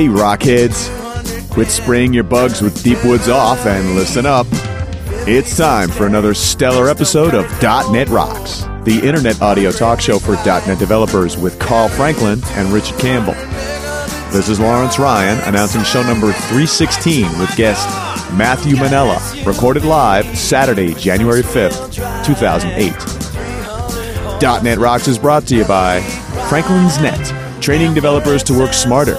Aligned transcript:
Hey, 0.00 0.06
Rockheads! 0.06 0.88
Quit 1.50 1.68
spraying 1.68 2.14
your 2.14 2.24
bugs 2.24 2.62
with 2.62 2.82
Deep 2.82 3.04
Woods 3.04 3.28
off 3.28 3.66
and 3.66 3.94
listen 3.94 4.24
up. 4.24 4.46
It's 5.28 5.58
time 5.58 5.90
for 5.90 6.06
another 6.06 6.32
stellar 6.32 6.88
episode 6.88 7.34
of 7.34 7.44
.NET 7.60 8.08
Rocks, 8.08 8.62
the 8.84 8.98
internet 9.04 9.42
audio 9.42 9.70
talk 9.70 10.00
show 10.00 10.18
for 10.18 10.36
.NET 10.36 10.78
developers 10.78 11.36
with 11.36 11.58
Carl 11.58 11.90
Franklin 11.90 12.40
and 12.52 12.72
Richard 12.72 12.98
Campbell. 12.98 13.34
This 14.32 14.48
is 14.48 14.58
Lawrence 14.58 14.98
Ryan 14.98 15.38
announcing 15.46 15.82
show 15.82 16.02
number 16.02 16.32
316 16.32 17.38
with 17.38 17.54
guest 17.54 17.86
Matthew 18.32 18.76
Manela, 18.76 19.20
recorded 19.44 19.84
live 19.84 20.24
Saturday, 20.34 20.94
January 20.94 21.42
5th, 21.42 22.24
2008. 22.24 24.62
.NET 24.62 24.78
Rocks 24.78 25.08
is 25.08 25.18
brought 25.18 25.46
to 25.48 25.56
you 25.56 25.66
by 25.66 26.00
Franklin's 26.48 26.98
Net, 27.02 27.62
training 27.62 27.92
developers 27.92 28.42
to 28.44 28.58
work 28.58 28.72
smarter. 28.72 29.18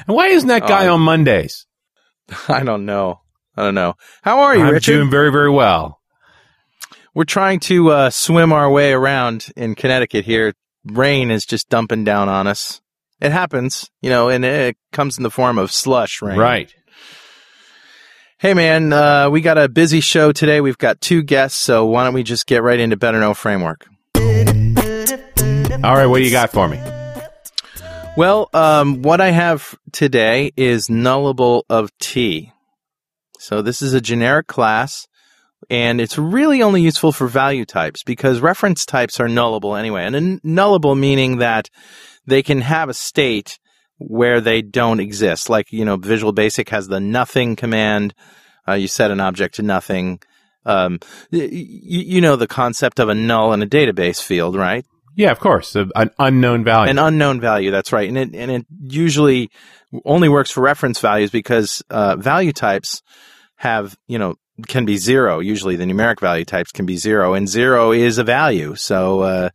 And 0.07 0.15
why 0.15 0.27
isn't 0.27 0.47
that 0.49 0.67
guy 0.67 0.87
Oh, 0.87 0.95
on 0.95 1.01
Mondays? 1.01 1.65
I 2.47 2.63
don't 2.63 2.85
know. 2.85 3.19
I 3.55 3.63
don't 3.63 3.75
know. 3.75 3.93
How 4.23 4.39
are 4.41 4.55
you, 4.55 4.63
I'm 4.63 4.73
Richard? 4.73 4.93
doing 4.93 5.11
very, 5.11 5.31
very 5.31 5.49
well. 5.51 5.99
We're 7.13 7.25
trying 7.25 7.59
to 7.61 7.91
uh, 7.91 8.09
swim 8.09 8.51
our 8.51 8.69
way 8.71 8.91
around 8.93 9.47
in 9.55 9.75
Connecticut 9.75 10.25
here. 10.25 10.53
Rain 10.85 11.29
is 11.31 11.45
just 11.45 11.69
dumping 11.69 12.03
down 12.03 12.27
on 12.29 12.47
us. 12.47 12.81
It 13.21 13.31
happens, 13.31 13.89
you 14.01 14.09
know, 14.09 14.29
and 14.29 14.43
it 14.43 14.75
comes 14.91 15.17
in 15.17 15.23
the 15.23 15.29
form 15.31 15.57
of 15.59 15.71
slush 15.71 16.21
rain. 16.21 16.37
Right. 16.37 16.73
Hey, 18.39 18.53
man, 18.53 18.91
uh, 18.91 19.29
we 19.29 19.39
got 19.39 19.57
a 19.57 19.69
busy 19.69 20.01
show 20.01 20.31
today. 20.33 20.59
We've 20.59 20.77
got 20.77 20.99
two 20.99 21.23
guests, 21.23 21.59
so 21.59 21.85
why 21.85 22.03
don't 22.03 22.13
we 22.13 22.23
just 22.23 22.47
get 22.47 22.63
right 22.63 22.79
into 22.79 22.97
Better 22.97 23.19
Know 23.19 23.33
Framework? 23.33 23.85
All 24.17 24.23
right, 25.95 26.05
what 26.07 26.17
do 26.17 26.23
you 26.25 26.31
got 26.31 26.49
for 26.51 26.67
me? 26.67 26.77
Well, 28.15 28.47
um, 28.53 29.01
what 29.01 29.21
I 29.21 29.31
have 29.31 29.73
today 29.91 30.51
is 30.55 30.87
nullable 30.87 31.63
of 31.67 31.89
T. 31.97 32.51
So 33.39 33.63
this 33.63 33.81
is 33.81 33.95
a 33.95 34.01
generic 34.01 34.45
class, 34.45 35.07
and 35.67 35.99
it's 35.99 36.19
really 36.19 36.61
only 36.61 36.83
useful 36.83 37.11
for 37.11 37.25
value 37.25 37.65
types 37.65 38.03
because 38.03 38.39
reference 38.39 38.85
types 38.85 39.19
are 39.19 39.27
nullable 39.27 39.77
anyway. 39.77 40.05
And 40.05 40.39
nullable 40.43 40.97
meaning 40.97 41.37
that 41.37 41.71
they 42.27 42.43
can 42.43 42.61
have 42.61 42.87
a 42.87 42.93
state 42.93 43.57
where 43.97 44.39
they 44.39 44.61
don't 44.61 44.99
exist. 44.99 45.49
Like, 45.49 45.71
you 45.71 45.83
know, 45.83 45.97
Visual 45.97 46.33
Basic 46.33 46.69
has 46.69 46.87
the 46.87 46.99
nothing 46.99 47.55
command. 47.55 48.13
Uh, 48.67 48.73
you 48.73 48.87
set 48.87 49.09
an 49.09 49.21
object 49.21 49.55
to 49.55 49.63
nothing. 49.63 50.19
Um, 50.67 50.99
y- 51.31 51.49
you 51.51 52.21
know 52.21 52.35
the 52.35 52.47
concept 52.47 52.99
of 52.99 53.09
a 53.09 53.15
null 53.15 53.53
in 53.53 53.63
a 53.63 53.67
database 53.67 54.21
field, 54.21 54.55
right? 54.55 54.85
Yeah, 55.15 55.31
of 55.31 55.39
course. 55.39 55.75
a- 55.75 55.89
An 55.95 56.11
unknown 56.19 56.63
value. 56.63 56.89
An 56.91 56.99
unknown 56.99 57.39
value. 57.39 57.71
That's 57.71 57.91
right, 57.91 58.07
and 58.07 58.17
it 58.17 58.35
and 58.35 58.51
it 58.51 58.65
usually 58.81 59.49
only 60.05 60.29
works 60.29 60.49
for 60.51 60.61
reference 60.61 60.99
values 60.99 61.29
because 61.31 61.83
uh, 61.89 62.15
value 62.15 62.51
types 62.53 63.01
have 63.57 63.95
you 64.07 64.17
know 64.17 64.35
can 64.67 64.85
be 64.85 64.97
zero. 64.97 65.39
Usually, 65.39 65.75
the 65.75 65.85
numeric 65.85 66.19
value 66.19 66.45
types 66.45 66.71
can 66.71 66.85
be 66.85 66.97
zero, 66.97 67.33
and 67.33 67.47
zero 67.47 67.91
is 67.91 68.17
a 68.17 68.23
value. 68.23 68.75
So 68.75 69.21
uh, 69.21 69.49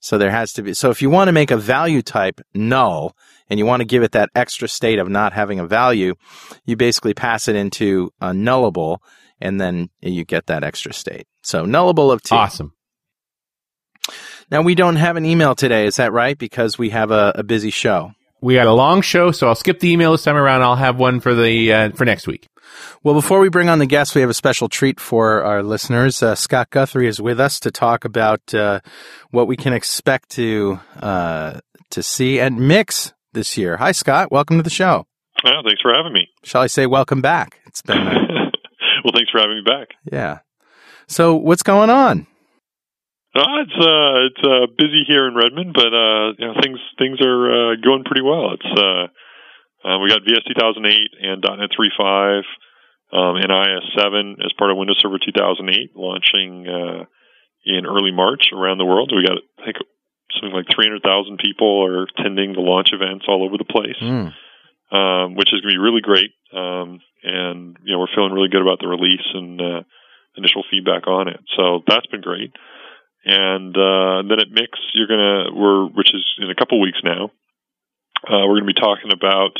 so 0.00 0.18
there 0.18 0.30
has 0.30 0.52
to 0.54 0.62
be. 0.62 0.74
So 0.74 0.90
if 0.90 1.02
you 1.02 1.10
want 1.10 1.28
to 1.28 1.32
make 1.32 1.50
a 1.50 1.56
value 1.56 2.02
type 2.02 2.40
null 2.54 3.16
and 3.48 3.58
you 3.58 3.66
want 3.66 3.80
to 3.80 3.84
give 3.86 4.02
it 4.02 4.12
that 4.12 4.30
extra 4.34 4.68
state 4.68 4.98
of 5.00 5.08
not 5.08 5.32
having 5.32 5.58
a 5.58 5.66
value, 5.66 6.14
you 6.64 6.76
basically 6.76 7.14
pass 7.14 7.48
it 7.48 7.56
into 7.56 8.12
a 8.20 8.30
nullable, 8.30 8.98
and 9.40 9.60
then 9.60 9.90
you 10.00 10.24
get 10.24 10.46
that 10.46 10.62
extra 10.62 10.92
state. 10.92 11.26
So 11.42 11.64
nullable 11.64 12.12
of 12.12 12.22
t. 12.22 12.34
awesome. 12.34 12.72
Now 14.50 14.62
we 14.62 14.74
don't 14.74 14.96
have 14.96 15.16
an 15.16 15.24
email 15.24 15.54
today. 15.54 15.86
Is 15.86 15.96
that 15.96 16.12
right? 16.12 16.36
Because 16.36 16.76
we 16.78 16.90
have 16.90 17.10
a, 17.10 17.32
a 17.36 17.42
busy 17.42 17.70
show. 17.70 18.12
We 18.40 18.54
got 18.54 18.66
a 18.66 18.72
long 18.72 19.02
show, 19.02 19.32
so 19.32 19.48
I'll 19.48 19.54
skip 19.54 19.80
the 19.80 19.90
email 19.90 20.12
this 20.12 20.24
time 20.24 20.36
around. 20.36 20.62
I'll 20.62 20.76
have 20.76 20.98
one 20.98 21.20
for 21.20 21.34
the 21.34 21.72
uh, 21.72 21.90
for 21.90 22.04
next 22.04 22.26
week. 22.26 22.48
Well, 23.02 23.14
before 23.14 23.40
we 23.40 23.48
bring 23.48 23.68
on 23.68 23.78
the 23.78 23.86
guests, 23.86 24.14
we 24.14 24.22
have 24.22 24.30
a 24.30 24.34
special 24.34 24.68
treat 24.68 24.98
for 24.98 25.44
our 25.44 25.62
listeners. 25.62 26.22
Uh, 26.22 26.34
Scott 26.34 26.70
Guthrie 26.70 27.06
is 27.06 27.20
with 27.20 27.38
us 27.38 27.60
to 27.60 27.70
talk 27.70 28.04
about 28.04 28.54
uh, 28.54 28.80
what 29.30 29.46
we 29.46 29.56
can 29.56 29.72
expect 29.72 30.30
to 30.30 30.80
uh, 31.00 31.60
to 31.90 32.02
see 32.02 32.40
at 32.40 32.52
Mix 32.52 33.12
this 33.32 33.58
year. 33.58 33.76
Hi, 33.76 33.92
Scott. 33.92 34.32
Welcome 34.32 34.56
to 34.56 34.62
the 34.62 34.70
show. 34.70 35.06
Oh, 35.44 35.60
thanks 35.64 35.82
for 35.82 35.92
having 35.94 36.12
me. 36.12 36.28
Shall 36.44 36.62
I 36.62 36.66
say 36.66 36.86
welcome 36.86 37.20
back? 37.20 37.60
It's 37.66 37.82
been 37.82 37.98
uh, 37.98 38.14
well, 39.04 39.12
thanks 39.14 39.30
for 39.30 39.40
having 39.40 39.56
me 39.56 39.62
back. 39.66 39.88
yeah. 40.10 40.38
So, 41.08 41.34
what's 41.34 41.62
going 41.62 41.90
on? 41.90 42.26
Uh, 43.30 43.62
it's 43.62 43.78
uh, 43.78 44.26
it's 44.26 44.42
uh, 44.42 44.66
busy 44.76 45.04
here 45.06 45.28
in 45.28 45.36
Redmond, 45.36 45.72
but 45.72 45.94
uh, 45.94 46.34
you 46.34 46.46
know 46.46 46.54
things 46.60 46.80
things 46.98 47.18
are 47.22 47.46
uh, 47.46 47.74
going 47.78 48.02
pretty 48.02 48.22
well. 48.22 48.54
It's 48.58 48.72
uh, 48.74 49.06
uh, 49.86 49.98
we 50.02 50.10
got 50.10 50.26
VS 50.26 50.42
2008 50.50 50.82
and 51.22 51.38
.NET 51.38 51.70
3.5 51.70 52.42
um, 53.12 53.36
and 53.36 53.50
IIS7 53.50 54.44
as 54.44 54.52
part 54.58 54.70
of 54.70 54.76
Windows 54.76 54.98
Server 55.00 55.18
2008 55.22 55.94
launching 55.94 56.66
uh, 56.66 57.04
in 57.64 57.86
early 57.86 58.10
March 58.10 58.50
around 58.52 58.78
the 58.78 58.84
world. 58.84 59.12
We 59.14 59.22
got 59.22 59.38
I 59.62 59.64
think 59.64 59.76
something 60.34 60.54
like 60.54 60.66
300,000 60.74 61.38
people 61.38 61.86
are 61.86 62.06
attending 62.10 62.52
the 62.52 62.60
launch 62.66 62.90
events 62.92 63.26
all 63.28 63.44
over 63.46 63.56
the 63.58 63.64
place. 63.64 63.98
Mm. 64.02 64.34
um, 64.90 65.34
which 65.34 65.52
is 65.52 65.60
going 65.60 65.70
to 65.70 65.78
be 65.78 65.86
really 65.86 66.02
great. 66.02 66.34
Um, 66.52 66.98
and 67.22 67.76
you 67.84 67.94
know, 67.94 68.00
we're 68.00 68.14
feeling 68.14 68.32
really 68.32 68.50
good 68.50 68.62
about 68.62 68.80
the 68.80 68.88
release 68.88 69.26
and 69.34 69.60
uh, 69.60 69.80
initial 70.36 70.64
feedback 70.70 71.06
on 71.06 71.28
it. 71.28 71.40
So 71.56 71.82
that's 71.86 72.06
been 72.06 72.22
great. 72.22 72.50
And 73.24 73.76
uh, 73.76 74.22
then 74.24 74.40
at 74.40 74.50
Mix, 74.50 74.78
you're 74.94 75.08
gonna 75.08 75.52
we're 75.52 75.86
which 75.86 76.14
is 76.14 76.24
in 76.38 76.50
a 76.50 76.54
couple 76.54 76.80
weeks 76.80 77.00
now. 77.04 77.30
Uh, 78.24 78.44
we're 78.48 78.60
to 78.60 78.66
be 78.66 78.74
talking 78.74 79.12
about 79.12 79.56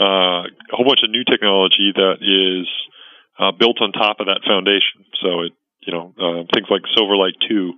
uh, 0.00 0.44
a 0.48 0.76
whole 0.76 0.84
bunch 0.84 1.00
of 1.02 1.10
new 1.10 1.24
technology 1.24 1.92
that 1.94 2.20
is 2.20 2.68
uh, 3.38 3.52
built 3.52 3.80
on 3.80 3.92
top 3.92 4.20
of 4.20 4.26
that 4.26 4.44
foundation. 4.44 5.08
So 5.22 5.40
it 5.48 5.52
you 5.80 5.92
know 5.92 6.12
uh, 6.20 6.44
things 6.52 6.68
like 6.68 6.82
Silverlight 6.92 7.40
two 7.48 7.72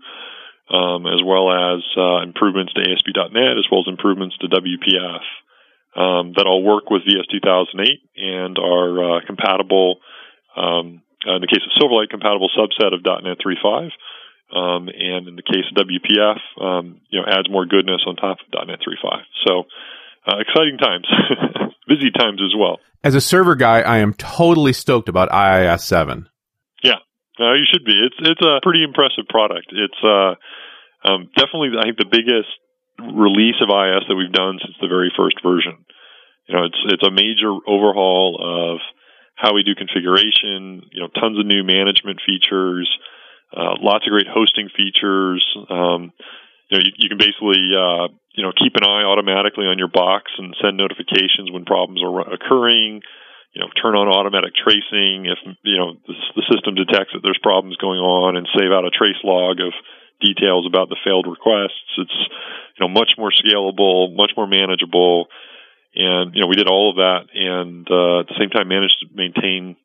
um, 0.74 1.06
as 1.06 1.22
well 1.22 1.50
as 1.50 1.82
uh, 1.96 2.22
improvements 2.22 2.72
to 2.72 2.80
ASP.NET, 2.80 3.58
as 3.58 3.66
well 3.70 3.82
as 3.86 3.88
improvements 3.88 4.36
to 4.38 4.48
WPF 4.48 5.22
um, 5.94 6.32
that 6.34 6.46
all 6.46 6.62
work 6.62 6.90
with 6.90 7.02
VS 7.06 7.26
2008 7.30 8.00
and 8.16 8.58
are 8.58 9.20
compatible. 9.26 10.00
Um, 10.56 11.02
in 11.26 11.40
the 11.40 11.46
case 11.46 11.62
of 11.64 11.72
Silverlight, 11.80 12.10
compatible 12.10 12.50
subset 12.56 12.92
of 12.92 13.00
.NET 13.04 13.38
3.5. 13.38 13.90
Um, 14.54 14.88
and 14.88 15.26
in 15.26 15.34
the 15.34 15.42
case 15.42 15.66
of 15.66 15.86
WPF, 15.86 16.38
um, 16.62 17.00
you 17.10 17.20
know, 17.20 17.26
adds 17.26 17.50
more 17.50 17.66
goodness 17.66 18.02
on 18.06 18.14
top 18.14 18.38
of 18.38 18.66
.NET 18.68 18.78
3.5. 18.78 19.22
So, 19.46 19.64
uh, 20.26 20.38
exciting 20.38 20.78
times, 20.78 21.06
busy 21.88 22.10
times 22.10 22.40
as 22.40 22.54
well. 22.56 22.78
As 23.02 23.14
a 23.14 23.20
server 23.20 23.56
guy, 23.56 23.80
I 23.80 23.98
am 23.98 24.14
totally 24.14 24.72
stoked 24.72 25.08
about 25.08 25.28
IIS 25.34 25.82
7. 25.84 26.28
Yeah, 26.82 27.02
uh, 27.40 27.52
you 27.54 27.66
should 27.70 27.84
be. 27.84 27.92
It's 27.92 28.16
it's 28.20 28.40
a 28.40 28.60
pretty 28.62 28.84
impressive 28.84 29.26
product. 29.28 29.72
It's 29.72 30.00
uh, 30.02 30.34
um, 31.04 31.28
definitely, 31.36 31.76
I 31.78 31.84
think, 31.84 31.98
the 31.98 32.08
biggest 32.08 32.48
release 32.98 33.58
of 33.60 33.68
IIS 33.68 34.06
that 34.08 34.14
we've 34.16 34.32
done 34.32 34.58
since 34.62 34.76
the 34.80 34.88
very 34.88 35.12
first 35.16 35.42
version. 35.42 35.84
You 36.46 36.54
know, 36.56 36.64
it's 36.64 36.80
it's 36.94 37.06
a 37.06 37.10
major 37.10 37.50
overhaul 37.66 38.38
of 38.38 38.80
how 39.34 39.54
we 39.54 39.62
do 39.62 39.74
configuration. 39.74 40.86
You 40.92 41.02
know, 41.02 41.08
tons 41.08 41.38
of 41.38 41.46
new 41.46 41.64
management 41.64 42.20
features, 42.24 42.88
uh, 43.52 43.76
lots 43.80 44.06
of 44.06 44.10
great 44.10 44.26
hosting 44.26 44.68
features. 44.70 45.44
Um, 45.68 46.12
you 46.70 46.78
know, 46.78 46.82
you, 46.82 46.92
you 46.96 47.08
can 47.08 47.18
basically 47.18 47.70
uh, 47.74 48.08
you 48.32 48.42
know 48.42 48.52
keep 48.56 48.74
an 48.76 48.84
eye 48.84 49.04
automatically 49.04 49.66
on 49.66 49.78
your 49.78 49.92
box 49.92 50.32
and 50.38 50.56
send 50.62 50.76
notifications 50.76 51.50
when 51.50 51.64
problems 51.64 52.02
are 52.02 52.32
occurring. 52.32 53.02
You 53.52 53.62
know, 53.62 53.70
turn 53.78 53.94
on 53.94 54.10
automatic 54.10 54.54
tracing 54.58 55.30
if 55.30 55.38
you 55.62 55.78
know 55.78 55.94
the, 56.06 56.14
the 56.34 56.44
system 56.50 56.74
detects 56.74 57.14
that 57.14 57.22
there's 57.22 57.38
problems 57.42 57.76
going 57.76 58.00
on, 58.00 58.36
and 58.36 58.48
save 58.56 58.72
out 58.72 58.88
a 58.88 58.90
trace 58.90 59.20
log 59.22 59.60
of 59.60 59.72
details 60.20 60.66
about 60.66 60.88
the 60.88 60.98
failed 61.04 61.26
requests. 61.26 61.94
It's 61.98 62.18
you 62.74 62.80
know 62.80 62.88
much 62.88 63.14
more 63.18 63.30
scalable, 63.30 64.14
much 64.14 64.32
more 64.36 64.46
manageable, 64.46 65.28
and 65.94 66.34
you 66.34 66.42
know 66.42 66.48
we 66.48 66.56
did 66.56 66.66
all 66.66 66.90
of 66.90 66.96
that, 66.96 67.30
and 67.30 67.86
uh, 67.86 68.20
at 68.20 68.26
the 68.26 68.38
same 68.38 68.50
time 68.50 68.66
managed 68.66 68.98
to 69.00 69.06
maintain 69.14 69.76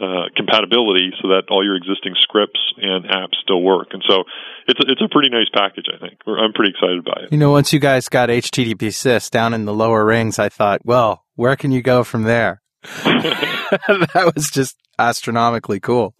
uh, 0.00 0.28
compatibility 0.36 1.10
so 1.22 1.28
that 1.28 1.44
all 1.50 1.64
your 1.64 1.76
existing 1.76 2.14
scripts 2.20 2.60
and 2.76 3.04
apps 3.06 3.36
still 3.42 3.62
work. 3.62 3.88
And 3.92 4.02
so 4.06 4.24
it's 4.68 4.80
a, 4.80 4.92
it's 4.92 5.00
a 5.00 5.08
pretty 5.10 5.30
nice 5.30 5.48
package. 5.54 5.86
I 5.92 5.98
think 5.98 6.18
I'm 6.26 6.52
pretty 6.52 6.72
excited 6.72 7.04
by 7.04 7.22
it. 7.24 7.32
You 7.32 7.38
know, 7.38 7.50
once 7.50 7.72
you 7.72 7.78
guys 7.78 8.08
got 8.08 8.28
HTTP 8.28 8.76
sys 8.76 9.30
down 9.30 9.54
in 9.54 9.64
the 9.64 9.74
lower 9.74 10.04
rings, 10.04 10.38
I 10.38 10.48
thought, 10.48 10.84
well, 10.84 11.24
where 11.34 11.56
can 11.56 11.72
you 11.72 11.82
go 11.82 12.04
from 12.04 12.24
there? 12.24 12.62
that 12.92 14.32
was 14.34 14.50
just 14.50 14.76
astronomically 14.98 15.80
cool. 15.80 16.14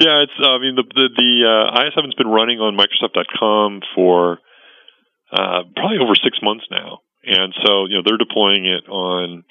Yeah, 0.00 0.24
it's. 0.24 0.32
I 0.38 0.58
mean, 0.58 0.74
the 0.74 0.82
the, 0.82 1.08
the 1.14 1.32
uh, 1.46 1.78
IIS7's 1.78 2.14
been 2.14 2.26
running 2.26 2.58
on 2.58 2.76
Microsoft.com 2.76 3.80
for 3.94 4.38
uh, 5.32 5.62
probably 5.76 5.98
over 6.02 6.14
six 6.16 6.38
months 6.42 6.64
now, 6.70 6.98
and 7.22 7.54
so 7.64 7.86
you 7.86 7.96
know 7.96 8.02
they're 8.04 8.18
deploying 8.18 8.66
it 8.66 8.88
on 8.90 9.44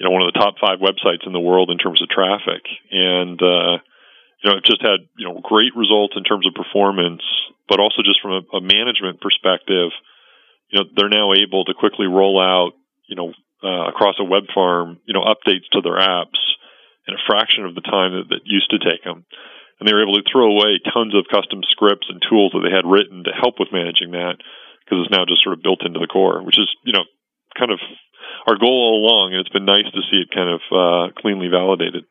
you 0.00 0.08
know 0.08 0.16
one 0.16 0.24
of 0.24 0.32
the 0.32 0.40
top 0.40 0.56
five 0.56 0.80
websites 0.80 1.28
in 1.28 1.36
the 1.36 1.44
world 1.44 1.68
in 1.68 1.76
terms 1.76 2.00
of 2.00 2.08
traffic, 2.08 2.64
and 2.90 3.36
uh, 3.36 3.76
you 4.40 4.48
know 4.48 4.56
it 4.56 4.64
just 4.64 4.80
had 4.80 5.04
you 5.20 5.28
know 5.28 5.44
great 5.44 5.76
results 5.76 6.16
in 6.16 6.24
terms 6.24 6.48
of 6.48 6.56
performance, 6.56 7.20
but 7.68 7.80
also 7.80 8.00
just 8.00 8.24
from 8.24 8.40
a, 8.40 8.56
a 8.56 8.60
management 8.64 9.20
perspective, 9.20 9.92
you 10.72 10.80
know 10.80 10.88
they're 10.96 11.12
now 11.12 11.36
able 11.36 11.68
to 11.68 11.76
quickly 11.76 12.08
roll 12.08 12.40
out 12.40 12.72
you 13.06 13.14
know 13.14 13.36
uh, 13.60 13.92
across 13.92 14.16
a 14.18 14.24
web 14.24 14.48
farm 14.54 14.96
you 15.04 15.12
know 15.12 15.20
updates 15.20 15.68
to 15.76 15.84
their 15.84 16.00
apps 16.00 16.40
in 17.06 17.12
a 17.12 17.24
fraction 17.28 17.68
of 17.68 17.74
the 17.74 17.84
time 17.84 18.16
that, 18.16 18.32
that 18.32 18.48
used 18.48 18.70
to 18.70 18.80
take 18.80 19.04
them 19.04 19.26
and 19.80 19.88
they 19.88 19.94
were 19.96 20.04
able 20.04 20.16
to 20.16 20.28
throw 20.30 20.52
away 20.52 20.78
tons 20.92 21.16
of 21.16 21.24
custom 21.32 21.64
scripts 21.72 22.06
and 22.08 22.20
tools 22.28 22.52
that 22.52 22.60
they 22.60 22.70
had 22.70 22.84
written 22.84 23.24
to 23.24 23.32
help 23.32 23.56
with 23.58 23.72
managing 23.72 24.12
that 24.12 24.36
because 24.84 25.00
it's 25.00 25.10
now 25.10 25.24
just 25.24 25.42
sort 25.42 25.56
of 25.56 25.64
built 25.64 25.80
into 25.84 25.98
the 25.98 26.06
core, 26.06 26.44
which 26.44 26.60
is 26.60 26.68
you 26.84 26.92
know 26.92 27.08
kind 27.58 27.70
of 27.70 27.78
our 28.46 28.56
goal 28.56 28.70
all 28.70 28.96
along, 29.04 29.32
and 29.32 29.40
it's 29.40 29.52
been 29.52 29.64
nice 29.64 29.84
to 29.92 30.00
see 30.10 30.18
it 30.18 30.30
kind 30.34 30.48
of 30.48 30.60
uh, 30.70 31.20
cleanly 31.20 31.48
validated. 31.48 32.04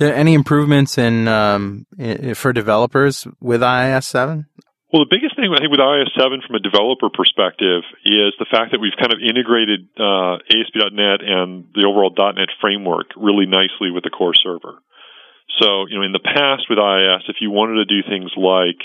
any 0.00 0.34
improvements 0.34 0.98
in, 0.98 1.28
um, 1.28 1.86
in 1.98 2.34
for 2.34 2.52
developers 2.52 3.26
with 3.40 3.62
IIS 3.62 4.06
seven? 4.06 4.46
Well, 4.94 5.02
the 5.02 5.10
biggest 5.10 5.34
thing 5.34 5.50
I 5.50 5.58
think 5.58 5.74
with 5.74 5.82
IIS 5.82 6.14
7 6.14 6.46
from 6.46 6.54
a 6.54 6.62
developer 6.62 7.10
perspective 7.10 7.82
is 8.06 8.30
the 8.38 8.46
fact 8.46 8.70
that 8.70 8.78
we've 8.78 8.94
kind 8.94 9.10
of 9.10 9.18
integrated 9.18 9.90
uh, 9.98 10.38
ASP.NET 10.46 11.18
and 11.18 11.66
the 11.74 11.82
overall 11.82 12.14
.NET 12.14 12.46
framework 12.62 13.10
really 13.18 13.42
nicely 13.42 13.90
with 13.90 14.06
the 14.06 14.14
core 14.14 14.38
server. 14.38 14.78
So, 15.58 15.90
you 15.90 15.98
know, 15.98 16.06
in 16.06 16.14
the 16.14 16.22
past 16.22 16.70
with 16.70 16.78
IIS, 16.78 17.26
if 17.26 17.42
you 17.42 17.50
wanted 17.50 17.82
to 17.82 17.90
do 17.90 18.06
things 18.06 18.30
like 18.38 18.78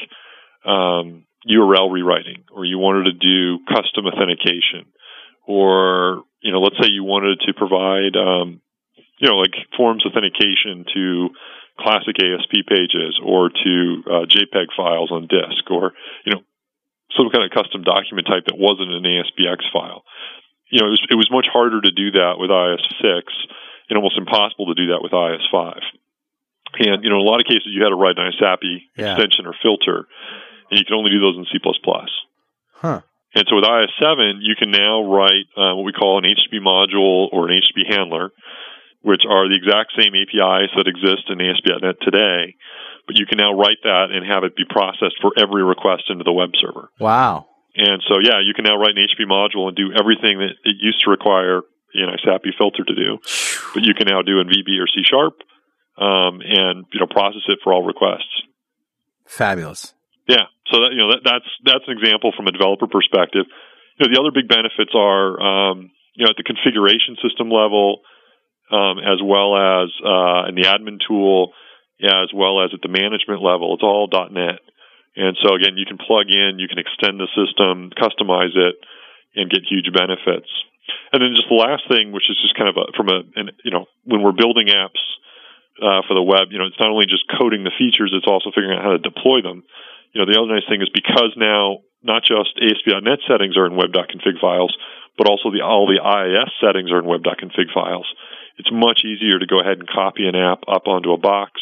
um, 0.66 1.30
URL 1.46 1.94
rewriting, 1.94 2.42
or 2.50 2.66
you 2.66 2.82
wanted 2.82 3.14
to 3.14 3.14
do 3.14 3.62
custom 3.70 4.10
authentication, 4.10 4.90
or 5.50 6.22
you 6.46 6.54
know, 6.54 6.62
let's 6.62 6.78
say 6.78 6.88
you 6.88 7.04
wanted 7.04 7.42
to 7.42 7.58
provide, 7.58 8.14
um, 8.16 8.62
you 9.18 9.28
know, 9.28 9.42
like 9.42 9.52
forms 9.76 10.06
authentication 10.06 10.86
to 10.94 11.30
classic 11.82 12.16
ASP 12.22 12.70
pages 12.70 13.20
or 13.26 13.50
to 13.50 13.74
uh, 14.06 14.24
JPEG 14.30 14.70
files 14.78 15.12
on 15.12 15.26
disk, 15.26 15.66
or 15.72 15.94
you 16.24 16.32
know, 16.32 16.42
some 17.18 17.34
kind 17.34 17.44
of 17.44 17.50
custom 17.50 17.82
document 17.82 18.28
type 18.30 18.46
that 18.46 18.56
wasn't 18.62 18.94
an 18.94 19.04
ASPX 19.04 19.66
file. 19.74 20.06
You 20.70 20.80
know, 20.80 20.88
it 20.88 21.02
was, 21.02 21.04
it 21.10 21.16
was 21.16 21.32
much 21.32 21.48
harder 21.52 21.82
to 21.82 21.92
do 21.92 22.12
that 22.12 22.38
with 22.38 22.52
IIS6, 22.54 23.26
and 23.90 23.98
almost 23.98 24.22
impossible 24.22 24.68
to 24.68 24.78
do 24.78 24.94
that 24.94 25.02
with 25.02 25.12
IIS5. 25.12 25.82
And 26.78 27.04
you 27.04 27.10
know, 27.10 27.18
in 27.18 27.26
a 27.26 27.30
lot 27.30 27.42
of 27.42 27.48
cases, 27.48 27.74
you 27.74 27.82
had 27.82 27.90
to 27.90 27.98
write 27.98 28.20
an 28.20 28.32
ISAPI 28.32 28.86
Yeah. 28.96 29.18
extension 29.18 29.48
or 29.48 29.56
filter, 29.64 30.06
and 30.70 30.78
you 30.78 30.86
can 30.86 30.94
only 30.94 31.10
do 31.10 31.20
those 31.20 31.38
in 31.42 31.46
C++. 31.52 31.58
Huh. 32.76 33.02
And 33.36 33.46
so 33.48 33.56
with 33.58 33.66
IIS7, 33.66 34.42
you 34.42 34.56
can 34.56 34.72
now 34.72 35.04
write 35.06 35.46
uh, 35.56 35.76
what 35.76 35.86
we 35.86 35.94
call 35.94 36.18
an 36.18 36.26
HTTP 36.26 36.62
module 36.62 37.30
or 37.32 37.48
an 37.48 37.62
HTTP 37.62 37.94
handler, 37.94 38.32
which 39.02 39.22
are 39.30 39.48
the 39.48 39.56
exact 39.56 39.94
same 39.98 40.14
APIs 40.18 40.72
that 40.76 40.88
exist 40.88 41.30
in 41.30 41.40
ASP.NET 41.40 41.96
today, 42.02 42.56
but 43.06 43.18
you 43.18 43.26
can 43.26 43.38
now 43.38 43.54
write 43.54 43.78
that 43.84 44.10
and 44.12 44.26
have 44.26 44.44
it 44.44 44.56
be 44.56 44.66
processed 44.68 45.16
for 45.22 45.32
every 45.38 45.64
request 45.64 46.04
into 46.10 46.24
the 46.24 46.34
web 46.34 46.52
server. 46.60 46.90
Wow. 47.00 47.48
And 47.76 48.02
so, 48.10 48.18
yeah, 48.20 48.42
you 48.42 48.54
can 48.54 48.66
now 48.66 48.78
write 48.78 48.98
an 48.98 49.06
HTTP 49.06 49.30
module 49.30 49.68
and 49.68 49.78
do 49.78 49.94
everything 49.94 50.40
that 50.40 50.58
it 50.66 50.76
used 50.82 51.02
to 51.06 51.12
require 51.12 51.62
an 51.94 52.10
ISAPI 52.18 52.58
filter 52.58 52.84
to 52.84 52.96
do, 52.96 53.18
but 53.74 53.84
you 53.84 53.94
can 53.94 54.08
now 54.08 54.22
do 54.22 54.40
in 54.40 54.48
VB 54.48 54.82
or 54.82 54.88
C 54.88 55.02
Sharp, 55.04 55.34
um, 55.98 56.42
and 56.42 56.86
you 56.94 57.00
know 57.00 57.08
process 57.08 57.42
it 57.48 57.60
for 57.64 57.74
all 57.74 57.84
requests. 57.84 58.44
Fabulous. 59.26 59.94
Yeah, 60.30 60.46
so 60.70 60.86
that, 60.86 60.94
you 60.94 61.02
know 61.02 61.10
that, 61.18 61.26
that's 61.26 61.50
that's 61.66 61.86
an 61.90 61.98
example 61.98 62.30
from 62.38 62.46
a 62.46 62.54
developer 62.54 62.86
perspective. 62.86 63.50
You 63.98 64.02
know, 64.06 64.10
the 64.14 64.22
other 64.22 64.30
big 64.30 64.46
benefits 64.46 64.94
are 64.94 65.42
um, 65.42 65.90
you 66.14 66.22
know 66.22 66.30
at 66.30 66.38
the 66.38 66.46
configuration 66.46 67.18
system 67.18 67.50
level, 67.50 68.06
um, 68.70 69.02
as 69.02 69.18
well 69.26 69.58
as 69.58 69.90
uh, 70.06 70.46
in 70.46 70.54
the 70.54 70.70
admin 70.70 71.02
tool, 71.02 71.58
as 72.06 72.30
well 72.30 72.62
as 72.62 72.70
at 72.78 72.86
the 72.86 72.94
management 72.94 73.42
level. 73.42 73.74
It's 73.74 73.82
all 73.82 74.06
.NET, 74.06 74.62
and 75.18 75.34
so 75.42 75.58
again, 75.58 75.82
you 75.82 75.90
can 75.90 75.98
plug 75.98 76.30
in, 76.30 76.62
you 76.62 76.70
can 76.70 76.78
extend 76.78 77.18
the 77.18 77.26
system, 77.34 77.90
customize 77.98 78.54
it, 78.54 78.78
and 79.34 79.50
get 79.50 79.66
huge 79.66 79.90
benefits. 79.90 80.54
And 81.10 81.26
then 81.26 81.34
just 81.34 81.50
the 81.50 81.58
last 81.58 81.90
thing, 81.90 82.14
which 82.14 82.30
is 82.30 82.38
just 82.38 82.54
kind 82.54 82.70
of 82.70 82.78
a, 82.78 82.94
from 82.94 83.10
a 83.10 83.26
an, 83.34 83.50
you 83.66 83.74
know 83.74 83.90
when 84.06 84.22
we're 84.22 84.38
building 84.38 84.70
apps 84.70 85.02
uh, 85.82 86.06
for 86.06 86.14
the 86.14 86.22
web, 86.22 86.54
you 86.54 86.62
know, 86.62 86.70
it's 86.70 86.78
not 86.78 86.94
only 86.94 87.10
just 87.10 87.26
coding 87.34 87.66
the 87.66 87.74
features, 87.74 88.14
it's 88.14 88.30
also 88.30 88.54
figuring 88.54 88.78
out 88.78 88.86
how 88.86 88.94
to 88.94 89.02
deploy 89.02 89.42
them. 89.42 89.66
You 90.14 90.22
know, 90.22 90.28
the 90.32 90.40
other 90.40 90.54
nice 90.54 90.68
thing 90.68 90.82
is 90.82 90.90
because 90.90 91.34
now 91.38 91.86
not 92.02 92.24
just 92.24 92.58
ASP.NET 92.58 93.20
settings 93.28 93.58
are 93.58 93.66
in 93.66 93.76
web.config 93.76 94.40
files, 94.40 94.76
but 95.18 95.28
also 95.28 95.52
the 95.52 95.62
all 95.62 95.86
the 95.86 96.00
IIS 96.00 96.52
settings 96.64 96.92
are 96.92 97.00
in 97.00 97.06
web.config 97.06 97.74
files. 97.74 98.08
It's 98.58 98.72
much 98.72 99.04
easier 99.06 99.40
to 99.40 99.46
go 99.46 99.60
ahead 99.60 99.80
and 99.80 99.88
copy 99.88 100.28
an 100.28 100.36
app 100.36 100.64
up 100.68 100.88
onto 100.88 101.12
a 101.12 101.18
box, 101.18 101.62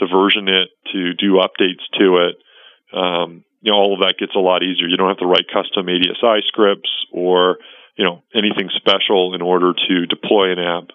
to 0.00 0.06
version 0.06 0.48
it, 0.48 0.68
to 0.92 1.14
do 1.14 1.40
updates 1.40 1.84
to 1.98 2.28
it. 2.28 2.36
Um, 2.92 3.44
you 3.60 3.72
know, 3.72 3.78
all 3.78 3.94
of 3.94 4.00
that 4.00 4.18
gets 4.18 4.34
a 4.34 4.40
lot 4.40 4.62
easier. 4.62 4.88
You 4.88 4.96
don't 4.96 5.08
have 5.08 5.18
to 5.18 5.26
write 5.26 5.52
custom 5.52 5.86
ADSI 5.86 6.42
scripts 6.46 6.90
or 7.12 7.58
you 7.96 8.04
know 8.04 8.22
anything 8.34 8.70
special 8.76 9.34
in 9.34 9.42
order 9.42 9.72
to 9.74 10.06
deploy 10.06 10.52
an 10.52 10.58
app. 10.58 10.88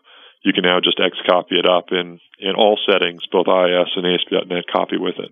You 0.43 0.53
can 0.53 0.63
now 0.63 0.79
just 0.83 0.99
X 0.99 1.15
copy 1.29 1.55
it 1.55 1.69
up 1.69 1.91
in 1.91 2.19
in 2.39 2.55
all 2.55 2.79
settings, 2.89 3.21
both 3.31 3.47
IIS 3.47 3.93
and 3.95 4.07
ASP.NET 4.07 4.65
copy 4.71 4.97
with 4.97 5.15
it. 5.19 5.31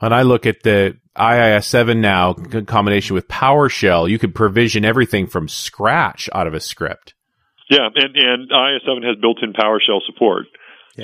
And 0.00 0.14
I 0.14 0.22
look 0.22 0.46
at 0.46 0.62
the 0.62 0.96
IIS 1.18 1.66
7 1.66 2.00
now 2.00 2.34
in 2.52 2.66
combination 2.66 3.14
with 3.14 3.28
PowerShell, 3.28 4.08
you 4.08 4.18
could 4.18 4.34
provision 4.34 4.84
everything 4.84 5.26
from 5.26 5.48
scratch 5.48 6.28
out 6.34 6.46
of 6.46 6.54
a 6.54 6.60
script. 6.60 7.14
Yeah, 7.68 7.86
and 7.94 8.16
and 8.16 8.50
IIS7 8.50 9.06
has 9.06 9.16
built-in 9.20 9.52
PowerShell 9.52 10.00
support. 10.06 10.46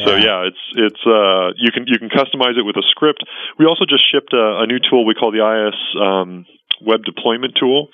So 0.04 0.12
yeah, 0.16 0.44
it's 0.44 0.64
it's 0.76 1.02
uh, 1.06 1.56
you 1.56 1.72
can 1.72 1.86
you 1.86 1.98
can 1.98 2.10
customize 2.10 2.58
it 2.58 2.66
with 2.66 2.76
a 2.76 2.84
script. 2.88 3.24
We 3.58 3.64
also 3.64 3.86
just 3.88 4.04
shipped 4.12 4.34
a, 4.34 4.60
a 4.60 4.66
new 4.66 4.78
tool 4.78 5.06
we 5.06 5.14
call 5.14 5.32
the 5.32 5.40
IIS 5.40 5.78
um, 5.96 6.44
Web 6.84 7.00
Deployment 7.04 7.56
Tool, 7.56 7.88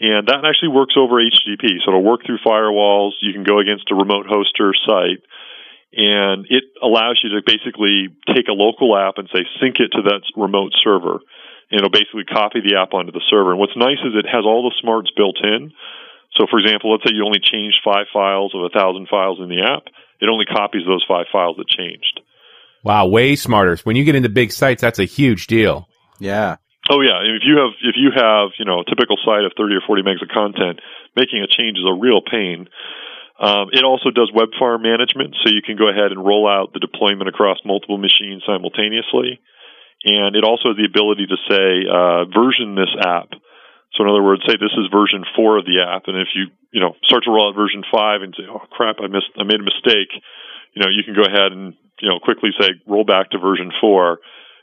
and 0.00 0.26
that 0.26 0.42
actually 0.42 0.74
works 0.74 0.94
over 0.98 1.22
HTTP. 1.22 1.78
So 1.84 1.92
it'll 1.92 2.02
work 2.02 2.26
through 2.26 2.38
firewalls. 2.42 3.12
You 3.20 3.32
can 3.32 3.44
go 3.44 3.60
against 3.60 3.92
a 3.92 3.94
remote 3.94 4.26
hoster 4.26 4.72
site, 4.88 5.22
and 5.92 6.46
it 6.48 6.64
allows 6.82 7.20
you 7.22 7.30
to 7.30 7.42
basically 7.44 8.08
take 8.34 8.46
a 8.48 8.54
local 8.54 8.96
app 8.96 9.18
and 9.18 9.28
say 9.34 9.42
sync 9.60 9.76
it 9.80 9.90
to 9.92 10.02
that 10.02 10.22
remote 10.36 10.72
server. 10.82 11.18
and 11.70 11.78
it'll 11.78 11.90
basically 11.90 12.24
copy 12.24 12.60
the 12.60 12.78
app 12.78 12.94
onto 12.94 13.12
the 13.12 13.22
server. 13.30 13.50
And 13.50 13.58
what's 13.58 13.76
nice 13.76 13.98
is 14.04 14.14
it 14.14 14.26
has 14.26 14.44
all 14.44 14.62
the 14.68 14.74
smarts 14.80 15.10
built 15.16 15.38
in. 15.42 15.72
So, 16.38 16.46
for 16.50 16.58
example, 16.58 16.92
let's 16.92 17.02
say 17.04 17.14
you 17.14 17.24
only 17.24 17.40
changed 17.42 17.78
five 17.84 18.06
files 18.12 18.54
of 18.54 18.62
a 18.62 18.70
thousand 18.70 19.08
files 19.08 19.38
in 19.42 19.48
the 19.48 19.62
app. 19.66 19.90
It 20.20 20.28
only 20.28 20.46
copies 20.46 20.82
those 20.86 21.04
five 21.06 21.26
files 21.32 21.56
that 21.58 21.68
changed. 21.68 22.20
Wow, 22.82 23.06
way 23.08 23.36
smarter. 23.36 23.76
When 23.82 23.96
you 23.96 24.04
get 24.04 24.14
into 24.14 24.28
big 24.28 24.52
sites, 24.52 24.80
that's 24.80 24.98
a 24.98 25.04
huge 25.04 25.46
deal. 25.48 25.88
Yeah. 26.18 26.56
Oh 26.88 27.02
yeah, 27.02 27.20
if 27.22 27.42
you 27.44 27.58
have 27.58 27.72
if 27.82 27.94
you 27.96 28.10
have 28.14 28.50
you 28.58 28.64
know 28.64 28.80
a 28.80 28.84
typical 28.84 29.16
site 29.24 29.44
of 29.44 29.52
30 29.56 29.76
or 29.76 29.82
40 29.86 30.02
megs 30.02 30.22
of 30.22 30.28
content, 30.28 30.80
making 31.14 31.42
a 31.42 31.46
change 31.46 31.78
is 31.78 31.84
a 31.86 31.92
real 31.92 32.20
pain. 32.22 32.68
Um, 33.40 33.72
it 33.72 33.84
also 33.84 34.12
does 34.12 34.30
web 34.32 34.52
farm 34.58 34.82
management, 34.82 35.34
so 35.40 35.48
you 35.48 35.64
can 35.64 35.76
go 35.76 35.88
ahead 35.88 36.12
and 36.12 36.20
roll 36.20 36.44
out 36.44 36.72
the 36.72 36.84
deployment 36.84 37.28
across 37.28 37.56
multiple 37.64 37.96
machines 37.96 38.44
simultaneously. 38.44 39.40
And 40.04 40.36
it 40.36 40.44
also 40.44 40.72
has 40.72 40.76
the 40.76 40.88
ability 40.88 41.24
to 41.28 41.38
say 41.48 41.64
uh, 41.88 42.28
version 42.28 42.76
this 42.76 42.92
app. 43.00 43.32
So 43.96 44.04
in 44.04 44.12
other 44.12 44.22
words, 44.22 44.44
say 44.46 44.60
this 44.60 44.76
is 44.76 44.92
version 44.92 45.24
four 45.34 45.56
of 45.56 45.64
the 45.64 45.80
app, 45.80 46.06
and 46.06 46.16
if 46.16 46.28
you 46.36 46.52
you 46.70 46.80
know 46.80 46.94
start 47.02 47.24
to 47.24 47.32
roll 47.32 47.48
out 47.50 47.56
version 47.56 47.82
five 47.90 48.22
and 48.22 48.32
say, 48.36 48.44
oh 48.46 48.62
crap, 48.70 49.00
I 49.00 49.08
missed, 49.08 49.32
I 49.34 49.42
made 49.42 49.58
a 49.58 49.66
mistake, 49.66 50.12
you 50.76 50.80
know 50.84 50.88
you 50.92 51.02
can 51.02 51.16
go 51.16 51.26
ahead 51.26 51.50
and 51.50 51.74
you 51.98 52.08
know 52.08 52.20
quickly 52.22 52.50
say 52.60 52.76
roll 52.86 53.04
back 53.04 53.32
to 53.32 53.38
version 53.40 53.72
four 53.80 54.20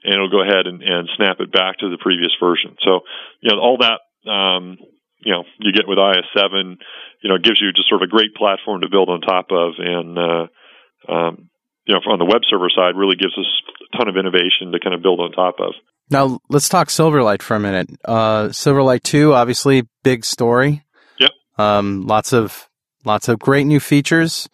and 0.07 0.13
it'll 0.13 0.29
go 0.29 0.41
ahead 0.41 0.67
and, 0.67 0.81
and 0.81 1.09
snap 1.17 1.37
it 1.39 1.51
back 1.51 1.79
to 1.79 1.89
the 1.89 1.97
previous 1.99 2.31
version. 2.39 2.75
So, 2.83 3.01
you 3.41 3.51
know, 3.51 3.59
all 3.59 3.77
that, 3.83 3.99
um, 4.29 4.77
you 5.19 5.31
know, 5.31 5.43
you 5.59 5.71
get 5.71 5.87
with 5.87 5.97
IIS7, 5.97 6.77
you 7.21 7.29
know, 7.29 7.35
it 7.35 7.43
gives 7.43 7.59
you 7.61 7.71
just 7.73 7.89
sort 7.89 8.01
of 8.01 8.07
a 8.07 8.11
great 8.11 8.35
platform 8.35 8.81
to 8.81 8.89
build 8.89 9.09
on 9.09 9.21
top 9.21 9.47
of. 9.51 9.73
And, 9.77 10.17
uh, 10.17 11.11
um, 11.11 11.49
you 11.85 11.95
know, 11.95 12.01
on 12.11 12.19
the 12.19 12.25
web 12.25 12.41
server 12.49 12.69
side, 12.69 12.95
really 12.95 13.15
gives 13.15 13.33
us 13.37 13.45
a 13.93 13.97
ton 13.97 14.09
of 14.09 14.17
innovation 14.17 14.71
to 14.71 14.79
kind 14.79 14.93
of 14.93 15.01
build 15.01 15.19
on 15.19 15.31
top 15.31 15.55
of. 15.59 15.73
Now 16.09 16.39
let's 16.49 16.69
talk 16.69 16.87
Silverlight 16.87 17.41
for 17.41 17.55
a 17.55 17.59
minute. 17.59 17.89
Uh, 18.05 18.47
Silverlight 18.47 19.03
2, 19.03 19.33
obviously 19.33 19.87
big 20.03 20.23
story. 20.23 20.83
Yep. 21.19 21.31
Um, 21.57 22.07
lots 22.07 22.33
of, 22.33 22.69
lots 23.03 23.27
of 23.27 23.39
great 23.39 23.65
new 23.65 23.79
features. 23.79 24.47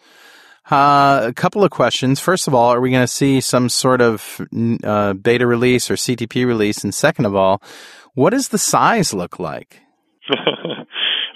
Uh, 0.72 1.26
a 1.26 1.34
couple 1.34 1.64
of 1.64 1.72
questions. 1.72 2.20
First 2.20 2.48
of 2.48 2.56
all, 2.56 2.70
are 2.70 2.80
we 2.80 2.90
going 2.90 3.04
to 3.04 3.08
see 3.08 3.42
some 3.42 3.68
sort 3.68 4.02
of 4.02 4.42
uh, 4.84 5.14
beta 5.14 5.46
release 5.46 5.92
or 5.92 5.96
CTP 5.96 6.46
release? 6.46 6.84
And 6.84 6.94
second 6.94 7.26
of 7.26 7.36
all, 7.36 7.62
what 8.14 8.30
does 8.30 8.48
the 8.48 8.58
size 8.58 9.14
look 9.14 9.40
like? 9.40 9.83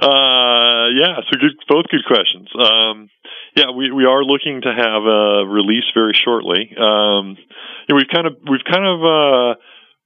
uh, 0.01 0.85
yeah, 0.95 1.19
so 1.27 1.39
good, 1.39 1.55
both 1.67 1.85
good 1.91 2.05
questions. 2.07 2.47
Um, 2.55 3.09
yeah, 3.55 3.71
we, 3.71 3.91
we 3.91 4.05
are 4.05 4.23
looking 4.23 4.61
to 4.61 4.71
have 4.71 5.03
a 5.03 5.45
release 5.45 5.85
very 5.93 6.13
shortly. 6.13 6.71
Um, 6.77 7.35
you 7.35 7.89
know, 7.89 7.95
we've 7.95 8.11
kind 8.13 8.27
of 8.27 8.37
we've 8.47 8.63
kind 8.63 8.85
of 8.85 8.99
uh, 9.03 9.59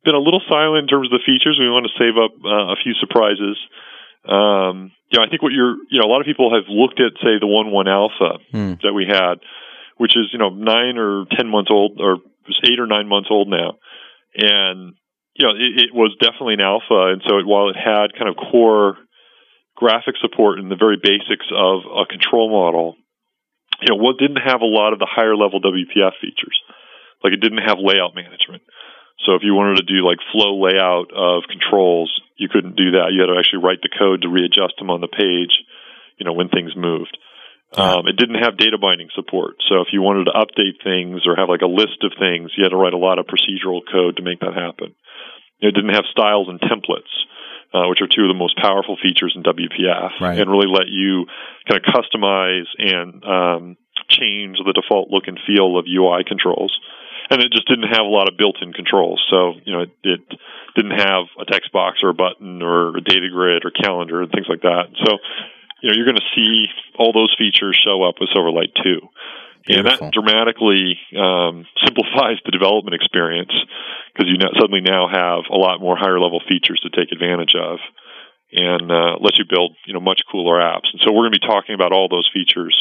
been 0.04 0.16
a 0.16 0.24
little 0.24 0.42
silent 0.50 0.84
in 0.84 0.88
terms 0.88 1.12
of 1.12 1.20
the 1.20 1.26
features. 1.26 1.58
We 1.60 1.70
want 1.70 1.86
to 1.86 1.94
save 2.00 2.18
up 2.18 2.32
uh, 2.42 2.74
a 2.74 2.76
few 2.82 2.94
surprises. 3.00 3.58
Um, 4.26 4.92
you 5.10 5.20
know, 5.20 5.26
I 5.26 5.30
think 5.30 5.42
what 5.42 5.52
you're, 5.52 5.76
you 5.90 6.00
know, 6.00 6.08
a 6.08 6.12
lot 6.12 6.22
of 6.22 6.26
people 6.26 6.54
have 6.54 6.70
looked 6.70 7.00
at, 7.00 7.14
say, 7.22 7.38
the 7.40 7.48
one 7.48 7.72
one 7.72 7.88
alpha 7.88 8.40
Hmm. 8.52 8.74
that 8.84 8.94
we 8.94 9.06
had, 9.06 9.42
which 9.98 10.16
is, 10.16 10.30
you 10.32 10.40
know, 10.40 10.50
nine 10.50 10.98
or 10.98 11.26
ten 11.38 11.48
months 11.50 11.70
old, 11.72 12.00
or 12.00 12.18
eight 12.66 12.80
or 12.80 12.88
nine 12.88 13.08
months 13.08 13.30
old 13.32 13.48
now, 13.48 13.78
and 14.36 14.94
you 15.36 15.48
know, 15.48 15.54
it, 15.56 15.90
it 15.90 15.92
was 15.94 16.16
definitely 16.20 16.56
an 16.56 16.66
alpha, 16.66 17.14
and 17.16 17.22
so 17.28 17.40
it, 17.40 17.48
while 17.48 17.70
it 17.70 17.80
had 17.80 18.14
kind 18.18 18.28
of 18.28 18.36
core 18.36 18.98
graphic 19.76 20.16
support 20.22 20.60
and 20.60 20.70
the 20.70 20.80
very 20.80 20.98
basics 21.02 21.48
of 21.50 21.88
a 21.88 22.06
control 22.06 22.52
model, 22.52 22.96
you 23.82 23.90
know, 23.90 24.02
what 24.02 24.20
didn't 24.20 24.44
have 24.44 24.62
a 24.62 24.70
lot 24.70 24.94
of 24.94 25.00
the 25.00 25.10
higher 25.10 25.36
level 25.36 25.62
WPF 25.62 26.14
features, 26.22 26.58
like 27.24 27.34
it 27.34 27.42
didn't 27.42 27.66
have 27.66 27.80
layout 27.80 28.14
management. 28.14 28.62
So 29.26 29.36
if 29.36 29.44
you 29.44 29.54
wanted 29.54 29.82
to 29.82 29.90
do 29.90 30.06
like 30.06 30.18
flow 30.34 30.58
layout 30.58 31.14
of 31.14 31.50
controls, 31.50 32.10
you 32.38 32.50
couldn't 32.50 32.76
do 32.76 32.98
that. 32.98 33.14
You 33.14 33.22
had 33.22 33.34
to 33.34 33.38
actually 33.38 33.64
write 33.64 33.82
the 33.82 33.94
code 33.94 34.22
to 34.22 34.30
readjust 34.30 34.78
them 34.78 34.90
on 34.90 35.02
the 35.02 35.10
page, 35.10 35.62
you 36.18 36.26
know, 36.26 36.34
when 36.34 36.50
things 36.50 36.76
moved. 36.76 37.18
Um, 37.72 38.04
it 38.06 38.18
didn't 38.20 38.44
have 38.44 38.58
data 38.60 38.78
binding 38.78 39.08
support. 39.16 39.56
So 39.70 39.80
if 39.80 39.94
you 39.94 40.02
wanted 40.02 40.28
to 40.28 40.36
update 40.36 40.84
things 40.84 41.24
or 41.26 41.38
have 41.38 41.48
like 41.48 41.64
a 41.64 41.72
list 41.72 42.04
of 42.04 42.12
things, 42.20 42.52
you 42.58 42.66
had 42.66 42.76
to 42.76 42.82
write 42.82 42.94
a 42.94 43.00
lot 43.00 43.18
of 43.18 43.32
procedural 43.32 43.80
code 43.80 44.18
to 44.18 44.24
make 44.24 44.42
that 44.42 44.54
happen. 44.54 44.94
It 45.62 45.74
didn't 45.74 45.94
have 45.94 46.06
styles 46.10 46.50
and 46.50 46.60
templates, 46.60 47.12
uh, 47.74 47.88
which 47.88 48.02
are 48.02 48.08
two 48.08 48.24
of 48.24 48.28
the 48.30 48.38
most 48.38 48.58
powerful 48.58 48.98
features 49.02 49.34
in 49.36 49.44
WPF, 49.44 50.20
Right. 50.20 50.40
and 50.40 50.50
really 50.50 50.68
let 50.68 50.88
you 50.88 51.26
kind 51.70 51.80
of 51.80 51.86
customize 51.94 52.68
and 52.78 53.24
um, 53.24 53.78
change 54.10 54.58
the 54.58 54.74
default 54.74 55.10
look 55.10 55.28
and 55.28 55.40
feel 55.46 55.78
of 55.78 55.86
UI 55.88 56.24
controls 56.26 56.78
and 57.32 57.42
it 57.42 57.52
just 57.52 57.66
didn't 57.68 57.88
have 57.88 58.04
a 58.04 58.12
lot 58.12 58.28
of 58.28 58.38
built-in 58.38 58.74
controls. 58.74 59.24
So 59.32 59.54
you 59.64 59.72
know, 59.72 59.82
it, 59.88 59.92
it 60.04 60.20
didn't 60.76 61.00
have 61.00 61.32
a 61.40 61.46
text 61.46 61.72
box 61.72 62.00
or 62.04 62.10
a 62.10 62.14
button 62.14 62.62
or 62.62 62.98
a 62.98 63.02
data 63.02 63.30
grid 63.32 63.64
or 63.64 63.72
calendar 63.72 64.22
and 64.22 64.32
things 64.32 64.48
like 64.50 64.62
that. 64.62 64.92
So 65.06 65.18
you 65.82 65.90
know, 65.90 65.96
you're 65.96 66.06
going 66.06 66.20
to 66.20 66.36
see 66.36 66.68
all 67.00 67.14
those 67.14 67.34
features 67.40 67.80
show 67.82 68.04
up 68.04 68.16
with 68.20 68.30
Silverlight 68.36 68.76
2. 68.84 69.00
And 69.68 69.86
that 69.86 70.12
dramatically 70.12 70.98
um, 71.18 71.66
simplifies 71.86 72.42
the 72.46 72.52
development 72.52 72.96
experience 72.96 73.54
because 74.14 74.30
you 74.30 74.38
now, 74.38 74.50
suddenly 74.60 74.82
now 74.82 75.08
have 75.08 75.46
a 75.52 75.58
lot 75.58 75.80
more 75.80 75.96
higher 75.98 76.20
level 76.20 76.42
features 76.50 76.82
to 76.84 76.90
take 76.90 77.12
advantage 77.12 77.54
of 77.56 77.80
and 78.52 78.92
uh, 78.92 79.16
lets 79.22 79.40
you 79.40 79.46
build 79.50 79.76
you 79.86 79.94
know 79.94 80.00
much 80.00 80.22
cooler 80.32 80.60
apps. 80.60 80.92
And 80.92 81.02
so 81.02 81.12
we're 81.12 81.30
going 81.30 81.34
to 81.34 81.40
be 81.40 81.48
talking 81.48 81.76
about 81.76 81.94
all 81.94 82.10
those 82.10 82.30
features 82.34 82.76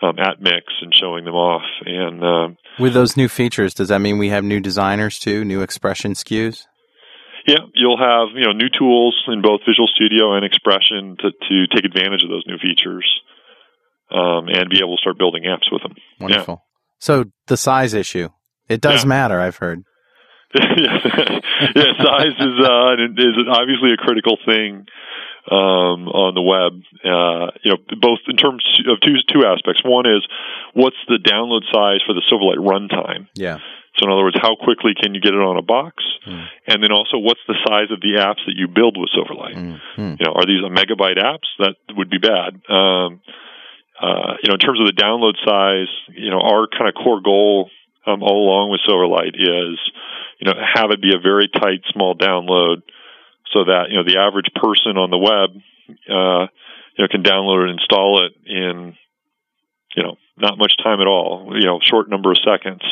um, 0.00 0.18
at 0.18 0.40
Mix 0.40 0.66
and 0.80 0.92
showing 0.94 1.24
them 1.24 1.34
off. 1.34 1.62
And 1.84 2.24
um, 2.24 2.56
With 2.78 2.94
those 2.94 3.16
new 3.16 3.28
features, 3.28 3.74
does 3.74 3.88
that 3.88 4.00
mean 4.00 4.18
we 4.18 4.30
have 4.30 4.44
new 4.44 4.60
designers 4.60 5.18
too, 5.18 5.44
new 5.44 5.62
expression 5.62 6.12
SKUs? 6.14 6.66
Yeah, 7.46 7.66
you'll 7.74 7.98
have 7.98 8.28
you 8.34 8.46
know 8.46 8.52
new 8.52 8.68
tools 8.68 9.20
in 9.26 9.42
both 9.42 9.60
Visual 9.66 9.88
Studio 9.88 10.34
and 10.34 10.44
Expression 10.44 11.16
to 11.18 11.30
to 11.32 11.66
take 11.74 11.84
advantage 11.84 12.22
of 12.22 12.30
those 12.30 12.44
new 12.46 12.58
features, 12.58 13.04
um, 14.12 14.48
and 14.48 14.68
be 14.70 14.78
able 14.80 14.96
to 14.96 15.00
start 15.00 15.18
building 15.18 15.44
apps 15.44 15.70
with 15.72 15.82
them. 15.82 15.94
Wonderful. 16.20 16.64
So 16.98 17.24
the 17.46 17.56
size 17.56 17.94
issue, 17.94 18.28
it 18.68 18.80
does 18.80 19.04
Yeah. 19.04 19.08
matter. 19.08 19.40
I've 19.40 19.56
heard. 19.56 19.82
yeah, 20.54 20.64
yeah. 20.76 21.92
Size 21.96 22.36
is 22.38 22.56
uh, 22.60 22.92
is 23.16 23.36
obviously 23.48 23.92
a 23.94 23.96
critical 23.96 24.36
thing 24.44 24.84
um, 25.50 26.08
on 26.12 26.34
the 26.34 26.42
web. 26.44 26.72
Uh, 27.02 27.50
you 27.64 27.72
know, 27.72 27.78
both 28.00 28.18
in 28.28 28.36
terms 28.36 28.62
of 28.86 29.00
two 29.00 29.16
two 29.32 29.46
aspects. 29.46 29.82
One 29.84 30.04
is 30.06 30.22
what's 30.74 31.00
the 31.08 31.18
download 31.18 31.62
size 31.72 32.00
for 32.06 32.12
the 32.14 32.22
Silverlight 32.30 32.60
runtime. 32.60 33.28
Yeah. 33.34 33.58
So 33.96 34.06
in 34.06 34.12
other 34.12 34.22
words, 34.24 34.36
how 34.40 34.56
quickly 34.56 34.92
can 35.00 35.14
you 35.14 35.20
get 35.20 35.34
it 35.34 35.40
on 35.40 35.56
a 35.58 35.62
box? 35.62 36.02
Mm. 36.26 36.46
And 36.68 36.82
then 36.82 36.92
also, 36.92 37.18
what's 37.18 37.40
the 37.48 37.56
size 37.66 37.90
of 37.92 38.00
the 38.00 38.20
apps 38.20 38.40
that 38.46 38.56
you 38.56 38.68
build 38.68 38.96
with 38.96 39.10
Silverlight? 39.12 39.56
Mhm. 39.56 40.20
You 40.20 40.24
know, 40.26 40.32
are 40.32 40.46
these 40.46 40.64
a 40.64 40.68
megabyte 40.72 41.18
apps? 41.20 41.48
That 41.58 41.76
would 41.96 42.08
be 42.08 42.16
bad. 42.18 42.56
Um, 42.72 43.20
uh, 44.02 44.34
you 44.42 44.48
know, 44.48 44.54
in 44.54 44.58
terms 44.58 44.80
of 44.80 44.86
the 44.90 44.98
download 44.98 45.38
size, 45.46 45.86
you 46.10 46.30
know, 46.30 46.40
our 46.40 46.66
kind 46.66 46.88
of 46.88 46.94
core 46.94 47.22
goal 47.22 47.70
um, 48.04 48.22
all 48.22 48.42
along 48.42 48.70
with 48.70 48.80
Silverlight 48.82 49.38
is, 49.38 49.78
you 50.40 50.46
know, 50.50 50.58
have 50.58 50.90
it 50.90 51.00
be 51.00 51.14
a 51.14 51.22
very 51.22 51.48
tight, 51.48 51.86
small 51.94 52.16
download, 52.16 52.82
so 53.52 53.64
that 53.64 53.90
you 53.90 53.96
know 53.96 54.04
the 54.04 54.18
average 54.18 54.50
person 54.56 54.98
on 54.98 55.10
the 55.10 55.18
web, 55.18 55.50
uh, 56.10 56.50
you 56.98 57.04
know, 57.04 57.08
can 57.08 57.22
download 57.22 57.70
and 57.70 57.78
install 57.78 58.26
it 58.26 58.32
in, 58.44 58.96
you 59.94 60.02
know, 60.02 60.16
not 60.36 60.58
much 60.58 60.72
time 60.82 61.00
at 61.00 61.06
all. 61.06 61.52
You 61.54 61.66
know, 61.66 61.78
short 61.80 62.10
number 62.10 62.32
of 62.32 62.38
seconds, 62.38 62.82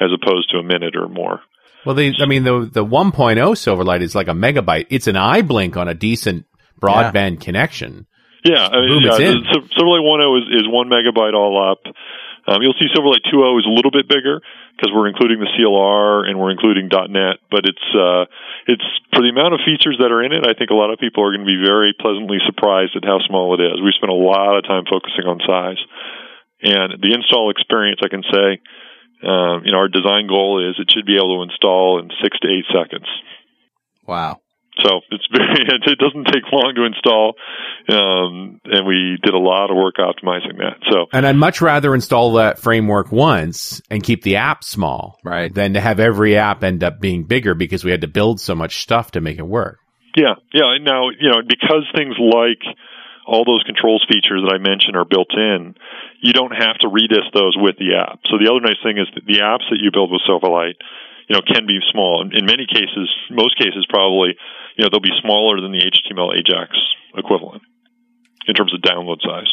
as 0.00 0.08
opposed 0.08 0.50
to 0.52 0.58
a 0.58 0.62
minute 0.62 0.96
or 0.96 1.08
more. 1.08 1.42
Well, 1.84 1.94
the 1.94 2.14
I 2.18 2.24
mean 2.24 2.44
the 2.44 2.68
the 2.72 2.84
1.0 2.84 3.12
Silverlight 3.12 4.00
is 4.00 4.14
like 4.14 4.28
a 4.28 4.32
megabyte. 4.32 4.86
It's 4.88 5.06
an 5.06 5.16
eye 5.16 5.42
blink 5.42 5.76
on 5.76 5.86
a 5.86 5.94
decent 5.94 6.46
broadband 6.80 7.40
connection. 7.40 8.06
Yeah, 8.46 8.66
I 8.70 8.80
mean, 8.80 8.88
Boom, 8.88 9.02
yeah, 9.02 9.18
it's 9.18 9.20
in. 9.20 9.42
the- 9.42 9.68
Silverlight 9.74 10.06
1.0 10.06 10.38
is, 10.38 10.62
is 10.62 10.64
one 10.68 10.88
megabyte 10.88 11.34
all 11.34 11.58
up. 11.58 11.82
Um, 12.46 12.62
you'll 12.62 12.78
see 12.78 12.86
Silverlight 12.94 13.26
2.0 13.26 13.58
is 13.58 13.66
a 13.66 13.74
little 13.74 13.90
bit 13.90 14.06
bigger 14.06 14.38
because 14.76 14.94
we're 14.94 15.08
including 15.10 15.42
the 15.42 15.50
CLR 15.58 16.30
and 16.30 16.38
we're 16.38 16.54
including 16.54 16.86
.NET, 16.86 17.42
but 17.50 17.66
it's 17.66 17.86
uh, 17.90 18.30
it's 18.70 18.86
for 19.10 19.18
the 19.18 19.34
amount 19.34 19.54
of 19.58 19.66
features 19.66 19.98
that 19.98 20.14
are 20.14 20.22
in 20.22 20.30
it. 20.30 20.46
I 20.46 20.54
think 20.54 20.70
a 20.70 20.78
lot 20.78 20.94
of 20.94 21.02
people 21.02 21.26
are 21.26 21.34
going 21.34 21.42
to 21.42 21.50
be 21.50 21.58
very 21.58 21.90
pleasantly 21.98 22.38
surprised 22.46 22.94
at 22.94 23.02
how 23.02 23.18
small 23.26 23.58
it 23.58 23.60
is. 23.64 23.82
We 23.82 23.90
spent 23.98 24.14
a 24.14 24.18
lot 24.18 24.54
of 24.54 24.62
time 24.62 24.86
focusing 24.86 25.26
on 25.26 25.42
size, 25.42 25.80
and 26.62 27.02
the 27.02 27.18
install 27.18 27.50
experience. 27.50 27.98
I 28.04 28.08
can 28.14 28.22
say, 28.22 28.62
um, 29.26 29.66
you 29.66 29.74
know, 29.74 29.82
our 29.82 29.90
design 29.90 30.30
goal 30.30 30.62
is 30.62 30.78
it 30.78 30.86
should 30.94 31.06
be 31.06 31.18
able 31.18 31.42
to 31.42 31.50
install 31.50 31.98
in 31.98 32.14
six 32.22 32.38
to 32.40 32.46
eight 32.46 32.70
seconds. 32.70 33.10
Wow. 34.06 34.38
So 34.84 35.00
it's 35.10 35.26
very, 35.32 35.46
it 35.86 35.98
doesn't 35.98 36.24
take 36.26 36.44
long 36.52 36.74
to 36.76 36.84
install, 36.84 37.34
um, 37.88 38.60
and 38.64 38.86
we 38.86 39.18
did 39.22 39.34
a 39.34 39.38
lot 39.38 39.70
of 39.70 39.76
work 39.76 39.96
optimizing 39.98 40.58
that. 40.58 40.76
So 40.90 41.06
And 41.12 41.26
I'd 41.26 41.36
much 41.36 41.60
rather 41.60 41.94
install 41.94 42.34
that 42.34 42.58
framework 42.58 43.10
once 43.12 43.80
and 43.90 44.02
keep 44.02 44.22
the 44.22 44.36
app 44.36 44.64
small, 44.64 45.18
Right. 45.24 45.52
than 45.54 45.74
to 45.74 45.80
have 45.80 46.00
every 46.00 46.36
app 46.36 46.62
end 46.64 46.82
up 46.84 47.00
being 47.00 47.24
bigger 47.24 47.54
because 47.54 47.84
we 47.84 47.90
had 47.90 48.00
to 48.02 48.08
build 48.08 48.40
so 48.40 48.54
much 48.54 48.82
stuff 48.82 49.12
to 49.12 49.20
make 49.20 49.38
it 49.38 49.46
work. 49.46 49.78
yeah, 50.16 50.34
yeah. 50.52 50.74
and 50.74 50.84
Now 50.84 51.10
you 51.10 51.30
know 51.30 51.42
because 51.46 51.84
things 51.94 52.16
like 52.18 52.62
all 53.26 53.44
those 53.44 53.62
controls 53.64 54.04
features 54.08 54.42
that 54.46 54.54
I 54.54 54.58
mentioned 54.58 54.94
are 54.96 55.04
built 55.04 55.34
in, 55.34 55.74
you 56.20 56.32
don't 56.32 56.52
have 56.54 56.78
to 56.78 56.88
redist 56.88 57.32
those 57.34 57.56
with 57.58 57.76
the 57.76 57.96
app. 57.98 58.20
So 58.30 58.38
the 58.38 58.48
other 58.50 58.60
nice 58.60 58.78
thing 58.84 58.98
is 58.98 59.08
that 59.14 59.26
the 59.26 59.42
apps 59.42 59.66
that 59.70 59.78
you 59.82 59.90
build 59.90 60.12
with 60.12 60.22
Silverlight, 60.22 60.78
you 61.28 61.34
know, 61.34 61.42
can 61.42 61.66
be 61.66 61.80
small. 61.90 62.22
In, 62.22 62.30
in 62.38 62.46
many 62.46 62.66
cases, 62.70 63.10
most 63.30 63.58
cases, 63.58 63.84
probably, 63.90 64.38
you 64.76 64.84
know, 64.84 64.88
they'll 64.90 65.00
be 65.00 65.16
smaller 65.22 65.60
than 65.60 65.72
the 65.72 65.78
HTML 65.78 66.32
AJAX 66.36 66.68
equivalent 67.16 67.62
in 68.46 68.54
terms 68.54 68.72
of 68.74 68.80
download 68.80 69.20
size. 69.22 69.50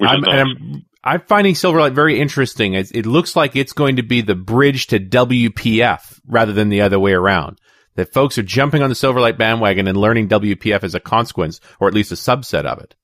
I'm, 0.00 0.20
nice. 0.20 0.30
and 0.30 0.40
I'm, 0.40 0.86
I'm 1.04 1.20
finding 1.26 1.54
Silverlight 1.54 1.94
very 1.94 2.20
interesting. 2.20 2.74
It, 2.74 2.90
it 2.94 3.06
looks 3.06 3.36
like 3.36 3.56
it's 3.56 3.72
going 3.72 3.96
to 3.96 4.02
be 4.02 4.20
the 4.20 4.34
bridge 4.34 4.86
to 4.88 5.00
WPF 5.00 6.20
rather 6.26 6.52
than 6.52 6.68
the 6.68 6.80
other 6.80 6.98
way 6.98 7.12
around. 7.12 7.58
That 7.94 8.14
folks 8.14 8.38
are 8.38 8.42
jumping 8.42 8.82
on 8.82 8.88
the 8.88 8.94
Silverlight 8.94 9.36
bandwagon 9.36 9.86
and 9.86 9.98
learning 9.98 10.28
WPF 10.28 10.82
as 10.82 10.94
a 10.94 11.00
consequence, 11.00 11.60
or 11.78 11.88
at 11.88 11.94
least 11.94 12.10
a 12.10 12.14
subset 12.14 12.64
of 12.64 12.78
it. 12.78 12.94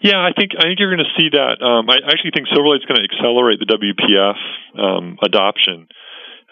Yeah, 0.00 0.18
I 0.18 0.30
think 0.30 0.52
I 0.56 0.62
think 0.62 0.78
you're 0.78 0.94
going 0.94 1.04
to 1.04 1.20
see 1.20 1.30
that. 1.30 1.58
Um, 1.58 1.90
I 1.90 1.96
actually 2.06 2.30
think 2.32 2.46
Silverlight's 2.46 2.84
going 2.84 3.02
to 3.02 3.06
accelerate 3.10 3.58
the 3.58 3.66
WPF 3.66 4.38
um, 4.78 5.18
adoption 5.24 5.88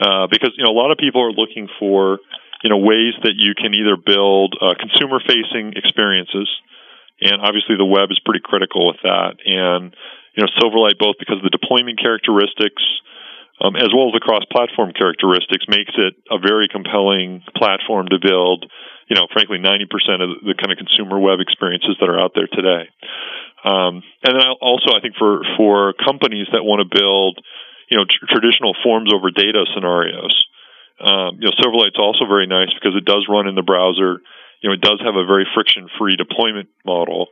uh, 0.01 0.27
because 0.31 0.51
you 0.57 0.65
know 0.65 0.73
a 0.73 0.79
lot 0.79 0.91
of 0.91 0.99
people 0.99 1.23
are 1.23 1.31
looking 1.31 1.69
for 1.79 2.19
you 2.63 2.71
know 2.71 2.79
ways 2.79 3.15
that 3.23 3.35
you 3.37 3.55
can 3.55 3.75
either 3.75 3.97
build 3.97 4.57
uh, 4.61 4.75
consumer-facing 4.79 5.75
experiences, 5.77 6.49
and 7.21 7.41
obviously 7.41 7.77
the 7.77 7.89
web 7.89 8.11
is 8.11 8.21
pretty 8.25 8.41
critical 8.43 8.87
with 8.87 9.01
that. 9.03 9.41
And 9.45 9.95
you 10.37 10.41
know 10.45 10.49
Silverlight, 10.61 10.99
both 10.99 11.17
because 11.19 11.39
of 11.39 11.45
the 11.45 11.55
deployment 11.55 12.01
characteristics 12.01 12.83
um, 13.61 13.77
as 13.77 13.93
well 13.93 14.09
as 14.09 14.17
the 14.17 14.25
cross-platform 14.25 14.97
characteristics, 14.97 15.69
makes 15.69 15.93
it 16.01 16.17
a 16.33 16.41
very 16.41 16.67
compelling 16.69 17.45
platform 17.57 18.09
to 18.09 18.19
build. 18.19 18.65
You 19.09 19.17
know, 19.17 19.29
frankly, 19.33 19.59
90% 19.59 19.85
of 20.25 20.41
the 20.41 20.57
kind 20.57 20.73
of 20.73 20.79
consumer 20.79 21.21
web 21.21 21.41
experiences 21.41 21.97
that 22.01 22.09
are 22.09 22.19
out 22.19 22.33
there 22.35 22.49
today. 22.49 22.89
Um, 23.61 24.01
and 24.25 24.33
then 24.33 24.49
also, 24.63 24.97
I 24.97 25.05
think 25.05 25.17
for 25.21 25.45
for 25.59 25.93
companies 25.93 26.49
that 26.53 26.65
want 26.65 26.81
to 26.81 26.89
build, 26.89 27.45
you 27.91 27.99
know, 27.99 28.09
tr- 28.09 28.33
traditional 28.33 28.73
forms 28.83 29.13
over 29.13 29.31
data 29.31 29.67
scenarios, 29.75 30.33
um, 31.01 31.41
you 31.41 31.49
know, 31.49 31.55
Silverlight's 31.57 31.99
also 31.99 32.27
very 32.29 32.47
nice 32.47 32.69
because 32.75 32.97
it 32.97 33.05
does 33.05 33.27
run 33.29 33.49
in 33.49 33.55
the 33.55 33.63
browser. 33.63 34.21
You 34.63 34.69
know, 34.69 34.75
it 34.75 34.81
does 34.81 35.01
have 35.05 35.17
a 35.17 35.25
very 35.25 35.47
friction-free 35.55 36.17
deployment 36.17 36.69
model, 36.85 37.29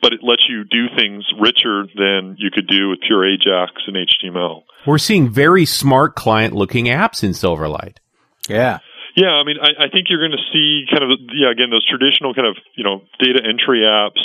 but 0.00 0.12
it 0.12 0.20
lets 0.22 0.46
you 0.48 0.64
do 0.64 0.86
things 0.96 1.26
richer 1.38 1.86
than 1.94 2.36
you 2.38 2.50
could 2.52 2.68
do 2.68 2.90
with 2.90 3.00
pure 3.00 3.26
AJAX 3.26 3.70
and 3.86 3.96
HTML. 3.96 4.62
We're 4.86 4.98
seeing 4.98 5.28
very 5.28 5.66
smart 5.66 6.14
client-looking 6.14 6.86
apps 6.86 7.24
in 7.24 7.32
Silverlight. 7.32 7.96
Yeah. 8.48 8.78
Yeah, 9.16 9.34
I 9.34 9.42
mean, 9.42 9.56
I, 9.60 9.86
I 9.86 9.88
think 9.90 10.06
you're 10.08 10.22
going 10.22 10.38
to 10.38 10.46
see 10.52 10.86
kind 10.86 11.02
of 11.02 11.18
yeah 11.34 11.50
again 11.50 11.70
those 11.70 11.84
traditional 11.84 12.34
kind 12.34 12.46
of 12.46 12.54
you 12.76 12.84
know 12.84 13.02
data 13.18 13.42
entry 13.42 13.82
apps, 13.82 14.22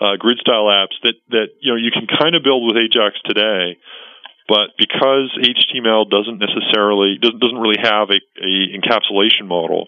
uh, 0.00 0.16
grid 0.16 0.38
style 0.40 0.72
apps 0.72 0.96
that 1.02 1.20
that 1.28 1.48
you 1.60 1.70
know 1.72 1.76
you 1.76 1.90
can 1.92 2.06
kind 2.08 2.34
of 2.34 2.42
build 2.42 2.64
with 2.64 2.80
Ajax 2.80 3.20
today, 3.28 3.76
but 4.48 4.74
because 4.78 5.30
HTML 5.38 6.10
doesn't 6.10 6.38
necessarily 6.38 7.18
doesn't 7.20 7.62
really 7.62 7.80
have 7.82 8.10
a, 8.10 8.20
a 8.42 8.52
encapsulation 8.74 9.46
model, 9.46 9.86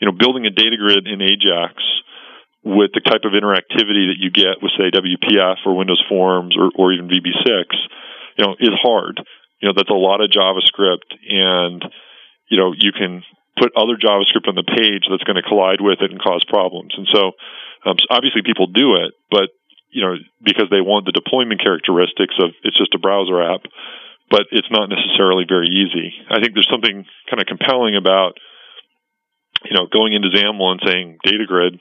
you 0.00 0.06
know, 0.06 0.12
building 0.16 0.46
a 0.46 0.50
data 0.50 0.76
grid 0.76 1.06
in 1.06 1.20
Ajax 1.20 1.74
with 2.64 2.90
the 2.92 3.00
type 3.00 3.24
of 3.24 3.32
interactivity 3.32 4.12
that 4.12 4.20
you 4.20 4.30
get 4.30 4.60
with 4.60 4.72
say 4.76 4.90
WPF 4.92 5.64
or 5.64 5.76
Windows 5.76 6.02
Forms 6.08 6.56
or, 6.56 6.70
or 6.76 6.92
even 6.92 7.08
VB6, 7.08 7.64
you 8.36 8.44
know, 8.44 8.56
is 8.58 8.76
hard. 8.82 9.20
You 9.60 9.68
know, 9.68 9.74
that's 9.76 9.90
a 9.90 9.94
lot 9.94 10.20
of 10.20 10.30
JavaScript 10.30 11.12
and 11.28 11.84
you 12.50 12.58
know, 12.58 12.74
you 12.76 12.92
can 12.92 13.22
put 13.56 13.72
other 13.76 13.96
JavaScript 13.96 14.48
on 14.50 14.58
the 14.58 14.66
page 14.66 15.06
that's 15.08 15.22
going 15.24 15.40
to 15.40 15.46
collide 15.46 15.80
with 15.80 16.02
it 16.02 16.10
and 16.10 16.20
cause 16.20 16.44
problems. 16.48 16.92
And 16.96 17.06
so, 17.12 17.32
um, 17.86 17.96
so 17.96 18.06
obviously 18.10 18.42
people 18.44 18.66
do 18.66 18.96
it, 18.98 19.14
but 19.30 19.54
you 19.92 20.02
know, 20.02 20.14
because 20.42 20.66
they 20.70 20.80
want 20.80 21.06
the 21.06 21.12
deployment 21.12 21.62
characteristics 21.62 22.34
of 22.38 22.50
it's 22.62 22.78
just 22.78 22.94
a 22.94 22.98
browser 22.98 23.42
app, 23.42 23.62
but 24.30 24.46
it's 24.50 24.70
not 24.70 24.88
necessarily 24.88 25.44
very 25.48 25.66
easy. 25.66 26.14
I 26.30 26.40
think 26.40 26.54
there's 26.54 26.70
something 26.70 27.04
kind 27.28 27.40
of 27.40 27.46
compelling 27.46 27.96
about, 27.96 28.38
you 29.64 29.76
know, 29.76 29.86
going 29.90 30.14
into 30.14 30.28
XAML 30.28 30.72
and 30.72 30.80
saying 30.86 31.18
data 31.24 31.44
grid, 31.46 31.80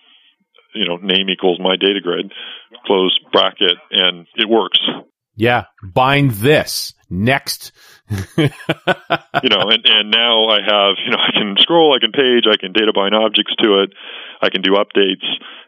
you 0.74 0.88
know, 0.88 0.98
name 0.98 1.30
equals 1.30 1.60
my 1.60 1.76
data 1.76 2.02
grid, 2.02 2.32
close 2.86 3.18
bracket, 3.32 3.78
and 3.92 4.28
it 4.36 4.50
works. 4.50 4.80
Yeah, 5.36 5.66
bind 5.84 6.32
this 6.32 6.94
next. 7.10 7.72
you 8.10 8.20
know, 8.38 9.70
and, 9.70 9.84
and 9.86 10.12
now 10.12 10.46
I 10.46 10.60
have, 10.62 10.96
you 11.04 11.12
know, 11.12 11.18
I 11.18 11.32
can 11.34 11.56
scroll, 11.60 11.96
I 11.96 12.00
can 12.00 12.12
page, 12.12 12.46
I 12.52 12.58
can 12.58 12.72
data 12.72 12.92
bind 12.94 13.16
objects 13.16 13.56
to 13.64 13.84
it, 13.84 13.92
I 14.42 14.50
can 14.50 14.62
do 14.62 14.72
updates, 14.72 15.26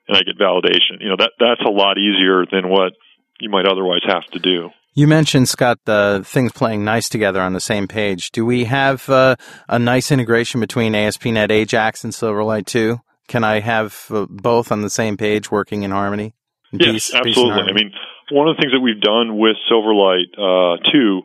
and 0.08 0.18
I 0.18 0.22
get 0.22 0.38
validation. 0.40 1.02
You 1.02 1.10
know, 1.10 1.18
that 1.18 1.32
that's 1.40 1.62
a 1.66 1.72
lot 1.72 1.98
easier 1.98 2.46
than 2.52 2.70
what 2.70 2.94
you 3.40 3.50
might 3.50 3.66
otherwise 3.66 4.02
have 4.08 4.26
to 4.34 4.40
do. 4.40 4.70
You 4.94 5.08
mentioned, 5.08 5.48
Scott, 5.48 5.80
the 5.86 6.22
things 6.26 6.52
playing 6.52 6.84
nice 6.84 7.08
together 7.08 7.40
on 7.42 7.54
the 7.54 7.62
same 7.62 7.88
page. 7.88 8.32
Do 8.32 8.46
we 8.46 8.66
have 8.66 9.08
uh, 9.10 9.38
a 9.70 9.80
nice 9.80 10.12
integration 10.12 10.60
between 10.60 10.96
ASP.NET 10.96 11.50
Ajax 11.50 12.04
and 12.04 12.12
Silverlight 12.12 12.66
too? 12.66 13.00
Can 13.30 13.46
I 13.46 13.62
have 13.62 14.06
uh, 14.10 14.26
both 14.30 14.72
on 14.72 14.82
the 14.82 14.90
same 14.90 15.16
page 15.16 15.50
working 15.50 15.84
in 15.84 15.92
harmony? 15.92 16.36
In 16.74 16.80
Yes, 16.80 16.92
peace- 16.92 17.12
peace 17.12 17.14
and 17.14 17.28
absolutely. 17.28 17.64
I 17.70 17.74
mean, 17.74 17.92
one 18.32 18.48
of 18.48 18.56
the 18.56 18.62
things 18.62 18.74
that 18.74 18.80
we've 18.80 19.02
done 19.02 19.38
with 19.38 19.58
Silverlight 19.70 20.32
uh, 20.34 20.78
too 20.92 21.24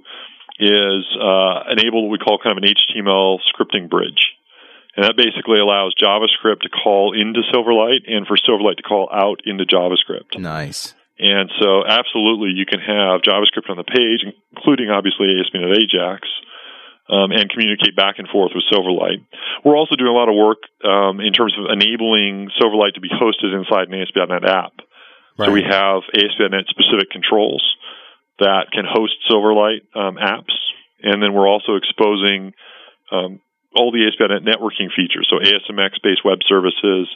is 0.59 1.05
uh, 1.21 1.71
enable 1.71 2.05
what 2.05 2.11
we 2.11 2.19
call 2.19 2.39
kind 2.43 2.57
of 2.57 2.63
an 2.63 2.69
HTML 2.69 3.39
scripting 3.53 3.89
bridge. 3.89 4.33
And 4.97 5.05
that 5.05 5.17
basically 5.17 5.61
allows 5.61 5.95
JavaScript 5.95 6.63
to 6.63 6.71
call 6.71 7.13
into 7.13 7.43
Silverlight 7.53 8.09
and 8.09 8.27
for 8.27 8.37
Silverlight 8.37 8.79
to 8.79 8.83
call 8.83 9.09
out 9.13 9.41
into 9.45 9.65
JavaScript. 9.65 10.39
nice. 10.39 10.95
And 11.19 11.51
so, 11.61 11.81
absolutely, 11.87 12.51
you 12.53 12.67
can 12.67 12.81
have 12.81 13.23
JavaScript 13.23 13.71
on 13.71 13.79
the 13.79 13.89
page, 13.89 14.21
including 14.53 14.91
obviously 14.91 15.33
ASP.NET 15.41 15.73
Ajax, 15.73 16.29
um, 17.09 17.33
and 17.33 17.49
communicate 17.49 17.97
back 17.97 18.19
and 18.19 18.29
forth 18.29 18.53
with 18.55 18.65
Silverlight. 18.71 19.25
We're 19.65 19.77
also 19.77 19.97
doing 19.97 20.11
a 20.11 20.15
lot 20.15 20.29
of 20.29 20.35
work 20.35 20.59
um, 20.85 21.21
in 21.21 21.33
terms 21.33 21.55
of 21.57 21.73
enabling 21.73 22.51
Silverlight 22.61 22.95
to 22.95 23.01
be 23.01 23.09
hosted 23.09 23.57
inside 23.57 23.89
an 23.89 24.01
ASP.NET 24.01 24.45
app. 24.45 24.73
So 25.37 25.53
we 25.53 25.63
have 25.63 26.03
ASP.NET 26.15 26.65
specific 26.69 27.11
controls 27.11 27.63
that 28.39 28.71
can 28.73 28.85
host 28.89 29.15
Silverlight 29.31 29.83
um, 29.95 30.17
apps, 30.17 30.55
and 31.03 31.23
then 31.23 31.33
we're 31.35 31.49
also 31.49 31.77
exposing 31.77 32.55
um, 33.13 33.41
all 33.75 33.93
the 33.93 34.07
ASP.NET 34.09 34.43
networking 34.43 34.89
features, 34.95 35.29
so 35.31 35.37
ASMX-based 35.39 36.25
web 36.25 36.39
services, 36.49 37.09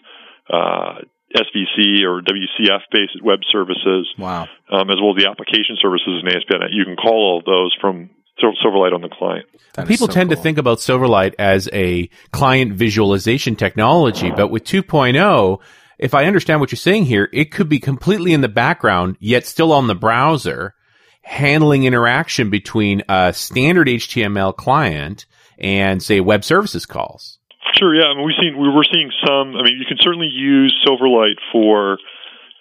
uh, 0.53 1.01
SVC 1.35 2.03
or 2.05 2.21
WCF-based 2.23 3.23
web 3.23 3.41
services, 3.49 4.13
Wow. 4.19 4.49
um, 4.71 4.91
as 4.91 4.97
well 5.01 5.17
as 5.17 5.23
the 5.23 5.29
application 5.31 5.77
services 5.81 6.23
in 6.23 6.29
ASP.NET. 6.29 6.73
You 6.73 6.85
can 6.85 6.97
call 6.97 7.13
all 7.13 7.39
of 7.39 7.45
those 7.45 7.75
from 7.81 8.11
Silverlight 8.41 8.93
on 8.95 9.03
the 9.03 9.09
client. 9.09 9.47
That 9.75 9.83
is 9.83 9.89
People 9.89 10.07
so 10.09 10.13
tend 10.15 10.31
to 10.31 10.37
think 10.37 10.59
about 10.59 10.79
Silverlight 10.79 11.35
as 11.39 11.69
a 11.73 12.09
client 12.33 12.73
visualization 12.73 13.55
technology, 13.57 14.31
but 14.31 14.49
with 14.51 14.65
2.0, 14.65 15.61
if 16.01 16.15
I 16.15 16.25
understand 16.25 16.61
what 16.61 16.73
you're 16.73 16.79
saying 16.79 17.05
here, 17.05 17.29
it 17.31 17.53
could 17.53 17.69
be 17.69 17.79
completely 17.79 18.33
in 18.33 18.41
the 18.41 18.49
background, 18.49 19.17
yet 19.21 19.47
still 19.47 19.71
on 19.71 19.87
the 19.87 19.95
browser, 19.95 20.75
handling 21.23 21.85
interaction 21.85 22.49
between 22.49 23.03
a 23.09 23.35
standard 23.35 23.87
HTML 23.87 24.57
client 24.57 25.27
and 25.59 26.03
say 26.03 26.21
web 26.21 26.43
services 26.43 26.87
calls. 26.87 27.39
Sure, 27.79 27.95
yeah. 27.95 28.07
I 28.07 28.15
mean, 28.17 28.25
we've 28.25 28.37
seen 28.41 28.59
we 28.59 28.71
were 28.71 28.85
seeing 28.91 29.13
some. 29.25 29.55
I 29.55 29.63
mean, 29.63 29.77
you 29.79 29.85
can 29.87 29.99
certainly 30.01 30.29
use 30.33 30.75
Silverlight 30.89 31.37
for 31.53 31.99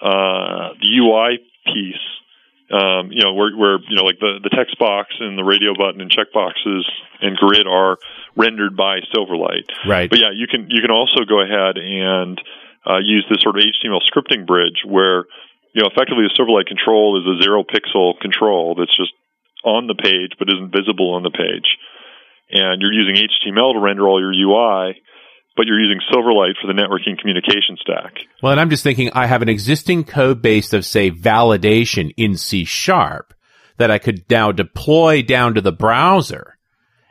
uh, 0.02 0.76
the 0.82 1.00
UI 1.00 1.40
piece. 1.66 1.96
Um, 2.72 3.10
you 3.12 3.24
know, 3.24 3.34
where, 3.34 3.56
where 3.56 3.78
you 3.90 3.96
know, 3.96 4.04
like 4.04 4.20
the 4.20 4.40
the 4.44 4.50
text 4.50 4.78
box 4.78 5.16
and 5.20 5.38
the 5.38 5.44
radio 5.44 5.74
button 5.74 6.02
and 6.02 6.12
checkboxes 6.12 6.84
and 7.22 7.36
grid 7.38 7.66
are 7.66 7.98
rendered 8.36 8.78
by 8.78 9.00
Silverlight. 9.16 9.66
Right. 9.88 10.10
But 10.10 10.20
yeah, 10.20 10.30
you 10.36 10.46
can 10.46 10.68
you 10.70 10.82
can 10.82 10.92
also 10.92 11.26
go 11.28 11.42
ahead 11.42 11.78
and 11.78 12.40
uh, 12.90 12.98
use 12.98 13.26
this 13.30 13.42
sort 13.42 13.56
of 13.58 13.64
HTML 13.64 14.02
scripting 14.02 14.48
bridge 14.48 14.82
where 14.86 15.30
you 15.74 15.82
know 15.82 15.90
effectively 15.94 16.26
the 16.26 16.34
Silverlight 16.34 16.66
control 16.66 17.22
is 17.22 17.26
a 17.30 17.44
zero 17.44 17.64
pixel 17.64 18.20
control 18.20 18.74
that's 18.74 18.96
just 18.98 19.14
on 19.64 19.88
the 19.88 19.96
page 19.96 20.34
but 20.40 20.50
isn't 20.50 20.72
visible 20.72 21.14
on 21.14 21.24
the 21.24 21.30
page, 21.30 21.78
and 22.50 22.82
you're 22.82 22.94
using 22.94 23.16
HTML 23.16 23.74
to 23.74 23.80
render 23.80 24.08
all 24.08 24.20
your 24.20 24.34
UI, 24.34 25.00
but 25.56 25.68
you're 25.68 25.80
using 25.80 26.00
Silverlight 26.12 26.58
for 26.60 26.68
the 26.68 26.74
networking 26.74 27.20
communication 27.20 27.78
stack. 27.80 28.16
Well, 28.42 28.54
and 28.54 28.60
I'm 28.60 28.70
just 28.70 28.84
thinking 28.84 29.12
I 29.14 29.28
have 29.28 29.44
an 29.44 29.50
existing 29.50 30.06
code 30.06 30.42
base 30.42 30.74
of 30.74 30.86
say 30.86 31.12
validation 31.12 32.12
in 32.18 32.38
C 32.38 32.66
sharp 32.66 33.34
that 33.78 33.92
I 33.92 34.00
could 34.00 34.26
now 34.30 34.52
deploy 34.52 35.22
down 35.22 35.54
to 35.54 35.62
the 35.62 35.72
browser 35.72 36.58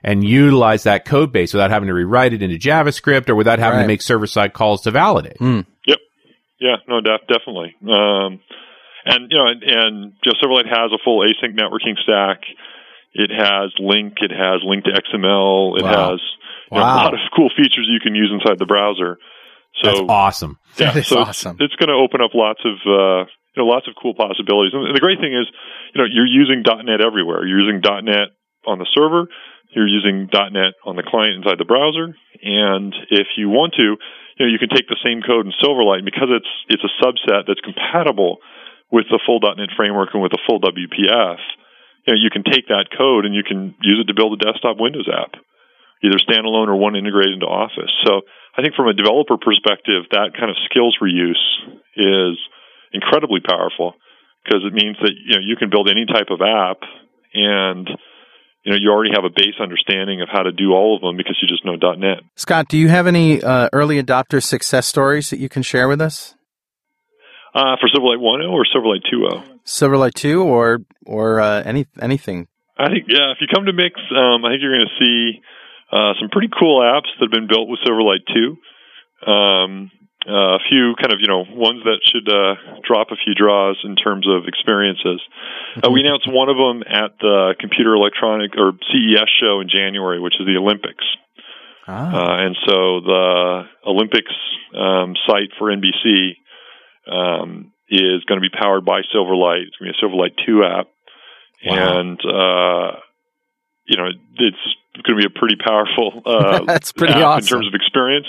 and 0.04 0.22
utilize 0.26 0.84
that 0.84 1.04
code 1.04 1.32
base 1.32 1.52
without 1.52 1.70
having 1.70 1.88
to 1.88 1.94
rewrite 1.94 2.32
it 2.32 2.42
into 2.42 2.56
JavaScript 2.56 3.28
or 3.28 3.34
without 3.34 3.58
having 3.58 3.78
Right. 3.78 3.82
to 3.82 3.88
make 3.88 4.02
server 4.02 4.26
side 4.26 4.52
calls 4.52 4.82
to 4.82 4.90
validate. 4.90 5.36
Yep. 5.40 5.98
Yeah, 6.60 6.76
no, 6.88 7.00
def- 7.00 7.26
definitely. 7.28 7.74
Um, 7.82 8.40
and 9.04 9.30
you 9.30 9.38
know, 9.38 9.46
and, 9.46 9.62
and 9.62 10.12
you 10.24 10.32
know, 10.32 10.38
Silverlight 10.42 10.66
has 10.68 10.90
a 10.92 10.98
full 11.04 11.20
async 11.20 11.54
networking 11.58 11.96
stack. 12.02 12.42
It 13.14 13.30
has 13.30 13.72
LINQ. 13.80 14.12
It 14.22 14.30
has 14.32 14.60
LINQ 14.66 14.84
to 14.84 14.90
XML. 14.92 15.78
It 15.78 15.82
Wow. 15.84 16.10
has 16.12 16.20
you 16.70 16.76
know, 16.78 16.84
a 16.84 16.98
lot 17.08 17.14
of 17.14 17.20
cool 17.34 17.48
features 17.56 17.86
you 17.88 18.00
can 18.00 18.14
use 18.14 18.30
inside 18.32 18.58
the 18.58 18.66
browser. 18.66 19.18
So 19.82 19.90
That's 19.90 20.00
awesome. 20.08 20.58
yeah, 20.78 20.86
That 20.92 20.96
is 20.98 21.06
so 21.06 21.14
it's- 21.20 21.28
awesome. 21.28 21.56
It's, 21.60 21.74
going 21.76 21.88
to 21.88 21.94
open 21.94 22.20
up 22.20 22.32
lots 22.34 22.60
of 22.64 22.74
uh, 22.86 23.24
you 23.56 23.58
know 23.62 23.66
lots 23.66 23.86
of 23.88 23.94
cool 24.00 24.14
possibilities. 24.14 24.74
And 24.74 24.94
the 24.94 25.00
great 25.00 25.20
thing 25.20 25.32
is, 25.34 25.46
you 25.94 26.02
know, 26.02 26.06
you're 26.10 26.26
using 26.26 26.62
.NET 26.66 27.00
everywhere. 27.00 27.46
You're 27.46 27.60
using 27.60 27.80
.NET 27.80 28.28
on 28.66 28.78
the 28.78 28.86
server. 28.94 29.28
You're 29.70 29.88
using 29.88 30.28
.NET 30.32 30.74
on 30.84 30.96
the 30.96 31.04
client 31.04 31.36
inside 31.36 31.58
the 31.58 31.68
browser, 31.68 32.16
and 32.42 32.94
if 33.10 33.28
you 33.36 33.48
want 33.48 33.74
to, 33.76 34.00
you 34.38 34.40
know, 34.40 34.50
you 34.50 34.58
can 34.58 34.72
take 34.72 34.88
the 34.88 35.00
same 35.04 35.20
code 35.20 35.44
in 35.44 35.52
Silverlight 35.60 36.00
and 36.00 36.08
because 36.08 36.30
it's 36.32 36.52
it's 36.68 36.84
a 36.86 36.92
subset 37.04 37.44
that's 37.46 37.60
compatible 37.60 38.38
with 38.90 39.04
the 39.10 39.20
full 39.26 39.40
.NET 39.42 39.68
framework 39.76 40.10
and 40.14 40.22
with 40.22 40.32
the 40.32 40.40
full 40.48 40.60
WPF. 40.60 41.40
You 42.06 42.14
know, 42.14 42.20
you 42.20 42.30
can 42.32 42.44
take 42.44 42.68
that 42.68 42.88
code 42.96 43.26
and 43.26 43.34
you 43.34 43.44
can 43.44 43.74
use 43.82 44.00
it 44.00 44.08
to 44.08 44.16
build 44.16 44.32
a 44.32 44.40
desktop 44.40 44.80
Windows 44.80 45.08
app, 45.12 45.36
either 46.00 46.16
standalone 46.16 46.72
or 46.72 46.76
one 46.76 46.96
integrated 46.96 47.34
into 47.34 47.46
Office. 47.46 47.92
So 48.06 48.22
I 48.56 48.62
think 48.62 48.74
from 48.74 48.88
a 48.88 48.96
developer 48.96 49.36
perspective, 49.36 50.08
that 50.16 50.32
kind 50.32 50.48
of 50.48 50.56
skills 50.64 50.96
reuse 51.02 51.44
is 51.96 52.40
incredibly 52.92 53.40
powerful 53.44 53.94
because 54.44 54.64
it 54.64 54.72
means 54.72 54.96
that 55.02 55.12
you 55.12 55.36
know 55.36 55.44
you 55.44 55.56
can 55.56 55.68
build 55.68 55.90
any 55.90 56.06
type 56.06 56.32
of 56.32 56.40
app 56.40 56.80
and 57.34 57.90
you 58.68 58.74
know 58.74 58.78
you 58.78 58.90
already 58.90 59.12
have 59.14 59.24
a 59.24 59.30
base 59.30 59.56
understanding 59.60 60.20
of 60.20 60.28
how 60.30 60.42
to 60.42 60.52
do 60.52 60.72
all 60.72 60.94
of 60.94 61.00
them 61.00 61.16
because 61.16 61.38
you 61.40 61.48
just 61.48 61.64
know 61.64 61.76
.NET. 61.94 62.18
Scott, 62.36 62.68
do 62.68 62.76
you 62.76 62.88
have 62.88 63.06
any 63.06 63.42
uh, 63.42 63.70
early 63.72 64.02
adopter 64.02 64.42
success 64.42 64.86
stories 64.86 65.30
that 65.30 65.38
you 65.38 65.48
can 65.48 65.62
share 65.62 65.88
with 65.88 66.02
us? 66.02 66.34
Uh, 67.54 67.76
for 67.80 67.88
Silverlight 67.88 68.20
1.0 68.20 68.52
or 68.52 68.66
Silverlight 68.66 69.00
2.0? 69.10 69.60
Silverlight 69.64 70.12
2 70.12 70.42
or 70.42 70.80
or 71.06 71.40
uh, 71.40 71.62
any 71.62 71.86
anything? 71.98 72.46
I 72.76 72.90
think 72.90 73.06
yeah. 73.08 73.32
If 73.32 73.38
you 73.40 73.46
come 73.52 73.64
to 73.64 73.72
Mix, 73.72 73.98
um, 74.14 74.44
I 74.44 74.50
think 74.50 74.60
you're 74.60 74.76
going 74.76 74.86
to 74.86 75.02
see 75.02 75.40
uh, 75.90 76.12
some 76.20 76.28
pretty 76.28 76.50
cool 76.60 76.82
apps 76.82 77.08
that 77.18 77.24
have 77.24 77.32
been 77.32 77.48
built 77.48 77.70
with 77.70 77.80
Silverlight 77.88 78.26
2. 79.24 79.32
Um, 79.32 79.90
uh, 80.28 80.56
a 80.56 80.62
few 80.68 80.94
kind 81.00 81.12
of 81.12 81.20
you 81.20 81.26
know 81.26 81.44
ones 81.48 81.82
that 81.84 82.00
should 82.04 82.28
uh, 82.28 82.80
drop 82.86 83.08
a 83.10 83.16
few 83.16 83.34
draws 83.34 83.80
in 83.84 83.96
terms 83.96 84.28
of 84.28 84.44
experiences. 84.46 85.20
Uh, 85.82 85.90
we 85.90 86.00
announced 86.00 86.28
one 86.28 86.48
of 86.48 86.56
them 86.56 86.82
at 86.84 87.16
the 87.20 87.54
Computer 87.58 87.94
Electronic 87.94 88.52
or 88.56 88.72
CES 88.92 89.28
show 89.40 89.60
in 89.60 89.68
January, 89.68 90.20
which 90.20 90.34
is 90.38 90.46
the 90.46 90.56
Olympics. 90.60 91.04
Ah. 91.88 92.12
Uh, 92.12 92.46
and 92.46 92.56
so 92.66 93.00
the 93.00 93.62
Olympics 93.86 94.34
um, 94.76 95.14
site 95.26 95.50
for 95.58 95.72
NBC 95.72 96.36
um, 97.10 97.72
is 97.88 98.22
going 98.28 98.40
to 98.40 98.44
be 98.44 98.52
powered 98.52 98.84
by 98.84 99.00
Silverlight. 99.14 99.64
It's 99.66 99.76
going 99.80 99.92
to 99.92 99.92
be 99.92 99.96
a 99.96 100.02
Silverlight 100.04 100.36
2 100.44 100.64
app. 100.64 100.88
Wow. 101.64 101.98
And, 101.98 102.20
uh, 102.20 103.00
you 103.88 103.96
know, 103.96 104.08
it's 104.38 105.02
going 105.02 105.18
to 105.18 105.26
be 105.26 105.26
a 105.26 105.38
pretty 105.38 105.56
powerful 105.56 106.22
uh, 106.24 106.64
That's 106.66 106.92
pretty 106.92 107.14
app 107.14 107.24
awesome. 107.24 107.42
in 107.42 107.62
terms 107.62 107.66
of 107.68 107.74
experience. 107.74 108.26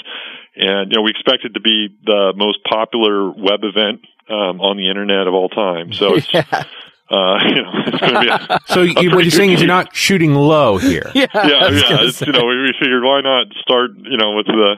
And, 0.56 0.92
you 0.92 0.98
know, 0.98 1.02
we 1.04 1.12
expect 1.12 1.46
it 1.46 1.54
to 1.54 1.60
be 1.60 1.90
the 2.06 2.34
most 2.36 2.60
popular 2.64 3.30
web 3.30 3.62
event 3.64 4.02
um, 4.30 4.60
on 4.62 4.78
the 4.78 4.90
internet 4.90 5.28
of 5.28 5.34
all 5.34 5.50
time. 5.50 5.94
So 5.94 6.16
it's, 6.16 6.28
yeah. 6.34 6.46
uh, 6.52 7.38
you 7.48 7.62
know, 7.62 7.72
it's 7.86 8.00
going 8.00 8.14
to 8.14 8.22
be 8.22 8.28
a, 8.28 8.60
So 8.68 8.82
you, 8.82 9.12
what 9.12 9.24
you're 9.24 9.32
saying 9.32 9.50
good 9.50 9.56
is 9.56 9.62
you're 9.62 9.68
not 9.68 9.96
shooting 9.96 10.34
low 10.34 10.78
here. 10.78 11.12
yeah, 11.14 11.28
yeah, 11.34 11.70
yeah. 11.70 12.08
It's, 12.08 12.22
you 12.22 12.32
know, 12.32 12.46
we, 12.46 12.62
we 12.62 12.74
figured 12.80 13.04
why 13.04 13.22
not 13.22 13.48
start, 13.62 13.92
you 13.98 14.18
know, 14.18 14.36
with 14.36 14.48
the 14.48 14.76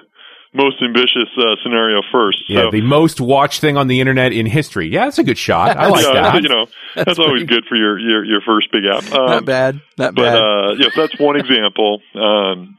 most 0.54 0.82
ambitious 0.84 1.30
uh, 1.38 1.56
scenario 1.64 2.02
first. 2.12 2.44
Yeah, 2.50 2.64
so, 2.64 2.72
the 2.72 2.82
most 2.82 3.22
watched 3.22 3.62
thing 3.62 3.78
on 3.78 3.88
the 3.88 4.00
internet 4.02 4.34
in 4.34 4.46
history. 4.46 4.88
Yeah, 4.90 5.06
that's 5.06 5.18
a 5.20 5.24
good 5.24 5.38
shot. 5.38 5.78
I 5.78 5.88
like 5.90 6.04
yeah, 6.06 6.14
that. 6.32 6.44
you 6.44 6.50
know, 6.50 6.66
that's, 6.96 7.20
always 7.20 7.44
good 7.46 7.64
for 7.70 7.76
your, 7.76 7.98
your, 7.98 8.26
your 8.26 8.42
first 8.42 8.72
big 8.72 8.84
app. 8.86 9.04
not 9.10 9.30
Um, 9.38 9.46
bad, 9.46 9.82
not 9.98 10.16
but 10.16 10.22
bad. 10.24 10.36
uh, 10.38 10.72
yeah, 10.78 10.90
so 10.94 11.02
that's 11.02 11.20
one 11.20 11.38
example. 11.40 12.02
Um, 12.16 12.78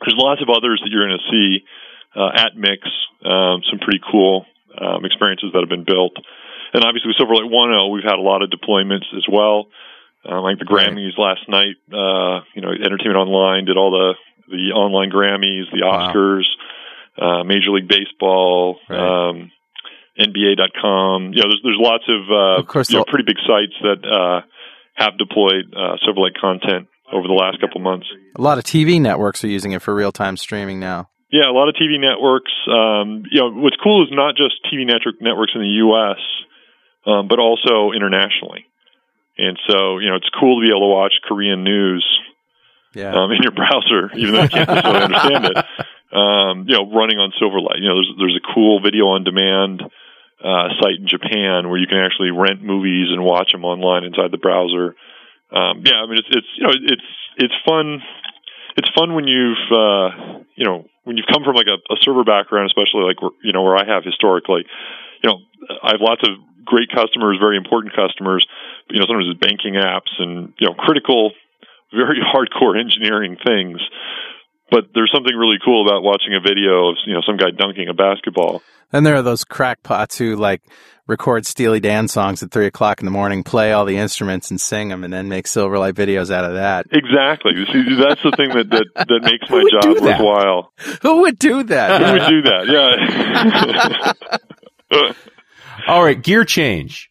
there's 0.00 0.16
lots 0.16 0.42
of 0.42 0.48
others 0.50 0.80
that 0.84 0.90
you're 0.90 1.06
going 1.08 1.18
to 1.18 1.30
see 1.30 1.64
uh, 2.14 2.30
at 2.34 2.56
Mix. 2.56 2.86
Um, 3.24 3.62
some 3.68 3.78
pretty 3.80 4.00
cool 4.10 4.46
um, 4.80 5.04
experiences 5.04 5.50
that 5.52 5.60
have 5.60 5.68
been 5.68 5.84
built, 5.84 6.12
and 6.72 6.84
obviously 6.84 7.08
with 7.08 7.16
Silverlight 7.16 7.50
1.0, 7.50 7.90
we've 7.92 8.04
had 8.04 8.14
a 8.14 8.22
lot 8.22 8.42
of 8.42 8.50
deployments 8.50 9.08
as 9.16 9.24
well. 9.30 9.66
Um, 10.28 10.42
like 10.42 10.58
the 10.58 10.66
Right. 10.68 10.90
Grammys 10.90 11.16
last 11.16 11.48
night, 11.48 11.76
uh, 11.90 12.44
you 12.54 12.60
know, 12.62 12.70
Entertainment 12.70 13.16
Online 13.16 13.64
did 13.64 13.76
all 13.78 13.90
the 13.90 14.14
the 14.50 14.72
online 14.74 15.10
Grammys, 15.10 15.70
the 15.72 15.82
Wow. 15.84 16.08
Uh, 17.20 17.42
Major 17.44 17.70
League 17.72 17.88
Baseball, 17.88 18.78
Right. 18.88 18.98
um, 19.30 19.50
NBA.com. 20.18 21.32
You 21.34 21.42
know, 21.42 21.48
there's 21.48 21.60
there's 21.64 21.78
lots 21.80 22.04
of, 22.08 22.20
uh, 22.30 22.60
Of 22.60 22.66
course, 22.68 22.90
you 22.90 22.98
know, 22.98 23.04
pretty 23.06 23.24
big 23.26 23.38
sites 23.46 23.74
that 23.82 24.00
uh, 24.06 24.40
have 24.94 25.18
deployed 25.18 25.72
uh, 25.74 25.96
Silverlight 26.06 26.38
content 26.40 26.88
over 27.12 27.26
the 27.26 27.34
last 27.34 27.60
couple 27.60 27.80
months. 27.80 28.06
a 28.36 28.42
lot 28.42 28.58
of 28.58 28.64
TV 28.64 29.00
networks 29.00 29.42
are 29.42 29.48
using 29.48 29.72
it 29.72 29.80
for 29.82 29.94
real 29.94 30.12
time 30.12 30.36
streaming 30.36 30.78
now. 30.78 31.08
Yeah, 31.30 31.48
a 31.48 31.52
lot 31.52 31.68
of 31.68 31.74
TV 31.74 31.98
networks. 32.00 32.52
Um, 32.70 33.24
you 33.30 33.40
know, 33.40 33.50
what's 33.60 33.76
cool 33.82 34.02
is 34.04 34.08
not 34.12 34.34
just 34.36 34.54
TV 34.72 34.86
network 34.86 35.20
networks 35.20 35.52
in 35.54 35.60
the 35.60 35.74
U.S., 35.88 36.18
um, 37.06 37.28
but 37.28 37.38
also 37.38 37.92
internationally. 37.92 38.64
And 39.36 39.58
so, 39.68 39.98
you 39.98 40.08
know, 40.10 40.16
it's 40.16 40.28
cool 40.38 40.60
to 40.60 40.66
be 40.66 40.70
able 40.72 40.88
to 40.88 40.92
watch 40.92 41.12
Korean 41.26 41.62
news 41.64 42.04
Yeah, 42.94 43.12
um, 43.14 43.30
in 43.30 43.38
your 43.42 43.52
browser, 43.52 44.10
even 44.16 44.34
though 44.34 44.42
you 44.42 44.48
can't 44.48 44.68
necessarily 44.68 45.04
understand 45.04 45.44
it. 45.46 45.64
Um, 46.08 46.64
you 46.66 46.72
know, 46.72 46.88
running 46.88 47.18
on 47.20 47.36
Silverlight. 47.36 47.84
You 47.84 47.88
know, 47.88 48.00
there's 48.00 48.12
there's 48.16 48.40
a 48.40 48.54
cool 48.54 48.80
video 48.80 49.12
on 49.12 49.24
demand 49.24 49.82
uh, 50.40 50.68
site 50.80 51.00
in 51.00 51.06
Japan 51.06 51.68
where 51.68 51.76
you 51.76 51.86
can 51.86 51.98
actually 51.98 52.30
rent 52.30 52.62
movies 52.62 53.12
and 53.12 53.22
watch 53.22 53.52
them 53.52 53.64
online 53.64 54.04
inside 54.04 54.30
the 54.32 54.40
browser. 54.40 54.96
Um, 55.52 55.84
yeah, 55.84 56.00
I 56.00 56.06
mean, 56.06 56.16
it's 56.16 56.30
it's 56.30 56.52
you 56.56 56.64
know, 56.64 56.72
it's 56.72 57.08
it's 57.36 57.54
fun. 57.66 58.00
It's 58.76 58.88
fun 58.96 59.14
when 59.14 59.26
you've 59.26 59.68
uh, 59.68 60.40
you 60.56 60.64
know 60.64 60.88
when 61.04 61.16
you've 61.16 61.28
come 61.28 61.44
from 61.44 61.56
like 61.56 61.68
a, 61.68 61.76
a 61.92 61.96
server 62.00 62.24
background, 62.24 62.72
especially 62.72 63.04
like 63.04 63.20
you 63.44 63.52
know 63.52 63.62
where 63.62 63.76
I 63.76 63.84
have 63.84 64.04
historically. 64.04 64.64
You 65.22 65.28
know, 65.28 65.38
I 65.82 65.92
have 65.92 66.00
lots 66.00 66.22
of 66.24 66.40
great 66.64 66.88
customers, 66.88 67.36
very 67.40 67.56
important 67.56 67.96
customers. 67.96 68.46
But, 68.86 68.94
you 68.94 69.00
know, 69.00 69.06
sometimes 69.08 69.28
it's 69.28 69.40
banking 69.40 69.74
apps 69.74 70.12
and 70.18 70.54
you 70.56 70.68
know 70.68 70.74
critical 70.74 71.32
very 71.92 72.20
hardcore 72.34 72.78
engineering 72.78 73.36
things. 73.44 73.80
But 74.70 74.84
there's 74.94 75.10
something 75.14 75.34
really 75.34 75.56
cool 75.64 75.86
about 75.86 76.02
watching 76.02 76.34
a 76.34 76.40
video 76.40 76.90
of 76.90 76.96
you 77.06 77.14
know 77.14 77.22
some 77.26 77.36
guy 77.36 77.50
dunking 77.56 77.88
a 77.88 77.94
basketball. 77.94 78.62
Then 78.90 79.04
there 79.04 79.16
are 79.16 79.22
those 79.22 79.44
crackpots 79.44 80.16
who 80.18 80.36
like 80.36 80.62
record 81.06 81.46
Steely 81.46 81.80
Dan 81.80 82.06
songs 82.06 82.42
at 82.42 82.50
three 82.50 82.66
o'clock 82.66 83.00
in 83.00 83.06
the 83.06 83.10
morning, 83.10 83.42
play 83.42 83.72
all 83.72 83.84
the 83.86 83.96
instruments 83.96 84.50
and 84.50 84.60
sing 84.60 84.88
them, 84.88 85.04
and 85.04 85.12
then 85.12 85.28
make 85.28 85.46
Silverlight 85.46 85.94
videos 85.94 86.30
out 86.30 86.44
of 86.44 86.54
that. 86.54 86.86
Exactly. 86.92 87.52
You 87.54 87.64
See, 87.66 87.96
that's 87.96 88.22
the 88.22 88.32
thing 88.36 88.50
that 88.50 88.68
that, 88.70 89.06
that 89.08 89.20
makes 89.22 89.48
my 89.50 89.56
would 89.62 89.70
do 89.70 89.80
job 89.80 89.96
that? 90.04 90.20
worthwhile. 90.20 90.72
Who 91.02 91.20
would 91.22 91.38
do 91.38 91.62
that? 91.64 92.00
Who 92.02 92.12
would 92.12 92.28
do 92.28 92.42
that? 92.42 94.12
Yeah. 94.90 95.12
All 95.88 96.02
right, 96.02 96.20
gear 96.22 96.44
change. 96.44 97.10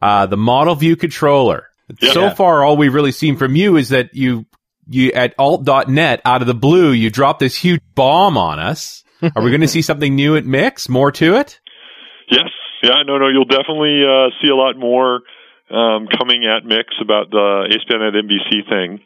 Uh, 0.00 0.26
the 0.26 0.36
model 0.36 0.74
view 0.74 0.96
controller. 0.96 1.66
Yeah. 2.00 2.12
So 2.12 2.30
far, 2.30 2.64
all 2.64 2.76
we've 2.76 2.92
really 2.92 3.12
seen 3.12 3.36
from 3.36 3.56
you 3.56 3.76
is 3.76 3.88
that 3.90 4.10
you, 4.14 4.46
you 4.88 5.12
at 5.12 5.34
alt.net 5.38 6.20
out 6.24 6.40
of 6.40 6.46
the 6.46 6.54
blue, 6.54 6.92
you 6.92 7.10
drop 7.10 7.38
this 7.38 7.54
huge 7.56 7.80
bomb 7.94 8.36
on 8.36 8.58
us. 8.58 9.04
Are 9.22 9.42
we 9.42 9.50
going 9.50 9.60
to 9.68 9.68
see 9.68 9.82
something 9.82 10.14
new 10.14 10.36
at 10.36 10.44
Mix? 10.44 10.88
More 10.88 11.12
to 11.12 11.36
it? 11.36 11.60
yes. 12.30 12.48
Yeah. 12.82 13.02
No. 13.06 13.18
No. 13.18 13.28
You'll 13.28 13.44
definitely 13.44 14.02
uh, 14.04 14.30
see 14.40 14.48
a 14.48 14.56
lot 14.56 14.76
more 14.76 15.20
um, 15.70 16.08
coming 16.16 16.46
at 16.46 16.64
Mix 16.64 16.94
about 17.00 17.30
the 17.30 17.68
ASP.NET 17.74 18.14
MVC 18.14 18.68
thing. 18.68 19.04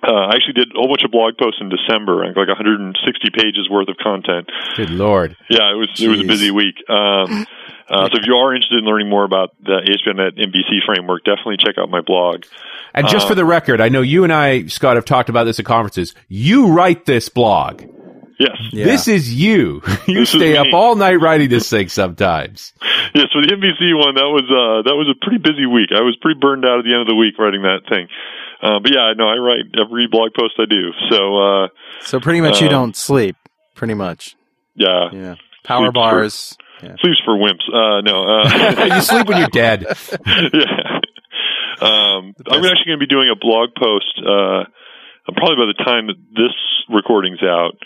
Uh, 0.00 0.30
I 0.30 0.36
actually 0.36 0.54
did 0.54 0.70
a 0.70 0.78
whole 0.78 0.86
bunch 0.86 1.02
of 1.02 1.10
blog 1.10 1.34
posts 1.38 1.60
in 1.60 1.70
December, 1.70 2.22
like 2.24 2.36
160 2.36 2.94
pages 3.34 3.68
worth 3.68 3.88
of 3.88 3.96
content. 3.96 4.48
Good 4.76 4.90
lord. 4.90 5.36
Yeah, 5.50 5.74
it 5.74 5.76
was 5.76 5.90
it 5.98 6.06
was 6.06 6.20
a 6.20 6.24
busy 6.24 6.52
week. 6.52 6.76
Um, 6.88 7.46
uh, 7.90 8.06
so 8.06 8.20
if 8.20 8.26
you 8.26 8.34
are 8.34 8.54
interested 8.54 8.78
in 8.78 8.84
learning 8.84 9.08
more 9.08 9.24
about 9.24 9.56
the 9.58 9.82
ASP.NET 9.82 10.36
MVC 10.36 10.86
framework, 10.86 11.24
definitely 11.24 11.56
check 11.58 11.78
out 11.78 11.90
my 11.90 12.00
blog. 12.00 12.44
And 12.94 13.06
just 13.08 13.26
Uh, 13.26 13.30
for 13.30 13.34
the 13.34 13.44
record, 13.44 13.80
I 13.80 13.88
know 13.88 14.00
you 14.00 14.24
and 14.24 14.32
I, 14.32 14.66
Scott, 14.66 14.96
have 14.96 15.04
talked 15.04 15.28
about 15.28 15.44
this 15.44 15.58
at 15.58 15.64
conferences. 15.66 16.14
You 16.28 16.68
write 16.72 17.04
this 17.06 17.28
blog. 17.28 17.82
Yes, 18.40 18.56
Yeah. 18.72 18.84
This 18.84 19.08
is 19.08 19.34
you. 19.34 19.82
You 20.06 20.20
This 20.20 20.30
stay 20.30 20.56
up 20.56 20.68
all 20.72 20.94
night 20.94 21.16
writing 21.20 21.48
this 21.48 21.68
thing 21.68 21.88
sometimes. 21.88 22.72
yes. 23.14 23.26
For 23.32 23.42
the 23.42 23.48
MVC 23.52 23.98
one, 23.98 24.14
that 24.14 24.28
was 24.30 24.44
uh, 24.48 24.88
that 24.88 24.94
was 24.96 25.08
a 25.10 25.14
pretty 25.24 25.38
busy 25.38 25.66
week. 25.66 25.90
I 25.94 26.02
was 26.02 26.16
pretty 26.22 26.38
burned 26.40 26.64
out 26.64 26.78
at 26.78 26.84
the 26.84 26.92
end 26.92 27.00
of 27.02 27.08
the 27.08 27.16
week 27.16 27.36
writing 27.38 27.62
that 27.62 27.80
thing. 27.88 28.06
Uh, 28.62 28.78
but 28.80 28.90
yeah, 28.92 29.12
no, 29.16 29.28
I 29.28 29.36
write 29.36 29.64
every 29.78 30.06
blog 30.10 30.30
post 30.38 30.54
I 30.58 30.64
do. 30.70 30.92
So 31.10 31.36
uh, 31.64 31.68
So 32.00 32.20
pretty 32.20 32.40
much 32.40 32.60
you 32.60 32.68
Um, 32.68 32.72
don't 32.72 32.96
sleep. 32.96 33.36
Pretty 33.74 33.94
much. 33.94 34.36
yeah, 34.76 35.10
Yeah. 35.12 35.34
Power 35.64 35.78
Sleep 35.86 35.88
for- 35.88 35.92
bars. 35.92 36.56
Yeah. 36.82 36.94
sleeps 37.00 37.20
for 37.24 37.34
wimps. 37.36 37.66
Uh, 37.74 38.00
no, 38.02 38.22
uh, 38.22 38.94
you 38.94 39.00
sleep 39.02 39.26
when 39.26 39.38
you're 39.38 39.48
dead. 39.48 39.84
yeah. 40.26 41.00
Um, 41.80 42.34
I'm 42.46 42.64
actually 42.64 42.90
going 42.90 43.00
to 43.00 43.06
be 43.06 43.10
doing 43.10 43.30
a 43.30 43.38
blog 43.38 43.70
post 43.78 44.14
uh, 44.18 44.64
probably 45.32 45.56
by 45.56 45.68
the 45.70 45.80
time 45.84 46.08
that 46.08 46.18
this 46.34 46.56
recording's 46.88 47.42
out. 47.42 47.76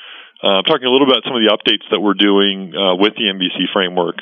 Uh, 0.43 0.63
I'm 0.63 0.65
talking 0.65 0.87
a 0.87 0.91
little 0.91 1.07
about 1.07 1.23
some 1.23 1.37
of 1.37 1.43
the 1.43 1.53
updates 1.55 1.87
that 1.91 2.01
we're 2.01 2.19
doing 2.19 2.75
uh, 2.75 2.97
with 2.97 3.15
the 3.15 3.31
MVC 3.31 3.71
framework. 3.73 4.19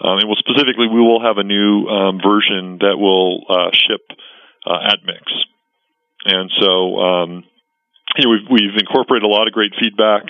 Um, 0.00 0.16
and 0.16 0.24
we'll 0.28 0.40
specifically, 0.40 0.88
we 0.88 1.00
will 1.00 1.20
have 1.20 1.36
a 1.36 1.44
new 1.44 1.84
um, 1.84 2.20
version 2.24 2.80
that 2.80 2.96
will 2.96 3.44
uh, 3.44 3.68
ship 3.76 4.00
uh, 4.64 4.80
at 4.88 5.04
Mix. 5.04 5.20
And 6.24 6.50
so, 6.60 6.96
um, 6.96 7.44
you 8.16 8.24
know, 8.24 8.30
we've, 8.32 8.48
we've 8.48 8.76
incorporated 8.80 9.28
a 9.28 9.32
lot 9.32 9.46
of 9.46 9.52
great 9.52 9.72
feedback 9.76 10.24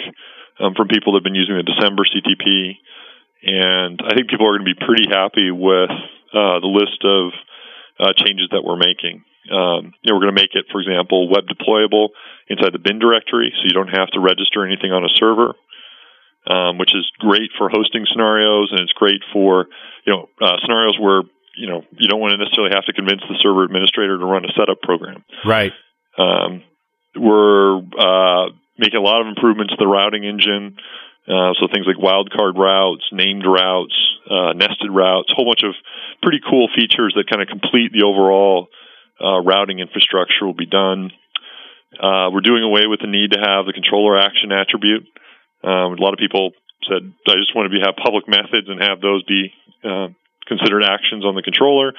um, 0.58 0.74
from 0.74 0.88
people 0.88 1.14
that 1.14 1.22
have 1.22 1.28
been 1.28 1.38
using 1.38 1.54
the 1.54 1.62
December 1.62 2.02
CTP. 2.02 2.74
And 3.42 4.02
I 4.02 4.14
think 4.14 4.28
people 4.28 4.46
are 4.46 4.58
going 4.58 4.66
to 4.66 4.74
be 4.74 4.84
pretty 4.84 5.06
happy 5.08 5.50
with 5.50 5.90
uh, 6.34 6.58
the 6.58 6.70
list 6.70 6.98
of 7.06 7.30
uh, 7.98 8.12
changes 8.16 8.48
that 8.52 8.62
we're 8.62 8.78
making. 8.78 9.24
Um, 9.50 9.96
you 10.02 10.12
know, 10.12 10.20
we're 10.20 10.28
going 10.28 10.36
to 10.36 10.40
make 10.40 10.54
it, 10.54 10.66
for 10.70 10.80
example, 10.80 11.28
web 11.28 11.48
deployable 11.48 12.12
inside 12.48 12.72
the 12.72 12.78
bin 12.78 12.98
directory, 12.98 13.52
so 13.56 13.64
you 13.64 13.72
don't 13.72 13.88
have 13.88 14.08
to 14.12 14.20
register 14.20 14.66
anything 14.66 14.92
on 14.92 15.04
a 15.04 15.12
server, 15.16 15.56
um, 16.46 16.76
which 16.78 16.94
is 16.94 17.08
great 17.18 17.50
for 17.56 17.68
hosting 17.68 18.04
scenarios, 18.10 18.68
and 18.70 18.80
it's 18.80 18.92
great 18.92 19.22
for 19.32 19.66
you 20.06 20.12
know 20.12 20.28
uh, 20.40 20.56
scenarios 20.60 20.98
where 21.00 21.22
you 21.56 21.68
know 21.68 21.82
you 21.96 22.08
don't 22.08 22.20
want 22.20 22.32
to 22.32 22.38
necessarily 22.38 22.72
have 22.74 22.84
to 22.84 22.92
convince 22.92 23.22
the 23.28 23.38
server 23.40 23.64
administrator 23.64 24.18
to 24.18 24.24
run 24.24 24.44
a 24.44 24.52
setup 24.52 24.82
program. 24.82 25.24
Right. 25.44 25.72
Um, 26.18 26.62
we're 27.16 27.78
uh, 27.78 28.52
making 28.78 28.98
a 28.98 29.02
lot 29.02 29.20
of 29.20 29.26
improvements 29.26 29.72
to 29.72 29.76
the 29.78 29.86
routing 29.86 30.24
engine. 30.24 30.76
Uh, 31.28 31.52
so 31.60 31.68
things 31.72 31.86
like 31.86 31.96
wildcard 31.96 32.56
routes, 32.56 33.04
named 33.12 33.44
routes, 33.46 33.94
uh, 34.28 34.52
nested 34.54 34.90
routes, 34.90 35.30
a 35.30 35.34
whole 35.34 35.46
bunch 35.46 35.62
of 35.62 35.74
pretty 36.22 36.40
cool 36.48 36.68
features 36.74 37.12
that 37.14 37.28
kind 37.30 37.42
of 37.42 37.48
complete 37.48 37.92
the 37.92 38.04
overall 38.04 38.68
uh, 39.22 39.38
routing 39.40 39.78
infrastructure 39.78 40.46
will 40.46 40.54
be 40.54 40.66
done. 40.66 41.10
Uh, 41.94 42.30
we're 42.32 42.40
doing 42.40 42.62
away 42.62 42.86
with 42.86 43.00
the 43.00 43.06
need 43.06 43.32
to 43.32 43.38
have 43.38 43.66
the 43.66 43.72
controller 43.72 44.18
action 44.18 44.50
attribute. 44.50 45.04
Um, 45.62 45.98
a 45.98 46.00
lot 46.00 46.14
of 46.14 46.18
people 46.18 46.52
said, 46.88 47.12
I 47.28 47.32
just 47.36 47.54
want 47.54 47.70
to 47.70 47.78
be, 47.78 47.84
have 47.84 47.96
public 48.02 48.26
methods 48.26 48.68
and 48.68 48.80
have 48.80 49.00
those 49.00 49.22
be 49.24 49.52
uh, 49.84 50.08
considered 50.46 50.82
actions 50.82 51.24
on 51.24 51.34
the 51.34 51.42
controller. 51.42 51.92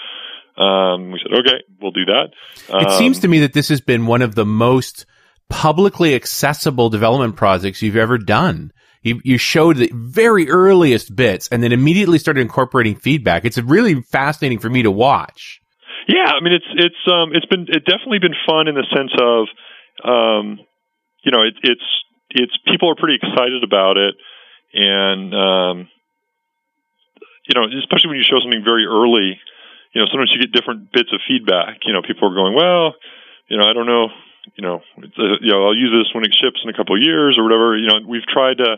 Um, 0.58 1.12
we 1.12 1.22
said, 1.22 1.40
okay, 1.40 1.64
we'll 1.80 1.92
do 1.92 2.06
that. 2.06 2.32
It 2.70 2.88
Um, 2.88 2.98
seems 2.98 3.20
to 3.20 3.28
me 3.28 3.40
that 3.40 3.54
this 3.54 3.70
has 3.70 3.82
been 3.82 4.08
one 4.08 4.22
of 4.22 4.36
the 4.36 4.46
most 4.46 5.06
publicly 5.50 6.16
accessible 6.16 6.90
development 6.90 7.36
projects 7.36 7.82
you've 7.82 7.96
ever 7.96 8.18
done. 8.18 8.72
You, 9.04 9.20
you 9.24 9.38
showed 9.38 9.78
the 9.78 9.90
very 9.94 10.50
earliest 10.50 11.16
bits 11.16 11.50
and 11.52 11.64
then 11.64 11.72
immediately 11.72 12.20
started 12.20 12.42
incorporating 12.42 12.96
feedback. 12.96 13.46
It's 13.46 13.58
really 13.58 14.02
fascinating 14.02 14.60
for 14.60 14.70
me 14.70 14.84
to 14.84 14.92
watch. 14.92 15.60
Yeah, 16.08 16.30
I 16.30 16.44
mean 16.44 16.54
it's 16.54 16.70
it's 16.76 17.04
um 17.08 17.34
it's 17.34 17.46
been 17.46 17.66
it 17.70 17.86
definitely 17.86 18.20
been 18.20 18.38
fun 18.46 18.68
in 18.68 18.76
the 18.76 18.86
sense 18.90 19.14
of 19.22 19.48
um 20.04 20.60
you 21.24 21.32
know 21.32 21.42
it, 21.44 21.54
it's 21.64 21.88
it's 22.30 22.54
people 22.66 22.90
are 22.90 22.96
pretty 22.96 23.16
excited 23.22 23.64
about 23.64 23.98
it 23.98 24.16
and 24.74 25.34
um 25.34 25.76
you 27.46 27.54
know 27.54 27.66
especially 27.80 28.10
when 28.10 28.18
you 28.18 28.26
show 28.26 28.42
something 28.42 28.64
very 28.66 28.86
early 28.86 29.38
you 29.94 30.02
know 30.02 30.08
sometimes 30.10 30.32
you 30.34 30.42
get 30.42 30.52
different 30.52 30.92
bits 30.92 31.10
of 31.14 31.22
feedback 31.28 31.86
you 31.86 31.94
know 31.94 32.02
people 32.02 32.30
are 32.30 32.36
going 32.36 32.56
well 32.56 32.94
you 33.48 33.58
know 33.58 33.66
I 33.66 33.74
don't 33.74 33.88
know 33.88 34.10
you 34.56 34.64
know 34.64 34.82
it's 34.98 35.18
a, 35.18 35.38
you 35.42 35.52
know 35.52 35.68
I'll 35.68 35.78
use 35.78 35.92
this 35.92 36.14
when 36.14 36.26
it 36.26 36.34
ships 36.34 36.62
in 36.64 36.70
a 36.70 36.78
couple 36.78 36.96
of 36.96 37.02
years 37.02 37.38
or 37.38 37.44
whatever. 37.44 37.78
You 37.78 37.88
know 37.88 38.00
we've 38.08 38.26
tried 38.26 38.58
to 38.58 38.78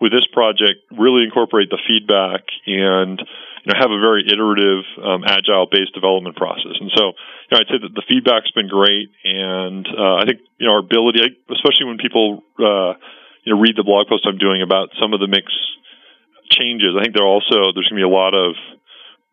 with 0.00 0.12
this 0.12 0.26
project 0.32 0.82
really 0.90 1.24
incorporate 1.24 1.70
the 1.70 1.78
feedback 1.86 2.42
and 2.66 3.18
you 3.18 3.68
know 3.70 3.78
have 3.78 3.90
a 3.90 4.00
very 4.00 4.26
iterative 4.26 4.84
um, 5.02 5.22
agile 5.24 5.66
based 5.70 5.94
development 5.94 6.36
process. 6.36 6.74
And 6.80 6.90
so 6.94 7.14
you 7.14 7.50
know 7.52 7.58
I'd 7.62 7.70
say 7.70 7.78
that 7.80 7.94
the 7.94 8.06
feedback's 8.08 8.50
been 8.50 8.68
great 8.68 9.10
and 9.24 9.86
uh, 9.86 10.16
I 10.18 10.24
think 10.26 10.40
you 10.58 10.66
know 10.66 10.74
our 10.74 10.82
ability 10.82 11.20
especially 11.50 11.86
when 11.86 11.98
people 11.98 12.42
uh, 12.58 12.98
you 13.44 13.54
know 13.54 13.60
read 13.60 13.76
the 13.76 13.86
blog 13.86 14.08
post 14.08 14.26
I'm 14.26 14.38
doing 14.38 14.62
about 14.62 14.90
some 15.00 15.14
of 15.14 15.20
the 15.20 15.28
mix 15.28 15.52
changes 16.50 16.94
I 16.98 17.02
think 17.02 17.14
there 17.14 17.26
also 17.26 17.72
there's 17.72 17.88
going 17.88 18.02
to 18.02 18.04
be 18.04 18.10
a 18.10 18.12
lot 18.12 18.34
of 18.34 18.58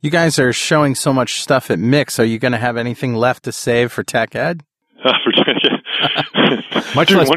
You 0.02 0.10
guys 0.10 0.38
are 0.38 0.52
showing 0.52 0.94
so 0.94 1.12
much 1.12 1.40
stuff 1.40 1.70
at 1.70 1.78
Mix. 1.78 2.20
Are 2.20 2.24
you 2.24 2.38
going 2.38 2.52
to 2.52 2.58
have 2.58 2.76
anything 2.76 3.14
left 3.14 3.44
to 3.44 3.52
save 3.52 3.90
for 3.90 4.02
Tech 4.02 4.36
Ed? 4.36 4.62
Much 5.02 5.14
Doing 5.34 5.46
less 5.46 5.65
one 6.94 7.06
comes 7.06 7.30
at 7.30 7.36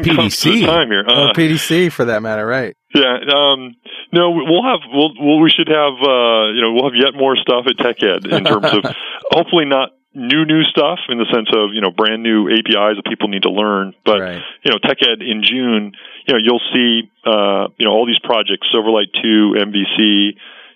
PDC. 0.56 0.66
time 0.66 0.88
here. 0.88 1.04
or 1.06 1.30
Uh, 1.30 1.32
PDC 1.32 1.92
for 1.92 2.04
that 2.06 2.22
matter, 2.22 2.46
right? 2.46 2.76
Yeah. 2.94 3.18
Um, 3.32 3.76
no, 4.12 4.30
we'll 4.30 4.64
have 4.64 4.80
we'll, 4.92 5.12
we'll 5.18 5.40
we 5.40 5.50
should 5.50 5.68
have 5.68 5.94
uh, 6.02 6.50
you 6.54 6.60
know 6.62 6.72
we'll 6.72 6.84
have 6.90 6.96
yet 6.98 7.14
more 7.14 7.36
stuff 7.36 7.66
at 7.66 7.76
TechEd 7.76 8.26
in 8.32 8.44
terms 8.44 8.66
of 8.72 8.84
hopefully 9.30 9.64
not 9.64 9.90
new 10.12 10.44
new 10.44 10.64
stuff 10.64 10.98
in 11.08 11.18
the 11.18 11.26
sense 11.32 11.48
of 11.54 11.70
you 11.72 11.80
know 11.80 11.90
brand 11.92 12.22
new 12.22 12.48
APIs 12.50 12.96
that 12.98 13.04
people 13.08 13.28
need 13.28 13.42
to 13.44 13.50
learn, 13.50 13.94
but 14.04 14.20
Right. 14.20 14.42
you 14.64 14.72
know 14.72 14.78
TechEd 14.78 15.22
in 15.22 15.42
June 15.44 15.92
you 16.26 16.34
know 16.34 16.40
you'll 16.42 16.62
see 16.74 17.08
uh, 17.24 17.68
you 17.78 17.86
know 17.86 17.92
all 17.92 18.06
these 18.06 18.18
projects 18.24 18.66
Silverlight 18.74 19.12
two 19.22 19.54
MVC 19.56 20.34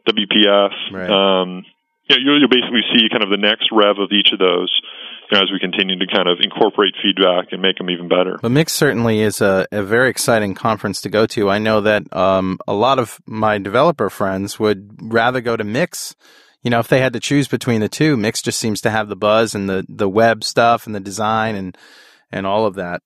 WPF. 0.09 0.70
Right. 0.92 1.11
Um, 1.11 1.64
you 2.08 2.16
know, 2.16 2.22
you'll, 2.22 2.40
you'll 2.40 2.48
basically 2.48 2.82
see 2.94 3.08
kind 3.10 3.24
of 3.24 3.30
the 3.30 3.38
next 3.38 3.68
rev 3.72 3.98
of 3.98 4.10
each 4.12 4.28
of 4.32 4.38
those. 4.38 4.70
You 5.30 5.38
know, 5.38 5.42
as 5.42 5.50
we 5.50 5.58
continue 5.58 5.98
to 5.98 6.06
kind 6.06 6.28
of 6.28 6.38
incorporate 6.42 6.94
feedback 7.02 7.52
and 7.52 7.62
make 7.62 7.78
them 7.78 7.88
even 7.88 8.08
better. 8.08 8.38
But 8.42 8.50
Mix 8.50 8.74
certainly 8.74 9.20
is 9.20 9.40
a, 9.40 9.66
a 9.72 9.82
very 9.82 10.10
exciting 10.10 10.54
conference 10.54 11.00
to 11.00 11.08
go 11.08 11.24
to. 11.28 11.48
I 11.48 11.58
know 11.58 11.80
that 11.80 12.14
um, 12.14 12.58
a 12.68 12.74
lot 12.74 12.98
of 12.98 13.18
my 13.24 13.56
developer 13.56 14.10
friends 14.10 14.58
would 14.60 14.90
rather 15.00 15.40
go 15.40 15.56
to 15.56 15.64
Mix. 15.64 16.14
You 16.62 16.70
know, 16.70 16.78
if 16.78 16.88
they 16.88 17.00
had 17.00 17.14
to 17.14 17.20
choose 17.20 17.48
between 17.48 17.80
the 17.80 17.88
two, 17.88 18.18
Mix 18.18 18.42
just 18.42 18.58
seems 18.58 18.82
to 18.82 18.90
have 18.90 19.08
the 19.08 19.16
buzz 19.16 19.54
and 19.54 19.66
the, 19.66 19.86
the 19.88 20.10
web 20.10 20.44
stuff 20.44 20.86
and 20.86 20.94
the 20.94 21.00
design 21.00 21.54
and 21.56 21.76
and 22.30 22.46
all 22.46 22.66
of 22.66 22.74
that. 22.74 23.00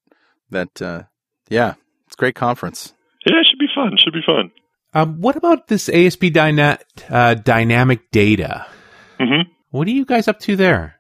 That 0.51 0.83
uh, 0.83 1.03
yeah, 1.49 1.75
it's 2.07 2.17
a 2.17 2.19
great 2.19 2.35
conference. 2.35 2.95
Yeah, 3.27 3.41
it 3.41 3.47
should 3.47 3.59
be 3.61 3.69
fun. 3.73 3.97
Should 3.97 4.13
be 4.13 4.23
fun. 4.27 4.51
Um, 4.95 5.21
what 5.21 5.37
about 5.37 5.69
this 5.69 5.89
ASP 5.89 6.33
dyna- 6.33 6.79
uh, 7.09 7.35
dynamic 7.35 8.11
data? 8.11 8.67
Hmm 9.19 9.51
What 9.71 9.87
are 9.89 9.93
you 9.93 10.05
guys 10.05 10.29
up 10.29 10.39
to 10.41 10.57
there? 10.57 10.99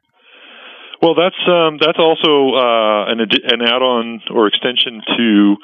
Well, 1.00 1.14
that's 1.14 1.38
um, 1.46 1.78
that's 1.80 1.98
also 1.98 2.58
uh, 2.58 3.12
an 3.14 3.18
addi- 3.22 3.46
an 3.46 3.62
add-on 3.62 4.20
or 4.34 4.48
extension 4.48 5.00
to 5.16 5.56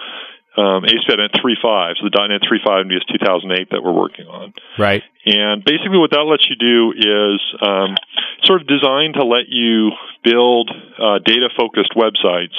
um, 0.56 0.84
ASP.NET 0.84 1.34
3.5, 1.42 1.98
so 1.98 2.06
the 2.06 2.14
.NET 2.14 2.42
3.5 2.46 2.86
NBS 2.86 3.02
2008 3.10 3.70
that 3.70 3.82
we're 3.82 3.92
working 3.92 4.26
on. 4.26 4.54
Right. 4.78 5.02
And 5.26 5.64
basically, 5.64 5.98
what 5.98 6.12
that 6.12 6.22
lets 6.22 6.46
you 6.46 6.54
do 6.54 6.94
is 6.94 7.40
um, 7.58 7.96
sort 8.44 8.62
of 8.62 8.68
designed 8.68 9.14
to 9.18 9.26
let 9.26 9.50
you 9.50 9.90
build 10.22 10.70
uh, 10.70 11.18
data-focused 11.26 11.98
websites 11.98 12.54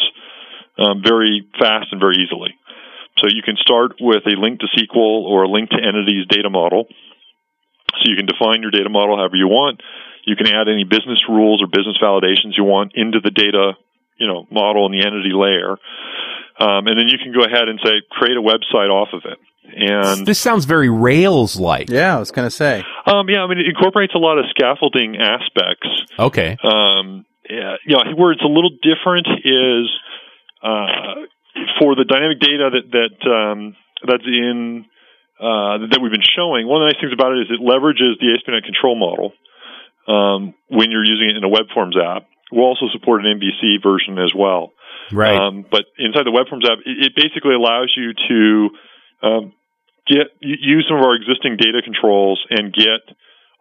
um, 0.77 1.01
very 1.05 1.47
fast 1.57 1.87
and 1.91 2.01
very 2.01 2.19
easily. 2.19 2.51
So 3.23 3.31
you 3.31 3.41
can 3.41 3.55
start 3.55 3.95
with 4.01 4.27
a 4.27 4.35
LINQ 4.35 4.59
to 4.59 4.67
SQL 4.75 5.23
or 5.23 5.45
a 5.45 5.47
LINQ 5.47 5.69
to 5.69 5.79
entities 5.79 6.27
data 6.27 6.49
model. 6.49 6.87
So 8.01 8.11
you 8.11 8.15
can 8.15 8.25
define 8.25 8.61
your 8.61 8.71
data 8.71 8.89
model 8.89 9.17
however 9.17 9.35
you 9.35 9.47
want. 9.47 9.81
You 10.25 10.35
can 10.35 10.47
add 10.47 10.67
any 10.67 10.83
business 10.83 11.21
rules 11.29 11.61
or 11.61 11.67
business 11.67 11.97
validations 12.01 12.57
you 12.57 12.63
want 12.63 12.93
into 12.95 13.19
the 13.19 13.31
data, 13.31 13.73
you 14.17 14.27
know, 14.27 14.47
model 14.51 14.85
and 14.85 14.93
the 14.93 15.05
entity 15.05 15.31
layer. 15.33 15.77
Um, 16.57 16.87
and 16.87 16.97
then 16.97 17.07
you 17.07 17.17
can 17.21 17.33
go 17.33 17.45
ahead 17.45 17.67
and 17.67 17.79
say, 17.83 18.01
create 18.09 18.37
a 18.37 18.41
website 18.41 18.89
off 18.89 19.09
of 19.13 19.21
it. 19.25 19.37
And 19.75 20.25
This 20.25 20.39
sounds 20.39 20.65
very 20.65 20.89
Rails 20.89 21.59
like. 21.59 21.89
Yeah, 21.89 22.15
I 22.15 22.19
was 22.19 22.31
going 22.31 22.47
to 22.47 22.55
say. 22.55 22.83
um, 23.05 23.27
yeah, 23.29 23.41
I 23.43 23.47
mean, 23.47 23.59
it 23.59 23.67
incorporates 23.67 24.13
a 24.15 24.19
lot 24.19 24.37
of 24.37 24.45
scaffolding 24.49 25.17
aspects. 25.17 25.89
Okay. 26.17 26.57
Um, 26.63 27.25
yeah, 27.49 27.75
you 27.85 27.95
know, 27.97 28.15
where 28.15 28.31
it's 28.31 28.43
a 28.43 28.47
little 28.47 28.71
different 28.81 29.27
is 29.43 29.89
uh, 30.63 31.25
for 31.79 31.95
the 31.95 32.05
dynamic 32.07 32.39
data 32.39 32.69
that 32.73 32.91
that 32.91 33.29
um, 33.29 33.75
that's 34.07 34.25
in 34.25 34.85
uh, 35.39 35.91
that 35.91 35.99
we've 36.01 36.11
been 36.11 36.23
showing. 36.23 36.67
One 36.67 36.81
of 36.81 36.87
the 36.87 36.95
nice 36.95 37.01
things 37.01 37.13
about 37.13 37.35
it 37.35 37.43
is 37.43 37.51
it 37.51 37.59
leverages 37.59 38.15
the 38.19 38.31
ASP.NET 38.35 38.63
control 38.63 38.95
model 38.95 39.33
um, 40.07 40.53
when 40.67 40.91
you're 40.91 41.05
using 41.05 41.29
it 41.29 41.37
in 41.37 41.43
a 41.43 41.51
web 41.51 41.67
forms 41.73 41.95
app. 41.99 42.27
We'll 42.51 42.65
also 42.65 42.87
support 42.93 43.25
an 43.25 43.39
MVC 43.39 43.83
version 43.83 44.19
as 44.19 44.31
well. 44.35 44.71
Right. 45.11 45.35
Um, 45.35 45.65
but 45.69 45.85
inside 45.97 46.25
the 46.25 46.31
web 46.31 46.47
forms 46.47 46.65
app, 46.65 46.79
it, 46.85 47.11
it 47.11 47.13
basically 47.15 47.53
allows 47.53 47.91
you 47.97 48.13
to 48.15 48.69
um, 49.25 49.53
get 50.07 50.31
use 50.39 50.85
some 50.87 50.97
of 50.97 51.03
our 51.03 51.15
existing 51.15 51.57
data 51.57 51.81
controls 51.83 52.39
and 52.49 52.73
get 52.73 53.03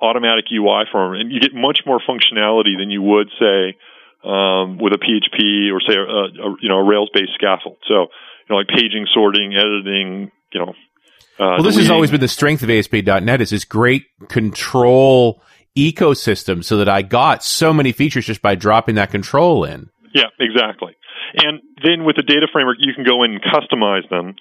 automatic 0.00 0.44
UI 0.52 0.84
from 0.92 1.12
them, 1.12 1.20
and 1.20 1.32
you 1.32 1.40
get 1.40 1.54
much 1.54 1.80
more 1.86 2.00
functionality 2.00 2.76
than 2.78 2.90
you 2.90 3.02
would 3.02 3.28
say 3.40 3.76
um, 4.24 4.78
with 4.78 4.92
a 4.92 5.00
PHP 5.00 5.72
or 5.72 5.80
say 5.80 5.96
a, 5.96 6.02
a 6.02 6.56
you 6.60 6.68
know 6.68 6.78
a 6.78 6.84
Rails 6.84 7.10
based 7.12 7.34
scaffold. 7.34 7.78
So 7.88 8.08
you 8.46 8.48
know 8.50 8.56
like 8.56 8.68
paging, 8.68 9.06
sorting, 9.12 9.54
editing, 9.56 10.30
you 10.52 10.60
know. 10.60 10.72
Uh, 11.38 11.58
well, 11.58 11.62
this 11.62 11.76
has 11.76 11.90
always 11.90 12.10
been 12.10 12.20
the 12.20 12.28
strength 12.28 12.62
of 12.62 12.70
ASP.NET 12.70 13.40
is 13.40 13.50
this 13.50 13.64
great 13.64 14.06
control 14.28 15.42
ecosystem 15.76 16.64
so 16.64 16.76
that 16.78 16.88
I 16.88 17.02
got 17.02 17.42
so 17.42 17.72
many 17.72 17.90
features 17.90 18.26
just 18.26 18.40
by 18.40 18.54
dropping 18.54 18.94
that 18.94 19.10
control 19.10 19.64
in. 19.64 19.90
Yeah, 20.14 20.30
exactly. 20.38 20.94
And 21.34 21.60
then 21.82 22.04
with 22.04 22.14
the 22.14 22.22
data 22.22 22.46
framework, 22.52 22.76
you 22.78 22.94
can 22.94 23.02
go 23.02 23.24
in 23.24 23.32
and 23.32 23.42
customize 23.42 24.08
them. 24.08 24.36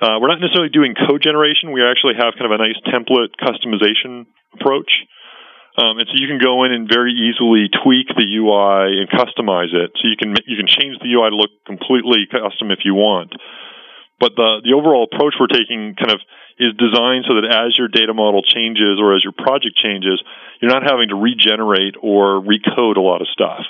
Uh, 0.00 0.20
we're 0.20 0.28
not 0.28 0.40
necessarily 0.40 0.68
doing 0.68 0.94
code 0.94 1.22
generation. 1.22 1.72
We 1.72 1.80
actually 1.80 2.20
have 2.20 2.34
kind 2.36 2.52
of 2.52 2.52
a 2.52 2.60
nice 2.60 2.76
template 2.84 3.32
customization 3.40 4.26
approach. 4.52 4.92
Um, 5.76 5.98
and 5.98 6.06
so 6.06 6.14
you 6.14 6.28
can 6.28 6.38
go 6.38 6.62
in 6.62 6.72
and 6.72 6.86
very 6.86 7.10
easily 7.10 7.66
tweak 7.82 8.06
the 8.14 8.28
UI 8.28 9.00
and 9.00 9.08
customize 9.10 9.74
it. 9.74 9.90
So 9.98 10.06
you 10.06 10.14
can 10.14 10.36
you 10.46 10.56
can 10.56 10.68
change 10.68 10.98
the 11.02 11.10
UI 11.10 11.30
to 11.30 11.36
look 11.36 11.50
completely 11.66 12.28
custom 12.30 12.70
if 12.70 12.84
you 12.84 12.94
want. 12.94 13.32
But 14.20 14.36
the 14.36 14.62
the 14.62 14.72
overall 14.72 15.08
approach 15.10 15.34
we're 15.38 15.50
taking 15.50 15.94
kind 15.98 16.12
of 16.12 16.20
is 16.58 16.72
designed 16.78 17.26
so 17.26 17.34
that 17.34 17.50
as 17.50 17.76
your 17.76 17.88
data 17.88 18.14
model 18.14 18.42
changes 18.42 19.02
or 19.02 19.14
as 19.14 19.24
your 19.24 19.34
project 19.34 19.74
changes, 19.74 20.22
you're 20.60 20.70
not 20.70 20.86
having 20.86 21.08
to 21.10 21.18
regenerate 21.18 21.98
or 22.00 22.38
recode 22.38 22.96
a 22.96 23.02
lot 23.02 23.20
of 23.20 23.28
stuff. 23.28 23.66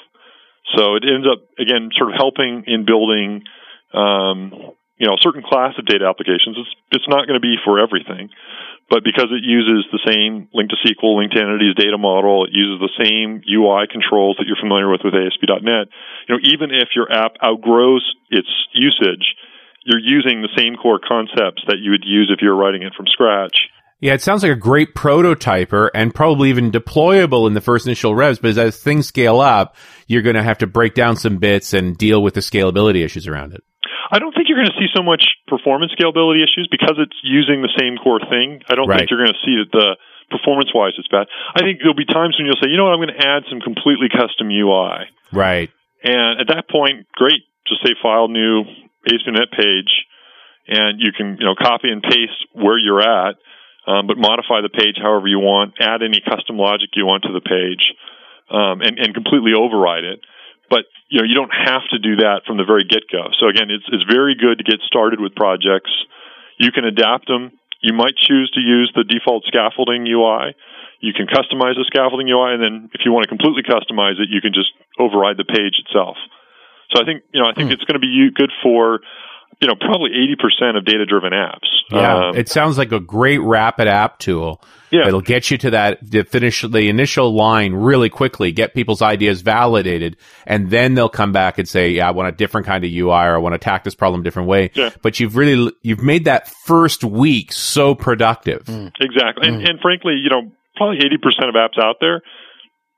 So 0.76 0.96
it 0.96 1.04
ends 1.04 1.26
up 1.26 1.44
again 1.58 1.90
sort 1.96 2.12
of 2.12 2.16
helping 2.16 2.64
in 2.66 2.84
building, 2.84 3.44
um, 3.92 4.52
you 5.00 5.06
know, 5.08 5.14
a 5.14 5.22
certain 5.22 5.42
class 5.42 5.74
of 5.78 5.86
data 5.86 6.04
applications. 6.04 6.56
It's 6.60 7.00
it's 7.00 7.08
not 7.08 7.26
going 7.26 7.40
to 7.40 7.44
be 7.44 7.56
for 7.64 7.80
everything, 7.80 8.28
but 8.88 9.04
because 9.04 9.32
it 9.32 9.44
uses 9.44 9.88
the 9.92 10.00
same 10.04 10.48
LINQ 10.52 10.68
to 10.72 10.78
SQL, 10.84 11.16
LINQ 11.16 11.32
to 11.32 11.40
entities 11.40 11.74
data 11.76 11.96
model, 11.96 12.44
it 12.44 12.52
uses 12.52 12.80
the 12.80 12.92
same 13.00 13.40
UI 13.48 13.88
controls 13.88 14.36
that 14.38 14.46
you're 14.46 14.60
familiar 14.60 14.90
with 14.90 15.00
with 15.04 15.14
ASP.NET. 15.14 15.88
You 16.28 16.30
know, 16.36 16.40
even 16.44 16.68
if 16.68 16.92
your 16.94 17.10
app 17.10 17.36
outgrows 17.40 18.04
its 18.28 18.48
usage, 18.72 19.36
you're 19.84 20.00
using 20.00 20.42
the 20.42 20.48
same 20.56 20.76
core 20.76 20.98
concepts 21.00 21.62
that 21.68 21.78
you 21.80 21.90
would 21.92 22.04
use 22.04 22.30
if 22.32 22.40
you're 22.42 22.56
writing 22.56 22.82
it 22.82 22.92
from 22.96 23.06
scratch. 23.06 23.68
Yeah, 24.00 24.12
it 24.12 24.20
sounds 24.20 24.42
like 24.42 24.52
a 24.52 24.56
great 24.56 24.94
prototyper 24.94 25.88
and 25.94 26.14
probably 26.14 26.50
even 26.50 26.70
deployable 26.70 27.46
in 27.46 27.54
the 27.54 27.60
first 27.62 27.86
initial 27.86 28.14
revs, 28.14 28.38
but 28.38 28.56
as 28.58 28.76
things 28.76 29.06
scale 29.06 29.40
up, 29.40 29.76
you're 30.06 30.20
going 30.22 30.36
to 30.36 30.42
have 30.42 30.58
to 30.58 30.66
break 30.66 30.94
down 30.94 31.16
some 31.16 31.38
bits 31.38 31.72
and 31.72 31.96
deal 31.96 32.22
with 32.22 32.34
the 32.34 32.40
scalability 32.40 33.04
issues 33.04 33.26
around 33.26 33.54
it. 33.54 33.62
I 34.10 34.18
don't 34.18 34.34
think 34.34 34.48
you're 34.48 34.58
going 34.58 34.68
to 34.70 34.78
see 34.78 34.92
so 34.94 35.02
much 35.02 35.24
performance 35.48 35.92
scalability 35.98 36.44
issues 36.44 36.68
because 36.70 36.96
it's 36.98 37.16
using 37.22 37.62
the 37.62 37.72
same 37.80 37.96
core 37.96 38.20
thing. 38.20 38.60
I 38.68 38.74
don't 38.74 38.88
Right. 38.88 38.98
think 38.98 39.10
you're 39.10 39.24
going 39.24 39.32
to 39.32 39.44
see 39.46 39.56
that 39.56 39.72
the 39.72 39.96
performance 40.30 40.70
wise 40.74 40.92
it's 40.98 41.08
bad. 41.08 41.26
I 41.56 41.60
think 41.60 41.78
there'll 41.80 41.94
be 41.96 42.04
times 42.04 42.36
when 42.38 42.44
you'll 42.46 42.60
say, 42.60 42.68
you 42.68 42.76
know 42.76 42.84
what, 42.84 42.92
I'm 42.92 43.00
going 43.00 43.16
to 43.16 43.26
add 43.26 43.44
some 43.48 43.60
completely 43.60 44.08
custom 44.12 44.50
UI. 44.50 45.08
Right. 45.32 45.70
And 46.02 46.40
at 46.40 46.48
that 46.48 46.68
point, 46.68 47.06
great, 47.16 47.40
just 47.66 47.80
say 47.84 47.94
file 48.02 48.28
new 48.28 48.64
ASP.NET 49.06 49.50
page, 49.52 49.92
and 50.68 51.00
you 51.00 51.12
can 51.12 51.36
you 51.38 51.46
know 51.46 51.54
copy 51.54 51.90
and 51.90 52.02
paste 52.02 52.40
where 52.52 52.78
you're 52.78 53.02
at, 53.02 53.36
um, 53.86 54.06
but 54.06 54.16
modify 54.16 54.60
the 54.60 54.72
page 54.72 54.96
however 54.96 55.28
you 55.28 55.38
want, 55.38 55.74
add 55.80 56.02
any 56.02 56.20
custom 56.20 56.56
logic 56.56 56.90
you 56.94 57.04
want 57.04 57.24
to 57.24 57.32
the 57.32 57.44
page, 57.44 57.92
um, 58.50 58.80
and 58.80 58.98
and 58.98 59.14
completely 59.14 59.52
override 59.52 60.04
it. 60.04 60.20
But 60.70 60.88
you 61.08 61.20
know 61.20 61.26
you 61.28 61.34
don't 61.34 61.52
have 61.52 61.84
to 61.92 61.98
do 61.98 62.16
that 62.24 62.42
from 62.46 62.56
the 62.56 62.64
very 62.64 62.84
get 62.84 63.04
go. 63.12 63.28
So 63.40 63.48
again, 63.48 63.68
it's 63.70 63.84
it's 63.92 64.04
very 64.08 64.34
good 64.34 64.58
to 64.58 64.64
get 64.64 64.80
started 64.86 65.20
with 65.20 65.34
projects. 65.34 65.92
You 66.58 66.72
can 66.72 66.84
adapt 66.84 67.26
them. 67.28 67.52
You 67.84 67.92
might 67.92 68.16
choose 68.16 68.50
to 68.56 68.60
use 68.60 68.90
the 68.96 69.04
default 69.04 69.44
scaffolding 69.44 70.08
UI. 70.08 70.56
You 71.04 71.12
can 71.12 71.26
customize 71.28 71.76
the 71.76 71.84
scaffolding 71.84 72.32
UI, 72.32 72.56
and 72.56 72.62
then 72.62 72.74
if 72.96 73.04
you 73.04 73.12
want 73.12 73.24
to 73.24 73.28
completely 73.28 73.60
customize 73.60 74.16
it, 74.16 74.32
you 74.32 74.40
can 74.40 74.56
just 74.56 74.72
override 74.98 75.36
the 75.36 75.44
page 75.44 75.76
itself. 75.84 76.16
So 76.94 77.02
I 77.02 77.04
think 77.04 77.24
you 77.32 77.42
know 77.42 77.48
I 77.48 77.54
think 77.54 77.68
hmm. 77.68 77.72
it's 77.72 77.84
going 77.84 77.94
to 77.94 77.98
be 78.00 78.28
good 78.34 78.50
for 78.62 79.00
you 79.60 79.68
know 79.68 79.74
probably 79.74 80.10
eighty 80.10 80.36
percent 80.38 80.76
of 80.76 80.84
data 80.84 81.04
driven 81.06 81.32
apps. 81.32 81.68
Yeah. 81.90 82.28
Um, 82.28 82.36
it 82.36 82.48
sounds 82.48 82.78
like 82.78 82.92
a 82.92 83.00
great 83.00 83.40
rapid 83.40 83.88
app 83.88 84.18
tool. 84.18 84.62
Yeah. 84.90 85.08
It'll 85.08 85.20
get 85.20 85.50
you 85.50 85.58
to 85.58 85.70
that 85.70 85.98
the 86.02 86.22
finish 86.22 86.62
the 86.62 86.88
initial 86.88 87.34
line 87.34 87.72
really 87.74 88.08
quickly, 88.08 88.52
get 88.52 88.74
people's 88.74 89.02
ideas 89.02 89.42
validated, 89.42 90.16
and 90.46 90.70
then 90.70 90.94
they'll 90.94 91.08
come 91.08 91.32
back 91.32 91.58
and 91.58 91.68
say, 91.68 91.90
"Yeah, 91.90 92.08
I 92.08 92.12
want 92.12 92.28
a 92.28 92.32
different 92.32 92.66
kind 92.66 92.84
of 92.84 92.90
UI, 92.90 93.08
or 93.08 93.34
I 93.34 93.38
want 93.38 93.52
to 93.52 93.56
attack 93.56 93.84
this 93.84 93.94
problem 93.94 94.20
a 94.20 94.24
different 94.24 94.48
way." 94.48 94.70
Yeah. 94.74 94.90
But 95.02 95.18
you've 95.18 95.36
really 95.36 95.72
you've 95.82 96.02
made 96.02 96.26
that 96.26 96.48
first 96.64 97.02
week 97.02 97.52
so 97.52 97.94
productive. 97.94 98.66
Hmm. 98.66 98.88
exactly, 99.00 99.48
and, 99.48 99.60
hmm. 99.60 99.66
and 99.66 99.80
frankly, 99.80 100.14
you 100.14 100.30
know 100.30 100.52
probably 100.76 100.98
eighty 100.98 101.18
percent 101.20 101.48
of 101.48 101.54
apps 101.54 101.82
out 101.82 101.96
there. 102.00 102.20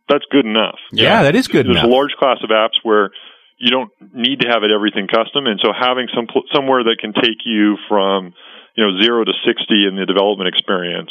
That's 0.09 0.25
good 0.31 0.47
enough. 0.47 0.79
Yeah, 0.93 1.25
that 1.25 1.35
is 1.35 1.49
good 1.49 1.67
There's 1.67 1.79
enough. 1.79 1.87
a 1.87 1.89
large 1.89 2.13
class 2.13 2.39
of 2.45 2.51
apps 2.51 2.79
where 2.85 3.11
you 3.59 3.71
don't 3.71 3.91
need 4.15 4.41
to 4.41 4.49
have 4.49 4.63
it 4.65 4.71
everything 4.75 5.07
custom, 5.09 5.47
and 5.47 5.59
so 5.63 5.73
having 5.73 6.09
some 6.15 6.27
pl- 6.27 6.45
somewhere 6.55 6.85
that 6.85 6.97
can 7.01 7.13
take 7.13 7.41
you 7.45 7.77
from 7.89 8.35
you 8.77 8.85
know 8.85 9.01
zero 9.03 9.25
to 9.25 9.33
sixty 9.47 9.87
in 9.89 9.97
the 9.97 10.05
development 10.07 10.49
experience 10.49 11.11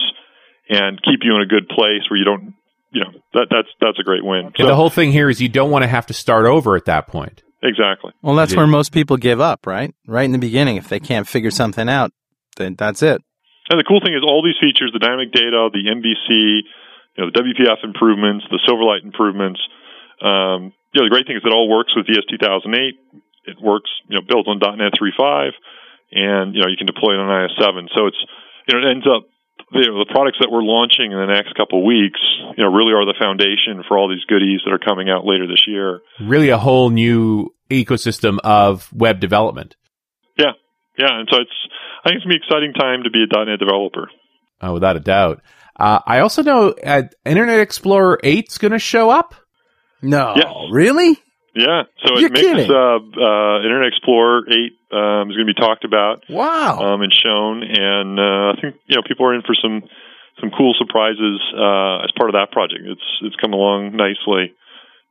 and 0.69 1.01
keep 1.03 1.21
you 1.23 1.36
in 1.36 1.41
a 1.41 1.45
good 1.45 1.67
place 1.69 2.01
where 2.10 2.17
you 2.17 2.25
don't 2.25 2.53
you 2.91 3.01
know 3.01 3.12
that 3.34 3.47
that's 3.49 3.67
that's 3.81 3.99
a 3.99 4.03
great 4.03 4.23
win. 4.23 4.51
Yeah, 4.58 4.63
So- 4.65 4.67
the 4.67 4.75
whole 4.75 4.89
thing 4.89 5.12
here 5.12 5.29
is 5.29 5.41
you 5.41 5.49
don't 5.49 5.71
want 5.71 5.84
to 5.84 5.88
have 5.89 6.05
to 6.08 6.13
start 6.13 6.45
over 6.45 6.75
at 6.75 6.86
that 6.86 7.08
point. 7.08 7.41
exactly. 7.63 8.12
Well, 8.21 8.36
that's 8.36 8.53
Yeah. 8.53 8.60
where 8.60 8.67
most 8.67 8.93
people 8.93 9.17
give 9.17 9.41
up, 9.41 9.65
right? 9.65 9.91
Right 10.08 10.25
in 10.25 10.31
the 10.31 10.38
beginning. 10.38 10.77
If 10.77 10.88
they 10.88 10.99
can't 10.99 11.27
figure 11.27 11.49
something 11.51 11.89
out, 11.89 12.12
then 12.58 12.75
that's 12.77 13.01
it. 13.01 13.21
And 13.71 13.79
the 13.79 13.84
cool 13.84 13.99
thing 14.05 14.13
is 14.13 14.21
all 14.21 14.43
these 14.43 14.60
features, 14.62 14.91
the 14.93 14.99
dynamic 14.99 15.31
data, 15.31 15.69
the 15.73 15.89
MVC, 15.89 16.62
you 17.17 17.23
know, 17.25 17.31
the 17.34 17.41
WPF 17.41 17.84
improvements, 17.84 18.45
the 18.51 18.60
Silverlight 18.69 19.03
improvements. 19.03 19.60
Um, 20.21 20.73
you 20.95 21.03
know, 21.03 21.12
the 21.12 21.13
great 21.13 21.27
thing 21.27 21.36
is 21.36 21.43
it 21.43 21.51
all 21.51 21.67
works 21.67 21.91
with 21.91 22.08
VS 22.08 22.23
2008. 22.31 22.71
It 23.51 23.60
works, 23.60 23.91
you 24.08 24.15
know, 24.15 24.23
built 24.23 24.47
on 24.47 24.63
.NET 24.63 24.95
3.5, 24.95 25.51
and 26.15 26.55
you 26.55 26.63
know 26.63 26.71
you 26.71 26.79
can 26.79 26.88
deploy 26.88 27.13
it 27.13 27.19
on 27.19 27.27
IIS 27.27 27.60
7. 27.60 27.91
So 27.91 28.08
it's 28.08 28.17
you 28.65 28.71
know 28.71 28.88
it 28.88 28.89
ends 28.89 29.03
up 29.03 29.27
you 29.75 29.91
know, 29.91 29.99
the 29.99 30.08
products 30.08 30.39
that 30.39 30.47
we're 30.47 30.63
launching 30.63 31.12
in 31.12 31.19
the 31.19 31.27
next 31.27 31.55
couple 31.55 31.79
of 31.79 31.86
weeks, 31.86 32.19
you 32.55 32.63
know, 32.63 32.71
really 32.71 32.93
are 32.95 33.03
the 33.03 33.17
foundation 33.19 33.84
for 33.88 33.97
all 33.97 34.08
these 34.08 34.23
goodies 34.23 34.62
that 34.63 34.71
are 34.71 34.79
coming 34.79 35.10
out 35.10 35.25
later 35.25 35.47
this 35.47 35.67
year. 35.67 35.99
Really, 36.19 36.49
a 36.49 36.58
whole 36.58 36.89
new 36.89 37.53
ecosystem 37.69 38.39
of 38.43 38.88
web 38.93 39.19
development. 39.19 39.75
Yeah, 40.39 40.55
yeah, 40.97 41.19
and 41.19 41.27
so 41.29 41.43
it's 41.43 41.60
I 42.03 42.10
think 42.10 42.17
it's 42.17 42.25
gonna 42.25 42.39
be 42.39 42.39
an 42.39 42.43
exciting 42.47 42.73
time 42.73 43.03
to 43.03 43.12
be 43.12 43.27
a 43.27 43.45
.NET 43.45 43.60
developer. 43.60 44.08
Oh, 44.62 44.73
without 44.73 44.95
a 44.95 45.01
doubt. 45.01 45.43
Uh, 45.75 45.99
I 46.05 46.19
also 46.19 46.41
know 46.41 46.73
uh, 46.84 47.03
Internet 47.25 47.60
Explorer 47.60 48.19
8 48.23 48.47
is 48.49 48.58
going 48.58 48.71
to 48.71 48.79
show 48.79 49.10
up. 49.10 49.36
No, 50.06 50.34
Yes. 50.36 50.54
really? 50.72 51.18
Yeah, 51.56 51.84
so 52.06 52.19
You're 52.19 52.27
it 52.27 52.32
makes 52.34 52.46
kidding. 52.46 52.69
uh, 52.71 53.00
uh, 53.00 53.63
Internet 53.63 53.88
Explorer 53.88 54.42
8 54.50 54.54
um, 54.92 55.32
is 55.32 55.38
going 55.38 55.48
to 55.48 55.54
be 55.54 55.60
talked 55.60 55.86
about 55.86 56.23
Wow. 56.29 56.79
um, 56.79 57.02
and 57.02 57.13
shown, 57.13 57.63
and 57.63 58.19
uh, 58.19 58.52
I 58.52 58.62
think 58.62 58.75
you 58.88 58.96
know 58.98 59.02
people 59.08 59.25
are 59.25 59.34
in 59.34 59.42
for 59.42 59.56
some 59.62 59.84
some 60.42 60.52
cool 60.52 60.73
surprises 60.77 61.40
uh, 61.56 62.04
as 62.04 62.12
part 62.17 62.29
of 62.29 62.34
that 62.36 62.52
project. 62.52 62.82
It's 62.86 63.08
it's 63.21 63.36
come 63.38 63.54
along 63.54 63.96
nicely, 63.96 64.52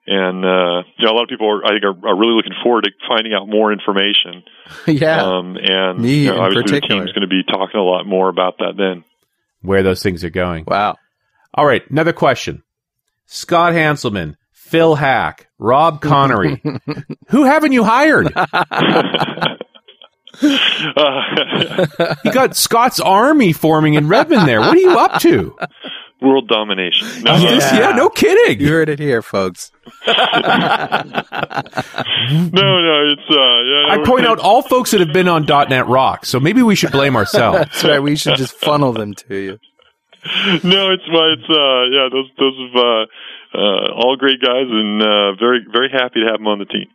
and 0.06 0.44
uh, 0.44 0.84
you 0.98 1.06
know 1.06 1.12
a 1.12 1.16
lot 1.16 1.22
of 1.22 1.30
people 1.30 1.48
are, 1.48 1.64
I 1.64 1.70
think 1.70 1.84
are, 1.84 1.96
are 2.12 2.16
really 2.18 2.34
looking 2.36 2.52
forward 2.62 2.84
to 2.84 2.90
finding 3.08 3.32
out 3.32 3.48
more 3.48 3.72
information. 3.72 4.42
yeah. 4.86 5.24
Um, 5.24 5.56
and 5.56 5.98
Me 6.00 6.24
you 6.24 6.28
know, 6.28 6.34
in 6.36 6.40
obviously 6.40 6.62
particular. 6.76 7.00
the 7.00 7.06
team's 7.06 7.12
going 7.16 7.26
to 7.28 7.32
be 7.32 7.42
talking 7.50 7.80
a 7.80 7.82
lot 7.82 8.04
more 8.06 8.28
about 8.28 8.58
that 8.58 8.74
then. 8.76 9.02
Where 9.62 9.82
those 9.82 10.02
things 10.02 10.24
are 10.24 10.30
going. 10.30 10.64
wow. 10.68 10.96
All 11.54 11.64
right, 11.64 11.88
another 11.88 12.12
question. 12.12 12.62
Scott 13.24 13.72
Hanselman, 13.72 14.36
Phil 14.64 14.96
Haack, 14.96 15.46
Rob 15.58 16.00
Conery. 16.02 16.60
Who 17.28 17.44
haven't 17.44 17.72
you 17.72 17.84
hired? 17.84 18.32
You 20.42 22.32
got 22.32 22.56
Scott's 22.56 22.98
army 22.98 23.52
forming 23.52 23.94
in 23.94 24.08
Redmond 24.08 24.48
there. 24.48 24.58
What 24.58 24.76
are 24.76 24.80
you 24.80 24.98
up 24.98 25.20
to? 25.20 25.56
world 26.20 26.48
domination. 26.48 27.22
No, 27.22 27.34
Is 27.34 27.42
this- 27.42 27.72
yeah, 27.72 27.92
no 27.92 28.08
kidding. 28.08 28.58
You 28.60 28.68
heard 28.72 28.88
it 28.88 28.98
here, 28.98 29.22
folks. 29.22 29.70
no, 30.06 30.14
no, 30.14 31.12
it's 33.12 33.30
uh, 33.30 33.62
yeah. 33.62 33.92
I 33.92 34.02
point 34.04 34.26
out 34.26 34.38
all 34.40 34.62
folks 34.62 34.90
that 34.92 35.00
have 35.00 35.12
been 35.12 35.28
on 35.28 35.44
.NET 35.44 35.86
Rock, 35.86 36.24
so 36.24 36.40
maybe 36.40 36.62
we 36.62 36.74
should 36.74 36.90
blame 36.92 37.14
ourselves. 37.16 37.58
That's 37.58 37.84
right. 37.84 38.02
We 38.02 38.16
should 38.16 38.36
just 38.36 38.54
funnel 38.54 38.92
them 38.92 39.14
to 39.14 39.34
you. 39.36 39.58
no, 40.64 40.90
it's 40.90 41.04
well, 41.12 41.32
it's 41.32 41.48
uh, 41.50 41.84
yeah, 41.92 42.08
those 42.10 42.30
those 42.38 42.54
have 42.58 42.76
uh, 42.82 43.06
all 43.60 44.16
great 44.16 44.40
guys, 44.40 44.66
and 44.68 45.00
uh, 45.02 45.34
very 45.38 45.60
very 45.70 45.88
happy 45.90 46.20
to 46.20 46.26
have 46.26 46.38
them 46.38 46.46
on 46.48 46.58
the 46.58 46.64
team. 46.66 46.86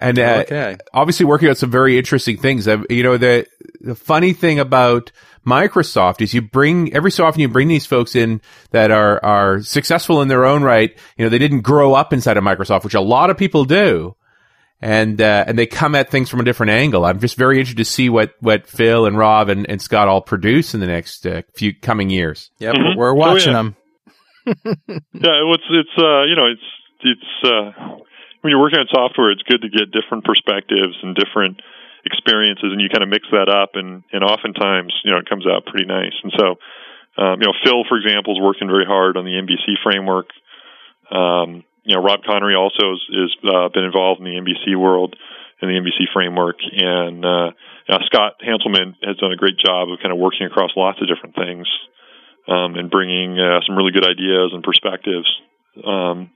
And 0.00 0.18
uh, 0.18 0.42
Okay. 0.46 0.76
obviously 0.92 1.24
working 1.24 1.48
on 1.48 1.54
some 1.56 1.70
very 1.70 1.96
interesting 1.96 2.36
things. 2.36 2.68
Uh, 2.68 2.82
you 2.90 3.02
know, 3.02 3.16
the 3.16 3.46
the 3.80 3.94
funny 3.94 4.32
thing 4.34 4.58
about 4.58 5.10
Microsoft 5.46 6.20
is 6.20 6.34
you 6.34 6.42
bring 6.42 6.92
every 6.94 7.10
so 7.10 7.24
often 7.24 7.40
you 7.40 7.48
bring 7.48 7.68
these 7.68 7.86
folks 7.86 8.14
in 8.14 8.40
that 8.72 8.90
are 8.90 9.24
are 9.24 9.62
successful 9.62 10.20
in 10.22 10.28
their 10.28 10.44
own 10.44 10.62
right. 10.62 10.94
You 11.16 11.24
know, 11.24 11.28
they 11.30 11.38
didn't 11.38 11.60
grow 11.62 11.94
up 11.94 12.12
inside 12.12 12.36
of 12.36 12.44
Microsoft, 12.44 12.84
which 12.84 12.94
a 12.94 13.00
lot 13.00 13.30
of 13.30 13.38
people 13.38 13.64
do. 13.64 14.16
And 14.82 15.18
uh, 15.22 15.44
and 15.46 15.58
they 15.58 15.64
come 15.66 15.94
at 15.94 16.10
things 16.10 16.28
from 16.28 16.40
a 16.40 16.44
different 16.44 16.70
angle. 16.72 17.06
I'm 17.06 17.18
just 17.18 17.36
very 17.36 17.58
interested 17.58 17.78
to 17.78 17.84
see 17.90 18.10
what, 18.10 18.34
what 18.40 18.66
Phil 18.66 19.06
and 19.06 19.16
Rob 19.16 19.48
and, 19.48 19.66
and 19.70 19.80
Scott 19.80 20.06
all 20.06 20.20
produce 20.20 20.74
in 20.74 20.80
the 20.80 20.86
next 20.86 21.26
uh, 21.26 21.40
few 21.54 21.72
coming 21.74 22.10
years. 22.10 22.50
Yep, 22.58 22.74
Mhm. 22.74 22.96
we're 22.96 23.12
Oh, 23.12 23.14
watching 23.14 23.52
yeah. 23.52 23.62
them. 23.62 23.76
Yeah, 25.16 25.42
it's 25.50 25.68
it's 25.70 25.96
uh, 25.98 26.22
you 26.28 26.36
know 26.36 26.46
it's 26.46 26.68
it's 27.02 27.30
uh, 27.42 27.98
when 28.40 28.50
you're 28.50 28.60
working 28.60 28.78
on 28.78 28.86
software, 28.94 29.32
it's 29.32 29.42
good 29.42 29.62
to 29.62 29.68
get 29.68 29.90
different 29.90 30.24
perspectives 30.24 30.94
and 31.02 31.16
different 31.16 31.58
experiences, 32.06 32.70
and 32.70 32.80
you 32.80 32.88
kind 32.88 33.02
of 33.02 33.10
mix 33.10 33.26
that 33.32 33.50
up, 33.50 33.74
and 33.74 34.04
and 34.12 34.22
oftentimes 34.22 34.94
you 35.02 35.10
know 35.10 35.18
it 35.18 35.28
comes 35.28 35.46
out 35.46 35.66
pretty 35.66 35.86
nice. 35.86 36.14
And 36.22 36.32
so, 36.38 36.46
um, 37.18 37.42
you 37.42 37.50
know, 37.50 37.56
Phil, 37.64 37.82
for 37.88 37.98
example, 37.98 38.38
is 38.38 38.40
working 38.40 38.68
very 38.68 38.86
hard 38.86 39.16
on 39.16 39.24
the 39.24 39.34
MVC 39.34 39.82
framework. 39.82 40.30
Um, 41.10 41.64
you 41.82 41.94
know, 41.94 42.02
Rob 42.02 42.22
Conery 42.22 42.58
also 42.58 42.98
has, 42.98 43.30
uh, 43.46 43.68
been 43.70 43.84
involved 43.84 44.18
in 44.18 44.26
the 44.26 44.38
MVC 44.38 44.74
world 44.78 45.14
and 45.60 45.70
the 45.70 45.78
MVC 45.78 46.06
framework, 46.12 46.58
and 46.62 47.24
uh, 47.24 47.50
uh, 47.88 47.98
Scott 48.06 48.38
Hanselman 48.46 48.94
has 49.02 49.16
done 49.16 49.32
a 49.32 49.36
great 49.36 49.58
job 49.58 49.90
of 49.90 49.98
kind 50.02 50.12
of 50.12 50.18
working 50.18 50.46
across 50.46 50.70
lots 50.76 51.00
of 51.00 51.08
different 51.08 51.34
things 51.34 51.66
um, 52.48 52.74
and 52.74 52.90
bringing 52.90 53.38
uh, 53.38 53.60
some 53.66 53.76
really 53.76 53.92
good 53.92 54.04
ideas 54.04 54.52
and 54.52 54.62
perspectives 54.62 55.28
um, 55.84 56.30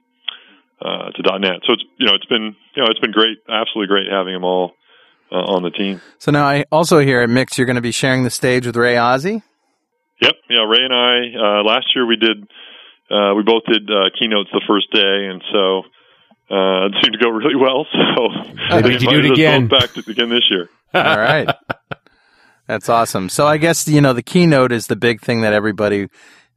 uh, 0.80 1.11
to 1.11 1.38
.NET. 1.38 1.61
So 1.66 1.74
it's 1.74 1.84
you 1.98 2.06
know 2.06 2.12
it's 2.14 2.26
been 2.26 2.56
you 2.74 2.82
know 2.82 2.88
it's 2.90 3.00
been 3.00 3.12
great, 3.12 3.38
absolutely 3.48 3.88
great 3.88 4.06
having 4.11 4.34
them 4.34 4.44
all 4.44 4.72
uh, 5.30 5.36
on 5.36 5.62
the 5.62 5.70
team. 5.70 6.00
So 6.18 6.30
now 6.30 6.46
I 6.46 6.64
also 6.72 6.98
hear 6.98 7.20
at 7.20 7.30
Mix 7.30 7.58
you're 7.58 7.66
going 7.66 7.76
to 7.76 7.82
be 7.82 7.92
sharing 7.92 8.24
the 8.24 8.30
stage 8.30 8.66
with 8.66 8.76
Ray 8.76 8.96
Ozzie. 8.96 9.42
Yep, 10.22 10.34
yeah. 10.50 10.64
Ray 10.68 10.84
and 10.84 10.92
I 10.94 11.61
uh, 11.61 11.62
last 11.64 11.94
year 11.94 12.06
we 12.06 12.16
did 12.16 12.42
uh, 13.11 13.34
we 13.34 13.42
both 13.42 13.64
did 13.66 13.88
uh, 13.90 14.11
keynotes 14.18 14.50
the 14.52 14.62
first 14.66 14.90
day, 14.92 15.26
and 15.30 15.42
so 15.52 15.82
uh, 16.50 16.86
it 16.86 16.94
seemed 17.02 17.14
to 17.14 17.18
go 17.18 17.30
really 17.30 17.56
well. 17.56 17.86
So 17.92 18.28
Maybe 18.70 18.98
they 18.98 19.04
you 19.04 19.11
do 19.11 19.18
it 19.18 19.32
again. 19.32 19.68
back 19.68 19.92
to, 19.94 20.11
again 20.11 20.28
this 20.28 20.48
year. 20.50 20.68
All 20.94 21.18
right. 21.18 21.48
That's 22.70 22.88
awesome. 22.88 23.28
So 23.28 23.48
I 23.48 23.56
guess 23.56 23.88
you 23.88 24.00
know 24.00 24.12
the 24.12 24.22
keynote 24.22 24.70
is 24.70 24.86
the 24.86 24.94
big 24.94 25.20
thing 25.20 25.40
that 25.40 25.52
everybody 25.52 26.06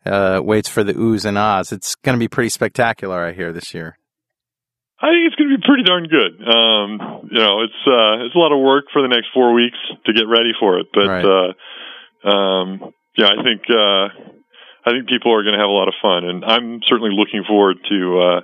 uh, 0.06 0.42
waits 0.44 0.70
for 0.70 0.84
the 0.84 0.94
oohs 0.94 1.26
and 1.26 1.40
ahs. 1.40 1.72
It's 1.72 1.96
going 1.96 2.14
to 2.14 2.20
be 2.20 2.28
pretty 2.28 2.50
spectacular, 2.50 3.26
I 3.26 3.34
hear 3.34 3.52
this 3.52 3.74
year. 3.74 3.98
I 5.02 5.10
think 5.10 5.26
it's 5.26 5.36
going 5.36 5.50
to 5.50 5.58
be 5.58 5.66
pretty 5.66 5.82
darn 5.82 6.06
good. 6.06 6.38
Um, 6.46 7.26
you 7.34 7.42
know, 7.42 7.66
it's 7.66 7.82
uh, 7.90 8.30
it's 8.30 8.36
a 8.36 8.38
lot 8.38 8.54
of 8.54 8.62
work 8.62 8.94
for 8.94 9.02
the 9.02 9.08
next 9.08 9.34
four 9.34 9.56
weeks 9.56 9.78
to 10.06 10.14
get 10.14 10.30
ready 10.30 10.54
for 10.60 10.78
it, 10.78 10.86
but 10.94 11.08
Right. 11.10 11.26
uh, 11.26 12.30
um, 12.30 12.94
yeah, 13.18 13.34
I 13.34 13.42
think 13.42 13.66
uh, 13.74 14.06
I 14.86 14.92
think 14.94 15.10
people 15.10 15.34
are 15.34 15.42
going 15.42 15.58
to 15.58 15.60
have 15.66 15.74
a 15.74 15.74
lot 15.74 15.88
of 15.88 15.96
fun, 16.00 16.30
and 16.30 16.46
I'm 16.46 16.82
certainly 16.86 17.10
looking 17.18 17.42
forward 17.44 17.78
to 17.90 18.22
uh, 18.22 18.42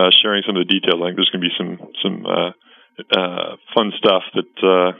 uh, 0.00 0.10
sharing 0.22 0.44
some 0.46 0.56
of 0.56 0.64
the 0.64 0.72
details. 0.72 0.96
I 0.96 1.12
think 1.12 1.16
there's 1.20 1.28
going 1.28 1.44
to 1.44 1.48
be 1.52 1.58
some 1.60 1.76
some 2.00 2.24
uh, 2.24 2.50
uh, 3.12 3.56
fun 3.76 3.92
stuff 4.00 4.22
that 4.32 4.52
uh, 4.64 4.96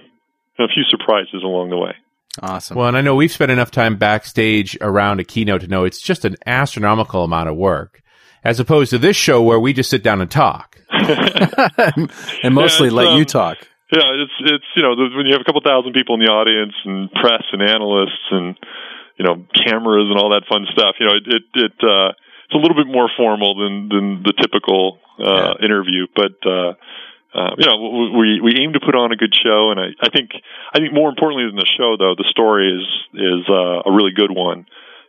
a 0.58 0.68
few 0.68 0.84
surprises 0.84 1.42
along 1.42 1.70
the 1.70 1.78
way. 1.78 1.94
Awesome. 2.40 2.78
Well, 2.78 2.88
and 2.88 2.96
I 2.96 3.02
know 3.02 3.14
we've 3.14 3.32
spent 3.32 3.50
enough 3.50 3.70
time 3.70 3.96
backstage 3.96 4.76
around 4.80 5.20
a 5.20 5.24
keynote 5.24 5.60
to 5.62 5.66
know 5.66 5.84
it's 5.84 6.00
just 6.00 6.24
an 6.24 6.36
astronomical 6.46 7.24
amount 7.24 7.50
of 7.50 7.56
work, 7.56 8.02
as 8.42 8.58
opposed 8.58 8.90
to 8.90 8.98
this 8.98 9.16
show 9.16 9.42
where 9.42 9.60
we 9.60 9.74
just 9.74 9.90
sit 9.90 10.02
down 10.02 10.20
and 10.22 10.30
talk. 10.30 10.80
and 10.90 12.54
mostly 12.54 12.86
it's, 12.88 12.94
let 12.94 13.12
you 13.12 13.20
um, 13.20 13.26
talk. 13.26 13.58
Yeah, 13.92 14.08
it's 14.16 14.32
it's 14.40 14.64
you 14.74 14.82
know 14.82 14.96
the, 14.96 15.14
when 15.14 15.26
you 15.26 15.32
have 15.32 15.42
a 15.42 15.44
couple 15.44 15.60
thousand 15.60 15.92
people 15.92 16.14
in 16.14 16.24
the 16.24 16.32
audience 16.32 16.72
and 16.86 17.12
press 17.12 17.44
and 17.52 17.60
analysts 17.60 18.24
and 18.30 18.56
you 19.18 19.26
know 19.26 19.44
cameras 19.52 20.08
and 20.08 20.16
all 20.16 20.30
that 20.30 20.48
fun 20.48 20.64
stuff. 20.72 20.96
You 21.00 21.06
know, 21.06 21.12
it 21.12 21.26
it, 21.28 21.44
it 21.52 21.76
uh, 21.84 22.16
it's 22.48 22.54
a 22.54 22.56
little 22.56 22.76
bit 22.76 22.88
more 22.88 23.10
formal 23.14 23.56
than 23.56 23.88
than 23.92 24.22
the 24.22 24.32
typical 24.40 24.98
uh, 25.20 25.54
interview, 25.62 26.06
but. 26.16 26.32
Uh, 26.48 26.72
uh, 27.34 27.56
you 27.56 27.66
know, 27.66 28.12
we 28.18 28.40
we 28.40 28.60
aim 28.60 28.74
to 28.74 28.80
put 28.80 28.94
on 28.94 29.12
a 29.12 29.16
good 29.16 29.32
show, 29.32 29.70
and 29.70 29.80
I, 29.80 29.88
I 30.00 30.10
think 30.10 30.32
I 30.72 30.78
think 30.78 30.92
more 30.92 31.08
importantly 31.08 31.46
than 31.46 31.56
the 31.56 31.68
show, 31.78 31.96
though, 31.96 32.14
the 32.14 32.28
story 32.28 32.68
is 32.68 32.84
is 33.14 33.48
uh, 33.48 33.88
a 33.88 33.92
really 33.92 34.12
good 34.14 34.30
one, 34.30 34.66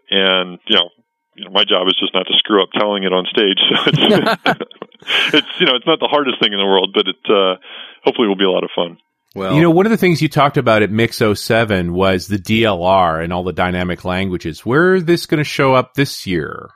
and 0.09 0.59
you 0.67 0.75
know, 0.75 0.89
you 1.35 1.45
know, 1.45 1.51
my 1.51 1.65
job 1.65 1.87
is 1.87 1.95
just 1.99 2.13
not 2.13 2.27
to 2.27 2.33
screw 2.37 2.63
up 2.63 2.69
telling 2.71 3.03
it 3.03 3.11
on 3.11 3.25
stage. 3.25 3.59
So 3.67 3.75
it's 3.87 3.99
it's 5.33 5.51
you 5.59 5.65
know, 5.65 5.75
it's 5.75 5.87
not 5.87 5.99
the 5.99 6.07
hardest 6.07 6.39
thing 6.39 6.53
in 6.53 6.59
the 6.59 6.65
world, 6.65 6.95
but 6.95 7.07
it 7.07 7.19
uh, 7.27 7.59
hopefully 8.03 8.27
will 8.27 8.39
be 8.39 8.45
a 8.45 8.51
lot 8.51 8.63
of 8.63 8.69
fun. 8.75 8.97
Well, 9.35 9.55
You 9.55 9.61
know, 9.61 9.71
one 9.71 9.87
of 9.87 9.89
the 9.89 9.97
things 9.97 10.21
you 10.21 10.29
talked 10.29 10.57
about 10.57 10.83
at 10.83 10.91
Mix 10.91 11.17
07 11.17 11.91
was 11.91 12.27
the 12.27 12.37
DLR 12.37 13.23
and 13.23 13.33
all 13.33 13.43
the 13.43 13.53
dynamic 13.53 14.05
languages. 14.05 14.63
Where 14.63 14.93
is 14.93 15.05
this 15.05 15.25
going 15.25 15.39
to 15.39 15.43
show 15.43 15.73
up 15.73 15.95
this 15.95 16.27
year? 16.27 16.69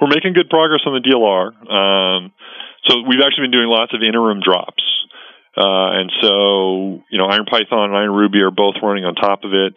We're 0.00 0.08
making 0.08 0.32
good 0.32 0.50
progress 0.50 0.80
on 0.86 1.00
the 1.00 1.08
DLR. 1.08 1.70
Um, 1.70 2.32
so 2.84 3.02
we've 3.06 3.20
actually 3.24 3.48
been 3.48 3.58
doing 3.58 3.68
lots 3.68 3.94
of 3.94 4.02
interim 4.02 4.40
drops. 4.40 4.82
Uh, 5.56 6.00
and 6.00 6.12
so, 6.22 7.04
you 7.10 7.18
know, 7.18 7.28
IronPython 7.28 7.92
and 7.92 7.92
IronRuby 7.92 8.40
are 8.40 8.50
both 8.50 8.76
running 8.82 9.04
on 9.04 9.14
top 9.14 9.44
of 9.44 9.52
it. 9.52 9.74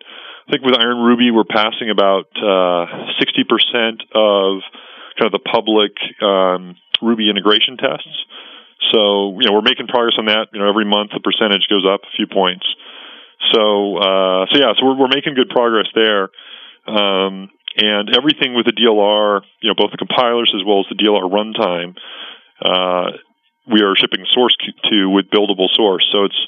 I 0.47 0.51
think 0.51 0.64
with 0.64 0.76
IronRuby, 0.76 1.34
we're 1.34 1.43
passing 1.43 1.89
about 1.89 2.32
uh, 2.38 2.86
60% 3.20 4.08
of 4.14 4.62
kind 5.20 5.28
of 5.28 5.34
the 5.34 5.43
public 5.43 5.91
um, 6.22 6.76
Ruby 7.01 7.30
integration 7.30 7.78
tests. 7.78 8.16
So, 8.93 9.36
you 9.39 9.47
know, 9.47 9.53
we're 9.53 9.68
making 9.68 9.88
progress 9.88 10.16
on 10.18 10.26
that. 10.26 10.47
You 10.53 10.60
know, 10.60 10.70
every 10.70 10.86
month 10.86 11.12
the 11.12 11.20
percentage 11.20 11.68
goes 11.70 11.84
up 11.84 12.01
a 12.03 12.12
few 12.16 12.28
points. 12.28 12.66
So, 13.51 13.97
uh, 13.97 14.45
so 14.51 14.60
yeah, 14.60 14.72
so 14.80 14.86
we're, 14.86 14.97
we're 14.99 15.14
making 15.14 15.36
good 15.36 15.49
progress 15.49 15.88
there. 15.93 16.30
Um, 16.88 17.49
and 17.76 18.16
everything 18.16 18.53
with 18.56 18.66
the 18.66 18.72
DLR, 18.72 19.41
you 19.60 19.70
know, 19.70 19.76
both 19.76 19.91
the 19.91 19.97
compilers 19.97 20.53
as 20.56 20.64
well 20.66 20.80
as 20.80 20.86
the 20.88 20.95
DLR 20.95 21.28
runtime, 21.28 21.97
uh, 22.62 23.12
we 23.72 23.82
are 23.82 23.95
shipping 23.95 24.26
source 24.32 24.56
to 24.89 25.10
with 25.10 25.26
buildable 25.30 25.68
source. 25.74 26.06
So 26.12 26.26
it's 26.26 26.47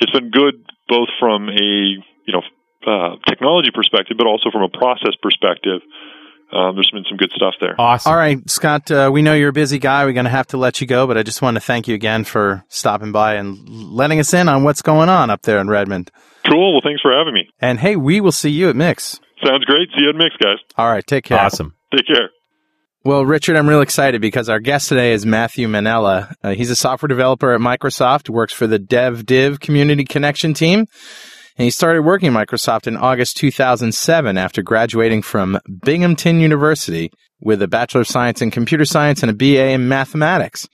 it's 0.00 0.12
been 0.12 0.30
good 0.30 0.54
both 0.88 1.08
from 1.18 1.48
a 1.48 1.52
you 1.52 2.32
know 2.32 2.42
uh, 2.86 3.16
technology 3.28 3.70
perspective, 3.72 4.16
but 4.16 4.26
also 4.26 4.50
from 4.50 4.62
a 4.62 4.68
process 4.68 5.14
perspective. 5.22 5.80
Um, 6.50 6.76
there's 6.76 6.90
been 6.90 7.04
some 7.06 7.18
good 7.18 7.30
stuff 7.34 7.54
there. 7.60 7.78
Awesome. 7.78 8.10
All 8.10 8.16
right, 8.16 8.38
Scott, 8.48 8.90
uh, 8.90 9.10
we 9.12 9.20
know 9.20 9.34
you're 9.34 9.50
a 9.50 9.52
busy 9.52 9.78
guy. 9.78 10.06
We're 10.06 10.14
going 10.14 10.24
to 10.24 10.30
have 10.30 10.46
to 10.48 10.56
let 10.56 10.80
you 10.80 10.86
go, 10.86 11.06
but 11.06 11.18
I 11.18 11.22
just 11.22 11.42
want 11.42 11.56
to 11.56 11.60
thank 11.60 11.88
you 11.88 11.94
again 11.94 12.24
for 12.24 12.64
stopping 12.68 13.12
by 13.12 13.34
and 13.34 13.68
letting 13.68 14.18
us 14.18 14.32
in 14.32 14.48
on 14.48 14.64
what's 14.64 14.80
going 14.80 15.10
on 15.10 15.28
up 15.28 15.42
there 15.42 15.58
in 15.58 15.68
Redmond. 15.68 16.10
Cool. 16.48 16.72
Well, 16.72 16.80
thanks 16.82 17.02
for 17.02 17.12
having 17.12 17.34
me. 17.34 17.50
And 17.60 17.78
hey, 17.78 17.96
we 17.96 18.22
will 18.22 18.32
see 18.32 18.48
you 18.48 18.70
at 18.70 18.76
Mix. 18.76 19.20
Sounds 19.44 19.66
great. 19.66 19.90
See 19.90 20.04
you 20.04 20.08
at 20.08 20.16
Mix, 20.16 20.36
guys. 20.42 20.56
All 20.78 20.90
right, 20.90 21.06
take 21.06 21.24
care. 21.24 21.38
Awesome. 21.38 21.74
Take 21.94 22.06
care. 22.06 22.30
Well, 23.04 23.24
Richard, 23.24 23.54
I'm 23.54 23.68
real 23.68 23.80
excited 23.80 24.20
because 24.20 24.48
our 24.48 24.58
guest 24.58 24.88
today 24.88 25.12
is 25.12 25.24
Matthew 25.24 25.68
Manela. 25.68 26.34
Uh, 26.42 26.54
he's 26.54 26.68
a 26.68 26.74
software 26.74 27.06
developer 27.06 27.52
at 27.52 27.60
Microsoft, 27.60 28.28
works 28.28 28.52
for 28.52 28.66
the 28.66 28.80
DevDiv 28.80 29.60
Community 29.60 30.04
Connection 30.04 30.52
team. 30.52 30.80
And 30.80 31.64
he 31.64 31.70
started 31.70 32.02
working 32.02 32.34
at 32.34 32.48
Microsoft 32.48 32.88
in 32.88 32.96
August 32.96 33.36
2007 33.36 34.36
after 34.36 34.62
graduating 34.62 35.22
from 35.22 35.60
Binghamton 35.84 36.40
University 36.40 37.12
with 37.40 37.62
a 37.62 37.68
Bachelor 37.68 38.00
of 38.00 38.08
Science 38.08 38.42
in 38.42 38.50
Computer 38.50 38.84
Science 38.84 39.22
and 39.22 39.30
a 39.30 39.34
BA 39.34 39.68
in 39.68 39.88
Mathematics. 39.88 40.68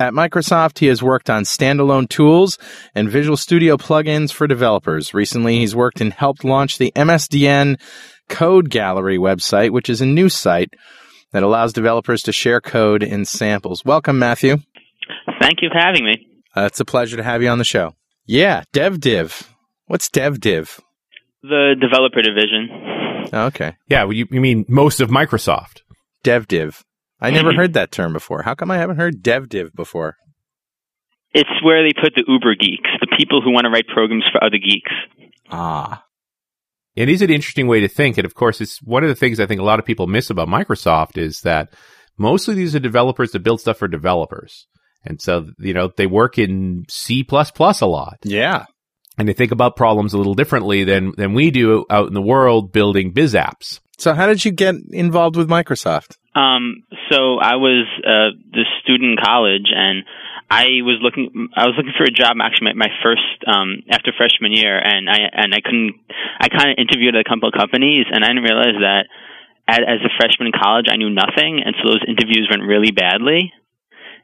At 0.00 0.14
Microsoft, 0.14 0.78
he 0.78 0.86
has 0.86 1.02
worked 1.02 1.28
on 1.28 1.42
standalone 1.42 2.08
tools 2.08 2.58
and 2.94 3.10
Visual 3.10 3.36
Studio 3.36 3.76
plugins 3.76 4.32
for 4.32 4.46
developers. 4.46 5.12
Recently, 5.12 5.58
he's 5.58 5.76
worked 5.76 6.00
and 6.00 6.14
helped 6.14 6.44
launch 6.44 6.78
the 6.78 6.92
MSDN 6.96 7.78
Code 8.30 8.70
Gallery 8.70 9.18
website, 9.18 9.70
which 9.70 9.90
is 9.90 10.00
a 10.00 10.06
new 10.06 10.30
site 10.30 10.72
that 11.32 11.42
allows 11.42 11.72
developers 11.72 12.22
to 12.22 12.32
share 12.32 12.60
code 12.60 13.02
in 13.02 13.24
samples. 13.24 13.84
Welcome, 13.84 14.18
Matthew. 14.18 14.58
Thank 15.40 15.62
you 15.62 15.68
for 15.70 15.78
having 15.78 16.04
me. 16.04 16.26
Uh, 16.56 16.62
it's 16.62 16.80
a 16.80 16.84
pleasure 16.84 17.16
to 17.16 17.22
have 17.22 17.42
you 17.42 17.48
on 17.48 17.58
the 17.58 17.64
show. 17.64 17.94
Yeah, 18.26 18.64
DevDiv. 18.72 19.48
What's 19.86 20.08
DevDiv? 20.08 20.80
The 21.42 21.74
developer 21.80 22.20
division. 22.20 23.28
Oh, 23.32 23.46
okay. 23.46 23.76
Yeah, 23.88 24.04
well, 24.04 24.12
you, 24.12 24.26
you 24.30 24.40
mean 24.40 24.64
most 24.68 25.00
of 25.00 25.08
Microsoft. 25.08 25.82
DevDiv. 26.24 26.82
I 27.20 27.30
never 27.30 27.52
heard 27.52 27.72
that 27.74 27.90
term 27.90 28.12
before. 28.12 28.42
How 28.42 28.54
come 28.54 28.70
I 28.70 28.78
haven't 28.78 28.96
heard 28.96 29.22
DevDiv 29.22 29.74
before? 29.74 30.16
It's 31.34 31.50
where 31.62 31.82
they 31.82 31.92
put 31.92 32.14
the 32.14 32.24
uber 32.26 32.54
geeks, 32.54 32.88
the 33.00 33.14
people 33.18 33.42
who 33.42 33.52
want 33.52 33.64
to 33.64 33.70
write 33.70 33.86
programs 33.86 34.24
for 34.32 34.42
other 34.42 34.58
geeks. 34.58 34.92
Ah. 35.50 36.04
It 36.98 37.08
is 37.08 37.22
an 37.22 37.30
interesting 37.30 37.68
way 37.68 37.78
to 37.80 37.88
think. 37.88 38.18
And 38.18 38.24
of 38.24 38.34
course, 38.34 38.60
it's 38.60 38.82
one 38.82 39.04
of 39.04 39.08
the 39.08 39.14
things 39.14 39.38
I 39.38 39.46
think 39.46 39.60
a 39.60 39.64
lot 39.64 39.78
of 39.78 39.84
people 39.84 40.08
miss 40.08 40.30
about 40.30 40.48
Microsoft 40.48 41.16
is 41.16 41.42
that 41.42 41.72
mostly 42.16 42.56
these 42.56 42.74
are 42.74 42.80
developers 42.80 43.30
that 43.30 43.44
build 43.44 43.60
stuff 43.60 43.78
for 43.78 43.86
developers. 43.86 44.66
And 45.04 45.22
so, 45.22 45.46
you 45.60 45.74
know, 45.74 45.92
they 45.96 46.06
work 46.06 46.38
in 46.38 46.86
C 46.88 47.24
a 47.30 47.86
lot. 47.86 48.16
Yeah. 48.24 48.64
And 49.16 49.28
they 49.28 49.32
think 49.32 49.52
about 49.52 49.76
problems 49.76 50.12
a 50.12 50.18
little 50.18 50.34
differently 50.34 50.82
than, 50.82 51.12
than 51.16 51.34
we 51.34 51.52
do 51.52 51.86
out 51.88 52.08
in 52.08 52.14
the 52.14 52.22
world 52.22 52.72
building 52.72 53.12
biz 53.12 53.32
apps. 53.32 53.78
So 53.96 54.12
how 54.12 54.26
did 54.26 54.44
you 54.44 54.50
get 54.50 54.74
involved 54.90 55.36
with 55.36 55.48
Microsoft? 55.48 56.16
Um, 56.34 56.82
so 57.10 57.38
I 57.38 57.56
was 57.56 57.86
uh, 57.98 58.34
the 58.52 58.64
student 58.82 59.12
in 59.12 59.24
college, 59.24 59.70
and 59.74 60.04
I 60.50 60.80
was 60.80 60.96
looking. 61.04 61.52
I 61.52 61.68
was 61.68 61.76
looking 61.76 61.92
for 61.96 62.08
a 62.08 62.10
job. 62.10 62.40
Actually, 62.40 62.72
my, 62.72 62.88
my 62.88 62.92
first 63.04 63.44
um, 63.44 63.84
after 63.92 64.16
freshman 64.16 64.52
year, 64.52 64.80
and 64.80 65.08
I 65.08 65.28
and 65.32 65.52
I 65.52 65.60
couldn't. 65.60 66.00
I 66.40 66.48
kind 66.48 66.72
of 66.72 66.80
interviewed 66.80 67.14
at 67.14 67.20
a 67.20 67.28
couple 67.28 67.48
of 67.48 67.54
companies, 67.54 68.08
and 68.08 68.24
I 68.24 68.28
didn't 68.32 68.48
realize 68.48 68.80
that 68.80 69.12
as, 69.68 69.84
as 69.84 70.00
a 70.00 70.12
freshman 70.16 70.48
in 70.48 70.56
college, 70.56 70.88
I 70.88 70.96
knew 70.96 71.12
nothing, 71.12 71.60
and 71.60 71.76
so 71.76 71.92
those 71.92 72.04
interviews 72.08 72.48
went 72.48 72.64
really 72.64 72.90
badly. 72.90 73.52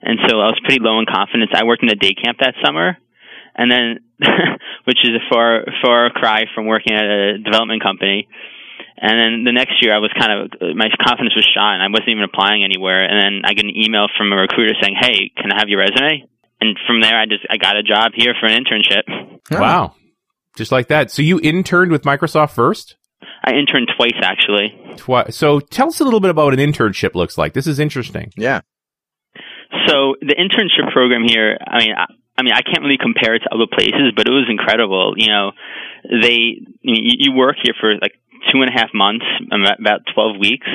And 0.01 0.19
so 0.29 0.41
I 0.41 0.49
was 0.53 0.61
pretty 0.65 0.81
low 0.81 0.99
in 0.99 1.07
confidence. 1.07 1.53
I 1.53 1.65
worked 1.65 1.83
in 1.83 1.93
a 1.93 1.97
day 1.97 2.17
camp 2.17 2.41
that 2.41 2.57
summer, 2.65 2.97
and 3.55 3.71
then, 3.71 4.01
which 4.89 5.05
is 5.05 5.13
a 5.13 5.25
far 5.29 5.65
far 5.85 6.09
cry 6.09 6.49
from 6.55 6.67
working 6.67 6.97
at 6.97 7.05
a 7.05 7.39
development 7.39 7.85
company. 7.85 8.29
And 8.97 9.19
then 9.19 9.45
the 9.45 9.53
next 9.53 9.83
year, 9.83 9.95
I 9.95 9.99
was 9.99 10.11
kind 10.15 10.31
of 10.31 10.77
my 10.77 10.87
confidence 11.03 11.35
was 11.35 11.47
shot, 11.51 11.75
and 11.75 11.83
I 11.83 11.89
wasn't 11.89 12.11
even 12.11 12.23
applying 12.23 12.63
anywhere. 12.63 13.05
And 13.05 13.19
then 13.19 13.35
I 13.45 13.55
get 13.55 13.65
an 13.65 13.75
email 13.75 14.07
from 14.17 14.33
a 14.33 14.37
recruiter 14.37 14.75
saying, 14.81 14.95
"Hey, 14.99 15.33
can 15.37 15.51
I 15.53 15.59
have 15.59 15.69
your 15.69 15.81
resume?" 15.81 16.29
And 16.61 16.79
from 16.87 17.01
there, 17.01 17.19
I 17.19 17.27
just 17.27 17.45
I 17.51 17.57
got 17.57 17.77
a 17.77 17.83
job 17.83 18.13
here 18.15 18.35
for 18.39 18.47
an 18.47 18.55
internship. 18.55 19.05
Wow. 19.51 19.95
Just 20.57 20.71
like 20.71 20.89
that. 20.89 21.11
So 21.11 21.23
you 21.23 21.41
interned 21.41 21.91
with 21.91 22.03
Microsoft 22.03 22.53
first? 22.53 22.97
I 23.45 23.55
interned 23.55 23.91
twice 23.97 24.17
actually. 24.23 24.73
Twi- 24.97 25.31
so 25.31 25.61
tell 25.61 25.89
us 25.89 26.01
a 26.01 26.05
little 26.05 26.21
bit 26.21 26.31
about 26.31 26.47
what 26.47 26.55
an 26.55 26.61
internship 26.61 27.15
looks 27.15 27.37
like. 27.37 27.53
This 27.53 27.67
is 27.67 27.79
interesting. 27.79 28.33
Yeah. 28.37 28.61
So 29.87 30.15
the 30.21 30.35
internship 30.35 30.93
program 30.93 31.25
here, 31.27 31.59
I 31.67 31.79
mean, 31.79 31.93
I, 31.97 32.07
I 32.39 32.43
mean, 32.43 32.53
I 32.55 32.63
can't 32.63 32.83
really 32.83 32.99
compare 32.99 33.35
it 33.35 33.41
to 33.41 33.55
other 33.55 33.67
places, 33.71 34.13
but 34.17 34.27
it 34.27 34.31
was 34.31 34.47
incredible. 34.49 35.15
You 35.17 35.29
know, 35.29 35.53
they 36.05 36.59
you, 36.81 37.17
you 37.19 37.33
work 37.33 37.57
here 37.63 37.75
for 37.79 37.95
like 37.95 38.15
two 38.53 38.63
and 38.63 38.71
a 38.71 38.73
half 38.73 38.91
months, 38.95 39.25
um, 39.53 39.65
about 39.65 40.03
twelve 40.15 40.37
weeks, 40.39 40.69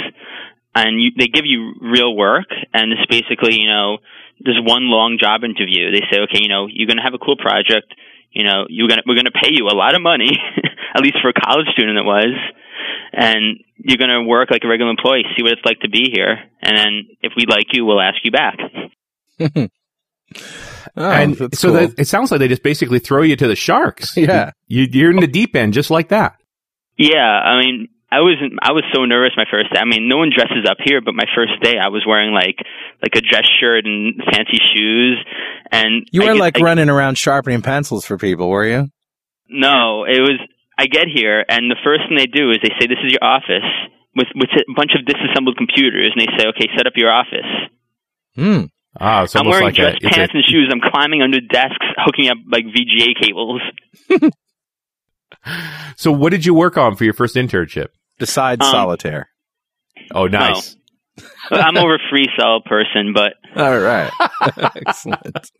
and 0.75 1.01
you, 1.01 1.11
they 1.17 1.27
give 1.27 1.45
you 1.45 1.73
real 1.81 2.15
work, 2.15 2.47
and 2.73 2.93
it's 2.93 3.05
basically 3.09 3.59
you 3.59 3.67
know 3.67 3.97
there's 4.39 4.59
one 4.63 4.87
long 4.87 5.17
job 5.19 5.43
interview. 5.43 5.91
They 5.91 6.05
say, 6.11 6.21
okay, 6.29 6.39
you 6.41 6.47
know, 6.49 6.67
you're 6.71 6.87
going 6.87 6.97
to 6.97 7.03
have 7.03 7.13
a 7.13 7.19
cool 7.19 7.35
project. 7.35 7.93
You 8.31 8.45
know, 8.45 8.65
you're 8.69 8.87
gonna 8.87 9.01
we're 9.07 9.15
gonna 9.15 9.33
pay 9.33 9.49
you 9.51 9.65
a 9.65 9.75
lot 9.75 9.95
of 9.95 10.03
money, 10.03 10.29
at 10.95 11.01
least 11.01 11.17
for 11.21 11.29
a 11.29 11.33
college 11.33 11.65
student 11.73 11.97
it 11.97 12.05
was, 12.05 12.29
and 13.11 13.57
you're 13.77 13.97
gonna 13.97 14.23
work 14.23 14.51
like 14.51 14.61
a 14.63 14.67
regular 14.67 14.91
employee, 14.91 15.23
see 15.35 15.41
what 15.41 15.53
it's 15.53 15.65
like 15.65 15.79
to 15.79 15.89
be 15.89 16.11
here, 16.13 16.37
and 16.61 16.77
then 16.77 17.07
if 17.23 17.33
we 17.35 17.45
like 17.49 17.65
you, 17.73 17.85
we'll 17.85 17.99
ask 17.99 18.17
you 18.23 18.31
back. 18.31 18.59
Oh, 20.95 21.09
and 21.09 21.35
so 21.55 21.69
cool. 21.69 21.73
that, 21.73 21.99
it 21.99 22.07
sounds 22.07 22.31
like 22.31 22.39
they 22.39 22.47
just 22.47 22.63
basically 22.63 22.99
throw 22.99 23.21
you 23.21 23.35
to 23.35 23.47
the 23.47 23.55
sharks. 23.55 24.15
Yeah. 24.17 24.51
You, 24.67 24.87
you're 24.91 25.11
in 25.11 25.19
the 25.19 25.27
deep 25.27 25.55
end 25.55 25.73
just 25.73 25.89
like 25.89 26.09
that. 26.09 26.38
Yeah, 26.99 27.23
I 27.23 27.59
mean, 27.61 27.87
I 28.11 28.19
was 28.19 28.35
I 28.61 28.73
was 28.73 28.83
so 28.93 29.05
nervous 29.05 29.31
my 29.37 29.45
first 29.49 29.71
day. 29.73 29.79
I 29.79 29.85
mean, 29.85 30.09
no 30.09 30.17
one 30.17 30.31
dresses 30.35 30.67
up 30.69 30.77
here, 30.83 30.99
but 30.99 31.13
my 31.15 31.23
first 31.33 31.53
day 31.63 31.77
I 31.79 31.87
was 31.87 32.03
wearing 32.05 32.33
like 32.33 32.57
like 33.01 33.15
a 33.15 33.21
dress 33.21 33.47
shirt 33.59 33.85
and 33.85 34.19
fancy 34.33 34.59
shoes, 34.75 35.17
and 35.71 36.03
you 36.11 36.21
were 36.21 36.33
get- 36.33 36.39
like 36.39 36.59
I- 36.59 36.61
running 36.63 36.89
around 36.89 37.17
sharpening 37.17 37.61
pencils 37.61 38.05
for 38.05 38.17
people, 38.17 38.49
were 38.49 38.65
you? 38.67 38.87
No, 39.47 40.03
it 40.03 40.19
was. 40.19 40.37
I 40.77 40.85
get 40.87 41.07
here, 41.13 41.43
and 41.47 41.69
the 41.71 41.75
first 41.83 42.03
thing 42.07 42.17
they 42.17 42.25
do 42.27 42.51
is 42.51 42.57
they 42.61 42.69
say, 42.79 42.87
"This 42.87 42.99
is 43.03 43.11
your 43.13 43.23
office," 43.23 43.67
with 44.15 44.27
with 44.35 44.49
a 44.55 44.63
bunch 44.75 44.91
of 44.97 45.05
disassembled 45.05 45.55
computers, 45.57 46.11
and 46.15 46.19
they 46.21 46.31
say, 46.37 46.47
"Okay, 46.49 46.67
set 46.75 46.85
up 46.87 46.93
your 46.95 47.11
office." 47.11 47.47
Hmm. 48.35 48.65
Ah, 48.99 49.25
I'm 49.35 49.47
wearing 49.47 49.65
like 49.67 49.75
dress 49.75 49.95
a, 50.03 50.09
pants 50.09 50.33
a- 50.33 50.37
and 50.37 50.45
shoes. 50.45 50.69
I'm 50.71 50.81
climbing 50.81 51.21
under 51.21 51.39
desks, 51.41 51.85
hooking 52.03 52.27
up 52.29 52.37
like 52.51 52.65
VGA 52.65 53.13
cables. 53.21 53.61
So 55.95 56.13
what 56.13 56.31
did 56.31 56.45
you 56.45 56.53
work 56.53 56.77
on 56.77 56.95
for 56.95 57.03
your 57.03 57.13
first 57.13 57.35
internship? 57.35 57.87
Besides 58.19 58.65
Um, 58.65 58.71
solitaire. 58.71 59.29
Oh, 60.13 60.27
nice. 60.27 60.77
I'm 61.51 61.75
over 61.77 61.95
a 61.95 61.99
free 62.09 62.27
cell 62.39 62.61
person, 62.65 63.11
but 63.13 63.33
All 63.55 63.77
right. 63.77 64.09
Excellent. 64.87 65.51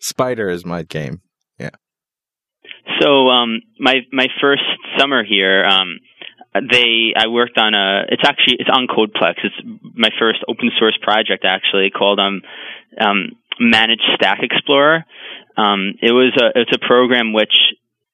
Spider 0.00 0.48
is 0.48 0.64
my 0.66 0.82
game. 0.82 1.20
Yeah. 1.58 1.70
So 3.00 3.28
um, 3.28 3.60
my 3.78 4.00
my 4.12 4.26
first 4.40 4.62
summer 4.98 5.22
here, 5.24 5.64
um, 5.64 5.98
they 6.54 7.12
I 7.16 7.28
worked 7.28 7.58
on 7.58 7.74
a. 7.74 8.02
It's 8.08 8.22
actually 8.24 8.56
it's 8.58 8.70
on 8.72 8.88
CodePlex. 8.88 9.34
It's 9.44 9.54
my 9.94 10.10
first 10.18 10.40
open 10.48 10.70
source 10.78 10.98
project 11.00 11.44
actually 11.44 11.90
called 11.90 12.18
um, 12.18 12.42
um, 13.00 13.30
Managed 13.60 14.02
Stack 14.16 14.40
Explorer. 14.42 15.04
Um, 15.56 15.94
it 16.02 16.12
was 16.12 16.32
a 16.42 16.58
it's 16.60 16.72
a 16.74 16.84
program 16.84 17.32
which 17.32 17.54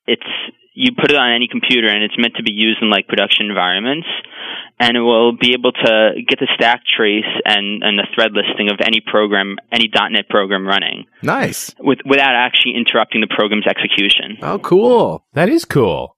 it's 0.08 0.30
you 0.74 0.92
put 0.94 1.10
it 1.10 1.16
on 1.16 1.32
any 1.34 1.48
computer 1.50 1.88
and 1.88 2.02
it's 2.04 2.14
meant 2.16 2.34
to 2.36 2.42
be 2.42 2.52
used 2.52 2.78
in 2.80 2.88
like 2.90 3.08
production 3.08 3.46
environments 3.46 4.06
and 4.78 4.96
it 4.96 5.00
will 5.00 5.36
be 5.36 5.52
able 5.52 5.72
to 5.72 6.12
get 6.26 6.38
the 6.38 6.46
stack 6.54 6.82
trace 6.96 7.26
and, 7.44 7.82
and 7.82 7.98
the 7.98 8.06
thread 8.14 8.30
listing 8.32 8.70
of 8.70 8.78
any 8.80 9.00
program 9.04 9.56
any 9.72 9.90
.NET 9.92 10.28
program 10.28 10.66
running 10.66 11.04
Nice. 11.22 11.74
with, 11.80 11.98
without 12.04 12.34
actually 12.34 12.74
interrupting 12.76 13.20
the 13.20 13.26
program's 13.26 13.66
execution. 13.66 14.38
Oh, 14.40 14.58
cool. 14.60 15.24
That 15.34 15.48
is 15.48 15.64
cool. 15.64 16.14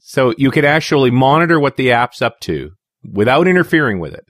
So 0.00 0.34
you 0.36 0.50
could 0.50 0.64
actually 0.64 1.10
monitor 1.10 1.58
what 1.60 1.76
the 1.76 1.92
app's 1.92 2.20
up 2.20 2.40
to 2.40 2.70
without 3.04 3.46
interfering 3.46 4.00
with 4.00 4.14
it. 4.14 4.24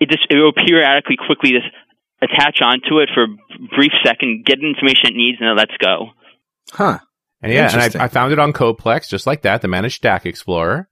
it 0.00 0.08
just 0.10 0.26
it 0.30 0.36
will 0.36 0.52
periodically 0.52 1.16
quickly 1.16 1.50
just 1.50 1.70
attach 2.22 2.60
onto 2.60 2.98
it 2.98 3.08
for 3.14 3.24
a 3.24 3.76
brief 3.76 3.92
second, 4.04 4.44
get 4.46 4.58
the 4.58 4.66
information 4.68 5.10
it 5.10 5.16
needs, 5.16 5.38
and 5.40 5.48
it 5.48 5.54
lets 5.56 5.76
go. 5.80 6.10
Huh. 6.72 6.98
And 7.44 7.52
yeah, 7.52 7.70
and 7.70 8.00
I, 8.00 8.04
I 8.04 8.08
found 8.08 8.32
it 8.32 8.38
on 8.38 8.54
CodePlex, 8.54 9.06
just 9.06 9.26
like 9.26 9.42
that, 9.42 9.60
the 9.60 9.68
Managed 9.68 9.96
Stack 9.96 10.24
Explorer. 10.24 10.88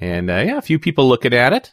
And 0.00 0.30
uh, 0.30 0.44
yeah, 0.46 0.56
a 0.56 0.62
few 0.62 0.78
people 0.78 1.08
looking 1.08 1.34
at 1.34 1.52
it. 1.52 1.72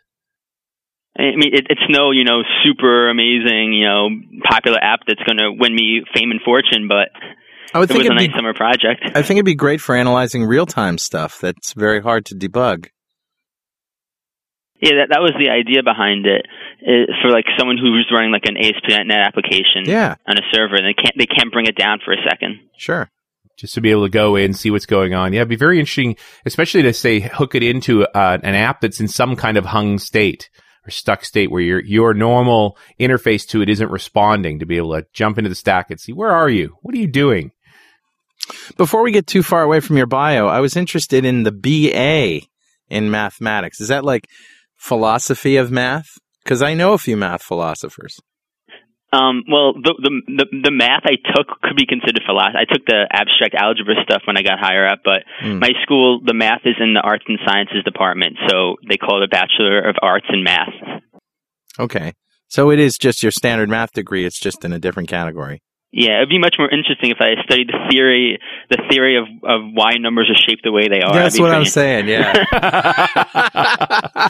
I 1.16 1.36
mean, 1.36 1.54
it, 1.54 1.68
it's 1.70 1.82
no 1.90 2.10
you 2.10 2.24
know 2.24 2.42
super 2.64 3.10
amazing 3.10 3.74
you 3.74 3.86
know 3.86 4.10
popular 4.50 4.80
app 4.82 5.02
that's 5.06 5.22
going 5.22 5.38
to 5.38 5.52
win 5.52 5.76
me 5.76 6.02
fame 6.16 6.32
and 6.32 6.42
fortune, 6.44 6.88
but 6.88 7.10
I 7.72 7.78
would 7.78 7.90
it 7.92 7.94
think 7.94 8.00
was 8.00 8.10
a 8.10 8.14
it'd 8.14 8.18
nice 8.18 8.28
be, 8.30 8.34
summer 8.36 8.56
project. 8.56 9.04
I 9.14 9.22
think 9.22 9.38
it'd 9.38 9.46
be 9.46 9.54
great 9.54 9.80
for 9.80 9.96
analyzing 9.96 10.44
real 10.44 10.66
time 10.66 10.98
stuff 10.98 11.40
that's 11.40 11.74
very 11.74 12.02
hard 12.02 12.26
to 12.28 12.36
debug. 12.36 12.88
Yeah, 14.82 15.06
that 15.06 15.10
that 15.12 15.22
was 15.22 15.34
the 15.38 15.52
idea 15.52 15.84
behind 15.84 16.26
it, 16.26 16.48
it 16.82 17.10
for 17.22 17.30
like 17.30 17.46
someone 17.60 17.78
who's 17.78 18.10
running 18.12 18.32
like 18.32 18.46
an 18.46 18.58
ASP.NET 18.58 19.20
application 19.20 19.86
Yeah, 19.86 20.16
on 20.26 20.36
a 20.38 20.42
server, 20.52 20.76
and 20.78 20.86
they 20.86 20.96
can't 20.98 21.14
they 21.16 21.28
can't 21.28 21.52
bring 21.54 21.68
it 21.68 21.76
down 21.76 22.00
for 22.04 22.12
a 22.12 22.18
second. 22.28 22.58
sure. 22.76 23.12
Just 23.60 23.74
to 23.74 23.82
be 23.82 23.92
able 23.92 24.06
to 24.06 24.10
go 24.10 24.36
in 24.38 24.54
see 24.54 24.72
what's 24.72 24.86
going 24.86 25.14
on. 25.14 25.34
Yeah, 25.34 25.40
it'd 25.40 25.50
be 25.50 25.56
very 25.56 25.80
interesting, 25.80 26.16
especially 26.46 26.82
to 26.84 26.94
say 26.94 27.20
hook 27.20 27.56
it 27.56 27.64
into 27.64 28.06
uh, 28.06 28.38
an 28.42 28.56
app 28.56 28.82
that's 28.82 29.02
in 29.02 29.08
some 29.08 29.36
kind 29.36 29.58
of 29.58 29.66
hung 29.66 30.00
state 30.00 30.50
or 30.88 30.92
stuck 30.92 31.26
state 31.26 31.52
where 31.52 31.62
your 31.62 31.84
your 31.84 32.14
normal 32.14 32.78
interface 33.00 33.46
to 33.50 33.62
it 33.62 33.70
isn't 33.70 33.92
responding. 33.92 34.60
To 34.60 34.66
be 34.66 34.78
able 34.78 34.96
to 34.96 35.06
jump 35.14 35.38
into 35.38 35.50
the 35.50 35.56
stack 35.56 35.92
and 35.92 36.00
see 36.00 36.14
where 36.14 36.32
are 36.32 36.50
you, 36.50 36.78
what 36.82 36.96
are 36.96 37.00
you 37.00 37.08
doing? 37.08 37.52
Before 38.78 39.04
we 39.04 39.12
get 39.12 39.28
too 39.28 39.44
far 39.44 39.62
away 39.62 39.82
from 39.82 39.98
your 39.98 40.08
bio, 40.08 40.48
I 40.48 40.62
was 40.62 40.78
interested 40.78 41.26
in 41.26 41.44
the 41.44 41.52
BA 41.52 42.48
in 42.90 43.12
mathematics. 43.12 43.82
Is 43.82 43.90
that 43.90 44.06
like 44.06 44.28
philosophy 44.78 45.58
of 45.58 45.70
math? 45.70 46.08
Because 46.44 46.62
I 46.62 46.74
know 46.74 46.94
a 46.94 46.98
few 46.98 47.18
math 47.18 47.44
philosophers. 47.44 48.20
Um, 49.12 49.44
well, 49.50 49.74
the, 49.74 49.94
the 49.98 50.22
the 50.28 50.46
the 50.66 50.72
math 50.72 51.02
I 51.06 51.18
took 51.36 51.48
could 51.64 51.76
be 51.76 51.88
considered 51.88 52.22
philosophy. 52.26 52.60
I 52.62 52.66
took 52.72 52.86
the 52.86 53.08
abstract 53.12 53.56
algebra 53.56 53.96
stuff 54.04 54.22
when 54.26 54.38
I 54.38 54.44
got 54.44 54.60
higher 54.60 54.86
up, 54.88 55.00
but 55.04 55.24
Mm. 55.44 55.60
my 55.62 55.72
school, 55.84 56.22
the 56.24 56.34
math 56.36 56.62
is 56.66 56.76
in 56.80 56.94
the 56.94 57.02
arts 57.02 57.26
and 57.28 57.40
sciences 57.46 57.84
department, 57.84 58.38
so 58.48 58.76
they 58.88 58.98
call 58.98 59.22
it 59.22 59.26
a 59.26 59.28
bachelor 59.28 59.80
of 59.82 59.96
arts 60.02 60.28
in 60.32 60.44
math. 60.44 60.74
Okay. 61.80 62.14
So 62.50 62.70
it 62.72 62.80
is 62.80 62.98
just 62.98 63.24
your 63.24 63.32
standard 63.32 63.70
math 63.70 63.94
degree, 63.94 64.26
it's 64.26 64.40
just 64.40 64.64
in 64.66 64.74
a 64.74 64.80
different 64.80 65.10
category. 65.10 65.62
Yeah, 65.92 66.18
it'd 66.18 66.30
be 66.30 66.38
much 66.38 66.56
more 66.60 66.70
interesting 66.70 67.10
if 67.10 67.18
I 67.20 67.34
studied 67.46 67.70
the 67.70 67.88
theory, 67.90 68.38
the 68.70 68.78
theory 68.92 69.18
of, 69.18 69.24
of 69.44 69.62
why 69.74 69.94
numbers 70.00 70.30
are 70.30 70.36
shaped 70.38 70.62
the 70.64 70.72
way 70.72 70.88
they 70.88 71.02
are. 71.02 71.14
That's 71.14 71.34
That'd 71.36 71.42
what 71.42 71.52
I'm 71.56 71.66
saying, 71.66 72.08
yeah. 72.08 72.34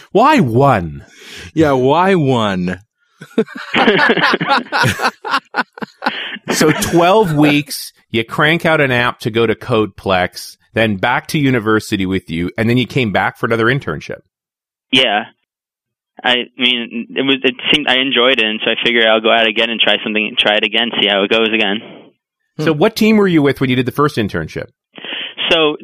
Why 0.14 0.40
one? 0.40 1.06
yeah, 1.54 1.74
why 1.74 2.16
one? 2.16 2.80
So 6.52 6.72
twelve 6.72 7.36
weeks, 7.36 7.94
you 8.10 8.24
crank 8.26 8.66
out 8.66 8.82
an 8.82 8.92
app 8.92 9.20
to 9.20 9.32
go 9.32 9.46
to 9.46 9.56
Codeplex, 9.56 10.58
then 10.74 10.98
back 10.98 11.28
to 11.28 11.38
university 11.40 12.06
with 12.06 12.30
you, 12.30 12.52
and 12.58 12.70
then 12.70 12.78
you 12.78 12.88
came 12.88 13.12
back 13.12 13.38
for 13.38 13.46
another 13.46 13.66
internship. 13.66 14.22
Yeah. 14.92 15.26
I 16.24 16.36
mean, 16.58 17.08
it 17.12 17.22
was. 17.22 17.38
It 17.44 17.56
seemed 17.72 17.88
I 17.88 18.00
enjoyed 18.00 18.40
it, 18.40 18.46
and 18.46 18.60
so 18.64 18.72
I 18.72 18.76
figured 18.84 19.06
I'll 19.06 19.22
go 19.22 19.32
out 19.32 19.48
again 19.48 19.70
and 19.70 19.80
try 19.80 19.96
something. 20.04 20.36
Try 20.38 20.56
it 20.58 20.64
again, 20.64 20.90
see 21.00 21.08
how 21.08 21.24
it 21.24 21.30
goes 21.30 21.50
again. 21.54 22.12
So 22.60 22.74
what 22.74 22.98
team 22.98 23.16
were 23.16 23.28
you 23.28 23.42
with 23.42 23.62
when 23.62 23.70
you 23.70 23.78
did 23.78 23.86
the 23.86 23.94
first 23.94 24.18
internship? 24.18 24.70
So 25.50 25.78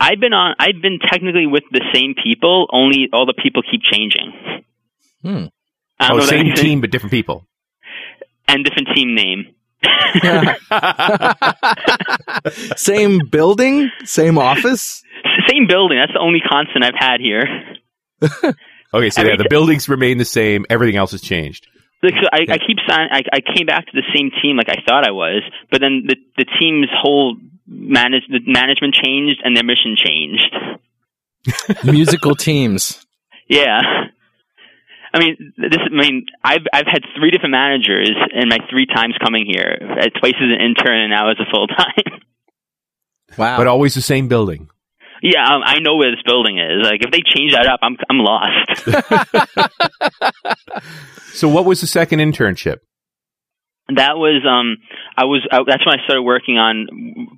I've 0.00 0.20
been 0.20 0.32
on. 0.32 0.54
I've 0.58 0.80
been 0.80 0.98
technically 1.06 1.46
with 1.46 1.64
the 1.70 1.84
same 1.92 2.14
people. 2.22 2.66
Only 2.72 3.08
all 3.12 3.26
the 3.26 3.34
people 3.34 3.62
keep 3.70 3.82
changing. 3.82 4.32
Hmm. 5.22 5.46
I 5.98 6.08
don't 6.08 6.16
Oh, 6.16 6.20
know 6.20 6.26
same 6.26 6.48
makes 6.48 6.60
team 6.60 6.80
but 6.80 6.90
different 6.90 7.12
people. 7.12 7.46
and 8.48 8.64
different 8.64 8.88
team 8.94 9.14
name. 9.14 9.52
Same 12.76 13.20
building, 13.30 13.90
same 14.04 14.38
office. 14.38 15.02
Same 15.48 15.66
building. 15.66 15.98
That's 15.98 16.12
the 16.12 16.20
only 16.20 16.40
constant 16.40 16.84
I've 16.84 16.94
had 16.98 17.20
here. 17.20 17.44
Okay, 18.94 19.10
so 19.10 19.20
Every 19.20 19.32
yeah, 19.32 19.36
the 19.36 19.48
buildings 19.50 19.88
remain 19.88 20.16
the 20.16 20.24
same. 20.24 20.64
Everything 20.70 20.96
else 20.96 21.10
has 21.10 21.20
changed. 21.20 21.66
Like, 22.04 22.14
so 22.14 22.28
I, 22.32 22.54
I 22.54 22.58
keep 22.58 22.78
signing. 22.88 23.08
I, 23.10 23.22
I 23.32 23.40
came 23.40 23.66
back 23.66 23.84
to 23.86 23.92
the 23.92 24.04
same 24.14 24.30
team 24.40 24.56
like 24.56 24.68
I 24.70 24.76
thought 24.88 25.04
I 25.06 25.10
was, 25.10 25.42
but 25.72 25.80
then 25.80 26.04
the 26.06 26.16
the 26.38 26.46
team's 26.58 26.86
whole 26.92 27.36
manage 27.66 28.22
the 28.30 28.38
management 28.46 28.94
changed 28.94 29.42
and 29.44 29.56
their 29.56 29.64
mission 29.64 29.96
changed. 29.96 31.84
Musical 31.84 32.36
teams. 32.36 33.04
Yeah. 33.48 33.80
I 35.16 35.18
mean, 35.18 35.52
this. 35.56 35.80
I 35.80 35.88
mean, 35.96 36.26
I've 36.44 36.66
I've 36.72 36.86
had 36.86 37.00
three 37.18 37.30
different 37.30 37.52
managers 37.52 38.10
in 38.34 38.50
my 38.50 38.58
three 38.70 38.84
times 38.84 39.14
coming 39.24 39.46
here. 39.48 39.78
Uh, 39.80 40.10
Twice 40.20 40.34
as 40.36 40.50
an 40.52 40.60
intern 40.60 41.00
and 41.00 41.10
now 41.10 41.30
as 41.30 41.36
a 41.40 41.50
full 41.50 41.66
time. 41.66 42.20
Wow. 43.36 43.56
But 43.58 43.66
always 43.66 43.94
the 43.94 44.00
same 44.02 44.28
building. 44.28 44.68
yeah, 45.20 45.44
um, 45.44 45.60
I 45.64 45.80
know 45.80 45.96
where 45.96 46.10
this 46.12 46.22
building 46.24 46.58
is. 46.58 46.86
Like, 46.86 47.00
if 47.02 47.10
they 47.10 47.20
change 47.26 47.52
that 47.52 47.66
up, 47.66 47.80
I'm 47.82 47.96
I'm 48.08 48.18
lost. 48.20 48.70
So 51.34 51.48
what 51.48 51.64
was 51.66 51.80
the 51.82 51.86
second 51.86 52.20
internship? 52.20 52.78
that 53.94 54.16
was 54.16 54.42
um, 54.48 54.76
I 55.18 55.24
was 55.24 55.46
I, 55.52 55.58
that's 55.66 55.84
when 55.84 55.98
I 55.98 56.04
started 56.04 56.22
working 56.22 56.56
on 56.56 56.86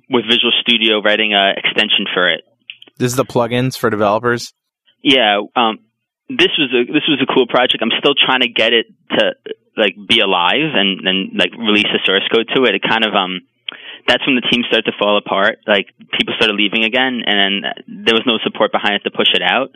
with 0.09 0.25
Visual 0.25 0.53
Studio, 0.61 1.01
writing 1.01 1.33
a 1.33 1.51
extension 1.57 2.05
for 2.13 2.31
it. 2.31 2.41
this 2.97 3.11
is 3.11 3.17
the 3.17 3.25
plugins 3.25 3.77
for 3.77 3.89
developers. 3.89 4.53
Yeah, 5.03 5.41
um, 5.55 5.79
this 6.29 6.53
was 6.57 6.69
a 6.69 6.85
this 6.85 7.05
was 7.09 7.17
a 7.21 7.27
cool 7.27 7.47
project. 7.47 7.81
I'm 7.81 7.93
still 7.97 8.13
trying 8.13 8.41
to 8.41 8.49
get 8.49 8.73
it 8.73 8.85
to 9.17 9.33
like 9.75 9.97
be 9.97 10.21
alive 10.21 10.77
and 10.77 11.01
and 11.07 11.33
like 11.33 11.51
release 11.57 11.89
a 11.89 12.01
source 12.05 12.25
code 12.31 12.49
to 12.53 12.63
it. 12.69 12.75
It 12.75 12.83
kind 12.85 13.05
of 13.05 13.13
um 13.13 13.41
that's 14.07 14.25
when 14.25 14.37
the 14.37 14.45
team 14.45 14.63
started 14.69 14.89
to 14.89 14.97
fall 14.97 15.17
apart. 15.17 15.59
Like 15.67 15.89
people 16.17 16.33
started 16.37 16.55
leaving 16.55 16.85
again, 16.85 17.21
and 17.25 17.35
then 17.37 17.53
there 18.05 18.13
was 18.13 18.25
no 18.25 18.37
support 18.45 18.71
behind 18.71 19.01
it 19.01 19.03
to 19.09 19.11
push 19.11 19.29
it 19.33 19.41
out. 19.41 19.73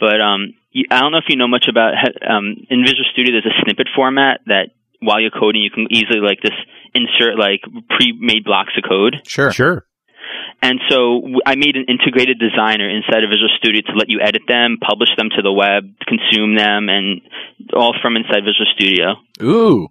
But 0.00 0.20
um, 0.20 0.54
I 0.90 1.00
don't 1.00 1.12
know 1.12 1.18
if 1.18 1.28
you 1.28 1.36
know 1.36 1.48
much 1.48 1.66
about 1.68 1.94
um, 2.22 2.54
in 2.70 2.84
Visual 2.84 3.08
Studio. 3.12 3.32
There's 3.32 3.48
a 3.48 3.56
snippet 3.64 3.88
format 3.94 4.40
that 4.46 4.70
while 5.00 5.20
you're 5.20 5.34
coding, 5.34 5.62
you 5.62 5.70
can 5.70 5.86
easily 5.90 6.20
like 6.20 6.40
just 6.40 6.58
insert 6.94 7.38
like 7.38 7.62
pre-made 7.88 8.44
blocks 8.44 8.72
of 8.76 8.84
code. 8.88 9.22
Sure. 9.24 9.52
Sure. 9.52 9.87
And 10.60 10.80
so 10.88 11.22
I 11.46 11.54
made 11.54 11.76
an 11.76 11.86
integrated 11.88 12.38
designer 12.38 12.88
inside 12.90 13.22
of 13.22 13.30
Visual 13.30 13.50
Studio 13.58 13.82
to 13.86 13.92
let 13.96 14.08
you 14.08 14.20
edit 14.20 14.42
them, 14.48 14.78
publish 14.80 15.10
them 15.16 15.28
to 15.36 15.42
the 15.42 15.52
web, 15.52 15.84
consume 16.06 16.56
them, 16.56 16.88
and 16.88 17.20
all 17.74 17.94
from 18.02 18.16
inside 18.16 18.40
Visual 18.40 18.66
Studio. 18.76 19.14
Ooh. 19.42 19.88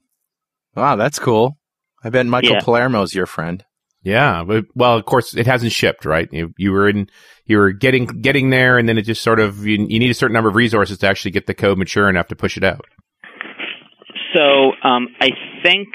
Wow, 0.75 0.95
that's 0.95 1.19
cool. 1.19 1.57
I 2.03 2.09
bet 2.09 2.25
Michael 2.25 2.51
Yeah. 2.51 2.59
Palermo's 2.59 3.15
your 3.15 3.25
friend. 3.25 3.63
Yeah, 4.03 4.43
but 4.45 4.65
well, 4.75 4.95
of 4.95 5.05
course, 5.05 5.35
it 5.35 5.47
hasn't 5.47 5.71
shipped, 5.71 6.05
right? 6.05 6.29
You, 6.31 6.53
you 6.57 6.71
were 6.71 6.87
in, 6.87 7.09
you 7.45 7.57
were 7.57 7.71
getting 7.71 8.05
getting 8.05 8.51
there, 8.51 8.77
and 8.77 8.87
then 8.87 8.97
it 8.97 9.01
just 9.01 9.21
sort 9.21 9.39
of 9.39 9.65
you, 9.65 9.85
you 9.89 9.99
need 9.99 10.11
a 10.11 10.13
certain 10.13 10.33
number 10.33 10.49
of 10.49 10.55
resources 10.55 10.99
to 10.99 11.07
actually 11.07 11.31
get 11.31 11.47
the 11.47 11.53
code 11.53 11.77
mature 11.77 12.07
enough 12.09 12.27
to 12.27 12.35
push 12.35 12.55
it 12.55 12.63
out. 12.63 12.85
So 14.33 14.71
um, 14.83 15.07
I 15.19 15.31
think 15.63 15.87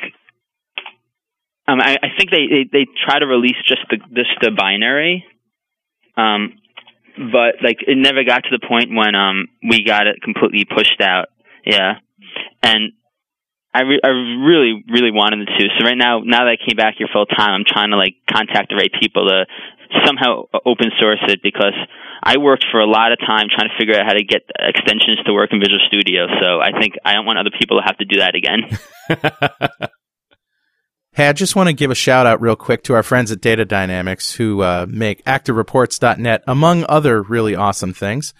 um, 1.68 1.80
I, 1.80 1.96
I 2.02 2.08
think 2.18 2.30
they, 2.30 2.46
they, 2.50 2.64
they 2.70 2.86
try 3.06 3.18
to 3.18 3.26
release 3.26 3.56
just 3.66 3.82
the 3.88 3.98
just 4.14 4.30
the 4.40 4.50
binary, 4.50 5.24
um, 6.16 6.58
but 7.16 7.62
like 7.62 7.78
it 7.86 7.96
never 7.96 8.24
got 8.24 8.42
to 8.44 8.50
the 8.50 8.66
point 8.66 8.90
when 8.90 9.14
um, 9.14 9.46
we 9.62 9.84
got 9.84 10.06
it 10.06 10.22
completely 10.22 10.64
pushed 10.64 11.00
out. 11.00 11.28
Yeah, 11.64 12.02
and 12.62 12.92
I 13.72 13.82
re- 13.82 14.00
I 14.02 14.08
really 14.08 14.82
really 14.90 15.12
wanted 15.12 15.46
to. 15.46 15.64
So 15.78 15.84
right 15.84 15.96
now, 15.96 16.20
now 16.24 16.44
that 16.44 16.58
I 16.58 16.58
came 16.58 16.76
back 16.76 16.96
here 16.98 17.08
full 17.12 17.26
time, 17.26 17.54
I'm 17.54 17.64
trying 17.66 17.90
to 17.90 17.96
like 17.96 18.16
contact 18.28 18.70
the 18.70 18.76
right 18.76 18.92
people 19.00 19.28
to 19.28 19.46
somehow 20.04 20.50
open 20.66 20.90
source 20.98 21.22
it 21.28 21.40
because 21.42 21.78
I 22.24 22.38
worked 22.38 22.66
for 22.72 22.80
a 22.80 22.86
lot 22.86 23.12
of 23.12 23.18
time 23.20 23.46
trying 23.54 23.68
to 23.68 23.76
figure 23.78 23.94
out 23.94 24.06
how 24.06 24.14
to 24.14 24.24
get 24.24 24.42
extensions 24.58 25.22
to 25.26 25.32
work 25.32 25.50
in 25.52 25.60
Visual 25.60 25.80
Studio. 25.86 26.26
So 26.40 26.58
I 26.58 26.74
think 26.78 26.94
I 27.04 27.14
don't 27.14 27.26
want 27.26 27.38
other 27.38 27.54
people 27.54 27.78
to 27.78 27.84
have 27.86 27.98
to 27.98 28.04
do 28.04 28.18
that 28.18 28.34
again. 28.34 28.66
Hey, 31.14 31.28
I 31.28 31.34
just 31.34 31.54
want 31.54 31.66
to 31.66 31.74
give 31.74 31.90
a 31.90 31.94
shout 31.94 32.24
out 32.24 32.40
real 32.40 32.56
quick 32.56 32.82
to 32.84 32.94
our 32.94 33.02
friends 33.02 33.30
at 33.30 33.42
Data 33.42 33.66
Dynamics 33.66 34.36
who 34.36 34.62
uh, 34.62 34.86
make 34.88 35.22
ActiveReports.net, 35.26 36.42
among 36.46 36.86
other 36.88 37.20
really 37.20 37.54
awesome 37.54 37.92
things. 37.92 38.32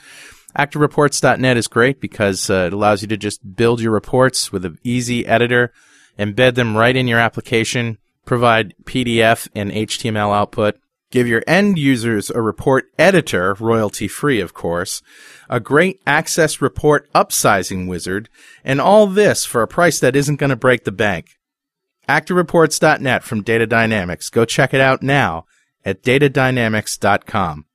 ActiveReports.net 0.57 1.59
is 1.59 1.69
great 1.69 2.01
because 2.01 2.49
uh, 2.49 2.69
it 2.69 2.73
allows 2.73 3.03
you 3.03 3.09
to 3.09 3.19
just 3.19 3.57
build 3.57 3.83
your 3.83 3.93
reports 3.93 4.53
with 4.53 4.65
an 4.65 4.79
easy 4.83 5.27
editor, 5.27 5.71
embed 6.19 6.55
them 6.55 6.75
right 6.75 6.97
in 6.97 7.07
your 7.07 7.19
application, 7.19 7.99
provide 8.25 8.75
PDF 8.85 9.49
and 9.55 9.71
HTML 9.71 10.35
output, 10.35 10.79
give 11.11 11.29
your 11.29 11.45
end 11.47 11.79
users 11.79 12.31
a 12.31 12.41
report 12.41 12.87
editor, 12.99 13.53
royalty 13.61 14.09
free, 14.09 14.41
of 14.41 14.55
course, 14.55 15.03
a 15.51 15.61
great 15.61 16.01
access 16.07 16.63
report 16.63 17.13
upsizing 17.13 17.87
wizard, 17.87 18.31
and 18.65 18.81
all 18.81 19.07
this 19.07 19.45
for 19.45 19.61
a 19.61 19.69
price 19.69 20.01
that 20.01 20.17
isn't 20.17 20.37
going 20.37 20.49
to 20.49 20.57
break 20.57 20.85
the 20.85 20.91
bank. 20.91 21.37
ActiveReports.net 22.09 23.23
from 23.23 23.43
Data 23.43 23.67
Dynamics. 23.67 24.31
Go 24.31 24.45
check 24.45 24.75
it 24.75 24.81
out 24.81 25.03
now 25.03 25.45
at 25.85 26.03
datadynamics.com. 26.03 27.67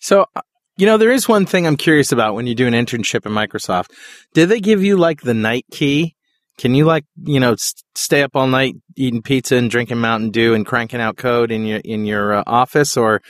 So, 0.00 0.26
uh, 0.34 0.42
you 0.76 0.86
know, 0.86 0.98
there 0.98 1.10
is 1.10 1.28
one 1.28 1.46
thing 1.46 1.66
I'm 1.66 1.76
curious 1.76 2.12
about 2.12 2.34
when 2.34 2.46
you 2.46 2.54
do 2.54 2.66
an 2.66 2.74
internship 2.74 3.26
at 3.26 3.32
Microsoft. 3.32 3.90
Did 4.34 4.48
they 4.48 4.60
give 4.60 4.82
you 4.84 4.96
like 4.96 5.22
the 5.22 5.34
night 5.34 5.64
key? 5.70 6.14
Can 6.58 6.74
you 6.74 6.84
like, 6.84 7.04
you 7.22 7.40
know, 7.40 7.56
stay 7.94 8.22
up 8.22 8.32
all 8.34 8.46
night 8.46 8.74
eating 8.96 9.22
pizza 9.22 9.56
and 9.56 9.70
drinking 9.70 9.98
Mountain 9.98 10.30
Dew 10.30 10.54
and 10.54 10.64
cranking 10.64 11.00
out 11.00 11.16
code 11.16 11.50
in 11.50 11.66
your 11.66 11.80
in 11.84 12.06
your 12.06 12.34
uh, 12.34 12.42
office 12.46 12.96
or 12.96 13.20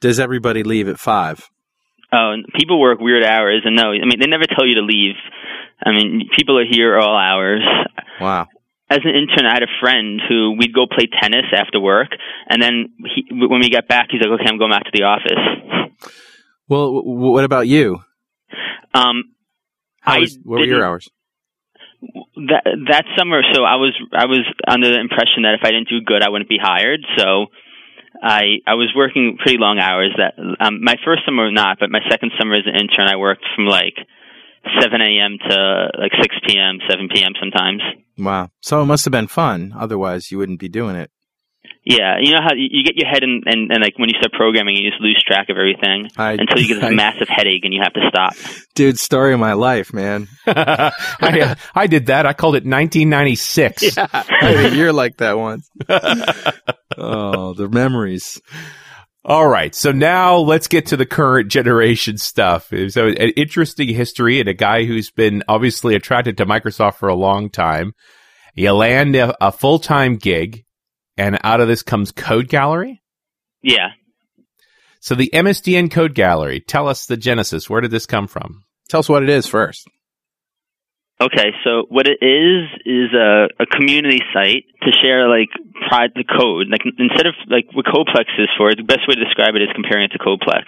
does 0.00 0.20
everybody 0.20 0.62
leave 0.62 0.88
at 0.88 0.98
5? 0.98 1.48
Oh, 2.12 2.34
people 2.54 2.80
work 2.80 3.00
weird 3.00 3.24
hours, 3.24 3.62
and 3.64 3.74
no, 3.74 3.90
I 3.90 4.04
mean 4.04 4.20
they 4.20 4.26
never 4.26 4.44
tell 4.46 4.66
you 4.66 4.76
to 4.76 4.82
leave. 4.82 5.14
I 5.82 5.90
mean, 5.90 6.28
people 6.36 6.58
are 6.58 6.66
here 6.70 6.98
all 6.98 7.16
hours. 7.16 7.62
Wow. 8.20 8.46
As 8.94 9.00
an 9.02 9.10
intern, 9.10 9.44
I 9.46 9.54
had 9.54 9.64
a 9.64 9.74
friend 9.82 10.20
who 10.28 10.54
we'd 10.56 10.72
go 10.72 10.86
play 10.86 11.08
tennis 11.20 11.46
after 11.52 11.80
work, 11.80 12.10
and 12.48 12.62
then 12.62 12.90
he, 13.12 13.26
when 13.30 13.58
we 13.60 13.68
got 13.68 13.88
back, 13.88 14.06
he's 14.10 14.20
like, 14.20 14.30
"Okay, 14.40 14.48
I'm 14.48 14.58
going 14.58 14.70
back 14.70 14.84
to 14.84 14.94
the 14.94 15.02
office." 15.02 15.42
Well, 16.68 16.94
w- 16.94 17.32
what 17.32 17.44
about 17.44 17.66
you? 17.66 17.98
Um, 18.94 19.34
was- 20.06 20.38
what 20.44 20.60
were 20.60 20.66
your 20.66 20.84
hours? 20.84 21.08
that 22.36 22.64
that 22.88 23.04
summer, 23.16 23.42
so 23.52 23.64
I 23.64 23.76
was 23.76 23.94
I 24.12 24.26
was 24.26 24.44
under 24.68 24.90
the 24.90 25.00
impression 25.00 25.42
that 25.42 25.54
if 25.54 25.64
I 25.64 25.70
didn't 25.70 25.88
do 25.88 26.00
good, 26.04 26.22
I 26.22 26.28
wouldn't 26.28 26.48
be 26.48 26.58
hired. 26.60 27.00
So 27.16 27.46
I 28.22 28.60
I 28.66 28.74
was 28.74 28.92
working 28.94 29.38
pretty 29.40 29.58
long 29.58 29.78
hours. 29.78 30.12
That 30.16 30.34
um, 30.60 30.82
my 30.82 30.96
first 31.04 31.22
summer 31.24 31.50
not, 31.50 31.78
but 31.80 31.90
my 31.90 32.00
second 32.10 32.32
summer 32.38 32.54
as 32.54 32.66
an 32.66 32.74
intern, 32.76 33.08
I 33.08 33.16
worked 33.16 33.44
from 33.56 33.66
like 33.66 33.96
7 34.80 35.00
a.m. 35.00 35.38
to 35.48 35.88
like 35.98 36.12
6 36.20 36.36
p.m., 36.46 36.78
7 36.88 37.08
p.m. 37.14 37.32
sometimes. 37.40 37.82
Wow. 38.18 38.50
So 38.60 38.82
it 38.82 38.86
must 38.86 39.04
have 39.04 39.12
been 39.12 39.26
fun. 39.28 39.72
Otherwise, 39.76 40.30
you 40.30 40.38
wouldn't 40.38 40.60
be 40.60 40.68
doing 40.68 40.96
it. 40.96 41.10
Yeah, 41.86 42.16
you 42.18 42.32
know 42.32 42.38
how 42.42 42.54
you 42.54 42.66
you 42.70 42.82
get 42.82 42.96
your 42.96 43.06
head 43.10 43.22
in, 43.22 43.42
and, 43.44 43.70
and 43.70 43.82
like 43.82 43.98
when 43.98 44.08
you 44.08 44.14
start 44.18 44.32
programming, 44.32 44.74
you 44.76 44.88
just 44.90 45.02
lose 45.02 45.22
track 45.26 45.50
of 45.50 45.58
everything 45.58 46.08
I- 46.16 46.32
until 46.32 46.58
you 46.58 46.68
get 46.68 46.74
this 46.76 46.84
I- 46.90 46.94
massive 46.94 47.28
headache 47.28 47.62
and 47.64 47.74
you 47.74 47.80
have 47.82 47.92
to 47.92 48.00
stop. 48.08 48.32
Dude, 48.74 48.98
story 48.98 49.34
of 49.34 49.40
my 49.40 49.52
life, 49.52 49.92
man. 49.92 50.28
I, 50.46 50.92
uh, 51.20 51.54
I 51.74 51.86
did 51.86 52.06
that. 52.06 52.24
I 52.24 52.32
called 52.32 52.54
it 52.54 52.64
1996. 52.64 53.98
I 53.98 54.24
had 54.40 54.72
a 54.72 54.74
year 54.74 54.94
like 54.94 55.18
that 55.18 55.36
once. 55.36 55.68
oh, 56.96 57.54
the 57.54 57.68
memories. 57.70 58.40
All 59.26 59.48
right. 59.48 59.74
So 59.74 59.90
now 59.90 60.36
let's 60.36 60.68
get 60.68 60.86
to 60.86 60.98
the 60.98 61.06
current 61.06 61.50
generation 61.50 62.18
stuff. 62.18 62.70
So 62.88 63.06
an 63.06 63.16
interesting 63.16 63.88
history 63.88 64.38
and 64.38 64.48
a 64.48 64.54
guy 64.54 64.84
who's 64.84 65.10
been 65.10 65.42
obviously 65.48 65.94
attracted 65.94 66.36
to 66.36 66.46
Microsoft 66.46 66.96
for 66.96 67.08
a 67.08 67.14
long 67.14 67.48
time. 67.48 67.94
You 68.54 68.72
land 68.72 69.16
a, 69.16 69.34
a 69.44 69.50
full 69.50 69.78
time 69.78 70.16
gig 70.16 70.64
and 71.16 71.38
out 71.42 71.60
of 71.60 71.68
this 71.68 71.82
comes 71.82 72.12
Code 72.12 72.48
Gallery. 72.48 73.02
Yeah. 73.62 73.90
So 75.00 75.14
the 75.14 75.30
MSDN 75.32 75.90
Code 75.90 76.14
Gallery, 76.14 76.60
tell 76.60 76.88
us 76.88 77.06
the 77.06 77.16
genesis. 77.16 77.68
Where 77.68 77.80
did 77.80 77.90
this 77.90 78.06
come 78.06 78.26
from? 78.26 78.64
Tell 78.88 79.00
us 79.00 79.08
what 79.08 79.22
it 79.22 79.28
is 79.30 79.46
first. 79.46 79.88
Okay, 81.22 81.54
so 81.62 81.86
what 81.94 82.10
it 82.10 82.18
is 82.18 82.66
is 82.82 83.14
a, 83.14 83.46
a 83.62 83.66
community 83.70 84.18
site 84.34 84.66
to 84.82 84.90
share 84.98 85.30
like 85.30 85.46
pride 85.86 86.10
the 86.18 86.26
code. 86.26 86.66
Like 86.66 86.82
instead 86.82 87.30
of 87.30 87.38
like 87.46 87.70
what 87.70 87.86
CodePlex 87.86 88.34
is 88.34 88.50
for, 88.58 88.74
the 88.74 88.82
best 88.82 89.06
way 89.06 89.14
to 89.14 89.22
describe 89.22 89.54
it 89.54 89.62
is 89.62 89.70
comparing 89.78 90.10
it 90.10 90.12
to 90.12 90.18
CodePlex. 90.18 90.66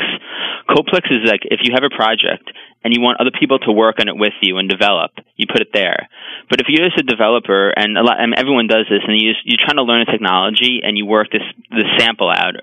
CodePlex 0.70 1.10
is 1.10 1.26
like 1.26 1.42
if 1.50 1.66
you 1.66 1.74
have 1.74 1.82
a 1.82 1.90
project 1.90 2.46
and 2.86 2.94
you 2.94 3.02
want 3.02 3.18
other 3.18 3.34
people 3.34 3.58
to 3.66 3.74
work 3.74 3.98
on 3.98 4.06
it 4.06 4.14
with 4.14 4.38
you 4.40 4.58
and 4.62 4.70
develop, 4.70 5.10
you 5.34 5.50
put 5.50 5.66
it 5.66 5.74
there. 5.74 6.06
But 6.48 6.62
if 6.62 6.70
you're 6.70 6.86
just 6.86 7.02
a 7.02 7.02
developer 7.02 7.74
and 7.74 7.98
a 7.98 8.06
lot, 8.06 8.22
and 8.22 8.30
everyone 8.38 8.70
does 8.70 8.86
this, 8.86 9.02
and 9.02 9.18
you 9.18 9.34
just, 9.34 9.42
you're 9.42 9.58
trying 9.58 9.82
to 9.82 9.86
learn 9.86 10.06
a 10.06 10.10
technology 10.10 10.78
and 10.86 10.94
you 10.94 11.10
work 11.10 11.34
this 11.34 11.42
this 11.74 11.90
sample 11.98 12.30
out, 12.30 12.54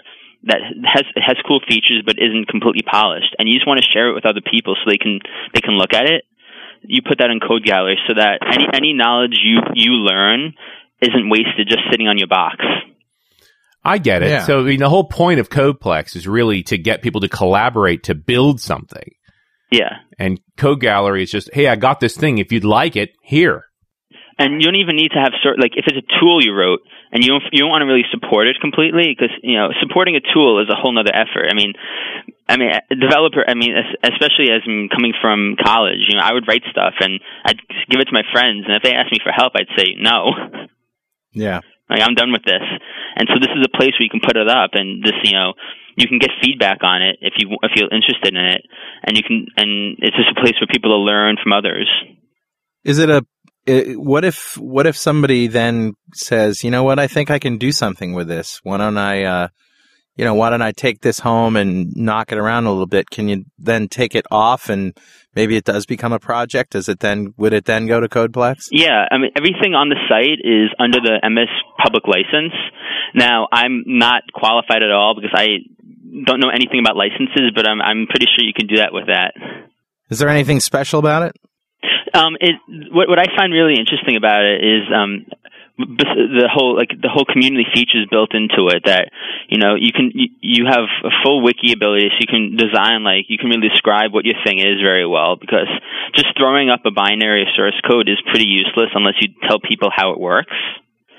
that 0.48 0.60
has 0.88 1.04
has 1.20 1.36
cool 1.48 1.60
features 1.68 2.04
but 2.06 2.16
isn't 2.16 2.48
completely 2.48 2.84
polished, 2.84 3.36
and 3.40 3.48
you 3.48 3.60
just 3.60 3.68
want 3.68 3.84
to 3.84 3.88
share 3.92 4.08
it 4.08 4.16
with 4.16 4.26
other 4.26 4.44
people 4.44 4.76
so 4.80 4.88
they 4.88 5.00
can 5.00 5.20
they 5.54 5.60
can 5.60 5.76
look 5.76 5.92
at 5.92 6.08
it. 6.08 6.24
You 6.86 7.02
put 7.08 7.20
that 7.20 7.30
in 7.30 7.40
Code 7.40 7.64
Gallery 7.64 7.98
so 8.08 8.14
that 8.16 8.40
any 8.46 8.66
any 8.74 8.94
knowledge 8.94 9.40
you 9.44 9.60
you 9.74 9.92
learn 9.94 10.54
isn't 11.02 11.30
wasted 11.30 11.68
just 11.68 11.82
sitting 11.92 12.08
on 12.08 12.18
your 12.18 12.28
box. 12.28 12.64
I 13.84 13.98
get 13.98 14.24
it. 14.24 14.30
Yeah. 14.30 14.46
So 14.46 14.62
I 14.62 14.64
mean, 14.64 14.80
the 14.80 14.90
whole 14.90 15.08
point 15.08 15.40
of 15.40 15.50
Codeplex 15.50 16.16
is 16.16 16.28
really 16.28 16.64
to 16.64 16.78
get 16.78 17.02
people 17.02 17.22
to 17.22 17.30
collaborate 17.30 18.04
to 18.04 18.16
build 18.16 18.62
something. 18.62 19.12
Yeah. 19.72 19.98
And 20.20 20.40
Code 20.58 20.80
Gallery 20.80 21.24
is 21.24 21.32
just, 21.32 21.50
hey, 21.54 21.68
I 21.68 21.76
got 21.76 22.00
this 22.00 22.16
thing. 22.16 22.38
If 22.38 22.52
you'd 22.52 22.64
like 22.64 22.96
it, 22.96 23.10
here. 23.24 23.66
And 24.40 24.62
you 24.62 24.66
don't 24.66 24.80
even 24.82 24.96
need 24.96 25.12
to 25.14 25.22
have 25.22 25.34
cert- 25.46 25.62
like 25.62 25.78
if 25.78 25.86
it's 25.86 25.98
a 25.98 26.08
tool 26.20 26.42
you 26.42 26.54
wrote 26.54 26.82
and 27.12 27.24
you 27.24 27.30
don't 27.30 27.44
you 27.52 27.62
don't 27.62 27.70
want 27.70 27.82
to 27.82 27.90
really 27.90 28.08
support 28.10 28.48
it 28.48 28.58
completely 28.60 29.14
because 29.14 29.34
you 29.42 29.58
know 29.58 29.70
supporting 29.82 30.16
a 30.16 30.24
tool 30.34 30.62
is 30.62 30.70
a 30.70 30.78
whole 30.78 30.94
nother 30.94 31.14
effort. 31.14 31.50
I 31.50 31.54
mean, 31.54 31.74
I 32.50 32.58
mean, 32.58 32.72
a 32.74 32.96
developer. 32.96 33.46
I 33.46 33.54
mean, 33.54 33.78
especially 34.04 34.50
as 34.50 34.66
I'm 34.66 34.90
coming 34.90 35.14
from 35.22 35.56
college, 35.62 36.02
you 36.10 36.18
know, 36.18 36.26
I 36.26 36.34
would 36.34 36.48
write 36.48 36.66
stuff 36.70 36.98
and 37.00 37.22
I'd 37.46 37.62
give 37.90 38.02
it 38.02 38.10
to 38.10 38.16
my 38.16 38.26
friends, 38.34 38.66
and 38.66 38.76
if 38.76 38.84
they 38.84 38.98
asked 38.98 39.14
me 39.14 39.22
for 39.24 39.32
help, 39.32 39.54
I'd 39.56 39.72
say 39.78 39.96
no. 39.98 40.34
Yeah. 41.32 41.62
Like 41.90 42.00
I'm 42.00 42.16
done 42.16 42.32
with 42.32 42.48
this, 42.48 42.64
and 43.18 43.28
so 43.28 43.38
this 43.44 43.52
is 43.52 43.62
a 43.68 43.78
place 43.78 43.92
where 44.00 44.08
you 44.08 44.10
can 44.10 44.24
put 44.24 44.38
it 44.40 44.48
up, 44.48 44.72
and 44.72 45.04
this, 45.04 45.20
you 45.26 45.34
know, 45.34 45.52
you 45.98 46.08
can 46.08 46.18
get 46.18 46.32
feedback 46.42 46.80
on 46.82 47.04
it 47.04 47.20
if 47.22 47.34
you 47.38 47.52
if 47.62 47.72
you're 47.76 47.92
interested 47.92 48.34
in 48.34 48.40
it, 48.40 48.62
and 49.04 49.18
you 49.18 49.22
can, 49.22 49.46
and 49.58 49.98
it's 50.00 50.16
just 50.16 50.32
a 50.32 50.42
place 50.42 50.56
for 50.58 50.66
people 50.66 50.96
to 50.96 51.04
learn 51.04 51.36
from 51.44 51.52
others. 51.52 51.92
Is 52.84 53.00
it 53.00 53.10
a 53.10 53.22
i- 53.68 53.94
what 53.98 54.24
if 54.26 54.58
what 54.58 54.86
if 54.88 54.96
somebody 54.98 55.48
then 55.48 55.94
says, 56.14 56.64
you 56.64 56.72
know 56.72 56.84
what, 56.84 57.00
I 57.00 57.08
think 57.08 57.32
I 57.32 57.40
can 57.40 57.58
do 57.58 57.72
something 57.72 58.14
with 58.14 58.28
this. 58.28 58.60
Why 58.64 58.78
don't 58.78 58.98
I, 58.98 59.24
uh, 59.24 59.48
you 60.16 60.26
know, 60.26 60.36
why 60.36 60.50
don't 60.52 60.62
I 60.62 60.72
take 60.72 61.02
this 61.02 61.20
home 61.20 61.56
and 61.56 61.92
knock 61.96 62.32
it 62.32 62.38
around 62.38 62.66
a 62.66 62.72
little 62.72 62.86
bit? 62.86 63.10
Can 63.10 63.28
you 63.30 63.46
then 63.58 63.88
take 63.88 64.14
it 64.14 64.26
off 64.30 64.70
and 64.70 64.96
maybe 65.36 65.56
it 65.56 65.64
does 65.64 65.86
become 65.88 66.14
a 66.14 66.20
project? 66.20 66.74
Does 66.74 66.88
it 66.88 67.00
then 67.00 67.34
would 67.38 67.54
it 67.54 67.66
then 67.66 67.88
go 67.88 68.00
to 68.00 68.08
Codeplex? 68.08 68.68
Yeah, 68.72 69.06
I 69.10 69.18
mean 69.18 69.32
everything 69.36 69.74
on 69.74 69.90
the 69.90 69.98
site 70.08 70.40
is 70.44 70.70
under 70.80 71.00
the 71.00 71.20
MS 71.24 71.50
public 71.84 72.04
license. 72.08 72.54
Now 73.16 73.48
I'm 73.52 73.84
not 73.88 74.24
qualified 74.34 74.84
at 74.84 74.92
all 74.92 75.16
because 75.16 75.32
I 75.34 75.48
don't 76.26 76.40
know 76.40 76.50
anything 76.50 76.80
about 76.80 76.96
licenses, 76.96 77.52
but 77.56 77.68
I'm 77.68 77.82
I'm 77.82 78.06
pretty 78.08 78.28
sure 78.36 78.46
you 78.46 78.54
can 78.56 78.68
do 78.68 78.78
that 78.78 78.94
with 78.94 79.08
that. 79.08 79.34
Is 80.12 80.20
there 80.20 80.30
anything 80.30 80.60
special 80.60 81.00
about 81.00 81.24
it? 81.24 81.36
Um, 82.14 82.38
it 82.40 82.56
what 82.92 83.10
what 83.10 83.20
I 83.20 83.26
find 83.36 83.52
really 83.52 83.76
interesting 83.80 84.16
about 84.16 84.46
it 84.46 84.64
is 84.64 84.84
um 84.94 85.26
the 85.78 86.50
whole 86.54 86.78
like 86.78 86.94
the 86.94 87.10
whole 87.10 87.26
community 87.26 87.66
features 87.74 88.06
built 88.12 88.36
into 88.36 88.70
it 88.70 88.86
that 88.86 89.10
you 89.50 89.58
know 89.58 89.74
you 89.74 89.90
can 89.92 90.12
you, 90.14 90.30
you 90.40 90.66
have 90.70 90.86
a 91.04 91.10
full 91.26 91.42
wiki 91.42 91.74
ability 91.74 92.14
so 92.14 92.18
you 92.22 92.30
can 92.30 92.54
design 92.56 93.02
like 93.04 93.26
you 93.28 93.40
can 93.42 93.50
really 93.50 93.68
describe 93.68 94.14
what 94.14 94.24
your 94.24 94.38
thing 94.46 94.60
is 94.60 94.78
very 94.86 95.08
well 95.08 95.36
because 95.36 95.66
just 96.14 96.30
throwing 96.38 96.70
up 96.70 96.86
a 96.86 96.92
binary 96.92 97.50
source 97.58 97.74
code 97.90 98.08
is 98.08 98.22
pretty 98.30 98.46
useless 98.46 98.94
unless 98.94 99.16
you 99.20 99.34
tell 99.50 99.58
people 99.60 99.90
how 99.90 100.12
it 100.14 100.20
works 100.20 100.54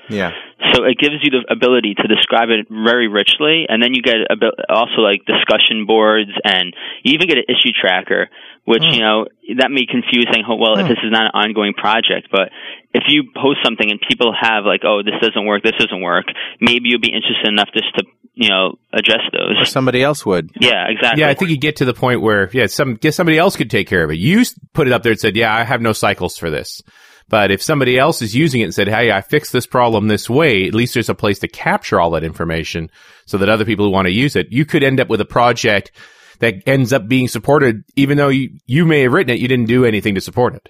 Yeah. 0.07 0.31
so 0.71 0.85
it 0.85 0.97
gives 0.97 1.19
you 1.19 1.31
the 1.35 1.43
ability 1.51 1.95
to 1.95 2.07
describe 2.07 2.49
it 2.49 2.67
very 2.69 3.07
richly, 3.07 3.65
and 3.67 3.81
then 3.83 3.93
you 3.93 4.01
get 4.01 4.23
also 4.69 5.01
like 5.01 5.25
discussion 5.25 5.85
boards, 5.85 6.31
and 6.43 6.73
you 7.03 7.13
even 7.13 7.27
get 7.27 7.37
an 7.37 7.49
issue 7.49 7.73
tracker, 7.73 8.29
which 8.65 8.83
hmm. 8.83 8.93
you 8.93 8.99
know 8.99 9.25
that 9.57 9.69
may 9.71 9.85
confuse 9.85 10.27
saying, 10.33 10.43
oh, 10.49 10.57
well, 10.57 10.73
if 10.77 10.85
hmm. 10.85 10.89
this 10.89 10.99
is 11.05 11.11
not 11.11 11.29
an 11.29 11.33
ongoing 11.33 11.73
project, 11.73 12.27
but 12.31 12.49
if 12.93 13.03
you 13.07 13.29
post 13.33 13.59
something 13.63 13.89
and 13.89 14.01
people 14.01 14.33
have 14.33 14.65
like, 14.65 14.81
oh, 14.83 15.01
this 15.05 15.15
doesn't 15.21 15.45
work, 15.45 15.63
this 15.63 15.77
doesn't 15.79 16.01
work, 16.01 16.25
maybe 16.59 16.89
you'll 16.89 16.99
be 16.99 17.13
interested 17.13 17.47
enough 17.47 17.69
just 17.73 17.93
to 17.95 18.03
you 18.33 18.49
know 18.49 18.77
address 18.91 19.21
those. 19.31 19.61
Or 19.61 19.65
somebody 19.65 20.03
else 20.03 20.25
would. 20.25 20.51
Yeah, 20.59 20.89
exactly. 20.89 21.21
Yeah, 21.21 21.29
I 21.29 21.33
think 21.33 21.51
you 21.51 21.57
get 21.57 21.77
to 21.77 21.85
the 21.85 21.93
point 21.93 22.21
where 22.21 22.49
yeah, 22.53 22.67
some 22.67 22.95
guess 22.95 23.15
somebody 23.15 23.37
else 23.37 23.55
could 23.55 23.69
take 23.69 23.87
care 23.87 24.03
of 24.03 24.11
it. 24.11 24.17
You 24.17 24.43
put 24.73 24.87
it 24.87 24.93
up 24.93 25.03
there 25.03 25.13
and 25.13 25.19
said, 25.19 25.35
"Yeah, 25.35 25.55
I 25.55 25.63
have 25.63 25.81
no 25.81 25.93
cycles 25.93 26.37
for 26.37 26.49
this." 26.49 26.81
But 27.27 27.49
if 27.49 27.59
somebody 27.61 27.97
else 27.97 28.21
is 28.21 28.35
using 28.35 28.61
it 28.61 28.65
and 28.65 28.73
said, 28.73 28.87
"Hey, 28.87 29.11
I 29.11 29.21
fixed 29.21 29.51
this 29.51 29.65
problem 29.65 30.07
this 30.07 30.29
way," 30.29 30.67
at 30.67 30.75
least 30.75 30.93
there's 30.93 31.09
a 31.09 31.15
place 31.15 31.39
to 31.39 31.47
capture 31.47 31.99
all 31.99 32.11
that 32.11 32.23
information 32.23 32.91
so 33.25 33.37
that 33.37 33.49
other 33.49 33.65
people 33.65 33.85
who 33.85 33.91
want 33.91 34.07
to 34.07 34.13
use 34.13 34.35
it, 34.35 34.51
you 34.51 34.65
could 34.65 34.83
end 34.83 34.99
up 34.99 35.09
with 35.09 35.21
a 35.21 35.25
project 35.25 35.91
that 36.39 36.55
ends 36.65 36.93
up 36.93 37.07
being 37.07 37.27
supported, 37.27 37.83
even 37.95 38.17
though 38.17 38.29
you 38.29 38.57
you 38.65 38.85
may 38.85 39.01
have 39.01 39.13
written 39.13 39.33
it, 39.33 39.39
you 39.39 39.47
didn't 39.47 39.67
do 39.67 39.85
anything 39.85 40.15
to 40.15 40.21
support 40.21 40.55
it. 40.55 40.69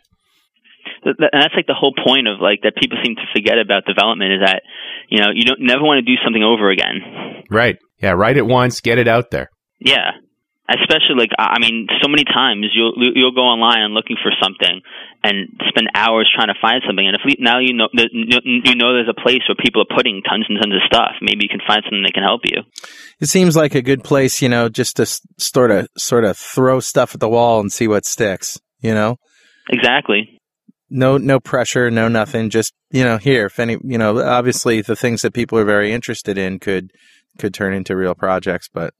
And 1.05 1.15
that's 1.31 1.53
like 1.55 1.67
the 1.67 1.75
whole 1.77 1.93
point 1.93 2.27
of 2.27 2.39
like 2.41 2.61
that 2.63 2.73
people 2.81 2.97
seem 3.03 3.15
to 3.15 3.21
forget 3.33 3.59
about 3.59 3.85
development 3.85 4.33
is 4.33 4.39
that 4.43 4.63
you 5.09 5.19
know 5.19 5.27
you 5.33 5.45
don't 5.45 5.61
never 5.61 5.83
want 5.83 6.03
to 6.03 6.11
do 6.11 6.17
something 6.23 6.43
over 6.43 6.69
again. 6.69 7.43
Right? 7.49 7.77
Yeah, 8.01 8.11
write 8.11 8.37
it 8.37 8.45
once, 8.45 8.81
get 8.81 8.97
it 8.97 9.07
out 9.07 9.31
there. 9.31 9.49
Yeah. 9.79 10.11
Especially 10.67 11.13
like 11.15 11.29
I 11.37 11.59
mean, 11.59 11.85
so 12.01 12.09
many 12.09 12.23
times 12.23 12.73
you'll 12.73 12.93
you'll 12.97 13.35
go 13.37 13.41
online 13.41 13.93
looking 13.93 14.17
for 14.21 14.31
something 14.41 14.81
and 15.23 15.49
spend 15.69 15.89
hours 15.93 16.27
trying 16.33 16.47
to 16.47 16.59
find 16.59 16.81
something, 16.87 17.05
and 17.05 17.15
if 17.15 17.21
we, 17.23 17.35
now 17.37 17.59
you 17.59 17.73
know 17.73 17.87
you 17.93 18.75
know 18.75 18.93
there's 18.93 19.07
a 19.07 19.13
place 19.13 19.41
where 19.47 19.55
people 19.63 19.83
are 19.83 19.95
putting 19.95 20.23
tons 20.27 20.45
and 20.49 20.57
tons 20.59 20.73
of 20.73 20.81
stuff, 20.87 21.21
maybe 21.21 21.41
you 21.43 21.49
can 21.49 21.61
find 21.67 21.83
something 21.85 22.01
that 22.01 22.13
can 22.13 22.23
help 22.23 22.41
you. 22.45 22.63
It 23.19 23.27
seems 23.27 23.55
like 23.55 23.75
a 23.75 23.81
good 23.83 24.03
place, 24.03 24.41
you 24.41 24.49
know, 24.49 24.67
just 24.67 24.95
to 24.97 25.05
sort 25.37 25.69
of 25.69 25.87
sort 25.99 26.23
of 26.23 26.35
throw 26.35 26.79
stuff 26.79 27.13
at 27.13 27.19
the 27.19 27.29
wall 27.29 27.59
and 27.59 27.71
see 27.71 27.87
what 27.87 28.05
sticks. 28.05 28.59
You 28.81 28.95
know, 28.95 29.17
Exactly. 29.69 30.41
no 30.89 31.19
no 31.19 31.39
pressure, 31.39 31.91
no 31.91 32.07
nothing. 32.07 32.49
Just 32.49 32.73
you 32.89 33.03
know, 33.03 33.17
here 33.17 33.45
if 33.45 33.59
any, 33.59 33.77
you 33.83 33.99
know, 33.99 34.19
obviously 34.19 34.81
the 34.81 34.95
things 34.95 35.21
that 35.21 35.33
people 35.33 35.59
are 35.59 35.65
very 35.65 35.91
interested 35.93 36.39
in 36.39 36.57
could 36.57 36.91
could 37.37 37.53
turn 37.53 37.73
into 37.73 37.95
real 37.95 38.15
projects. 38.15 38.67
But 38.67 38.95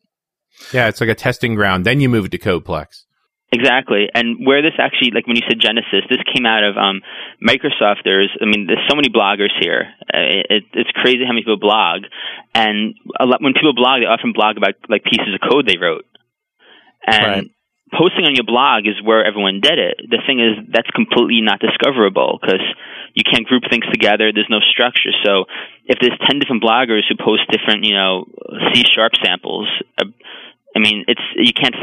Yeah, 0.74 0.88
it's 0.88 1.02
like 1.02 1.10
a 1.10 1.16
testing 1.16 1.56
ground. 1.56 1.86
Then 1.86 2.00
you 2.00 2.10
move 2.10 2.26
it 2.26 2.32
to 2.32 2.38
Codeplex. 2.40 3.04
Exactly, 3.52 4.10
and 4.14 4.46
where 4.46 4.62
this 4.62 4.74
actually, 4.80 5.12
like 5.14 5.28
when 5.28 5.38
you 5.38 5.44
said 5.48 5.62
Genesis, 5.62 6.04
this 6.10 6.20
came 6.34 6.46
out 6.46 6.66
of 6.66 6.76
um, 6.76 7.00
Microsoft. 7.40 8.04
There's, 8.04 8.28
I 8.42 8.46
mean, 8.46 8.66
there's 8.68 8.84
so 8.90 8.96
many 8.98 9.08
bloggers 9.08 9.54
here. 9.62 9.86
Uh, 10.12 10.44
it, 10.50 10.64
it's 10.74 10.92
crazy 10.92 11.24
how 11.24 11.32
many 11.32 11.44
people 11.44 11.62
blog, 11.62 12.04
and 12.54 12.96
a 13.16 13.26
lot, 13.26 13.42
when 13.42 13.54
people 13.54 13.74
blog, 13.74 14.02
they 14.02 14.10
often 14.10 14.34
blog 14.34 14.58
about 14.58 14.74
like 14.90 15.06
pieces 15.06 15.30
of 15.32 15.40
code 15.48 15.68
they 15.70 15.78
wrote, 15.80 16.04
and 17.08 17.24
Right. 17.24 17.48
posting 17.96 18.26
on 18.26 18.36
your 18.36 18.44
blog 18.44 18.88
is 18.88 19.00
where 19.00 19.24
everyone 19.24 19.62
did 19.62 19.78
it. 19.80 20.04
The 20.04 20.20
thing 20.26 20.42
is, 20.42 20.60
that's 20.74 20.90
completely 20.92 21.40
not 21.40 21.62
discoverable 21.62 22.40
because 22.42 22.66
you 23.14 23.24
can't 23.24 23.46
group 23.46 23.64
things 23.70 23.86
together. 23.94 24.34
There's 24.34 24.52
no 24.52 24.60
structure. 24.60 25.14
So 25.24 25.46
if 25.86 26.02
there's 26.02 26.18
ten 26.28 26.40
different 26.40 26.66
bloggers 26.66 27.08
who 27.08 27.16
post 27.16 27.48
different, 27.48 27.86
you 27.86 27.96
know, 27.96 28.26
C 28.74 28.84
sharp 28.84 29.14
samples. 29.24 29.70
Uh, 30.02 30.12
I 30.76 30.80
mean, 30.80 31.06
it's 31.08 31.24
you 31.36 31.54
can't 31.54 31.76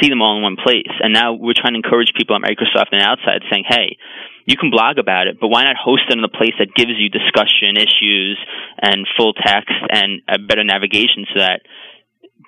see 0.00 0.08
them 0.08 0.22
all 0.22 0.36
in 0.38 0.42
one 0.42 0.56
place. 0.56 0.90
And 1.00 1.12
now 1.12 1.34
we're 1.34 1.54
trying 1.54 1.74
to 1.74 1.82
encourage 1.84 2.14
people 2.16 2.34
at 2.34 2.42
Microsoft 2.42 2.92
and 2.92 3.02
outside, 3.02 3.42
saying, 3.50 3.64
"Hey, 3.68 3.98
you 4.46 4.56
can 4.56 4.70
blog 4.70 4.98
about 4.98 5.26
it, 5.26 5.38
but 5.38 5.48
why 5.48 5.64
not 5.64 5.76
host 5.76 6.04
it 6.08 6.16
in 6.16 6.24
a 6.24 6.28
place 6.28 6.54
that 6.58 6.74
gives 6.74 6.92
you 6.96 7.10
discussion 7.10 7.76
issues 7.76 8.38
and 8.80 9.06
full 9.16 9.34
text 9.34 9.74
and 9.90 10.22
a 10.28 10.38
better 10.38 10.64
navigation, 10.64 11.26
so 11.32 11.40
that 11.40 11.60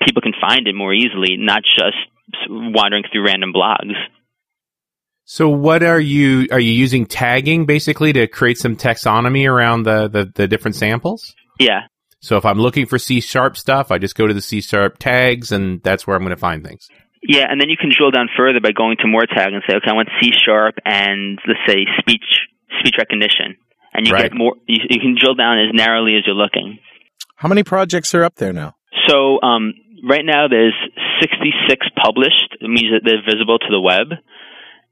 people 0.07 0.23
can 0.23 0.33
find 0.41 0.67
it 0.67 0.75
more 0.75 0.95
easily, 0.95 1.37
not 1.37 1.63
just 1.65 1.99
wandering 2.49 3.05
through 3.13 3.27
random 3.27 3.53
blogs." 3.53 3.95
So 5.25 5.51
what 5.51 5.83
are 5.83 6.01
you 6.01 6.49
are 6.51 6.61
you 6.61 6.73
using 6.73 7.05
tagging 7.05 7.67
basically 7.67 8.15
to 8.15 8.27
create 8.27 8.57
some 8.57 8.77
taxonomy 8.77 9.47
around 9.47 9.83
the, 9.83 10.09
the, 10.09 10.33
the 10.35 10.49
different 10.49 10.77
samples? 10.77 11.35
Yeah, 11.61 11.83
So 12.21 12.37
if 12.37 12.45
I'm 12.45 12.59
looking 12.59 12.87
for 12.87 12.99
C 12.99 13.21
sharp 13.21 13.57
stuff, 13.57 13.91
I 13.91 13.99
just 13.99 14.15
go 14.17 14.27
to 14.27 14.35
the 14.35 14.41
C 14.43 14.61
sharp 14.61 14.99
tags 14.99 15.53
and 15.53 15.83
that's 15.83 16.07
where 16.07 16.17
I'm 16.17 16.23
going 16.23 16.35
to 16.35 16.41
find 16.41 16.65
things. 16.65 16.89
Yeah, 17.23 17.47
and 17.51 17.61
then 17.61 17.69
you 17.69 17.77
can 17.77 17.91
drill 17.97 18.11
down 18.11 18.29
further 18.37 18.61
by 18.61 18.71
going 18.73 18.97
to 19.01 19.09
more 19.09 19.27
tag 19.27 19.53
and 19.53 19.63
say, 19.69 19.77
okay, 19.77 19.91
I 19.91 19.95
want 19.95 20.09
C 20.21 20.31
sharp 20.47 20.77
and 20.85 21.39
let's 21.47 21.61
say 21.67 21.85
speech 22.01 22.25
speech 22.81 22.95
recognition, 22.99 23.57
and 23.93 24.07
you 24.07 24.13
Right. 24.13 24.31
get 24.31 24.37
more. 24.37 24.55
You, 24.67 24.79
you 24.89 25.01
can 25.01 25.17
drill 25.19 25.35
down 25.35 25.59
as 25.59 25.75
narrowly 25.75 26.15
as 26.17 26.23
you're 26.27 26.37
looking. 26.37 26.79
how 27.37 27.49
many 27.49 27.63
projects 27.65 28.15
are 28.15 28.23
up 28.25 28.37
there 28.37 28.53
now? 28.53 28.75
So 29.09 29.41
um, 29.43 29.75
right 30.09 30.25
now 30.25 30.47
there's 30.49 30.75
66 31.21 31.87
published. 32.03 32.57
It 32.61 32.69
means 32.69 32.91
that 32.93 33.03
they're 33.05 33.23
visible 33.25 33.59
to 33.59 33.67
the 33.71 33.81
web, 33.81 34.19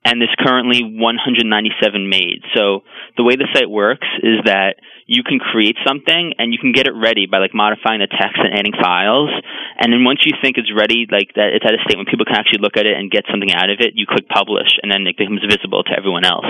and 0.06 0.22
there's 0.22 0.34
currently 0.38 0.86
197 0.86 2.08
made. 2.08 2.46
So 2.54 2.86
the 3.18 3.26
way 3.26 3.34
the 3.34 3.50
site 3.52 3.68
works 3.68 4.06
is 4.22 4.38
that 4.46 4.78
you 5.06 5.26
can 5.26 5.42
create 5.42 5.74
something 5.82 6.34
and 6.38 6.54
you 6.54 6.62
can 6.62 6.70
get 6.70 6.86
it 6.86 6.94
ready 6.94 7.26
by 7.26 7.38
like 7.38 7.50
modifying 7.52 7.98
the 7.98 8.06
text 8.06 8.38
and 8.38 8.54
adding 8.54 8.72
files. 8.78 9.34
And 9.82 9.92
then 9.92 10.06
once 10.06 10.22
you 10.22 10.38
think 10.38 10.58
it's 10.62 10.70
ready, 10.70 11.10
like 11.10 11.34
that 11.34 11.50
it's 11.58 11.66
at 11.66 11.74
a 11.74 11.82
state 11.82 11.98
when 11.98 12.06
people 12.06 12.24
can 12.24 12.38
actually 12.38 12.62
look 12.62 12.78
at 12.78 12.86
it 12.86 12.94
and 12.94 13.10
get 13.10 13.26
something 13.26 13.50
out 13.50 13.66
of 13.68 13.82
it, 13.82 13.98
you 13.98 14.06
click 14.06 14.30
publish, 14.30 14.78
and 14.80 14.90
then 14.90 15.02
it 15.10 15.18
becomes 15.18 15.42
visible 15.42 15.82
to 15.82 15.92
everyone 15.98 16.24
else. 16.24 16.46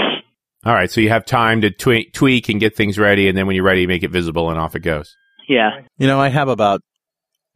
All 0.65 0.75
right, 0.75 0.91
so 0.91 1.01
you 1.01 1.09
have 1.09 1.25
time 1.25 1.63
to 1.63 1.71
tweak, 1.71 2.13
tweak 2.13 2.49
and 2.49 2.61
get 2.61 2.77
things 2.77 2.99
ready, 2.99 3.29
and 3.29 3.39
then 3.39 3.47
when 3.47 3.57
you're 3.57 3.65
ready, 3.65 3.87
make 3.87 4.03
it 4.03 4.11
visible, 4.11 4.51
and 4.51 4.59
off 4.59 4.75
it 4.75 4.81
goes. 4.81 5.17
Yeah. 5.49 5.81
You 5.97 6.07
know, 6.07 6.21
I 6.21 6.29
have 6.29 6.49
about 6.49 6.83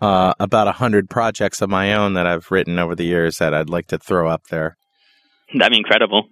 uh, 0.00 0.32
about 0.40 0.68
a 0.68 0.72
hundred 0.72 1.10
projects 1.10 1.60
of 1.60 1.68
my 1.68 1.92
own 1.92 2.14
that 2.14 2.26
I've 2.26 2.50
written 2.50 2.78
over 2.78 2.94
the 2.94 3.04
years 3.04 3.38
that 3.38 3.52
I'd 3.52 3.68
like 3.68 3.88
to 3.88 3.98
throw 3.98 4.30
up 4.30 4.46
there. 4.48 4.78
That'd 5.58 5.72
be 5.72 5.78
incredible. 5.78 6.28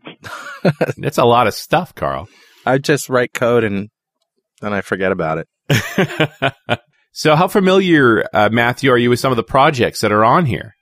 That's 0.97 1.19
a 1.19 1.25
lot 1.25 1.47
of 1.47 1.55
stuff, 1.55 1.95
Carl. 1.95 2.29
I 2.67 2.79
just 2.79 3.09
write 3.09 3.33
code 3.33 3.65
and 3.65 3.89
then 4.61 4.73
I 4.73 4.81
forget 4.81 5.13
about 5.13 5.39
it. 5.39 6.53
So, 7.11 7.35
how 7.35 7.49
familiar, 7.49 8.23
uh, 8.33 8.49
Matthew, 8.53 8.93
are 8.93 8.99
you 8.99 9.11
with 9.11 9.19
some 9.19 9.33
of 9.33 9.37
the 9.37 9.43
projects 9.43 10.03
that 10.03 10.13
are 10.13 10.25
on 10.25 10.47
here? 10.47 10.77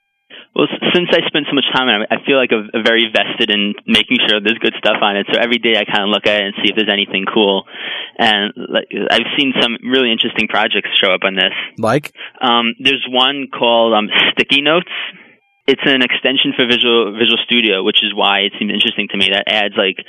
Well, 0.53 0.67
s- 0.69 0.91
since 0.93 1.09
I 1.11 1.25
spend 1.25 1.47
so 1.49 1.55
much 1.55 1.65
time 1.73 1.87
on 1.89 2.03
it, 2.03 2.09
I 2.11 2.17
feel 2.27 2.37
like 2.37 2.51
I'm 2.53 2.69
I'm 2.75 2.83
very 2.85 3.09
vested 3.11 3.49
in 3.49 3.73
making 3.87 4.17
sure 4.29 4.39
there's 4.39 4.59
good 4.61 4.75
stuff 4.77 4.97
on 5.01 5.17
it. 5.17 5.25
So 5.33 5.39
every 5.39 5.57
day 5.57 5.73
I 5.79 5.85
kind 5.85 6.03
of 6.03 6.09
look 6.09 6.27
at 6.27 6.35
it 6.41 6.45
and 6.45 6.53
see 6.61 6.69
if 6.69 6.75
there's 6.75 6.93
anything 6.93 7.25
cool. 7.33 7.63
And 8.19 8.53
like, 8.69 8.85
I've 9.09 9.25
seen 9.39 9.53
some 9.59 9.77
really 9.81 10.11
interesting 10.11 10.47
projects 10.47 10.89
show 11.01 11.09
up 11.11 11.21
on 11.23 11.33
this. 11.33 11.53
Like? 11.79 12.13
Um, 12.39 12.75
there's 12.77 13.05
one 13.09 13.47
called 13.49 13.95
um, 13.95 14.09
Sticky 14.31 14.61
Notes. 14.61 14.91
It's 15.67 15.81
an 15.85 16.01
extension 16.01 16.53
for 16.55 16.65
Visual 16.65 17.11
Visual 17.11 17.37
Studio, 17.45 17.83
which 17.83 17.99
is 18.01 18.15
why 18.15 18.39
it 18.47 18.53
seemed 18.57 18.71
interesting 18.71 19.07
to 19.11 19.17
me. 19.17 19.29
That 19.31 19.43
adds 19.47 19.75
like 19.77 19.99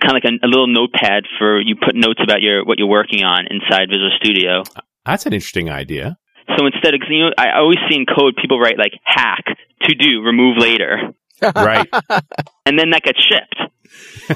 kind 0.00 0.16
of 0.16 0.24
like 0.24 0.24
a, 0.24 0.46
a 0.46 0.48
little 0.48 0.66
notepad 0.66 1.24
for 1.38 1.60
you 1.60 1.76
put 1.76 1.94
notes 1.94 2.20
about 2.22 2.40
your 2.40 2.64
what 2.64 2.78
you're 2.78 2.88
working 2.88 3.22
on 3.22 3.46
inside 3.50 3.88
Visual 3.88 4.10
Studio. 4.22 4.62
That's 5.04 5.26
an 5.26 5.32
interesting 5.34 5.68
idea. 5.70 6.16
So 6.56 6.66
instead 6.66 6.94
of 6.94 7.00
you 7.08 7.24
know, 7.26 7.30
I 7.36 7.58
always 7.58 7.78
see 7.88 7.96
in 7.96 8.06
code 8.06 8.34
people 8.40 8.58
write 8.58 8.78
like 8.78 8.92
hack 9.04 9.44
to 9.82 9.94
do 9.94 10.22
remove 10.22 10.56
later, 10.58 11.12
Right. 11.42 11.86
and 12.66 12.78
then 12.78 12.90
that 12.90 13.02
gets 13.04 13.20
shipped. 13.20 13.56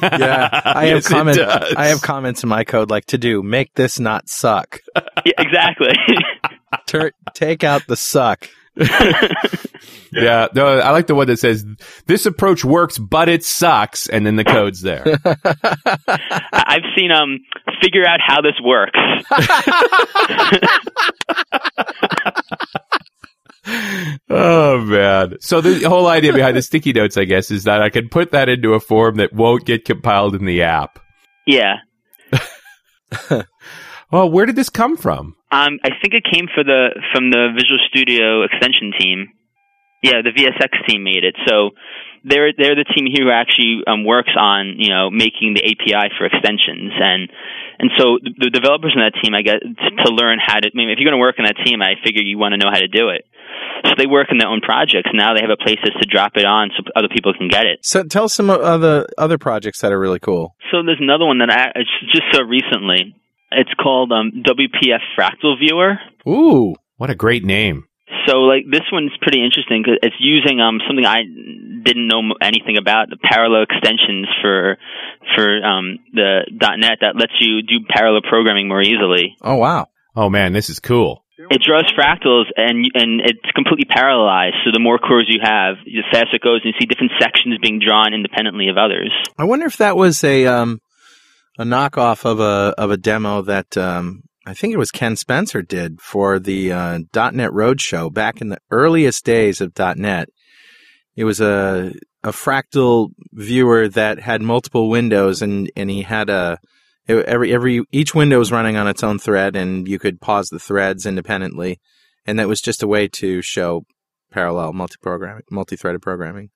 Yeah, 0.03 0.49
I 0.65 0.87
have 0.93 0.97
Yes, 0.97 1.07
it 1.07 1.15
comment. 1.15 1.39
I 1.41 1.87
have 1.87 2.03
comments 2.03 2.43
in 2.43 2.49
my 2.51 2.65
code 2.65 2.91
like 2.91 3.07
to 3.07 3.19
do 3.19 3.43
make 3.43 3.73
this 3.75 3.99
not 3.99 4.29
suck. 4.29 4.81
Yeah, 5.27 5.33
exactly. 5.39 5.93
Tur- 6.87 7.13
take 7.35 7.65
out 7.65 7.83
the 7.89 7.97
suck. 7.97 8.49
yeah. 10.13 10.49
No, 10.55 10.79
I 10.79 10.91
like 10.91 11.07
the 11.07 11.15
one 11.15 11.27
that 11.27 11.39
says, 11.39 11.65
this 12.07 12.27
approach 12.27 12.65
works, 12.65 12.99
but 12.99 13.29
it 13.29 13.45
sucks. 13.45 14.09
And 14.09 14.25
then 14.25 14.37
the 14.37 14.45
code's 14.45 14.81
there. 14.83 15.05
I've 16.53 16.85
seen 16.97 17.11
um 17.11 17.41
figure 17.83 18.07
out 18.07 18.21
how 18.25 18.41
this 18.41 18.55
works. 18.63 18.99
oh, 24.31 24.79
man. 24.79 25.37
So 25.41 25.61
the 25.61 25.89
whole 25.89 26.07
idea 26.07 26.33
behind 26.33 26.57
the 26.57 26.63
sticky 26.63 26.93
notes, 26.93 27.17
I 27.17 27.25
guess, 27.25 27.51
is 27.51 27.65
that 27.65 27.83
I 27.83 27.91
can 27.91 28.09
put 28.09 28.31
that 28.33 28.49
into 28.49 28.75
a 28.75 28.81
form 28.81 29.17
that 29.17 29.33
won't 29.33 29.65
get 29.65 29.85
compiled 29.85 30.35
in 30.35 30.45
the 30.45 30.63
app. 30.63 30.99
yeah. 31.47 33.43
Well, 34.11 34.31
where 34.31 34.47
did 34.47 34.57
this 34.57 34.71
come 34.71 34.97
from? 34.97 35.37
Um, 35.51 35.81
I 35.83 35.97
think 36.01 36.13
it 36.13 36.25
came 36.29 36.47
for 36.53 36.63
the 36.63 36.93
from 37.13 37.31
the 37.31 37.57
Visual 37.57 37.81
Studio 37.89 38.45
extension 38.45 38.93
team. 38.99 39.33
Yeah, 40.03 40.23
the 40.23 40.31
VSX 40.31 40.87
team 40.87 41.03
made 41.03 41.25
it. 41.25 41.35
So 41.49 41.71
they're 42.25 42.53
they're 42.53 42.77
the 42.77 42.85
team 42.85 43.09
here 43.09 43.27
who 43.27 43.33
actually 43.33 43.83
um, 43.87 44.05
works 44.05 44.33
on 44.37 44.77
you 44.79 44.91
know 44.91 45.11
making 45.11 45.55
the 45.55 45.65
API 45.65 46.13
for 46.19 46.27
extensions 46.27 46.93
and 47.01 47.31
and 47.79 47.91
so 47.97 48.19
the, 48.21 48.51
the 48.51 48.51
developers 48.51 48.93
in 48.95 49.01
that 49.01 49.15
team 49.23 49.35
I 49.35 49.43
get 49.43 49.63
to, 49.63 49.89
to 50.05 50.11
learn 50.11 50.39
how 50.43 50.59
to. 50.59 50.67
I 50.67 50.75
mean, 50.75 50.91
if 50.91 50.99
you're 50.99 51.09
going 51.09 51.19
to 51.19 51.23
work 51.23 51.39
in 51.39 51.47
that 51.47 51.57
team, 51.65 51.81
I 51.81 51.95
figure 52.03 52.23
you 52.23 52.37
want 52.37 52.53
to 52.53 52.59
know 52.59 52.71
how 52.71 52.81
to 52.83 52.89
do 52.89 53.09
it. 53.09 53.25
So 53.87 53.95
they 53.97 54.07
work 54.07 54.29
in 54.31 54.39
their 54.39 54.49
own 54.49 54.61
projects. 54.61 55.11
Now 55.15 55.35
they 55.35 55.41
have 55.41 55.55
a 55.55 55.57
place 55.57 55.79
to 55.79 56.07
drop 56.11 56.33
it 56.35 56.45
on 56.45 56.71
so 56.75 56.83
other 56.97 57.09
people 57.09 57.33
can 57.33 57.47
get 57.47 57.67
it. 57.67 57.79
So 57.83 58.03
tell 58.03 58.25
us 58.25 58.35
some 58.35 58.51
other 58.51 59.07
other 59.17 59.39
projects 59.39 59.81
that 59.81 59.93
are 59.93 60.01
really 60.01 60.19
cool. 60.19 60.55
So 60.71 60.83
there's 60.83 61.01
another 61.01 61.25
one 61.25 61.39
that 61.39 61.51
I 61.51 61.79
it's 61.79 61.91
just 62.13 62.27
saw 62.35 62.43
recently. 62.43 63.15
It's 63.51 63.73
called 63.81 64.13
um, 64.13 64.43
WPF 64.45 65.01
Fractal 65.19 65.59
Viewer. 65.59 65.99
Ooh, 66.29 66.75
What 66.97 67.11
a 67.11 67.15
great 67.15 67.45
name. 67.45 67.85
So 68.27 68.39
like 68.41 68.65
this 68.71 68.83
one's 68.93 69.13
pretty 69.23 69.43
interesting 69.45 69.83
because 69.83 69.99
it's 70.03 70.17
using 70.19 70.61
um 70.61 70.81
something 70.87 71.05
I 71.07 71.23
didn't 71.25 72.09
know 72.09 72.21
anything 72.43 72.77
about 72.79 73.09
the 73.11 73.17
parallel 73.17 73.63
extensions 73.65 74.27
for 74.43 74.77
for 75.35 75.65
um 75.65 75.99
the 76.13 76.45
.NET 76.51 76.99
that 77.01 77.17
lets 77.17 77.33
you 77.41 77.63
do 77.63 77.85
parallel 77.89 78.21
programming 78.29 78.69
more 78.69 78.83
easily. 78.83 79.37
oh 79.43 79.57
wow. 79.57 79.89
Oh, 80.17 80.29
man, 80.29 80.53
this 80.53 80.69
is 80.69 80.81
cool. 80.81 81.23
It 81.39 81.63
draws 81.63 81.85
fractals 81.97 82.47
and 82.57 82.91
and 82.95 83.21
it's 83.21 83.51
completely 83.55 83.85
parallelized. 83.85 84.57
So 84.65 84.71
the 84.73 84.81
more 84.81 84.99
cores 84.99 85.27
you 85.29 85.39
have, 85.43 85.77
the 85.85 86.03
faster 86.11 86.37
it 86.37 86.43
goes, 86.43 86.61
and 86.65 86.75
you 86.75 86.79
see 86.81 86.87
different 86.87 87.13
sections 87.21 87.57
being 87.63 87.79
drawn 87.85 88.13
independently 88.13 88.69
of 88.69 88.77
others. 88.77 89.13
I 89.39 89.45
wonder 89.45 89.67
if 89.67 89.77
that 89.77 89.97
was 89.97 90.25
a 90.25 90.47
um 90.47 90.81
a 91.59 91.65
knockoff 91.65 92.25
of 92.25 92.41
a 92.41 92.75
of 92.79 92.91
a 92.91 92.97
demo 92.97 93.43
that 93.43 93.77
um 93.77 94.23
I 94.47 94.55
think 94.55 94.73
it 94.73 94.79
was 94.79 94.91
Ken 94.91 95.15
Spencer 95.15 95.61
did 95.61 96.01
for 96.01 96.39
the 96.39 96.73
uh, 96.73 96.99
.NET 97.15 97.51
Roadshow 97.51 98.11
back 98.11 98.41
in 98.41 98.49
the 98.49 98.57
earliest 98.71 99.23
days 99.23 99.61
of 99.61 99.79
.NET. 99.79 100.31
It 101.17 101.25
was 101.25 101.39
a 101.39 101.93
a 102.25 102.31
fractal 102.31 103.11
viewer 103.33 103.89
that 103.89 104.21
had 104.21 104.41
multiple 104.41 104.89
windows, 104.89 105.43
and 105.43 105.71
and 105.77 105.91
he 105.91 106.01
had 106.01 106.31
a 106.31 106.59
every 107.07 107.53
every 107.53 107.83
each 107.93 108.15
window 108.15 108.39
was 108.39 108.51
running 108.51 108.77
on 108.77 108.89
its 108.89 109.03
own 109.03 109.19
thread, 109.19 109.55
and 109.55 109.87
you 109.87 109.99
could 109.99 110.19
pause 110.19 110.49
the 110.49 110.59
threads 110.59 111.05
independently, 111.05 111.79
and 112.25 112.39
that 112.39 112.49
was 112.49 112.63
just 112.63 112.83
a 112.83 112.89
way 112.89 113.07
to 113.09 113.43
show 113.43 113.85
parallel 114.31 114.73
multi-programming, 114.73 115.45
multi-threaded 115.51 116.01
programming. 116.01 116.49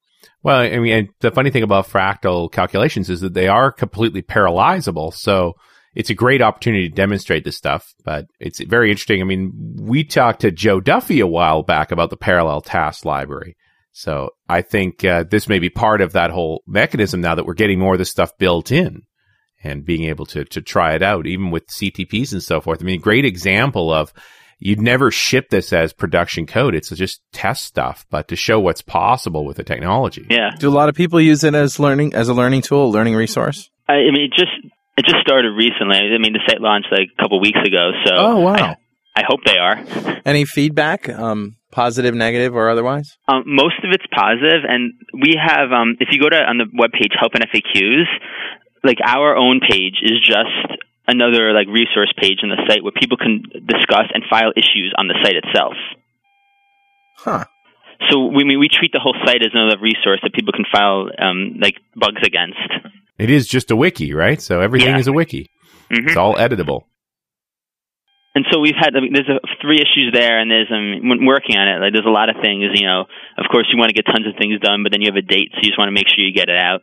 Well, 0.43 0.59
I 0.59 0.79
mean, 0.79 1.11
the 1.21 1.31
funny 1.31 1.51
thing 1.51 1.63
about 1.63 1.89
fractal 1.89 2.51
calculations 2.51 3.09
is 3.11 3.21
that 3.21 3.35
they 3.35 3.49
are 3.49 3.71
completely 3.71 4.23
parallelizable. 4.23 5.15
So 5.15 5.55
it's 5.95 6.11
a 6.11 6.15
great 6.15 6.43
opportunity 6.43 6.89
to 6.89 6.95
demonstrate 6.95 7.45
this 7.45 7.57
stuff, 7.57 7.95
but 8.05 8.27
it's 8.41 8.61
very 8.61 8.91
interesting. 8.91 9.21
I 9.21 9.25
mean, 9.25 9.53
we 9.79 10.05
talked 10.05 10.41
to 10.41 10.51
Joe 10.51 10.81
Duffy 10.81 11.21
a 11.21 11.27
while 11.27 11.63
back 11.63 11.93
about 11.93 12.11
the 12.11 12.17
parallel 12.17 12.61
task 12.61 13.05
library. 13.05 13.57
So 13.93 14.31
I 14.49 14.63
think 14.63 15.05
uh, 15.05 15.25
this 15.31 15.49
may 15.49 15.59
be 15.59 15.69
part 15.69 16.01
of 16.01 16.13
that 16.13 16.31
whole 16.31 16.63
mechanism 16.67 17.21
now 17.21 17.35
that 17.35 17.45
we're 17.45 17.55
getting 17.55 17.79
more 17.79 17.93
of 17.93 17.99
this 17.99 18.11
stuff 18.11 18.37
built 18.39 18.73
in 18.73 19.03
and 19.63 19.85
being 19.85 20.05
able 20.05 20.27
to, 20.27 20.45
to 20.47 20.63
try 20.63 20.95
it 20.95 21.03
out, 21.03 21.27
even 21.27 21.51
with 21.51 21.67
CTPs 21.69 22.33
and 22.33 22.43
so 22.43 22.61
forth. 22.61 22.81
I 22.81 22.85
mean, 22.85 23.01
great 23.01 23.27
example 23.27 23.93
of 23.93 24.13
you'd 24.65 24.81
never 24.81 25.11
ship 25.11 25.51
this 25.51 25.73
as 25.73 25.93
production 25.93 26.47
code. 26.47 26.75
It's 26.75 26.91
just 26.91 27.21
test 27.33 27.65
stuff, 27.65 28.07
but 28.11 28.29
to 28.29 28.37
show 28.37 28.61
what's 28.61 28.83
possible 28.83 29.45
with 29.45 29.57
the 29.57 29.65
technology. 29.65 30.27
Yeah, 30.31 30.51
Do 30.59 30.69
a 30.69 30.71
lot 30.81 30.89
of 30.89 30.95
people 30.95 31.21
use 31.21 31.43
it 31.45 31.55
as 31.55 31.79
learning 31.81 32.15
as 32.15 32.29
a 32.29 32.35
learning 32.35 32.63
tool, 32.63 32.87
a 32.87 32.93
learning 32.93 33.15
resource? 33.17 33.71
I, 33.89 33.95
I 33.95 34.11
mean 34.13 34.23
it 34.23 34.33
just 34.37 34.53
it 34.97 35.05
just 35.05 35.21
started 35.21 35.51
recently. 35.57 35.97
I 35.99 36.19
mean 36.19 36.33
the 36.33 36.41
site 36.49 36.61
launched 36.61 36.89
like 36.93 37.09
a 37.19 37.23
couple 37.23 37.41
weeks 37.41 37.59
ago. 37.65 37.91
So 38.07 38.13
Oh, 38.17 38.41
wow. 38.41 38.55
I, 38.55 38.77
I 39.15 39.23
hope 39.27 39.41
they 39.45 39.59
are. 39.59 39.77
Any 40.25 40.45
feedback, 40.47 41.09
um, 41.09 41.57
positive, 41.71 42.15
negative, 42.15 42.55
or 42.55 42.71
otherwise? 42.71 43.17
Um, 43.29 43.43
most 43.47 43.75
of 43.85 43.91
it's 43.93 44.07
positive, 44.15 44.63
and 44.69 44.93
we 45.13 45.35
have. 45.37 45.71
Um, 45.73 45.97
if 46.01 46.09
you 46.13 46.21
go 46.21 46.29
to 46.31 46.37
on 46.37 46.57
the 46.57 46.65
webpage 46.65 47.13
Help 47.19 47.33
and 47.35 47.45
FAQs, 47.51 48.05
like 48.85 48.99
our 49.05 49.37
own 49.37 49.61
page 49.61 49.97
is 50.03 50.19
just 50.25 50.81
another 51.13 51.53
like 51.53 51.69
resource 51.69 52.13
page 52.17 52.41
in 52.43 52.49
the 52.49 52.59
site 52.67 52.83
where 52.83 52.93
people 52.97 53.17
can 53.17 53.43
discuss 53.67 54.09
and 54.13 54.25
file 54.29 54.53
issues 54.57 54.93
on 54.97 55.07
the 55.07 55.15
site 55.23 55.37
itself. 55.37 55.75
Huh. 57.19 57.45
So 58.11 58.27
we 58.27 58.43
I 58.43 58.47
mean 58.47 58.59
we 58.59 58.69
treat 58.69 58.93
the 58.93 58.99
whole 59.01 59.15
site 59.25 59.43
as 59.43 59.53
another 59.55 59.79
resource 59.81 60.21
that 60.23 60.33
people 60.35 60.53
can 60.53 60.65
file 60.73 61.09
um, 61.19 61.59
like 61.61 61.77
bugs 61.95 62.23
against. 62.25 62.59
It 63.19 63.31
is 63.31 63.47
just 63.47 63.71
a 63.71 63.77
wiki, 63.77 64.13
right? 64.13 64.41
So 64.43 64.61
everything 64.61 64.89
Yeah. 64.95 64.99
is 64.99 65.07
a 65.07 65.13
wiki. 65.13 65.49
Mhm. 65.93 66.09
It's 66.09 66.17
all 66.17 66.35
editable. 66.35 66.85
And 68.35 68.47
so 68.51 68.59
we've 68.61 68.75
had 68.75 68.97
I 68.97 69.01
mean, 69.01 69.13
there's 69.13 69.29
a, 69.29 69.39
three 69.61 69.77
issues 69.77 70.11
there, 70.13 70.41
and 70.41 70.51
there's 70.51 70.71
um, 70.73 71.07
when 71.09 71.27
working 71.27 71.57
on 71.59 71.69
it. 71.69 71.79
Like 71.85 71.93
there's 71.93 72.09
a 72.09 72.11
lot 72.11 72.31
of 72.31 72.37
things. 72.43 72.65
You 72.75 72.87
know, 72.87 73.05
of 73.39 73.45
course 73.53 73.69
you 73.71 73.79
want 73.79 73.91
to 73.91 73.95
get 73.95 74.07
tons 74.07 74.27
of 74.27 74.35
things 74.41 74.59
done, 74.61 74.83
but 74.83 74.91
then 74.91 75.03
you 75.03 75.09
have 75.13 75.21
a 75.21 75.23
date, 75.23 75.51
so 75.53 75.59
you 75.63 75.69
just 75.69 75.79
want 75.79 75.89
to 75.89 75.93
make 75.93 76.09
sure 76.09 76.25
you 76.25 76.33
get 76.33 76.49
it 76.49 76.59
out. 76.59 76.81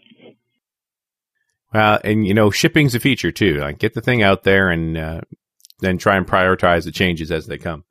Well, 1.74 2.00
and 2.04 2.26
you 2.26 2.34
know, 2.34 2.52
shipping's 2.52 2.96
a 2.96 3.00
feature 3.00 3.32
too. 3.32 3.60
Like 3.60 3.80
get 3.80 3.94
the 3.94 4.02
thing 4.02 4.24
out 4.24 4.44
there 4.44 4.70
and 4.70 4.98
uh, 4.98 5.22
then 5.80 5.98
try 5.98 6.18
and 6.18 6.26
prioritize 6.26 6.86
the 6.86 6.92
changes 6.92 7.32
as 7.32 7.48
they 7.48 7.58
come. 7.58 7.84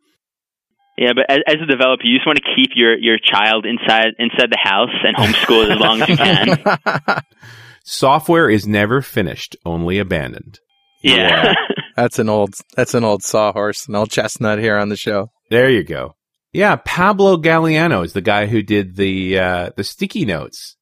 Yeah, 0.96 1.12
but 1.14 1.26
as, 1.30 1.38
as 1.46 1.56
a 1.62 1.66
developer, 1.66 2.02
you 2.02 2.16
just 2.18 2.26
want 2.26 2.38
to 2.38 2.54
keep 2.56 2.70
your, 2.74 2.98
your 2.98 3.18
child 3.22 3.66
inside 3.66 4.14
inside 4.18 4.50
the 4.50 4.58
house 4.60 4.90
and 5.04 5.16
homeschool 5.16 5.70
as 5.70 5.78
long 5.78 6.02
as 6.02 6.08
you 6.08 6.16
can. 6.16 7.22
Software 7.84 8.50
is 8.50 8.66
never 8.66 9.00
finished, 9.00 9.56
only 9.64 9.98
abandoned. 9.98 10.58
Yeah. 11.02 11.54
That's 11.96 12.18
an 12.18 12.28
old 12.28 12.54
that's 12.76 12.94
an 12.94 13.02
old 13.02 13.24
sawhorse, 13.24 13.88
an 13.88 13.96
old 13.96 14.10
chestnut 14.10 14.60
here 14.60 14.76
on 14.76 14.88
the 14.88 14.96
show. 14.96 15.32
There 15.50 15.68
you 15.68 15.82
go. 15.82 16.14
Yeah, 16.52 16.76
Pablo 16.76 17.36
Galiano 17.36 18.04
is 18.04 18.12
the 18.12 18.20
guy 18.20 18.46
who 18.46 18.62
did 18.62 18.94
the 18.94 19.36
uh, 19.36 19.70
the 19.76 19.82
sticky 19.82 20.24
notes 20.24 20.76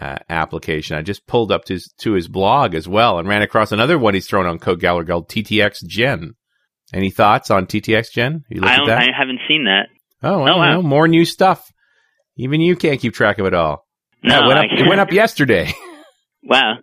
uh, 0.00 0.16
application. 0.28 0.96
I 0.96 1.02
just 1.02 1.26
pulled 1.26 1.52
up 1.52 1.64
to 1.66 1.74
his, 1.74 1.92
to 1.98 2.12
his 2.12 2.28
blog 2.28 2.74
as 2.74 2.88
well 2.88 3.18
and 3.18 3.28
ran 3.28 3.42
across 3.42 3.72
another 3.72 3.98
one 3.98 4.14
he's 4.14 4.26
thrown 4.26 4.46
on 4.46 4.58
Code 4.58 4.80
Gallery 4.80 5.06
called 5.06 5.28
TTX 5.28 5.84
Gen. 5.86 6.34
Any 6.92 7.10
thoughts 7.10 7.50
on 7.50 7.66
TTX 7.66 8.12
Gen? 8.12 8.44
You 8.48 8.62
I 8.62 8.74
at 8.74 8.76
don't. 8.78 8.86
that? 8.88 8.98
I 8.98 9.06
haven't 9.16 9.40
seen 9.48 9.64
that. 9.64 9.88
oh, 10.22 10.42
well, 10.42 10.54
oh, 10.54 10.58
wow. 10.58 10.72
know, 10.74 10.82
more 10.82 11.08
new 11.08 11.24
stuff. 11.24 11.70
Even 12.36 12.60
you 12.60 12.76
can't 12.76 13.00
keep 13.00 13.14
track 13.14 13.38
of 13.38 13.46
it 13.46 13.54
all. 13.54 13.86
No, 14.22 14.34
Yeah, 14.34 14.44
it 14.44 14.46
went 14.46 14.58
up, 14.58 14.64
it 14.78 14.88
went 14.88 15.00
up 15.00 15.12
yesterday. 15.12 15.72
Wow. 16.46 16.76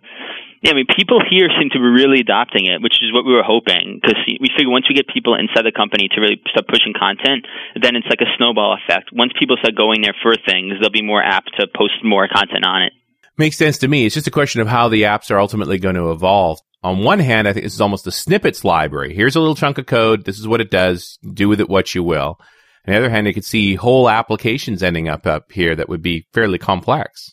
Yeah, 0.62 0.72
I 0.72 0.74
mean, 0.74 0.86
people 0.86 1.18
here 1.18 1.50
seem 1.58 1.70
to 1.70 1.78
be 1.78 1.90
really 1.90 2.22
adopting 2.22 2.66
it, 2.66 2.82
which 2.82 3.02
is 3.02 3.10
what 3.10 3.26
we 3.26 3.34
were 3.34 3.42
hoping. 3.42 3.98
Because 3.98 4.18
we 4.26 4.46
figure 4.54 4.70
once 4.70 4.86
we 4.88 4.94
get 4.94 5.10
people 5.10 5.34
inside 5.34 5.66
the 5.66 5.74
company 5.74 6.06
to 6.14 6.20
really 6.22 6.38
start 6.50 6.70
pushing 6.70 6.94
content, 6.94 7.46
then 7.74 7.98
it's 7.98 8.06
like 8.06 8.22
a 8.22 8.30
snowball 8.38 8.78
effect. 8.78 9.10
Once 9.10 9.34
people 9.34 9.58
start 9.58 9.74
going 9.74 10.02
there 10.02 10.14
for 10.22 10.38
things, 10.38 10.78
they'll 10.78 10.94
be 10.94 11.02
more 11.02 11.22
apt 11.22 11.50
to 11.58 11.66
post 11.66 11.98
more 12.02 12.30
content 12.30 12.62
on 12.62 12.86
it. 12.86 12.94
Makes 13.38 13.56
sense 13.56 13.78
to 13.78 13.88
me. 13.88 14.04
It's 14.04 14.14
just 14.14 14.26
a 14.26 14.32
question 14.32 14.60
of 14.60 14.68
how 14.68 14.88
the 14.88 15.02
apps 15.02 15.30
are 15.30 15.40
ultimately 15.40 15.78
going 15.78 15.94
to 15.94 16.10
evolve. 16.10 16.58
on 16.82 17.04
one 17.04 17.18
hand, 17.20 17.48
I 17.48 17.52
think 17.52 17.64
this 17.64 17.74
is 17.74 17.80
almost 17.80 18.06
a 18.06 18.12
snippets 18.12 18.64
library. 18.64 19.14
Here's 19.14 19.36
a 19.36 19.40
little 19.40 19.54
chunk 19.54 19.78
of 19.78 19.86
code. 19.86 20.24
This 20.24 20.38
is 20.38 20.48
what 20.48 20.60
it 20.60 20.70
does. 20.70 21.18
Do 21.32 21.48
with 21.48 21.60
it 21.60 21.68
what 21.68 21.94
you 21.94 22.02
will. 22.02 22.38
On 22.86 22.92
the 22.92 22.98
other 22.98 23.10
hand, 23.10 23.28
I 23.28 23.32
could 23.32 23.44
see 23.44 23.76
whole 23.76 24.10
applications 24.10 24.82
ending 24.82 25.08
up 25.08 25.26
up 25.26 25.52
here 25.52 25.76
that 25.76 25.88
would 25.88 26.02
be 26.02 26.26
fairly 26.32 26.58
complex. 26.58 27.32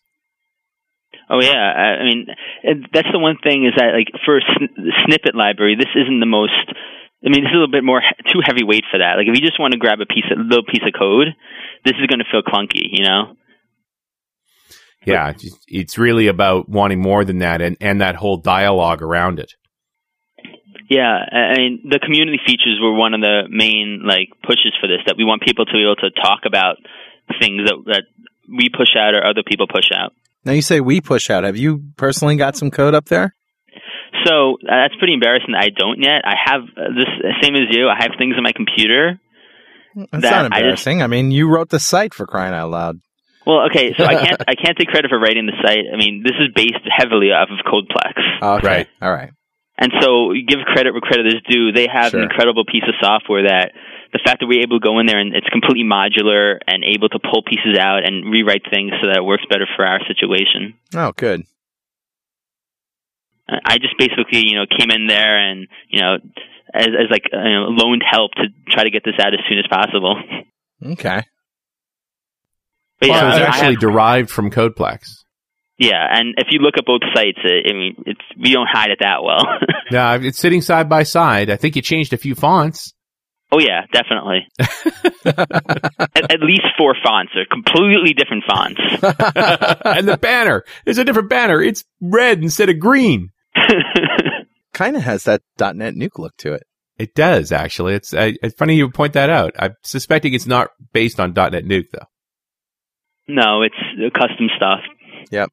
Oh 1.31 1.41
yeah, 1.41 1.57
I 2.01 2.03
mean 2.03 2.25
that's 2.93 3.07
the 3.11 3.19
one 3.19 3.37
thing 3.43 3.65
is 3.65 3.73
that 3.77 3.93
like 3.93 4.09
for 4.25 4.37
a 4.37 4.41
sn- 4.41 4.89
snippet 5.05 5.35
library, 5.35 5.75
this 5.75 5.93
isn't 5.95 6.19
the 6.19 6.25
most. 6.25 6.53
I 7.25 7.29
mean, 7.29 7.43
this 7.43 7.51
is 7.51 7.53
a 7.53 7.59
little 7.61 7.71
bit 7.71 7.83
more 7.83 8.01
too 8.31 8.41
heavyweight 8.45 8.85
for 8.89 8.97
that. 8.97 9.17
Like 9.17 9.27
if 9.27 9.35
you 9.35 9.45
just 9.45 9.59
want 9.59 9.73
to 9.73 9.79
grab 9.79 9.99
a 10.01 10.05
piece 10.05 10.25
of 10.31 10.37
little 10.39 10.65
piece 10.65 10.81
of 10.81 10.93
code, 10.97 11.35
this 11.85 11.93
is 11.99 12.07
going 12.07 12.19
to 12.19 12.29
feel 12.31 12.41
clunky, 12.41 12.85
you 12.89 13.03
know. 13.03 13.35
Yeah, 15.11 15.29
it's- 15.29 15.59
it's 15.67 15.97
really 15.97 16.27
about 16.27 16.69
wanting 16.69 17.01
more 17.01 17.23
than 17.25 17.39
that 17.39 17.61
and, 17.61 17.77
and 17.81 18.01
that 18.01 18.15
whole 18.15 18.37
dialogue 18.37 19.01
around 19.01 19.39
it. 19.39 19.53
Yeah, 20.89 21.19
I 21.31 21.37
I 21.53 21.57
mean 21.57 21.81
the 21.87 21.99
community 21.99 22.39
features 22.45 22.79
were 22.81 22.93
one 22.93 23.13
of 23.13 23.21
the 23.21 23.43
main 23.49 24.01
like 24.03 24.29
pushes 24.43 24.73
for 24.81 24.87
this. 24.87 24.99
That 25.05 25.17
we 25.17 25.23
want 25.23 25.43
people 25.43 25.65
to 25.65 25.71
be 25.71 25.83
able 25.83 25.97
to 25.97 26.09
talk 26.09 26.41
about 26.45 26.77
things 27.39 27.61
that 27.69 27.75
that 27.85 28.03
we 28.47 28.69
push 28.75 28.95
out 28.97 29.13
or 29.13 29.23
other 29.23 29.43
people 29.45 29.67
push 29.67 29.89
out. 29.93 30.13
Now 30.45 30.53
you 30.53 30.63
say 30.63 30.79
we 30.79 30.99
push 30.99 31.29
out. 31.29 31.43
Have 31.43 31.57
you 31.57 31.83
personally 31.95 32.37
got 32.37 32.55
some 32.57 32.71
code 32.71 32.95
up 32.95 33.05
there? 33.05 33.35
So 34.25 34.53
uh, 34.53 34.57
that's 34.67 34.95
pretty 34.97 35.13
embarrassing 35.13 35.51
that 35.53 35.63
I 35.63 35.69
don't 35.69 36.01
yet. 36.01 36.23
I 36.25 36.33
have 36.43 36.61
uh, 36.75 36.89
this 36.95 37.05
same 37.43 37.53
as 37.55 37.69
you. 37.69 37.87
I 37.87 37.95
have 38.01 38.11
things 38.17 38.35
on 38.35 38.43
my 38.43 38.51
computer. 38.51 39.19
That's 39.95 40.23
That- 40.23 40.31
not 40.31 40.33
I 40.53 40.61
just- 40.71 40.87
embarrassing. 40.87 41.01
I, 41.03 41.07
mean, 41.07 41.29
you 41.31 41.47
wrote 41.53 41.69
the 41.69 41.79
site 41.79 42.13
for 42.15 42.25
crying 42.25 42.53
out 42.55 42.71
loud. 42.71 42.99
Well, 43.49 43.65
okay, 43.73 43.95
so 43.97 44.05
I 44.05 44.13
can't 44.21 44.37
I 44.47 44.53
can't 44.53 44.77
take 44.77 44.89
credit 44.93 45.09
for 45.09 45.17
writing 45.19 45.47
the 45.49 45.57
site. 45.65 45.85
I 45.91 45.97
mean, 45.97 46.21
this 46.23 46.37
is 46.37 46.53
based 46.53 46.85
heavily 46.85 47.31
off 47.33 47.49
of 47.49 47.57
CodePlex, 47.65 48.13
oh, 48.45 48.53
Okay. 48.61 48.67
Right. 48.67 48.87
All 49.01 49.11
right. 49.11 49.31
and 49.81 49.91
so 50.01 50.33
give 50.47 50.59
credit 50.69 50.91
where 50.93 51.01
credit 51.01 51.25
is 51.27 51.41
due. 51.49 51.71
They 51.71 51.87
have 51.91 52.11
Sure. 52.11 52.19
an 52.21 52.29
incredible 52.29 52.63
piece 52.65 52.85
of 52.87 52.93
software 53.01 53.43
that 53.49 53.71
the 54.13 54.19
fact 54.23 54.39
that 54.41 54.47
we're 54.47 54.61
able 54.61 54.79
to 54.79 54.85
go 54.85 54.99
in 54.99 55.05
there 55.07 55.19
and 55.19 55.33
it's 55.35 55.47
completely 55.49 55.83
modular 55.83 56.57
and 56.67 56.83
able 56.83 57.09
to 57.09 57.19
pull 57.19 57.41
pieces 57.43 57.77
out 57.79 58.05
and 58.05 58.29
rewrite 58.29 58.63
things 58.69 58.91
so 59.01 59.07
that 59.07 59.17
it 59.17 59.25
works 59.25 59.43
better 59.49 59.67
for 59.75 59.85
our 59.85 59.99
situation. 60.05 60.73
Oh, 60.95 61.11
good. 61.15 61.43
I 63.49 63.57
I 63.65 63.77
just 63.77 63.97
basically, 63.97 64.45
you 64.49 64.55
know, 64.57 64.65
came 64.69 64.91
in 64.91 65.07
there 65.07 65.37
and, 65.37 65.67
you 65.89 66.01
know, 66.01 66.15
as, 66.73 66.87
as 66.87 67.07
like, 67.09 67.23
you 67.31 67.37
know, 67.39 67.67
loaned 67.69 68.03
help 68.07 68.31
to 68.33 68.45
try 68.69 68.83
to 68.83 68.91
get 68.91 69.03
this 69.03 69.15
out 69.19 69.33
as 69.33 69.39
soon 69.49 69.59
as 69.59 69.65
possible. 69.67 70.15
Okay. 70.93 71.23
But 72.99 73.09
yeah, 73.09 73.19
so 73.19 73.27
it's 73.27 73.35
I 73.37 73.41
actually 73.47 73.73
have- 73.75 73.79
derived 73.81 74.29
from 74.29 74.51
CodePlex. 74.51 74.99
yeah, 75.77 76.05
and 76.09 76.35
if 76.37 76.47
you 76.51 76.59
look 76.59 76.75
at 76.77 76.85
both 76.85 77.01
sites, 77.15 77.39
uh, 77.43 77.69
I 77.69 77.73
mean, 77.73 77.95
it's 78.05 78.21
we 78.37 78.51
don't 78.51 78.67
hide 78.69 78.91
it 78.91 78.99
that 79.01 79.23
well. 79.23 79.45
Yeah, 79.91 80.19
it's 80.21 80.37
sitting 80.37 80.61
side 80.61 80.87
by 80.87 81.01
side. 81.01 81.49
I 81.49 81.55
think 81.55 81.75
you 81.75 81.81
changed 81.81 82.13
a 82.13 82.17
few 82.17 82.35
fonts. 82.35 82.93
oh 83.51 83.59
yeah, 83.59 83.85
definitely. 83.91 84.45
at, 85.25 86.31
at 86.31 86.39
least 86.41 86.65
four 86.77 86.95
fonts 87.03 87.31
are 87.35 87.45
completely 87.49 88.13
different 88.13 88.43
fonts. 88.47 88.79
and 89.85 90.07
the 90.07 90.17
banner. 90.21 90.63
There's 90.85 90.99
a 90.99 91.03
different 91.03 91.29
banner. 91.29 91.59
It's 91.61 91.83
red 92.01 92.39
instead 92.43 92.69
of 92.69 92.77
green. 92.79 93.29
Kind 94.73 94.95
of 94.95 95.01
has 95.03 95.23
that 95.23 95.41
DotNetNuke 95.57 96.19
look 96.19 96.37
to 96.37 96.53
it. 96.53 96.63
It 96.99 97.15
does 97.15 97.51
actually. 97.51 97.95
It's 97.95 98.13
I, 98.13 98.35
it's 98.43 98.53
funny 98.55 98.75
you 98.75 98.91
point 98.91 99.13
that 99.13 99.29
out. 99.31 99.55
I'm 99.57 99.73
suspecting 99.83 100.33
it's 100.35 100.45
not 100.45 100.69
based 100.93 101.19
on 101.19 101.33
DotNetNuke 101.33 101.89
though. 101.91 102.05
No, 103.29 103.61
it's 103.61 103.75
uh, 103.97 104.09
custom 104.17 104.49
stuff. 104.57 104.79
Yep. 105.31 105.49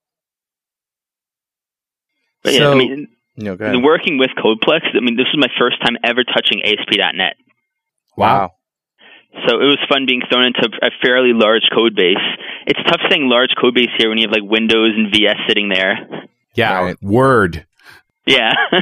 But 2.42 2.52
yeah, 2.54 2.58
So- 2.60 2.72
I 2.72 2.74
mean, 2.76 3.08
No, 3.36 3.54
go 3.56 3.64
ahead. 3.66 3.82
working 3.82 4.18
with 4.18 4.30
CodePlex, 4.38 4.80
I 4.96 5.00
mean, 5.00 5.16
this 5.16 5.26
was 5.32 5.36
my 5.38 5.50
first 5.58 5.80
time 5.82 5.96
ever 6.02 6.24
touching 6.24 6.62
ASP.NET. 6.64 7.36
Wow. 8.16 8.52
So 9.46 9.60
it 9.60 9.64
was 9.66 9.78
fun 9.90 10.06
being 10.06 10.22
thrown 10.32 10.46
into 10.46 10.70
a 10.80 10.90
fairly 11.04 11.32
large 11.34 11.68
code 11.74 11.94
base. 11.94 12.16
It's 12.66 12.80
tough 12.88 13.02
saying 13.10 13.28
large 13.28 13.50
code 13.60 13.74
base 13.74 13.90
here 13.98 14.08
when 14.08 14.16
you 14.16 14.26
have 14.26 14.32
like 14.32 14.50
Windows 14.50 14.94
and 14.96 15.12
VS 15.12 15.36
sitting 15.46 15.68
there. 15.68 16.08
Yeah, 16.54 16.80
Right. 16.80 17.02
Word. 17.02 17.66
Yeah. 18.26 18.52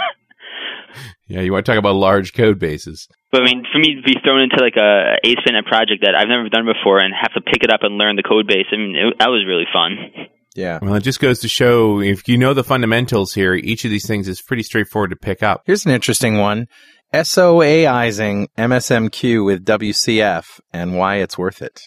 Yeah, 1.27 1.41
you 1.41 1.53
want 1.53 1.65
to 1.65 1.73
talk 1.73 1.79
about 1.79 1.95
large 1.97 2.35
code 2.35 2.59
bases. 2.59 3.09
But 3.35 3.43
I 3.43 3.47
mean, 3.47 3.65
for 3.73 3.81
me 3.81 3.97
to 3.97 4.03
be 4.03 4.15
thrown 4.23 4.43
into 4.43 4.63
like 4.63 4.77
a 4.77 5.19
ASP.NET 5.27 5.67
project 5.67 6.07
that 6.07 6.15
I've 6.15 6.29
never 6.29 6.49
done 6.49 6.67
before 6.67 7.01
and 7.01 7.13
have 7.13 7.33
to 7.35 7.41
pick 7.41 7.65
it 7.65 7.73
up 7.73 7.81
and 7.83 7.99
learn 7.99 8.15
the 8.15 8.23
code 8.23 8.47
base, 8.47 8.67
I 8.71 8.77
mean, 8.77 8.95
it, 8.95 9.19
that 9.19 9.27
was 9.27 9.45
really 9.45 9.67
fun. 9.73 10.31
Yeah. 10.55 10.79
Well, 10.81 10.95
it 10.95 11.03
just 11.03 11.19
goes 11.19 11.41
to 11.41 11.49
show 11.49 12.01
if 12.01 12.29
you 12.29 12.39
know 12.39 12.55
the 12.55 12.63
fundamentals 12.63 13.35
here, 13.35 13.55
each 13.55 13.85
of 13.85 13.91
these 13.91 14.07
things 14.07 14.29
is 14.29 14.41
pretty 14.41 14.63
straightforward 14.63 15.11
to 15.11 15.17
pick 15.17 15.43
up. 15.43 15.63
Here's 15.67 15.85
an 15.85 15.91
interesting 15.91 16.39
one. 16.39 16.69
SOAizing 17.13 18.47
MSMQ 18.57 19.45
with 19.45 19.65
WCF 19.65 20.61
and 20.73 20.97
why 20.97 21.17
it's 21.17 21.37
worth 21.37 21.61
it. 21.61 21.81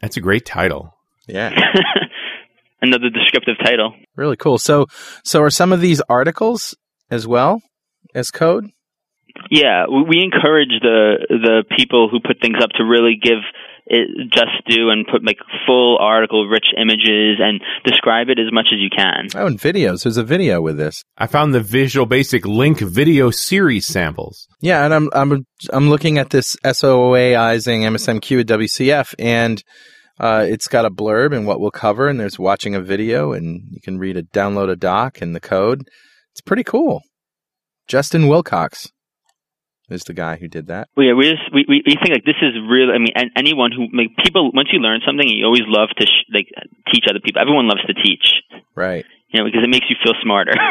That's 0.00 0.16
a 0.16 0.20
great 0.20 0.46
title. 0.46 0.94
Yeah. 1.26 1.50
Another 2.80 3.10
descriptive 3.10 3.56
title. 3.64 3.94
Really 4.14 4.36
cool. 4.36 4.58
So, 4.58 4.86
so 5.24 5.42
are 5.42 5.50
some 5.50 5.72
of 5.72 5.80
these 5.80 6.00
articles 6.08 6.76
as 7.10 7.26
well 7.26 7.62
as 8.14 8.30
code? 8.30 8.66
Yeah, 9.50 9.86
we, 9.88 10.02
we 10.02 10.22
encourage 10.22 10.80
the 10.80 11.26
the 11.28 11.64
people 11.76 12.08
who 12.08 12.20
put 12.20 12.40
things 12.40 12.58
up 12.62 12.70
to 12.76 12.84
really 12.84 13.18
give 13.20 13.38
it 13.88 14.30
just 14.30 14.50
do 14.66 14.90
and 14.90 15.06
put 15.06 15.24
like 15.24 15.38
full 15.66 15.98
article, 15.98 16.46
rich 16.46 16.66
images, 16.76 17.38
and 17.40 17.60
describe 17.84 18.28
it 18.28 18.38
as 18.38 18.52
much 18.52 18.68
as 18.72 18.78
you 18.78 18.90
can. 18.94 19.28
Oh, 19.34 19.46
and 19.46 19.58
videos. 19.58 20.02
There's 20.02 20.18
a 20.18 20.24
video 20.24 20.60
with 20.60 20.76
this. 20.76 21.02
I 21.16 21.26
found 21.26 21.54
the 21.54 21.60
Visual 21.60 22.06
Basic 22.06 22.44
LINQ 22.44 22.88
video 22.88 23.30
series 23.30 23.86
samples. 23.86 24.46
Yeah, 24.60 24.84
and 24.84 24.92
I'm 24.92 25.08
I'm 25.12 25.46
I'm 25.72 25.88
looking 25.88 26.18
at 26.18 26.30
this 26.30 26.56
SOAizing 26.64 27.80
MSMQ 27.82 28.40
at 28.40 28.46
WCF, 28.46 29.14
and 29.18 29.62
uh, 30.20 30.44
it's 30.46 30.68
got 30.68 30.84
a 30.84 30.90
blurb 30.90 31.34
and 31.34 31.46
what 31.46 31.60
we'll 31.60 31.70
cover, 31.70 32.08
and 32.08 32.20
there's 32.20 32.38
watching 32.38 32.74
a 32.74 32.82
video, 32.82 33.32
and 33.32 33.62
you 33.70 33.80
can 33.80 33.98
read 33.98 34.16
a 34.18 34.22
download 34.22 34.70
a 34.70 34.76
doc 34.76 35.22
and 35.22 35.34
the 35.34 35.40
code. 35.40 35.88
It's 36.32 36.42
pretty 36.42 36.64
cool. 36.64 37.00
Justin 37.86 38.28
Wilcox 38.28 38.92
is 39.88 40.02
the 40.04 40.12
guy 40.14 40.36
who 40.36 40.48
did 40.48 40.66
that. 40.68 40.88
Well, 40.96 41.06
yeah, 41.06 41.14
we 41.14 41.30
just 41.30 41.42
we, 41.52 41.64
we 41.68 41.82
we 41.86 41.94
think 41.96 42.10
like 42.10 42.24
this 42.24 42.36
is 42.42 42.54
real. 42.68 42.90
I 42.94 42.98
mean, 42.98 43.12
and 43.14 43.30
anyone 43.36 43.70
who 43.72 43.86
like 43.96 44.10
people 44.24 44.50
once 44.52 44.68
you 44.72 44.80
learn 44.80 45.00
something, 45.06 45.26
you 45.28 45.44
always 45.46 45.62
love 45.66 45.88
to 45.98 46.06
sh- 46.06 46.28
like 46.32 46.46
teach 46.92 47.04
other 47.08 47.20
people. 47.24 47.40
Everyone 47.40 47.66
loves 47.68 47.84
to 47.86 47.94
teach, 47.94 48.32
Right. 48.74 49.04
you 49.32 49.40
know, 49.40 49.46
because 49.46 49.62
it 49.64 49.70
makes 49.70 49.86
you 49.90 49.96
feel 50.02 50.14
smarter. 50.22 50.52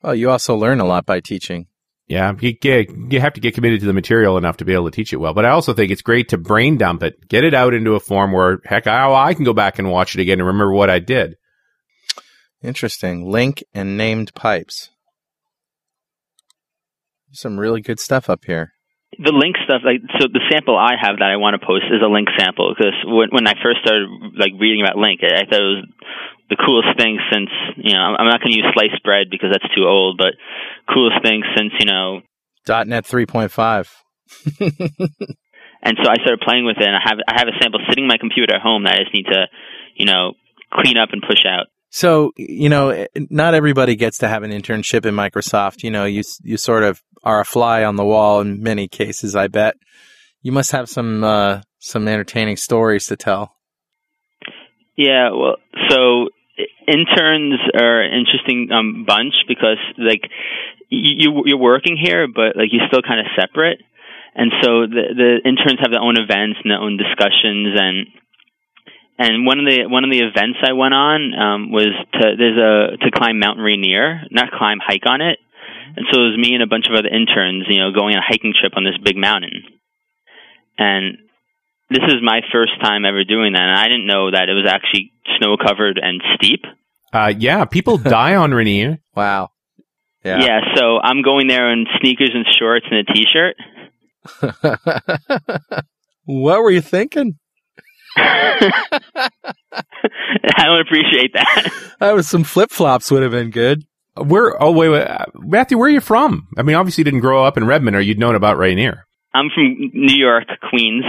Well, 0.00 0.14
you 0.14 0.30
also 0.30 0.54
learn 0.54 0.78
a 0.78 0.84
lot 0.84 1.06
by 1.06 1.18
teaching. 1.18 1.66
Yeah, 2.06 2.32
you, 2.40 2.52
get, 2.52 2.88
you 3.10 3.18
have 3.20 3.32
to 3.32 3.40
get 3.40 3.54
committed 3.56 3.80
to 3.80 3.86
the 3.86 3.92
material 3.92 4.38
enough 4.38 4.58
to 4.58 4.64
be 4.64 4.72
able 4.72 4.84
to 4.88 4.94
teach 4.94 5.12
it 5.12 5.16
well. 5.16 5.34
But 5.34 5.44
I 5.44 5.48
also 5.50 5.74
think 5.74 5.90
it's 5.90 6.02
great 6.02 6.28
to 6.28 6.38
brain 6.38 6.76
dump 6.78 7.02
it, 7.02 7.28
get 7.28 7.42
it 7.42 7.52
out 7.52 7.74
into 7.74 7.96
a 7.96 8.00
form 8.00 8.30
where, 8.30 8.60
heck, 8.64 8.86
I, 8.86 9.06
oh, 9.06 9.14
I 9.14 9.34
can 9.34 9.42
go 9.44 9.52
back 9.52 9.80
and 9.80 9.90
watch 9.90 10.14
it 10.14 10.20
again 10.20 10.38
and 10.38 10.46
remember 10.46 10.72
what 10.72 10.88
I 10.88 11.00
did. 11.00 11.34
Interesting. 12.62 13.24
LINQ 13.24 13.62
and 13.74 13.96
named 13.96 14.32
pipes. 14.34 14.90
Some 17.38 17.58
really 17.58 17.80
good 17.80 18.00
stuff 18.00 18.28
up 18.28 18.44
here. 18.44 18.72
the 19.18 19.32
LINQ 19.32 19.64
stuff, 19.64 19.82
like 19.84 20.02
so, 20.18 20.26
the 20.26 20.42
sample 20.50 20.76
I 20.76 20.94
have 21.00 21.18
that 21.18 21.30
I 21.30 21.36
want 21.36 21.54
to 21.58 21.64
post 21.64 21.86
is 21.90 22.02
a 22.02 22.10
LINQ 22.10 22.34
sample 22.38 22.74
because 22.74 22.94
when 23.06 23.28
when 23.30 23.46
I 23.46 23.54
first 23.62 23.80
started 23.80 24.10
like 24.36 24.52
reading 24.58 24.82
about 24.82 24.96
LINQ, 24.96 25.22
I, 25.22 25.42
I 25.42 25.44
thought 25.46 25.62
it 25.62 25.74
was 25.78 25.86
the 26.50 26.56
coolest 26.58 26.98
thing 26.98 27.18
since 27.32 27.50
you 27.76 27.94
know 27.94 28.00
I'm 28.00 28.26
not 28.26 28.40
going 28.42 28.52
to 28.52 28.58
use 28.58 28.66
sliced 28.74 29.02
bread 29.04 29.28
because 29.30 29.50
that's 29.52 29.74
too 29.74 29.86
old, 29.86 30.18
but 30.18 30.34
coolest 30.92 31.22
thing 31.22 31.42
since 31.56 31.72
you 31.78 31.86
know. 31.86 32.20
.NET 32.68 33.06
3.5. 33.06 33.88
And 35.82 35.96
so 36.02 36.10
I 36.10 36.16
started 36.16 36.40
playing 36.40 36.66
with 36.66 36.76
it, 36.78 36.86
and 36.86 36.96
I 36.96 37.00
have 37.04 37.18
I 37.28 37.38
have 37.38 37.48
a 37.48 37.56
sample 37.62 37.80
sitting 37.88 38.04
in 38.04 38.08
my 38.08 38.18
computer 38.18 38.54
at 38.54 38.60
home 38.60 38.84
that 38.84 38.94
I 38.94 38.98
just 38.98 39.14
need 39.14 39.26
to, 39.26 39.46
you 39.94 40.06
know, 40.06 40.32
clean 40.72 40.98
up 40.98 41.10
and 41.12 41.22
push 41.22 41.44
out. 41.46 41.66
So, 41.90 42.32
you 42.36 42.68
know, 42.68 43.06
not 43.30 43.54
everybody 43.54 43.96
gets 43.96 44.18
to 44.18 44.28
have 44.28 44.42
an 44.42 44.50
internship 44.50 45.06
in 45.06 45.14
Microsoft. 45.14 45.82
You 45.82 45.90
know, 45.90 46.04
you 46.04 46.22
you 46.42 46.56
sort 46.56 46.82
of 46.82 47.00
are 47.22 47.40
a 47.40 47.44
fly 47.44 47.84
on 47.84 47.96
the 47.96 48.04
wall 48.04 48.40
in 48.40 48.62
many 48.62 48.88
cases, 48.88 49.34
I 49.36 49.48
bet. 49.48 49.74
You 50.42 50.52
must 50.52 50.72
have 50.72 50.88
some 50.88 51.24
uh, 51.24 51.60
some 51.78 52.06
entertaining 52.08 52.56
stories 52.56 53.06
to 53.06 53.16
tell. 53.16 53.54
Yeah, 54.96 55.30
well, 55.30 55.56
so 55.88 56.28
interns 56.86 57.60
are 57.80 58.02
an 58.02 58.12
interesting 58.18 58.68
um, 58.72 59.04
bunch 59.06 59.34
because 59.46 59.78
like 59.98 60.22
you 60.88 61.30
you- 61.30 61.42
you're 61.46 61.58
working 61.58 61.96
here, 61.96 62.26
but 62.26 62.56
like 62.56 62.68
you're 62.72 62.86
still 62.88 63.02
kind 63.02 63.20
of 63.20 63.26
separate, 63.38 63.80
and 64.34 64.50
so 64.62 64.86
the 64.86 65.02
the 65.14 65.48
interns 65.48 65.78
have 65.80 65.92
their 65.92 66.02
own 66.02 66.16
events 66.18 66.58
and 66.62 66.70
their 66.70 66.80
own 66.80 66.96
discussions 66.96 67.78
and. 67.78 68.06
And 69.20 69.44
one 69.44 69.58
of 69.58 69.66
the 69.66 69.88
one 69.88 70.04
of 70.04 70.12
the 70.12 70.20
events 70.22 70.60
I 70.62 70.74
went 70.74 70.94
on 70.94 71.34
um, 71.34 71.72
was 71.72 71.88
to 72.12 72.36
there's 72.38 72.56
a 72.56 72.96
to 73.04 73.10
climb 73.10 73.40
Mount 73.40 73.58
Rainier, 73.58 74.22
not 74.30 74.52
climb, 74.56 74.78
hike 74.78 75.02
on 75.10 75.20
it. 75.20 75.40
And 75.96 76.06
so 76.10 76.20
it 76.20 76.24
was 76.30 76.38
me 76.38 76.54
and 76.54 76.62
a 76.62 76.66
bunch 76.66 76.86
of 76.88 76.94
other 76.94 77.08
interns, 77.08 77.66
you 77.68 77.78
know, 77.78 77.92
going 77.92 78.14
on 78.14 78.22
a 78.22 78.26
hiking 78.26 78.54
trip 78.58 78.72
on 78.76 78.84
this 78.84 78.96
big 79.02 79.16
mountain. 79.16 79.64
And 80.78 81.18
this 81.90 82.04
is 82.06 82.16
my 82.22 82.40
first 82.52 82.72
time 82.82 83.04
ever 83.04 83.24
doing 83.24 83.54
that, 83.54 83.62
and 83.62 83.78
I 83.78 83.88
didn't 83.88 84.06
know 84.06 84.30
that 84.30 84.48
it 84.48 84.54
was 84.54 84.66
actually 84.68 85.12
snow 85.38 85.56
covered 85.56 85.98
and 85.98 86.22
steep. 86.36 86.64
Uh, 87.12 87.32
yeah, 87.36 87.64
people 87.64 87.98
die 87.98 88.34
on 88.34 88.52
Rainier. 88.52 88.98
Wow. 89.14 89.50
Yeah. 90.24 90.40
yeah, 90.40 90.60
so 90.74 90.98
I'm 90.98 91.22
going 91.22 91.46
there 91.46 91.72
in 91.72 91.86
sneakers 92.00 92.32
and 92.34 92.44
shorts 92.58 92.86
and 92.90 93.08
a 93.08 93.12
t-shirt. 93.12 93.56
what 96.24 96.60
were 96.60 96.70
you 96.70 96.80
thinking? 96.80 97.38
I 98.16 98.60
don't 100.64 100.80
appreciate 100.80 101.32
that. 101.34 101.72
That 102.00 102.14
was 102.14 102.28
some 102.28 102.44
flip 102.44 102.70
flops 102.70 103.10
would 103.10 103.22
have 103.22 103.30
been 103.32 103.50
good. 103.50 103.84
Where? 104.24 104.60
Oh 104.62 104.70
wait, 104.72 104.88
wait, 104.90 105.06
uh, 105.06 105.26
Matthew, 105.34 105.78
where 105.78 105.88
are 105.88 105.92
you 105.92 106.00
from? 106.00 106.48
I 106.56 106.62
mean, 106.62 106.76
obviously, 106.76 107.02
you 107.02 107.04
didn't 107.06 107.20
grow 107.20 107.44
up 107.44 107.56
in 107.56 107.66
Redmond, 107.66 107.96
or 107.96 108.00
you'd 108.00 108.18
known 108.18 108.34
about 108.34 108.58
Rainier. 108.58 109.04
I'm 109.34 109.50
from 109.54 109.76
New 109.92 110.16
York, 110.16 110.44
Queens. 110.70 111.04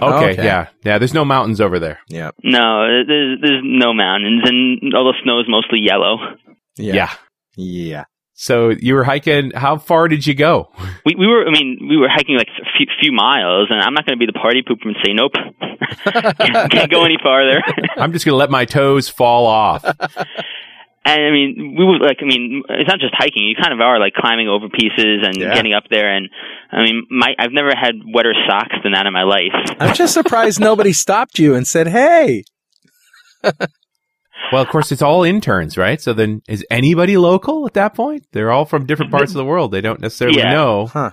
Okay, 0.00 0.32
Okay. 0.32 0.44
yeah, 0.44 0.68
yeah. 0.84 0.98
There's 0.98 1.14
no 1.14 1.24
mountains 1.24 1.60
over 1.60 1.78
there. 1.78 1.98
Yeah. 2.08 2.30
No, 2.42 3.04
there's 3.06 3.38
there's 3.40 3.62
no 3.64 3.92
mountains, 3.92 4.42
and 4.44 4.94
all 4.94 5.04
the 5.04 5.14
snow 5.22 5.40
is 5.40 5.46
mostly 5.48 5.80
yellow. 5.80 6.18
Yeah. 6.76 7.12
Yeah. 7.56 8.04
So 8.36 8.70
you 8.70 8.94
were 8.94 9.04
hiking. 9.04 9.52
How 9.54 9.78
far 9.78 10.08
did 10.08 10.26
you 10.26 10.34
go? 10.34 10.70
We 11.06 11.14
we 11.16 11.26
were, 11.28 11.46
I 11.46 11.50
mean, 11.50 11.78
we 11.88 11.96
were 11.96 12.08
hiking 12.08 12.36
like 12.36 12.48
a 12.48 12.64
few, 12.76 12.86
few 13.00 13.12
miles, 13.12 13.68
and 13.70 13.80
I'm 13.80 13.94
not 13.94 14.04
going 14.06 14.18
to 14.18 14.20
be 14.20 14.26
the 14.26 14.36
party 14.38 14.62
pooper 14.62 14.86
and 14.86 14.96
say 15.04 15.12
nope, 15.12 15.34
can't 16.70 16.90
go 16.90 17.04
any 17.04 17.18
farther. 17.22 17.62
I'm 17.96 18.12
just 18.12 18.24
gonna 18.24 18.36
let 18.36 18.50
my 18.50 18.64
toes 18.64 19.08
fall 19.08 19.46
off. 19.46 19.84
And 21.06 21.20
I 21.22 21.30
mean, 21.30 21.74
we 21.78 21.84
were 21.84 21.98
like, 21.98 22.18
I 22.22 22.24
mean, 22.24 22.62
it's 22.68 22.88
not 22.88 22.98
just 22.98 23.14
hiking. 23.16 23.44
You 23.44 23.54
kind 23.60 23.74
of 23.74 23.80
are 23.80 23.98
like 24.00 24.14
climbing 24.14 24.48
over 24.48 24.68
pieces 24.70 25.20
and 25.22 25.36
Yeah. 25.36 25.54
getting 25.54 25.74
up 25.74 25.84
there. 25.90 26.10
And 26.14 26.28
I 26.72 26.82
mean, 26.82 27.06
my 27.10 27.34
I've 27.38 27.52
never 27.52 27.72
had 27.74 27.96
wetter 28.06 28.32
socks 28.48 28.74
than 28.82 28.92
that 28.92 29.04
in 29.06 29.12
my 29.12 29.24
life. 29.24 29.52
I'm 29.80 29.94
just 29.94 30.14
surprised 30.14 30.60
nobody 30.60 30.92
stopped 31.04 31.38
you 31.38 31.54
and 31.54 31.66
said, 31.66 31.88
"Hey." 31.88 32.44
Well, 34.52 34.62
of 34.62 34.68
course, 34.68 34.92
it's 34.92 35.00
all 35.02 35.24
interns, 35.24 35.76
right? 35.78 36.00
So 36.00 36.12
then, 36.12 36.42
is 36.46 36.64
anybody 36.70 37.16
local 37.16 37.66
at 37.66 37.74
that 37.74 37.94
point? 37.94 38.26
They're 38.32 38.50
all 38.52 38.66
from 38.66 38.84
different 38.86 39.10
parts 39.10 39.30
of 39.32 39.36
the 39.36 39.44
world. 39.44 39.72
They 39.72 39.80
don't 39.80 40.00
necessarily 40.00 40.38
Yeah. 40.38 40.52
know 40.52 40.86
Huh. 40.86 41.10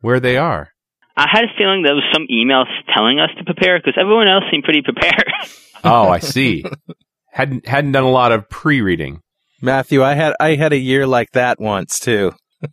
where 0.00 0.18
they 0.18 0.36
are. 0.36 0.70
I 1.16 1.28
had 1.30 1.44
a 1.44 1.48
feeling 1.56 1.82
there 1.82 1.94
was 1.94 2.02
some 2.12 2.26
email 2.28 2.64
telling 2.94 3.20
us 3.20 3.30
to 3.38 3.44
prepare 3.44 3.78
because 3.78 3.94
everyone 3.98 4.26
else 4.28 4.44
seemed 4.50 4.64
pretty 4.64 4.82
prepared. 4.82 5.32
Oh, 5.84 6.08
I 6.08 6.18
see. 6.34 6.64
hadn't 7.30 7.66
hadn't 7.66 7.92
done 7.92 8.02
a 8.04 8.10
lot 8.10 8.32
of 8.32 8.48
pre-reading. 8.50 9.20
Matthew, 9.64 10.02
I 10.02 10.14
had 10.14 10.34
I 10.38 10.54
had 10.54 10.72
a 10.72 10.78
year 10.78 11.06
like 11.06 11.32
that 11.32 11.60
once 11.60 11.98
too. 11.98 12.32
and 12.62 12.68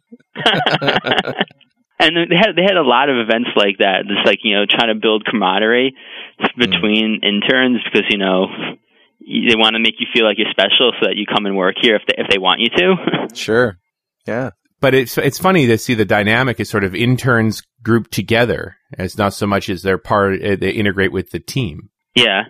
they 2.29 2.35
had 2.35 2.55
they 2.55 2.63
had 2.63 2.77
a 2.77 2.83
lot 2.83 3.09
of 3.09 3.17
events 3.17 3.49
like 3.55 3.77
that. 3.79 4.03
Just 4.07 4.25
like 4.25 4.39
you 4.43 4.55
know, 4.55 4.65
trying 4.69 4.93
to 4.93 4.99
build 4.99 5.25
camaraderie 5.25 5.95
between 6.57 7.21
interns 7.23 7.81
because 7.83 8.05
you 8.09 8.17
know 8.17 8.47
they 9.19 9.55
want 9.55 9.75
to 9.75 9.79
make 9.79 9.95
you 9.99 10.07
feel 10.13 10.25
like 10.25 10.37
you're 10.37 10.51
special, 10.51 10.91
so 10.99 11.07
that 11.07 11.15
you 11.15 11.25
come 11.25 11.45
and 11.45 11.55
work 11.55 11.75
here 11.81 11.95
if 11.95 12.01
they 12.07 12.15
if 12.17 12.27
they 12.29 12.37
want 12.37 12.61
you 12.61 12.69
to. 12.69 12.95
Sure. 13.33 13.77
Yeah. 14.27 14.49
But 14.81 14.93
it's 14.93 15.17
it's 15.17 15.39
funny 15.39 15.67
to 15.67 15.77
see 15.77 15.93
the 15.93 16.03
dynamic 16.05 16.59
is 16.59 16.69
sort 16.69 16.83
of 16.83 16.93
interns 16.93 17.63
grouped 17.81 18.11
together. 18.11 18.75
It's 18.97 19.17
not 19.17 19.33
so 19.33 19.47
much 19.47 19.69
as 19.69 19.83
they're 19.83 19.97
part 19.97 20.43
uh, 20.43 20.57
they 20.59 20.71
integrate 20.71 21.13
with 21.13 21.29
the 21.29 21.39
team. 21.39 21.89
yeah, 22.15 22.43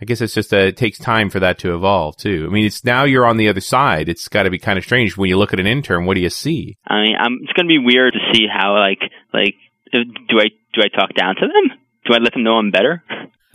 I 0.00 0.04
guess 0.04 0.20
it's 0.20 0.34
just 0.34 0.52
uh 0.54 0.58
it 0.58 0.76
takes 0.76 0.98
time 0.98 1.28
for 1.30 1.40
that 1.40 1.58
to 1.60 1.74
evolve 1.74 2.16
too. 2.16 2.46
I 2.48 2.52
mean, 2.52 2.64
it's 2.64 2.84
now 2.84 3.04
you're 3.04 3.26
on 3.26 3.36
the 3.36 3.48
other 3.48 3.60
side. 3.60 4.08
It's 4.08 4.28
got 4.28 4.44
to 4.44 4.50
be 4.50 4.58
kind 4.58 4.78
of 4.78 4.84
strange 4.84 5.16
when 5.16 5.28
you 5.28 5.36
look 5.36 5.52
at 5.52 5.60
an 5.60 5.66
intern. 5.66 6.04
What 6.06 6.14
do 6.14 6.20
you 6.20 6.30
see? 6.30 6.76
I 6.86 7.02
mean, 7.02 7.16
I'm, 7.18 7.38
it's 7.42 7.52
going 7.52 7.66
to 7.66 7.68
be 7.68 7.78
weird 7.78 8.12
to 8.14 8.20
see 8.32 8.46
how 8.46 8.74
like 8.78 9.00
like 9.34 9.54
uh, 9.92 9.98
do 10.28 10.38
I 10.40 10.48
do 10.74 10.82
I 10.82 10.88
talk 10.88 11.14
down 11.14 11.34
to 11.36 11.40
them? 11.46 11.78
Do 12.06 12.14
I 12.14 12.18
let 12.18 12.32
them 12.32 12.44
know 12.44 12.58
I'm 12.58 12.70
better? 12.70 13.02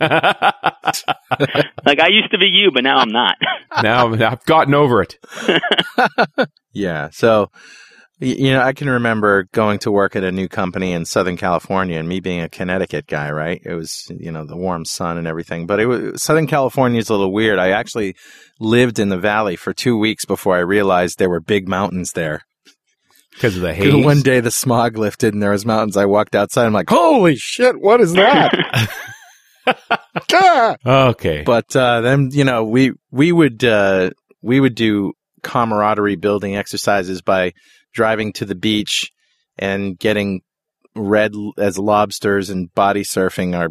Like 1.86 2.00
I 2.00 2.08
used 2.08 2.30
to 2.32 2.38
be 2.38 2.46
you, 2.46 2.70
but 2.72 2.82
now 2.84 2.96
I'm 2.98 3.10
not. 3.10 3.36
now 3.82 4.12
I've 4.12 4.44
gotten 4.44 4.74
over 4.74 5.02
it. 5.02 5.18
Yeah. 6.76 7.10
So, 7.10 7.52
y- 7.52 7.83
you 8.20 8.52
know, 8.52 8.60
I 8.60 8.72
can 8.72 8.88
remember 8.88 9.48
going 9.52 9.80
to 9.80 9.90
work 9.90 10.14
at 10.14 10.24
a 10.24 10.32
new 10.32 10.48
company 10.48 10.92
in 10.92 11.04
Southern 11.04 11.36
California 11.36 11.98
and 11.98 12.08
me 12.08 12.20
being 12.20 12.40
a 12.40 12.48
Connecticut 12.48 13.06
guy, 13.06 13.30
right? 13.30 13.60
It 13.64 13.74
was, 13.74 14.10
you 14.10 14.30
know, 14.30 14.44
the 14.44 14.56
warm 14.56 14.84
sun 14.84 15.18
and 15.18 15.26
everything. 15.26 15.66
But 15.66 15.80
it 15.80 15.86
was, 15.86 16.22
Southern 16.22 16.46
California 16.46 17.00
is 17.00 17.08
a 17.08 17.12
little 17.12 17.32
weird. 17.32 17.58
I 17.58 17.70
actually 17.70 18.14
lived 18.60 18.98
in 18.98 19.08
the 19.08 19.18
valley 19.18 19.56
for 19.56 19.72
two 19.72 19.98
weeks 19.98 20.24
before 20.24 20.56
I 20.56 20.60
realized 20.60 21.18
there 21.18 21.30
were 21.30 21.40
big 21.40 21.68
mountains 21.68 22.12
there. 22.12 22.42
Because 23.32 23.56
of 23.56 23.62
the 23.62 23.74
haze. 23.74 24.04
One 24.04 24.22
day 24.22 24.38
the 24.40 24.50
smog 24.52 24.96
lifted 24.96 25.34
and 25.34 25.42
there 25.42 25.50
was 25.50 25.66
mountains. 25.66 25.96
I 25.96 26.06
walked 26.06 26.36
outside. 26.36 26.66
I'm 26.66 26.72
like, 26.72 26.90
holy 26.90 27.34
shit, 27.36 27.80
what 27.80 28.00
is 28.00 28.12
that? 28.12 28.90
Ah! 30.32 30.76
Okay. 30.86 31.42
but 31.42 31.74
uh, 31.74 32.02
then 32.02 32.28
you 32.32 32.44
know 32.44 32.64
we 32.64 32.92
we 33.10 33.32
would 33.32 33.64
uh, 33.64 34.10
we 34.42 34.60
would 34.60 34.74
do 34.74 35.14
camaraderie 35.42 36.16
building 36.16 36.54
exercises 36.54 37.22
by 37.22 37.52
driving 37.94 38.32
to 38.34 38.44
the 38.44 38.54
beach 38.54 39.10
and 39.56 39.98
getting 39.98 40.42
red 40.94 41.32
as 41.58 41.78
lobsters 41.78 42.50
and 42.50 42.72
body 42.74 43.02
surfing 43.02 43.56
our 43.56 43.68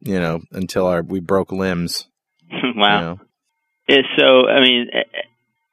you 0.00 0.18
know 0.18 0.40
until 0.52 0.86
our 0.86 1.02
we 1.02 1.20
broke 1.20 1.52
limbs. 1.52 2.06
you 2.50 2.72
wow. 2.76 3.00
know. 3.00 3.20
Yeah, 3.88 4.02
so 4.18 4.46
I 4.48 4.60
mean, 4.60 4.88
eh, 4.92 4.98
eh, 4.98 5.20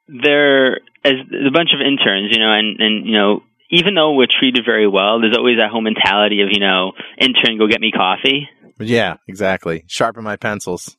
there 0.07 0.75
as 1.03 1.13
a 1.47 1.51
bunch 1.51 1.71
of 1.73 1.81
interns, 1.81 2.31
you 2.31 2.39
know, 2.39 2.51
and 2.51 2.79
and 2.79 3.05
you 3.05 3.13
know, 3.13 3.43
even 3.71 3.93
though 3.95 4.13
we're 4.13 4.27
treated 4.27 4.63
very 4.65 4.87
well, 4.87 5.19
there's 5.19 5.35
always 5.37 5.57
that 5.59 5.69
whole 5.69 5.81
mentality 5.81 6.41
of 6.41 6.49
you 6.51 6.59
know, 6.59 6.93
intern, 7.19 7.57
go 7.57 7.67
get 7.67 7.81
me 7.81 7.91
coffee. 7.91 8.47
Yeah, 8.79 9.15
exactly. 9.27 9.83
Sharpen 9.87 10.23
my 10.23 10.35
pencils. 10.37 10.97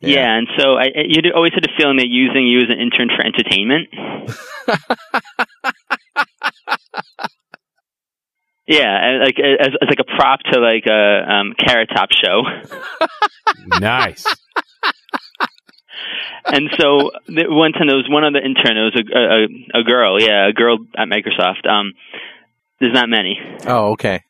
Yeah, 0.00 0.34
and 0.34 0.48
so 0.58 0.74
I, 0.74 0.84
I- 0.84 1.06
you 1.08 1.20
always 1.34 1.52
had 1.52 1.64
a 1.64 1.72
feeling 1.76 1.98
they're 1.98 2.06
using 2.06 2.46
you 2.46 2.58
as 2.60 2.70
an 2.70 2.80
intern 2.80 3.10
for 3.14 3.24
entertainment. 3.24 3.88
yeah, 8.70 8.96
and 9.02 9.20
like 9.24 9.36
as, 9.38 9.68
as 9.82 9.88
like 9.88 9.98
a 10.00 10.04
prop 10.16 10.40
to 10.52 10.60
like 10.60 10.86
a 10.86 11.32
um, 11.32 11.54
Carrot 11.58 11.90
Top 11.94 12.08
show. 12.12 12.42
nice. 13.80 14.24
and 16.46 16.70
so 16.78 17.10
there, 17.26 17.50
one 17.50 17.72
time 17.72 17.88
there 17.88 17.96
was 17.96 18.08
one 18.08 18.24
other 18.24 18.38
intern. 18.38 18.76
It 18.76 18.94
was 18.94 18.96
a, 18.96 19.18
a 19.18 19.80
a 19.80 19.84
girl, 19.84 20.20
yeah, 20.22 20.48
a 20.48 20.52
girl 20.52 20.78
at 20.96 21.08
Microsoft. 21.08 21.66
Um, 21.68 21.94
there's 22.80 22.94
not 22.94 23.08
many, 23.08 23.38
Oh, 23.66 23.90
okay. 23.92 24.22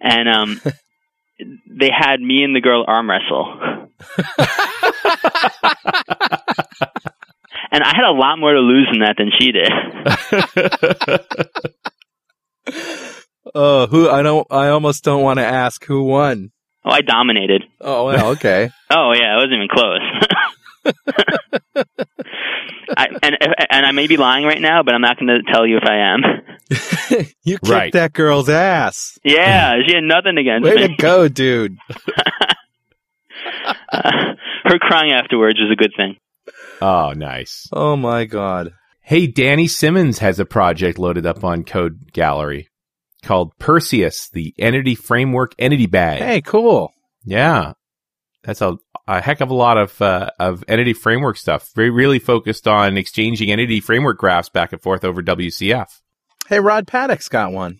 and 0.00 0.28
um, 0.28 0.60
they 1.66 1.90
had 1.90 2.20
me 2.20 2.44
and 2.44 2.54
the 2.54 2.60
girl 2.60 2.84
arm 2.86 3.10
wrestle. 3.10 3.52
and 7.72 7.82
I 7.82 7.88
had 7.94 8.04
a 8.08 8.12
lot 8.12 8.38
more 8.38 8.52
to 8.52 8.60
lose 8.60 8.88
in 8.92 9.00
that 9.00 9.16
than 9.18 9.30
she 9.38 9.50
did. 9.52 9.72
Oh, 13.54 13.86
who 13.86 14.08
I 14.08 14.22
don't. 14.22 14.46
I 14.50 14.68
almost 14.68 15.04
don't 15.04 15.22
want 15.22 15.38
to 15.38 15.44
ask 15.46 15.84
who 15.84 16.04
won. 16.04 16.50
Oh, 16.84 16.90
I 16.90 17.00
dominated. 17.02 17.64
Oh, 17.80 18.06
well, 18.06 18.28
okay. 18.30 18.70
Oh 18.94 19.12
yeah, 19.14 19.34
it 19.34 19.36
wasn't 19.36 19.54
even 19.54 19.68
close. 19.72 20.00
I, 22.94 23.06
and 23.22 23.36
and 23.70 23.86
I 23.86 23.92
may 23.92 24.06
be 24.06 24.18
lying 24.18 24.44
right 24.44 24.60
now, 24.60 24.82
but 24.82 24.94
I'm 24.94 25.00
not 25.00 25.18
going 25.18 25.28
to 25.28 25.40
tell 25.52 25.66
you 25.66 25.78
if 25.78 25.84
I 25.84 25.96
am. 26.12 26.20
you 27.42 27.54
kicked 27.58 27.68
Right. 27.68 27.92
that 27.94 28.12
girl's 28.12 28.50
ass. 28.50 29.18
Yeah, 29.24 29.76
she 29.86 29.94
had 29.94 30.04
nothing 30.04 30.36
against 30.36 30.64
Way 30.64 30.74
me. 30.74 30.80
Way 30.82 30.88
to 30.88 30.94
go, 30.96 31.28
dude. 31.28 31.78
Uh, 33.92 34.34
her 34.64 34.78
crying 34.78 35.12
afterwards 35.12 35.58
was 35.58 35.70
a 35.72 35.76
good 35.76 35.92
thing. 35.96 36.16
oh, 36.80 37.12
nice. 37.12 37.68
Oh 37.72 37.96
my 37.96 38.24
god. 38.24 38.72
Hey, 39.00 39.26
Danny 39.26 39.66
Simmons 39.68 40.18
has 40.18 40.38
a 40.38 40.44
project 40.44 40.98
loaded 40.98 41.26
up 41.26 41.44
on 41.44 41.64
Code 41.64 42.12
Gallery 42.12 42.68
called 43.22 43.56
Perseus, 43.58 44.28
the 44.30 44.54
Entity 44.58 44.94
Framework 44.94 45.54
Entity 45.58 45.86
Bag. 45.86 46.18
Hey, 46.20 46.40
cool. 46.40 46.92
Yeah. 47.24 47.72
That's 48.44 48.60
a, 48.60 48.76
a 49.06 49.20
heck 49.20 49.40
of 49.40 49.50
a 49.50 49.54
lot 49.54 49.78
of 49.78 50.02
uh, 50.02 50.30
of 50.40 50.64
entity 50.66 50.92
framework 50.94 51.36
stuff. 51.36 51.70
Very 51.76 51.90
really 51.90 52.18
focused 52.18 52.66
on 52.66 52.96
exchanging 52.96 53.50
entity 53.52 53.80
framework 53.80 54.18
graphs 54.18 54.48
back 54.48 54.72
and 54.72 54.82
forth 54.82 55.04
over 55.04 55.22
WCF. 55.22 55.86
Hey, 56.48 56.58
Rod 56.58 56.88
Paddock's 56.88 57.28
got 57.28 57.52
one. 57.52 57.78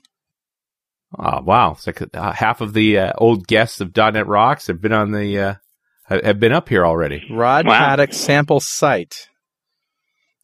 Oh, 1.18 1.40
wow. 1.42 1.72
It's 1.72 1.86
like 1.86 2.00
uh, 2.16 2.32
half 2.32 2.60
of 2.60 2.72
the 2.74 2.98
uh, 2.98 3.12
old 3.18 3.46
guests 3.46 3.80
of 3.80 3.94
.NET 3.96 4.26
Rocks 4.26 4.68
have 4.68 4.80
been 4.80 4.92
on 4.92 5.10
the 5.10 5.38
uh, 5.38 5.54
have 6.04 6.38
been 6.38 6.52
up 6.52 6.68
here 6.68 6.86
already. 6.86 7.24
Rod 7.30 7.66
Wow. 7.66 7.78
Paddock 7.78 8.12
sample 8.12 8.60
site. 8.60 9.28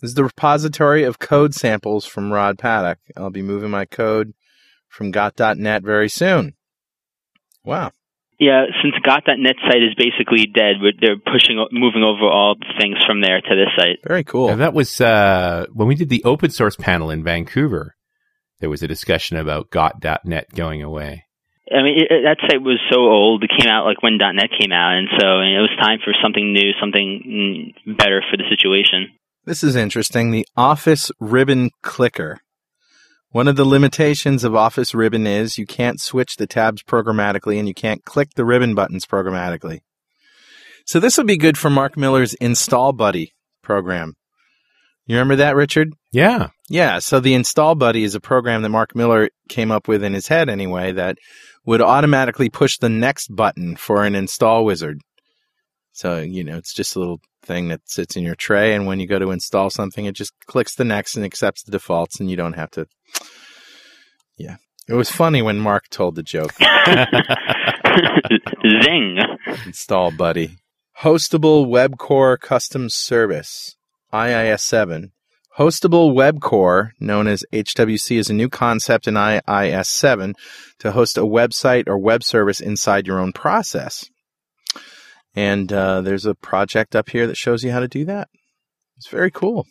This 0.01 0.11
is 0.11 0.15
the 0.15 0.25
repository 0.25 1.05
of 1.05 1.19
code 1.19 1.55
samples 1.55 2.07
from 2.07 2.33
Rod 2.33 2.59
Paddock. 2.59 2.99
I'll 3.17 3.31
be 3.31 3.43
moving 3.43 3.71
my 3.71 3.85
code 3.85 4.35
from 4.89 5.13
GotDotNet 5.13 5.83
very 5.83 6.09
soon. 6.09 6.55
Wow. 7.65 7.93
Yeah, 8.41 8.67
since 8.83 8.95
GotDotNet 9.05 9.55
site 9.69 9.83
is 9.83 9.95
basically 9.97 10.47
dead, 10.47 10.77
they're 11.01 11.17
pushing, 11.19 11.65
moving 11.73 12.05
over 12.05 12.23
all 12.25 12.55
the 12.55 12.67
things 12.81 12.97
from 13.05 13.21
there 13.21 13.41
to 13.41 13.55
this 13.57 13.69
site. 13.77 13.99
Very 14.07 14.23
cool. 14.23 14.49
Yeah, 14.49 14.55
that 14.57 14.75
was 14.75 15.01
uh, 15.01 15.67
when 15.73 15.89
we 15.89 15.97
did 15.97 16.09
the 16.09 16.23
open 16.25 16.51
source 16.51 16.77
panel 16.77 17.11
in 17.11 17.25
Vancouver. 17.25 17.97
There 18.61 18.71
was 18.71 18.83
a 18.83 18.89
discussion 18.89 19.37
about 19.37 19.71
GotDotNet 19.71 20.55
going 20.55 20.83
away. 20.83 21.25
I 21.71 21.83
mean, 21.83 21.99
it, 21.99 22.11
it- 22.11 22.23
that 22.25 22.39
site 22.49 22.63
was 22.63 22.79
so 22.91 23.01
old. 23.01 23.45
It 23.45 23.51
came 23.57 23.71
out 23.71 23.85
like 23.87 24.03
when 24.03 24.17
.net 24.19 24.51
came 24.59 24.73
out, 24.73 24.95
and 24.97 25.09
so 25.19 25.27
it 25.41 25.61
was 25.61 25.71
time 25.81 25.99
for 26.05 26.13
something 26.23 26.53
new, 26.53 26.71
something 26.81 27.73
better 27.99 28.23
for 28.31 28.37
the 28.37 28.45
situation. 28.49 29.09
This 29.45 29.63
is 29.65 29.77
interesting. 29.77 30.31
The 30.31 30.47
Office 30.57 31.11
Ribbon 31.21 31.71
Clicker. 31.83 32.41
One 33.31 33.47
of 33.47 33.57
the 33.57 33.67
limitations 33.67 34.43
of 34.43 34.55
Office 34.55 34.95
Ribbon 34.95 35.27
is 35.27 35.59
you 35.59 35.67
can't 35.67 36.01
switch 36.01 36.37
the 36.37 36.47
tabs 36.47 36.83
programmatically 36.83 37.59
and 37.59 37.69
you 37.69 37.75
can't 37.75 38.05
click 38.05 38.31
the 38.35 38.45
ribbon 38.45 38.75
buttons 38.75 39.05
programmatically. 39.05 39.81
So 40.87 40.99
this 40.99 41.19
would 41.19 41.27
be 41.27 41.37
good 41.37 41.59
for 41.59 41.69
Mark 41.69 41.99
Miller's 41.99 42.33
Install 42.35 42.95
Buddy 42.95 43.35
program. 43.63 44.15
You 45.05 45.17
remember 45.17 45.37
that, 45.37 45.57
Richard? 45.57 45.93
Yeah. 46.11 46.49
Yeah, 46.71 47.01
so 47.01 47.21
the 47.21 47.35
Install 47.35 47.75
Buddy 47.75 48.03
is 48.03 48.15
a 48.15 48.21
program 48.21 48.63
that 48.63 48.71
Mark 48.71 48.95
Miller 48.95 49.29
came 49.51 49.71
up 49.71 49.89
with 49.89 50.03
in 50.03 50.15
his 50.15 50.29
head 50.29 50.49
anyway 50.49 50.93
that 50.93 51.19
would 51.67 51.83
automatically 51.83 52.49
push 52.49 52.79
the 52.79 52.89
next 52.89 53.29
button 53.35 53.77
for 53.77 54.05
an 54.05 54.15
install 54.15 54.65
wizard. 54.65 55.01
So, 55.93 56.21
you 56.21 56.45
know, 56.45 56.57
it's 56.57 56.73
just 56.73 56.97
a 56.97 56.99
little 56.99 57.21
thing 57.49 57.67
that 57.69 57.81
sits 57.87 58.17
in 58.17 58.23
your 58.23 58.37
tray 58.37 58.75
and 58.75 58.87
when 58.87 59.01
you 59.01 59.09
go 59.09 59.19
to 59.19 59.33
install 59.33 59.71
something 59.71 60.05
it 60.05 60.15
just 60.15 60.33
clicks 60.47 60.77
the 60.77 60.85
next 60.85 61.17
and 61.17 61.25
accepts 61.25 61.65
the 61.65 61.73
defaults 61.73 62.21
and 62.21 62.31
you 62.31 62.37
don't 62.37 62.53
have 62.53 62.71
to 62.71 62.87
Yeah. 64.37 64.57
It 64.89 64.95
was 64.95 65.11
funny 65.11 65.43
when 65.43 65.59
Mark 65.59 65.89
told 65.91 66.15
the 66.15 66.23
joke. 66.23 66.55
Zing. 68.85 69.19
install 69.67 70.11
buddy. 70.11 70.57
Hostable 71.01 71.69
Web 71.69 71.99
Core 71.99 72.39
Custom 72.39 72.89
Service, 72.89 73.77
IIS 74.13 74.63
7. 74.63 75.13
Hostable 75.59 76.15
Web 76.15 76.41
Core, 76.41 76.93
known 76.99 77.29
as 77.29 77.45
HWC, 77.53 78.17
is 78.17 78.31
a 78.31 78.35
new 78.35 78.49
concept 78.49 79.07
in 79.07 79.17
IIS 79.17 79.89
7 79.89 80.35
to 80.79 80.93
host 80.93 81.19
a 81.19 81.23
website 81.23 81.87
or 81.87 81.99
web 81.99 82.25
service 82.25 82.61
inside 82.61 83.07
your 83.07 83.21
own 83.21 83.33
process. 83.33 84.09
And 85.39 85.73
uh, 85.73 86.01
there's 86.01 86.27
a 86.27 86.35
project 86.35 86.97
up 86.97 87.11
here 87.11 87.29
that 87.29 87.37
shows 87.37 87.63
you 87.63 87.71
how 87.71 87.79
to 87.79 87.87
do 87.87 88.05
that. 88.07 88.29
It's 88.97 89.07
very 89.07 89.31
cool. 89.31 89.69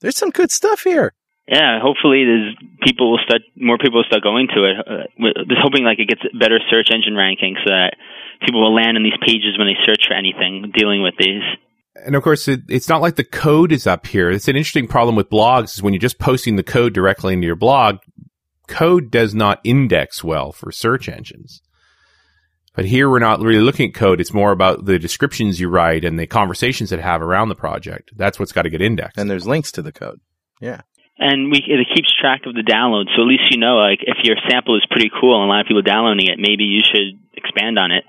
There's 0.00 0.16
some 0.16 0.30
good 0.30 0.52
stuff 0.52 0.82
here. 0.84 1.14
Yeah, 1.48 1.80
hopefully 1.82 2.22
there's 2.24 2.54
people 2.84 3.10
will 3.10 3.18
start 3.26 3.42
more 3.56 3.76
people 3.76 3.98
will 3.98 4.04
start 4.04 4.22
going 4.22 4.46
to 4.54 4.62
it. 4.62 4.76
Uh, 4.78 5.06
we're 5.18 5.32
just 5.48 5.60
hoping 5.60 5.82
like 5.82 5.98
it 5.98 6.08
gets 6.08 6.22
better 6.38 6.60
search 6.70 6.90
engine 6.94 7.16
ranking 7.16 7.56
so 7.66 7.72
that 7.74 7.96
people 8.46 8.62
will 8.62 8.72
land 8.72 8.96
on 8.96 9.02
these 9.02 9.18
pages 9.20 9.58
when 9.58 9.66
they 9.66 9.74
search 9.84 10.06
for 10.06 10.14
anything 10.14 10.70
dealing 10.78 11.02
with 11.02 11.14
these. 11.18 11.42
And 12.06 12.14
of 12.14 12.22
course, 12.22 12.46
it, 12.46 12.60
it's 12.68 12.88
not 12.88 13.02
like 13.02 13.16
the 13.16 13.24
code 13.24 13.72
is 13.72 13.88
up 13.88 14.06
here. 14.06 14.30
It's 14.30 14.46
an 14.46 14.54
interesting 14.54 14.86
problem 14.86 15.16
with 15.16 15.28
blogs 15.28 15.74
is 15.74 15.82
when 15.82 15.92
you're 15.92 16.00
just 16.00 16.20
posting 16.20 16.54
the 16.54 16.62
code 16.62 16.94
directly 16.94 17.34
into 17.34 17.48
your 17.48 17.56
blog, 17.56 17.98
code 18.68 19.10
does 19.10 19.34
not 19.34 19.60
index 19.64 20.22
well 20.22 20.52
for 20.52 20.70
search 20.70 21.08
engines. 21.08 21.63
But 22.74 22.84
here 22.86 23.08
we're 23.08 23.20
not 23.20 23.40
really 23.40 23.60
looking 23.62 23.88
at 23.88 23.94
code. 23.94 24.20
It's 24.20 24.34
more 24.34 24.50
about 24.50 24.84
the 24.84 24.98
descriptions 24.98 25.60
you 25.60 25.68
write 25.68 26.04
and 26.04 26.18
the 26.18 26.26
conversations 26.26 26.90
that 26.90 26.98
have 27.00 27.22
around 27.22 27.48
the 27.48 27.54
project. 27.54 28.10
That's 28.16 28.38
what's 28.38 28.52
got 28.52 28.62
to 28.62 28.70
get 28.70 28.82
indexed. 28.82 29.16
And 29.18 29.30
there's 29.30 29.46
links 29.46 29.70
to 29.72 29.82
the 29.82 29.92
code. 29.92 30.20
Yeah. 30.60 30.80
And 31.18 31.50
we 31.52 31.58
it 31.58 31.86
keeps 31.94 32.12
track 32.20 32.40
of 32.46 32.54
the 32.54 32.62
download, 32.62 33.04
so 33.14 33.22
at 33.22 33.28
least 33.28 33.44
you 33.50 33.58
know 33.58 33.76
like 33.76 34.00
if 34.02 34.16
your 34.24 34.34
sample 34.48 34.76
is 34.76 34.84
pretty 34.90 35.10
cool 35.20 35.40
and 35.40 35.48
a 35.48 35.52
lot 35.52 35.60
of 35.60 35.66
people 35.68 35.82
downloading 35.82 36.26
it, 36.26 36.38
maybe 36.40 36.64
you 36.64 36.82
should 36.82 37.20
expand 37.36 37.78
on 37.78 37.92
it. 37.92 38.02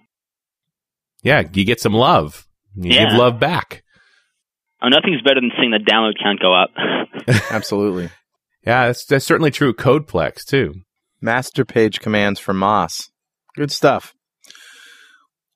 yeah, 1.22 1.44
you 1.54 1.64
get 1.66 1.80
some 1.80 1.94
love. 1.94 2.48
You 2.76 2.92
Yeah. 2.94 3.10
give 3.10 3.18
love 3.20 3.40
back. 3.40 3.84
Oh, 4.82 4.88
nothing's 4.90 5.22
better 5.22 5.40
than 5.40 5.52
seeing 5.58 5.72
the 5.72 5.78
download 5.78 6.14
count 6.22 6.40
go 6.40 6.54
up. 6.54 6.70
Absolutely. 7.52 8.10
Yeah, 8.66 8.88
that's, 8.88 9.06
that's 9.06 9.26
certainly 9.26 9.52
true. 9.52 9.74
CodePlex 9.74 10.44
too. 10.46 10.74
Master 11.22 11.64
page 11.64 12.00
commands 12.00 12.40
for 12.40 12.54
MOSS. 12.54 13.10
Good 13.56 13.72
stuff. 13.72 14.14